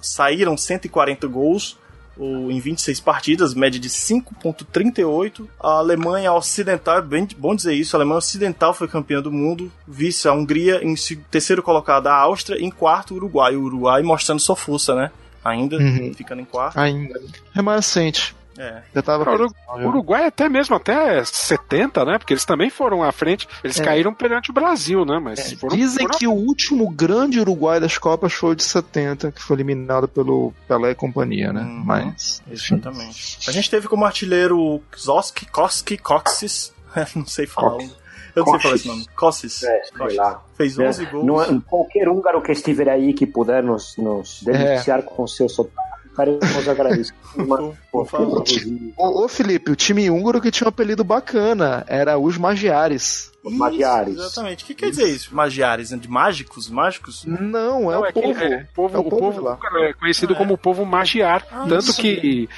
saíram 0.00 0.56
140 0.56 1.26
gols 1.26 1.76
ou 2.16 2.50
em 2.50 2.58
26 2.60 3.00
partidas, 3.00 3.54
média 3.54 3.78
de 3.80 3.88
5.38. 3.90 5.48
A 5.58 5.78
Alemanha 5.78 6.32
Ocidental, 6.32 6.98
é 6.98 7.02
bem 7.02 7.26
bom 7.36 7.54
dizer 7.54 7.74
isso, 7.74 7.96
a 7.96 7.98
Alemanha 7.98 8.18
Ocidental 8.18 8.72
foi 8.74 8.88
campeã 8.88 9.20
do 9.20 9.32
mundo, 9.32 9.70
vice 9.86 10.28
a 10.28 10.32
Hungria, 10.32 10.80
em 10.82 10.94
terceiro 11.30 11.62
colocado 11.62 12.06
a 12.08 12.14
Áustria, 12.14 12.58
em 12.62 12.70
quarto 12.70 13.12
o 13.12 13.16
Uruguai. 13.16 13.56
O 13.56 13.62
Uruguai 13.64 14.02
mostrando 14.02 14.40
sua 14.40 14.56
força, 14.56 14.94
né? 14.94 15.10
Ainda, 15.44 15.76
Uhum. 15.76 16.12
ficando 16.14 16.40
em 16.42 16.44
quarto. 16.44 16.78
Ainda. 16.78 17.20
Remanescente. 17.52 18.34
É. 18.58 18.82
Já 18.94 19.00
tava 19.00 19.30
O 19.30 19.32
Uru- 19.34 19.54
o 19.68 19.86
Uruguai 19.88 20.26
até 20.26 20.46
mesmo 20.46 20.76
até 20.76 21.24
70, 21.24 22.04
né? 22.04 22.18
Porque 22.18 22.34
eles 22.34 22.44
também 22.44 22.68
foram 22.68 23.02
à 23.02 23.10
frente. 23.10 23.48
Eles 23.64 23.80
É. 23.80 23.84
caíram 23.84 24.12
perante 24.12 24.50
o 24.50 24.52
Brasil, 24.52 25.02
né? 25.06 25.18
Mas 25.18 25.52
foram, 25.54 25.74
Dizem 25.74 26.04
foram- 26.06 26.18
que 26.18 26.26
o 26.26 26.32
último 26.32 26.90
grande 26.90 27.40
Uruguai 27.40 27.80
das 27.80 27.96
Copas 27.96 28.34
foi 28.34 28.50
o 28.50 28.54
de 28.54 28.62
70, 28.62 29.32
que 29.32 29.40
foi 29.42 29.56
eliminado 29.56 30.06
pelo 30.06 30.52
Pelé 30.68 30.90
e 30.90 30.94
companhia, 30.94 31.54
né? 31.54 31.62
Uhum. 31.62 31.82
Mas. 31.86 32.42
Exatamente. 32.50 33.38
A 33.48 33.52
gente 33.52 33.70
teve 33.70 33.88
como 33.88 34.04
artilheiro 34.04 34.58
o 34.58 34.82
Zoski, 34.98 35.46
Koski, 35.46 35.96
Coxis. 35.96 36.74
não 37.16 37.24
sei 37.24 37.46
falar. 37.46 37.70
Coxis. 37.70 37.99
Eu 38.40 38.44
não 38.46 38.52
sei 38.52 38.60
falar 38.62 38.74
esse 38.76 38.88
nome. 38.88 39.06
Coxis. 39.16 39.62
É, 39.62 39.82
lá. 40.16 40.42
Fez 40.54 40.78
11 40.78 41.02
É, 41.04 41.10
gols. 41.10 41.24
não 41.26 41.42
é- 41.42 41.60
qualquer 41.68 42.08
húngaro 42.08 42.40
que 42.42 42.52
estiver 42.52 42.88
aí 42.88 43.12
que 43.14 43.26
puder 43.26 43.62
nos, 43.62 43.96
nos 43.96 44.42
denunciar 44.42 45.02
com 45.02 45.26
seu 45.26 45.48
sotaque, 45.48 45.89
que 46.26 47.34
produzido. 47.94 48.92
Ô, 48.96 49.24
ô, 49.24 49.28
Felipe, 49.28 49.70
o 49.70 49.76
time 49.76 50.10
húngaro 50.10 50.40
que 50.40 50.50
tinha 50.50 50.66
um 50.66 50.68
apelido 50.68 51.02
bacana 51.04 51.84
era 51.88 52.18
os 52.18 52.36
Magiares. 52.38 53.30
Os 53.42 53.54
Magiares. 53.56 54.16
Exatamente. 54.16 54.64
O 54.64 54.66
que 54.66 54.74
quer 54.74 54.90
dizer 54.90 55.08
isso? 55.08 55.34
Magiares? 55.34 55.90
né? 55.92 55.96
De 55.98 56.08
mágicos? 56.08 56.68
Mágicos? 56.68 57.24
Não, 57.24 57.90
é 57.90 57.94
Não, 57.94 58.00
o 58.02 58.04
é 58.06 58.12
que- 58.12 58.20
povo. 58.20 58.40
é, 58.44 58.66
povo- 58.74 58.96
É 58.96 58.98
o 58.98 59.00
o 59.00 59.04
povo 59.04 59.18
povo 59.18 59.38
de 59.38 59.44
lá. 59.46 59.54
húngaro 59.54 59.84
é 59.84 59.92
conhecido 59.94 60.34
como 60.36 60.54
o 60.54 60.58
povo 60.58 60.84
magiar. 60.84 61.46
Ah, 61.50 61.64
tanto 61.66 61.78
isso 61.90 61.96
que, 62.00 62.48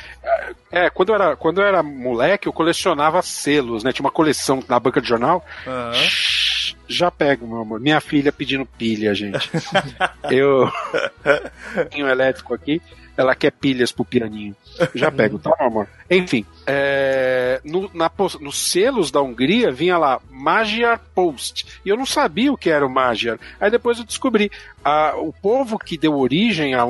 é, 0.73 0.91
quando, 0.91 1.11
eu 1.11 1.15
era, 1.15 1.37
quando 1.37 1.61
eu 1.61 1.67
era 1.67 1.83
moleque, 1.85 2.49
eu 2.49 2.53
colecionava 2.53 3.23
selos, 3.23 3.85
né? 3.85 3.93
Tinha 3.93 4.05
uma 4.05 4.11
coleção 4.11 4.63
na 4.69 4.81
banca 4.81 5.01
de 5.01 5.09
jornal. 5.09 5.45
Shhh, 5.93 6.75
Já 6.89 7.11
pego, 7.13 7.47
meu 7.47 7.61
amor. 7.61 7.79
Minha 7.79 8.01
filha 8.01 8.33
pedindo 8.33 8.67
pilha, 8.67 9.15
gente. 9.15 9.39
eu. 10.33 10.69
Tinha 11.91 12.07
um 12.07 12.09
elétrico 12.09 12.53
aqui. 12.55 12.83
Ela 13.17 13.35
quer 13.35 13.51
pilhas 13.53 13.93
pro 13.93 14.05
pianinho. 14.05 14.57
Já 14.95 15.11
pego, 15.13 15.39
tá, 15.39 15.55
meu 15.59 15.67
amor? 15.69 15.89
Enfim, 16.11 16.47
é, 16.67 17.61
no- 17.65 17.91
na 17.93 18.09
nos 18.41 18.57
selos 18.59 19.11
da 19.11 19.21
Hungria 19.21 19.71
vinha 19.71 19.99
lá 19.99 20.19
Magyar 20.31 20.99
Post. 21.15 21.67
E 21.85 21.89
eu 21.91 21.97
não 21.97 22.07
sabia 22.07 22.53
o 22.53 22.57
que 22.57 22.71
era 22.71 22.87
o 22.87 22.91
Magyar. 22.91 23.39
Aí 23.61 23.71
depois 23.71 23.99
eu 23.99 24.05
descobri. 24.05 24.51
A- 24.85 25.15
o 25.17 25.33
povo 25.33 25.79
que 25.79 25.97
deu 25.99 26.15
origem 26.19 26.75
à, 26.75 26.85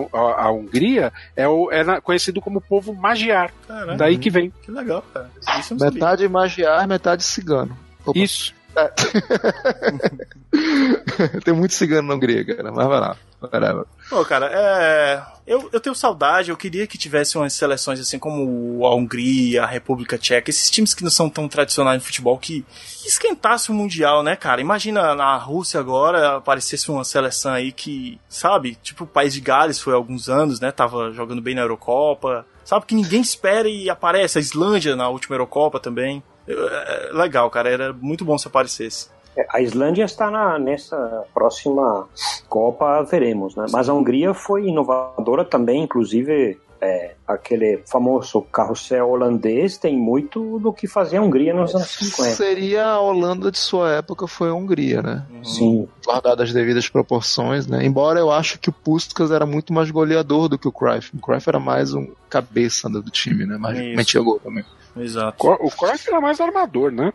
Hungria 0.50 1.12
é 1.36 1.46
o, 1.48 1.70
era 1.72 2.00
conhecido 2.00 2.40
como 2.40 2.60
povo 2.60 2.94
Magyar. 2.94 3.50
Caramba. 3.66 3.96
Daí 3.96 4.16
que 4.16 4.30
vem. 4.30 4.52
Que 4.62 4.70
legal, 4.70 5.02
cara. 5.12 5.28
Isso 5.58 5.72
eu 5.72 5.76
não 5.76 5.78
sabia. 5.86 5.90
Metade 5.94 6.28
Magiar, 6.28 6.86
metade 6.88 7.22
cigano. 7.24 7.76
Opa. 8.06 8.18
Isso. 8.18 8.54
Tem 11.44 11.54
muito 11.54 11.74
cigano 11.74 12.08
na 12.08 12.14
Hungria, 12.14 12.44
cara. 12.44 12.72
Mas 12.72 12.86
vai 12.86 13.00
lá. 13.00 13.16
Whatever. 13.42 13.84
Pô, 14.08 14.24
cara, 14.24 14.50
é... 14.52 15.22
eu, 15.46 15.68
eu 15.72 15.80
tenho 15.80 15.94
saudade, 15.94 16.50
eu 16.50 16.56
queria 16.56 16.86
que 16.86 16.96
tivesse 16.96 17.36
umas 17.36 17.52
seleções 17.52 17.98
assim 17.98 18.18
como 18.18 18.86
a 18.86 18.94
Hungria, 18.94 19.64
a 19.64 19.66
República 19.66 20.16
Tcheca, 20.16 20.48
esses 20.48 20.70
times 20.70 20.94
que 20.94 21.02
não 21.02 21.10
são 21.10 21.28
tão 21.28 21.48
tradicionais 21.48 21.98
no 21.98 22.06
futebol, 22.06 22.38
que 22.38 22.64
esquentasse 23.04 23.70
o 23.70 23.74
Mundial, 23.74 24.22
né, 24.22 24.36
cara? 24.36 24.60
Imagina 24.60 25.14
na 25.14 25.36
Rússia 25.36 25.80
agora 25.80 26.36
aparecesse 26.36 26.90
uma 26.90 27.04
seleção 27.04 27.52
aí 27.52 27.72
que, 27.72 28.20
sabe, 28.28 28.76
tipo 28.76 29.04
o 29.04 29.08
País 29.08 29.34
de 29.34 29.40
Gales 29.40 29.80
foi 29.80 29.92
há 29.92 29.96
alguns 29.96 30.28
anos, 30.28 30.60
né, 30.60 30.70
tava 30.70 31.10
jogando 31.10 31.42
bem 31.42 31.54
na 31.54 31.62
Eurocopa, 31.62 32.46
sabe, 32.64 32.86
que 32.86 32.94
ninguém 32.94 33.20
espera 33.20 33.68
e 33.68 33.90
aparece, 33.90 34.38
a 34.38 34.40
Islândia 34.40 34.94
na 34.94 35.08
última 35.08 35.34
Eurocopa 35.34 35.80
também. 35.80 36.22
É, 36.46 36.52
é 36.52 37.12
legal, 37.12 37.50
cara, 37.50 37.70
era 37.70 37.92
muito 37.92 38.24
bom 38.24 38.36
se 38.36 38.48
aparecesse. 38.48 39.08
É, 39.36 39.46
A 39.50 39.60
Islândia 39.60 40.04
está 40.04 40.30
na, 40.30 40.58
nessa 40.58 41.24
próxima 41.32 42.06
Copa, 42.48 43.02
veremos, 43.02 43.56
né? 43.56 43.66
Mas 43.70 43.88
a 43.88 43.94
Hungria 43.94 44.34
foi 44.34 44.66
inovadora 44.66 45.44
também, 45.44 45.82
inclusive 45.82 46.58
é, 46.82 47.14
aquele 47.28 47.80
famoso 47.86 48.42
carrossel 48.42 49.08
holandês 49.08 49.78
tem 49.78 49.96
muito 49.96 50.58
do 50.58 50.72
que 50.72 50.88
fazia 50.88 51.20
a 51.20 51.22
Hungria 51.22 51.54
nos 51.54 51.72
anos 51.72 51.88
50. 51.90 52.34
Seria 52.34 52.84
a 52.86 53.00
Holanda 53.00 53.52
de 53.52 53.58
sua 53.58 53.92
época, 53.92 54.26
foi 54.26 54.48
a 54.48 54.54
Hungria, 54.54 55.00
né? 55.00 55.24
Sim. 55.44 55.88
Guardadas 56.04 56.48
as 56.48 56.52
devidas 56.52 56.88
proporções, 56.88 57.68
né? 57.68 57.86
Embora 57.86 58.18
eu 58.18 58.32
acho 58.32 58.58
que 58.58 58.68
o 58.68 58.72
Puskas 58.72 59.30
era 59.30 59.46
muito 59.46 59.72
mais 59.72 59.92
goleador 59.92 60.48
do 60.48 60.58
que 60.58 60.66
o 60.66 60.72
Cruyff. 60.72 61.14
O 61.14 61.20
Cruyff 61.20 61.48
era 61.48 61.60
mais 61.60 61.94
um 61.94 62.08
cabeça 62.28 62.88
do 62.88 63.02
time, 63.10 63.46
né? 63.46 63.56
Mas 63.60 63.78
metia 63.78 64.20
gol 64.20 64.40
também. 64.40 64.64
Exato. 64.96 65.36
O 65.60 65.70
Cruyff 65.70 66.08
era 66.08 66.20
mais 66.20 66.40
armador, 66.40 66.90
né? 66.90 67.12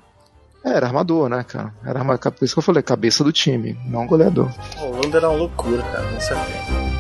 É, 0.64 0.70
era 0.70 0.88
armador, 0.88 1.28
né, 1.28 1.44
cara? 1.44 1.74
Era 1.86 2.02
uma, 2.02 2.18
por 2.18 2.46
isso 2.46 2.56
que 2.56 2.60
eu 2.60 2.64
falei, 2.64 2.82
cabeça 2.82 3.22
do 3.22 3.34
time, 3.34 3.78
não 3.86 4.08
goleador. 4.08 4.50
A 4.78 4.84
Holanda 4.84 5.18
era 5.18 5.30
uma 5.30 5.38
loucura, 5.38 5.82
cara, 5.84 6.04
com 6.10 6.20
certeza. 6.22 6.97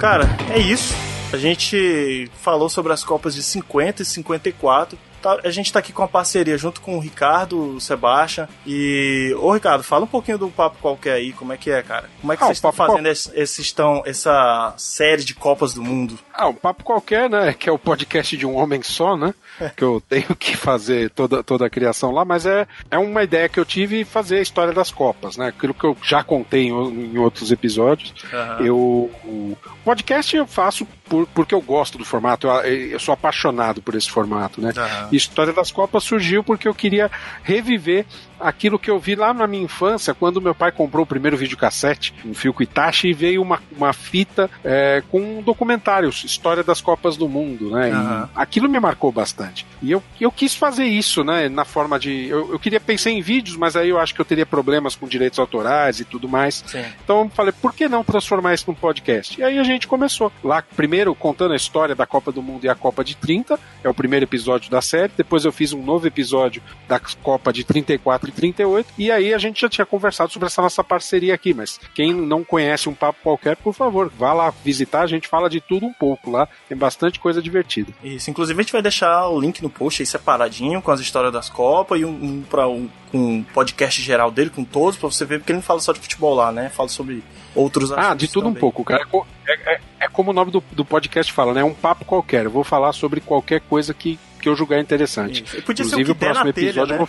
Cara, 0.00 0.24
é 0.48 0.58
isso. 0.58 0.94
A 1.30 1.36
gente 1.36 2.30
falou 2.40 2.70
sobre 2.70 2.90
as 2.90 3.04
Copas 3.04 3.34
de 3.34 3.42
50 3.42 4.00
e 4.00 4.04
54. 4.06 4.98
Tá, 5.20 5.38
a 5.44 5.50
gente 5.50 5.72
tá 5.72 5.78
aqui 5.78 5.92
com 5.92 6.02
a 6.02 6.08
parceria 6.08 6.56
junto 6.58 6.80
com 6.80 6.96
o 6.96 7.00
Ricardo, 7.00 7.76
o 7.76 7.80
Sebastian. 7.80 8.48
E. 8.66 9.34
Ô, 9.38 9.52
Ricardo, 9.52 9.82
fala 9.82 10.04
um 10.04 10.08
pouquinho 10.08 10.38
do 10.38 10.48
Papo 10.48 10.78
Qualquer 10.80 11.14
aí, 11.14 11.32
como 11.32 11.52
é 11.52 11.56
que 11.56 11.70
é, 11.70 11.82
cara? 11.82 12.08
Como 12.20 12.32
é 12.32 12.36
que 12.36 12.42
Ah, 12.42 12.46
vocês 12.46 12.58
o 12.58 12.68
estão 12.68 12.72
fazendo 12.72 13.06
esse, 13.06 13.30
esse 13.34 13.60
estão, 13.62 14.02
essa 14.06 14.74
série 14.76 15.24
de 15.24 15.34
Copas 15.34 15.74
do 15.74 15.82
Mundo? 15.82 16.18
Ah, 16.32 16.48
um 16.48 16.54
papo 16.54 16.82
qualquer, 16.84 17.28
né? 17.28 17.52
Que 17.52 17.68
é 17.68 17.72
o 17.72 17.78
podcast 17.78 18.36
de 18.36 18.46
um 18.46 18.56
homem 18.56 18.82
só, 18.82 19.16
né? 19.16 19.34
Que 19.76 19.84
eu 19.84 20.00
tenho 20.08 20.34
que 20.36 20.56
fazer 20.56 21.10
toda, 21.10 21.42
toda 21.42 21.66
a 21.66 21.70
criação 21.70 22.10
lá, 22.12 22.24
mas 22.24 22.46
é, 22.46 22.66
é 22.90 22.98
uma 22.98 23.22
ideia 23.22 23.48
que 23.48 23.60
eu 23.60 23.64
tive 23.64 24.04
fazer 24.04 24.38
a 24.38 24.42
história 24.42 24.72
das 24.72 24.90
Copas, 24.90 25.36
né? 25.36 25.48
Aquilo 25.48 25.74
que 25.74 25.84
eu 25.84 25.96
já 26.02 26.22
contei 26.24 26.64
em, 26.68 26.72
o- 26.72 26.90
em 26.90 27.18
outros 27.18 27.52
episódios. 27.52 28.14
Aham. 28.32 28.58
Eu. 28.64 29.10
O 29.24 29.56
podcast 29.84 30.34
eu 30.36 30.46
faço 30.46 30.86
por, 31.10 31.26
porque 31.26 31.54
eu 31.54 31.60
gosto 31.60 31.98
do 31.98 32.04
formato, 32.04 32.46
eu, 32.46 32.92
eu 32.92 33.00
sou 33.00 33.12
apaixonado 33.12 33.82
por 33.82 33.96
esse 33.96 34.08
formato, 34.08 34.60
né? 34.60 34.72
E 35.10 35.16
História 35.16 35.52
das 35.52 35.72
Copas 35.72 36.04
surgiu 36.04 36.44
porque 36.44 36.68
eu 36.68 36.74
queria 36.74 37.10
reviver 37.42 38.06
aquilo 38.40 38.78
que 38.78 38.90
eu 38.90 38.98
vi 38.98 39.14
lá 39.14 39.32
na 39.32 39.46
minha 39.46 39.62
infância, 39.62 40.14
quando 40.14 40.40
meu 40.40 40.54
pai 40.54 40.72
comprou 40.72 41.04
o 41.04 41.06
primeiro 41.06 41.36
videocassete, 41.36 42.14
um 42.24 42.34
Filco 42.34 42.62
Itachi, 42.62 43.08
e 43.08 43.12
veio 43.12 43.42
uma, 43.42 43.60
uma 43.76 43.92
fita 43.92 44.50
é, 44.64 45.02
com 45.10 45.42
documentários, 45.42 46.24
História 46.24 46.62
das 46.62 46.80
Copas 46.80 47.16
do 47.16 47.28
Mundo, 47.28 47.70
né? 47.70 47.90
Aham. 47.90 48.28
aquilo 48.34 48.68
me 48.68 48.80
marcou 48.80 49.12
bastante. 49.12 49.66
E 49.82 49.90
eu, 49.90 50.02
eu 50.20 50.30
quis 50.30 50.54
fazer 50.54 50.84
isso, 50.84 51.24
né? 51.24 51.48
Na 51.48 51.64
forma 51.64 51.98
de. 51.98 52.28
Eu, 52.28 52.52
eu 52.52 52.58
queria 52.58 52.80
pensar 52.80 53.10
em 53.10 53.20
vídeos, 53.20 53.56
mas 53.56 53.76
aí 53.76 53.88
eu 53.88 53.98
acho 53.98 54.14
que 54.14 54.20
eu 54.20 54.24
teria 54.24 54.44
problemas 54.44 54.94
com 54.94 55.06
direitos 55.06 55.38
autorais 55.38 56.00
e 56.00 56.04
tudo 56.04 56.28
mais. 56.28 56.62
Sim. 56.66 56.84
Então 57.02 57.20
eu 57.20 57.28
falei, 57.30 57.52
por 57.52 57.72
que 57.72 57.88
não 57.88 58.04
transformar 58.04 58.54
isso 58.54 58.64
num 58.68 58.74
podcast? 58.74 59.40
E 59.40 59.44
aí 59.44 59.58
a 59.58 59.62
gente 59.62 59.86
começou. 59.86 60.30
Lá, 60.42 60.62
primeiro 60.62 61.14
contando 61.14 61.52
a 61.52 61.56
história 61.56 61.94
da 61.94 62.06
Copa 62.06 62.30
do 62.30 62.42
Mundo 62.42 62.64
e 62.64 62.68
a 62.68 62.74
Copa 62.74 63.02
de 63.02 63.16
30, 63.16 63.58
é 63.82 63.88
o 63.88 63.94
primeiro 63.94 64.24
episódio 64.24 64.70
da 64.70 64.80
série. 64.80 65.12
Depois 65.16 65.44
eu 65.44 65.52
fiz 65.52 65.72
um 65.72 65.82
novo 65.82 66.06
episódio 66.06 66.62
da 66.86 67.00
Copa 67.22 67.52
de 67.52 67.64
34 67.64 68.29
e 68.30 68.34
38. 68.34 68.88
E 68.98 69.10
aí 69.10 69.34
a 69.34 69.38
gente 69.38 69.60
já 69.60 69.68
tinha 69.68 69.84
conversado 69.86 70.32
sobre 70.32 70.46
essa 70.46 70.62
nossa 70.62 70.82
parceria 70.82 71.34
aqui. 71.34 71.52
Mas 71.52 71.78
quem 71.94 72.12
não 72.14 72.42
conhece 72.42 72.88
um 72.88 72.94
papo 72.94 73.18
qualquer, 73.22 73.56
por 73.56 73.74
favor, 73.74 74.10
vá 74.18 74.32
lá 74.32 74.52
visitar. 74.64 75.02
A 75.02 75.06
gente 75.06 75.28
fala 75.28 75.50
de 75.50 75.60
tudo 75.60 75.86
um 75.86 75.92
pouco 75.92 76.30
lá. 76.30 76.48
Tem 76.68 76.76
bastante 76.76 77.20
coisa 77.20 77.42
divertida. 77.42 77.92
Isso, 78.02 78.30
inclusive 78.30 78.58
a 78.58 78.62
gente 78.62 78.72
vai 78.72 78.82
deixar 78.82 79.28
o 79.28 79.40
link 79.40 79.62
no 79.62 79.68
post 79.70 80.02
aí 80.02 80.06
separadinho 80.06 80.80
com 80.80 80.90
as 80.90 81.00
histórias 81.00 81.32
das 81.32 81.48
Copas 81.48 82.00
e 82.00 82.04
um, 82.04 82.10
um 82.10 82.42
para 82.48 82.66
um, 82.68 82.88
um 83.12 83.42
podcast 83.42 84.00
geral 84.00 84.30
dele 84.30 84.50
com 84.50 84.64
todos, 84.64 84.96
pra 84.98 85.10
você 85.10 85.24
ver, 85.24 85.38
porque 85.38 85.52
ele 85.52 85.58
não 85.58 85.62
fala 85.62 85.80
só 85.80 85.92
de 85.92 86.00
futebol 86.00 86.34
lá, 86.34 86.50
né? 86.52 86.68
Fala 86.68 86.88
sobre 86.88 87.22
outros 87.54 87.90
Ah, 87.92 88.14
de 88.14 88.28
tudo 88.28 88.48
um 88.48 88.54
pouco, 88.54 88.84
cara. 88.84 89.02
É 89.02 89.52
É, 89.52 89.74
é- 89.74 89.80
é 90.00 90.08
como 90.08 90.30
o 90.30 90.32
nome 90.32 90.50
do, 90.50 90.62
do 90.72 90.84
podcast 90.84 91.32
fala, 91.32 91.52
né? 91.52 91.60
É 91.60 91.64
um 91.64 91.74
papo 91.74 92.04
qualquer. 92.04 92.44
Eu 92.46 92.50
vou 92.50 92.64
falar 92.64 92.92
sobre 92.92 93.20
qualquer 93.20 93.60
coisa 93.60 93.92
que, 93.92 94.18
que 94.40 94.48
eu 94.48 94.56
julgar 94.56 94.78
interessante. 94.80 95.44
Isso. 95.44 95.60
Podia 95.62 95.84
ser 95.84 95.96
o 95.96 96.00
Inclusive, 96.00 96.14
der 96.18 96.34
na 96.34 96.52
telha, 96.52 96.86
né? 96.86 96.96
vou- 96.98 97.08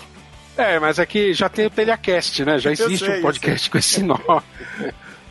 É, 0.57 0.79
mas 0.79 0.99
é 0.99 1.05
que 1.05 1.33
já 1.33 1.47
tem 1.49 1.65
o 1.65 1.69
Telecast, 1.69 2.43
né? 2.45 2.59
Já 2.59 2.71
existe 2.71 3.05
sei, 3.05 3.19
um 3.19 3.21
podcast 3.21 3.69
com 3.69 3.77
esse 3.77 4.03
nome. 4.03 4.21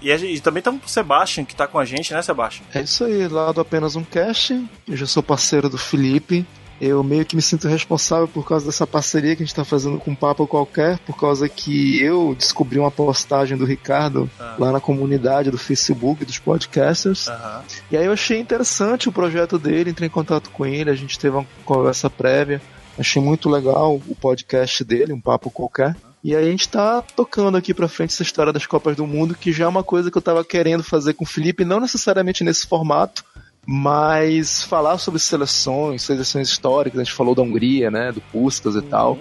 E, 0.03 0.11
a 0.11 0.17
gente- 0.17 0.35
e 0.35 0.41
também 0.41 0.61
estamos 0.61 0.81
com 0.81 0.87
o 0.87 0.91
Sebastian, 0.91 1.45
que 1.45 1.55
tá 1.55 1.67
com 1.67 1.79
a 1.79 1.85
gente, 1.85 2.13
né, 2.15 2.23
Sebastian? 2.23 2.65
É 2.75 2.81
isso 2.81 3.05
aí, 3.05 3.29
lá 3.29 3.53
do 3.53 3.61
Apenas 3.61 3.97
um 3.97 4.03
Cast. 4.05 4.55
Eu 4.89 4.97
já 4.97 5.07
sou 5.07 5.23
parceiro 5.23 5.69
do 5.69 5.77
Felipe. 5.77 6.47
Eu 6.81 7.05
meio 7.05 7.27
que 7.27 7.37
me 7.37 7.43
sinto 7.43 7.69
responsável 7.69 8.27
por 8.27 8.49
causa 8.49 8.65
dessa 8.65 8.87
parceria 8.87 9.37
que 9.37 9.43
a 9.43 9.47
gente 9.47 9.55
tá 9.55 9.67
fazendo 9.67 9.99
com 9.99 10.13
um 10.13 10.15
Papo 10.15 10.47
Qualquer, 10.47 10.99
por 11.01 11.15
causa 11.15 11.47
que 11.47 12.03
eu 12.03 12.35
descobri 12.39 12.79
uma 12.79 12.91
postagem 12.91 13.59
do 13.59 13.67
Ricardo 13.67 14.31
Ah. 14.41 14.55
lá 14.59 14.73
na 14.73 14.81
comunidade 14.81 15.51
do 15.51 15.59
Facebook 15.59 16.25
dos 16.25 16.39
podcasters. 16.39 17.29
Aham. 17.29 17.63
E 17.91 17.99
aí 17.99 18.07
eu 18.07 18.13
achei 18.13 18.41
interessante 18.41 19.11
o 19.11 19.13
projeto 19.13 19.59
dele, 19.59 19.91
entrei 19.91 20.07
em 20.07 20.11
contato 20.11 20.49
com 20.49 20.65
ele, 20.65 20.89
a 20.89 20.95
gente 20.95 21.19
teve 21.19 21.37
uma 21.37 21.47
conversa 21.67 22.09
prévia. 22.09 22.63
Achei 23.01 23.22
muito 23.22 23.48
legal 23.48 23.94
o 23.94 24.14
podcast 24.14 24.85
dele, 24.85 25.14
um 25.14 25.20
papo 25.20 25.51
qualquer. 25.51 25.97
E 26.22 26.36
aí 26.36 26.47
a 26.47 26.51
gente 26.51 26.68
tá 26.68 27.01
tocando 27.01 27.56
aqui 27.56 27.72
pra 27.72 27.89
frente 27.89 28.12
essa 28.12 28.22
história 28.22 28.52
das 28.52 28.66
Copas 28.66 28.94
do 28.94 29.06
Mundo, 29.06 29.35
que 29.35 29.52
já 29.52 29.64
é 29.64 29.68
uma 29.68 29.82
coisa 29.82 30.10
que 30.10 30.18
eu 30.18 30.22
tava 30.22 30.44
querendo 30.44 30.82
fazer 30.82 31.14
com 31.14 31.24
o 31.24 31.27
Felipe, 31.27 31.64
não 31.64 31.81
necessariamente 31.81 32.44
nesse 32.44 32.66
formato, 32.66 33.24
mas 33.66 34.62
falar 34.62 34.98
sobre 34.98 35.18
seleções, 35.18 36.02
seleções 36.02 36.48
históricas, 36.48 37.01
a 37.01 37.05
gente 37.05 37.16
falou 37.16 37.35
da 37.35 37.40
Hungria, 37.40 37.90
né, 37.90 38.12
do 38.12 38.20
Puskas 38.20 38.77
e 38.77 38.82
tal. 38.82 39.18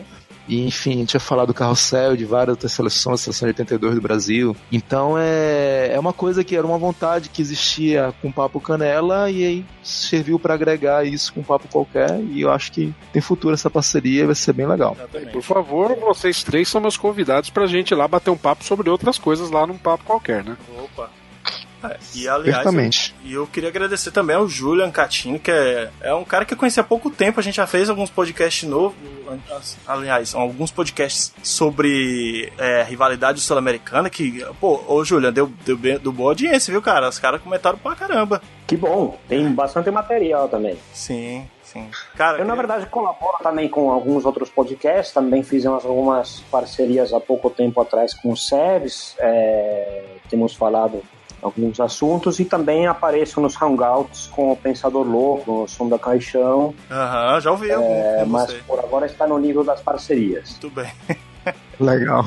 E, 0.49 0.65
enfim, 0.65 0.93
a 0.93 0.95
gente 0.95 1.09
tinha 1.09 1.19
falado 1.19 1.47
do 1.47 1.53
carrossel 1.53 2.17
de 2.17 2.25
várias 2.25 2.55
outras 2.55 2.71
seleções, 2.71 3.21
a 3.21 3.23
seleção 3.23 3.47
de 3.47 3.51
82 3.51 3.95
do 3.95 4.01
Brasil. 4.01 4.55
Então 4.71 5.15
é, 5.15 5.91
é 5.93 5.99
uma 5.99 6.11
coisa 6.11 6.43
que 6.43 6.55
era 6.55 6.65
uma 6.65 6.77
vontade 6.77 7.29
que 7.29 7.41
existia 7.41 8.13
com 8.19 8.29
o 8.29 8.33
Papo 8.33 8.59
Canela 8.59 9.29
e 9.29 9.45
aí 9.45 9.65
serviu 9.83 10.39
para 10.39 10.55
agregar 10.55 11.05
isso 11.05 11.31
com 11.31 11.41
um 11.41 11.43
papo 11.43 11.67
qualquer. 11.67 12.19
E 12.31 12.41
eu 12.41 12.51
acho 12.51 12.71
que 12.71 12.93
tem 13.13 13.21
futuro 13.21 13.53
essa 13.53 13.69
parceria 13.69 14.23
e 14.23 14.25
vai 14.25 14.35
ser 14.35 14.53
bem 14.53 14.65
legal. 14.65 14.97
Por 15.31 15.43
favor, 15.43 15.95
vocês 15.95 16.43
três 16.43 16.67
são 16.67 16.81
meus 16.81 16.97
convidados 16.97 17.51
pra 17.51 17.67
gente 17.67 17.91
ir 17.91 17.95
lá 17.95 18.07
bater 18.07 18.31
um 18.31 18.37
papo 18.37 18.63
sobre 18.63 18.89
outras 18.89 19.19
coisas 19.19 19.51
lá 19.51 19.67
num 19.67 19.77
papo 19.77 20.03
qualquer, 20.03 20.43
né? 20.43 20.57
Opa. 20.83 21.18
É, 21.83 21.97
e 22.13 22.27
aliás, 22.27 22.55
Certamente. 22.57 23.15
eu- 23.23 23.29
e 23.29 23.33
eu, 23.35 23.47
queria 23.47 23.69
agradecer 23.69 24.11
também 24.11 24.35
ao 24.35 24.47
Julian 24.47 24.91
Catino, 24.91 25.39
que 25.39 25.49
é, 25.49 25.89
é 26.01 26.13
um 26.13 26.25
cara 26.25 26.43
que 26.43 26.53
eu 26.53 26.57
conheci 26.57 26.79
há 26.79 26.83
pouco 26.83 27.09
tempo. 27.09 27.39
A 27.39 27.43
gente 27.43 27.55
já 27.55 27.65
fez 27.65 27.89
alguns 27.89 28.09
podcasts 28.09 28.67
novos, 28.67 28.97
aliás, 29.87 30.35
alguns 30.35 30.71
podcasts 30.71 31.33
sobre 31.43 32.51
é, 32.57 32.83
rivalidade 32.83 33.39
sul-americana. 33.41 34.09
Que, 34.09 34.45
pô, 34.59 34.81
ô 34.87 35.03
Julian, 35.05 35.31
deu, 35.31 35.47
deu, 35.65 35.77
bem- 35.77 35.97
deu 35.99 36.11
boa 36.11 36.31
audiência, 36.31 36.71
viu, 36.71 36.81
cara? 36.81 37.07
Os 37.09 37.19
caras 37.19 37.41
comentaram 37.41 37.77
pra 37.77 37.95
caramba. 37.95 38.41
Que 38.67 38.75
bom, 38.75 39.17
tem 39.27 39.49
bastante 39.51 39.89
material 39.89 40.47
também. 40.49 40.77
Sim, 40.93 41.47
sim. 41.63 41.87
Cara, 42.15 42.39
Eu, 42.39 42.45
na 42.45 42.55
verdade, 42.55 42.85
colaboro 42.87 43.37
também 43.41 43.67
com 43.69 43.89
alguns 43.91 44.25
outros 44.25 44.49
podcasts, 44.49 45.13
também 45.13 45.43
fizemos 45.43 45.85
algumas 45.85 46.41
parcerias 46.51 47.13
há 47.13 47.19
pouco 47.19 47.49
tempo 47.49 47.81
atrás 47.81 48.13
com 48.13 48.31
o 48.31 48.37
SEBS, 48.37 49.15
é, 49.17 50.03
temos 50.29 50.53
falado 50.53 51.01
alguns 51.41 51.79
assuntos 51.79 52.39
e 52.39 52.45
também 52.45 52.87
apareço 52.87 53.39
nos 53.41 53.59
Hangouts 53.61 54.27
com 54.27 54.51
o 54.51 54.55
Pensador 54.55 55.07
Louco, 55.07 55.61
no 55.61 55.67
Som 55.67 55.87
da 55.89 55.99
Caixão, 55.99 56.73
Aham, 56.89 57.39
já 57.39 57.51
ouvi 57.51 57.71
é, 57.71 58.25
mas 58.25 58.53
por 58.67 58.79
agora 58.79 59.05
está 59.05 59.27
no 59.27 59.37
nível 59.37 59.63
das 59.63 59.81
parcerias. 59.81 60.57
Muito 60.61 60.69
bem. 60.69 60.91
Legal. 61.79 62.25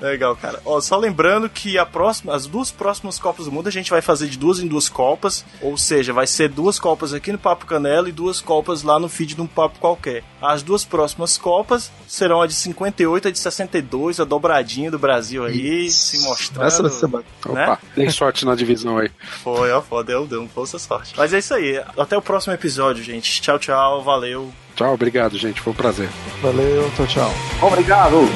Legal, 0.00 0.34
cara. 0.34 0.60
Ó, 0.64 0.80
só 0.80 0.98
lembrando 0.98 1.48
que 1.48 1.78
a 1.78 1.86
próxima, 1.86 2.34
as 2.34 2.46
duas 2.46 2.70
próximas 2.72 3.18
Copas 3.18 3.46
do 3.46 3.52
Mundo 3.52 3.68
a 3.68 3.70
gente 3.70 3.90
vai 3.90 4.02
fazer 4.02 4.26
de 4.26 4.36
duas 4.36 4.58
em 4.58 4.66
duas 4.66 4.88
Copas, 4.88 5.44
ou 5.60 5.78
seja, 5.78 6.12
vai 6.12 6.26
ser 6.26 6.48
duas 6.48 6.80
Copas 6.80 7.14
aqui 7.14 7.30
no 7.30 7.38
Papo 7.38 7.64
Canela 7.64 8.08
e 8.08 8.12
duas 8.12 8.40
Copas 8.40 8.82
lá 8.82 8.98
no 8.98 9.08
feed 9.08 9.34
de 9.36 9.40
um 9.40 9.46
Papo 9.46 9.78
qualquer. 9.78 10.24
As 10.40 10.62
duas 10.62 10.84
próximas 10.84 11.38
Copas 11.38 11.92
serão 12.08 12.42
a 12.42 12.46
de 12.46 12.54
58 12.54 13.26
e 13.26 13.28
a 13.28 13.30
de 13.30 13.38
62, 13.38 14.18
a 14.18 14.24
dobradinha 14.24 14.90
do 14.90 14.98
Brasil 14.98 15.44
aí, 15.44 15.88
se 15.88 16.20
mostrando. 16.24 16.66
Essa 16.66 16.82
vai 16.82 16.90
ser 16.90 17.06
bacana. 17.06 17.54
né? 17.54 17.64
Opa, 17.64 17.78
dei 17.94 18.10
sorte 18.10 18.44
na 18.44 18.56
divisão 18.56 18.98
aí. 18.98 19.10
Foi, 19.44 19.70
ó, 19.70 19.80
foda, 19.80 20.12
deu, 20.12 20.26
deu 20.26 20.42
um 20.42 20.48
força 20.48 20.78
sorte. 20.78 21.14
Mas 21.16 21.32
é 21.32 21.38
isso 21.38 21.54
aí. 21.54 21.80
Até 21.96 22.16
o 22.16 22.22
próximo 22.22 22.52
episódio, 22.52 23.04
gente. 23.04 23.40
Tchau, 23.40 23.60
tchau, 23.60 24.02
valeu. 24.02 24.52
Tchau, 24.74 24.94
obrigado, 24.94 25.36
gente. 25.36 25.60
Foi 25.60 25.72
um 25.72 25.76
prazer. 25.76 26.08
Valeu, 26.40 26.90
tchau, 26.96 27.06
tchau. 27.06 27.30
Obrigado! 27.60 28.28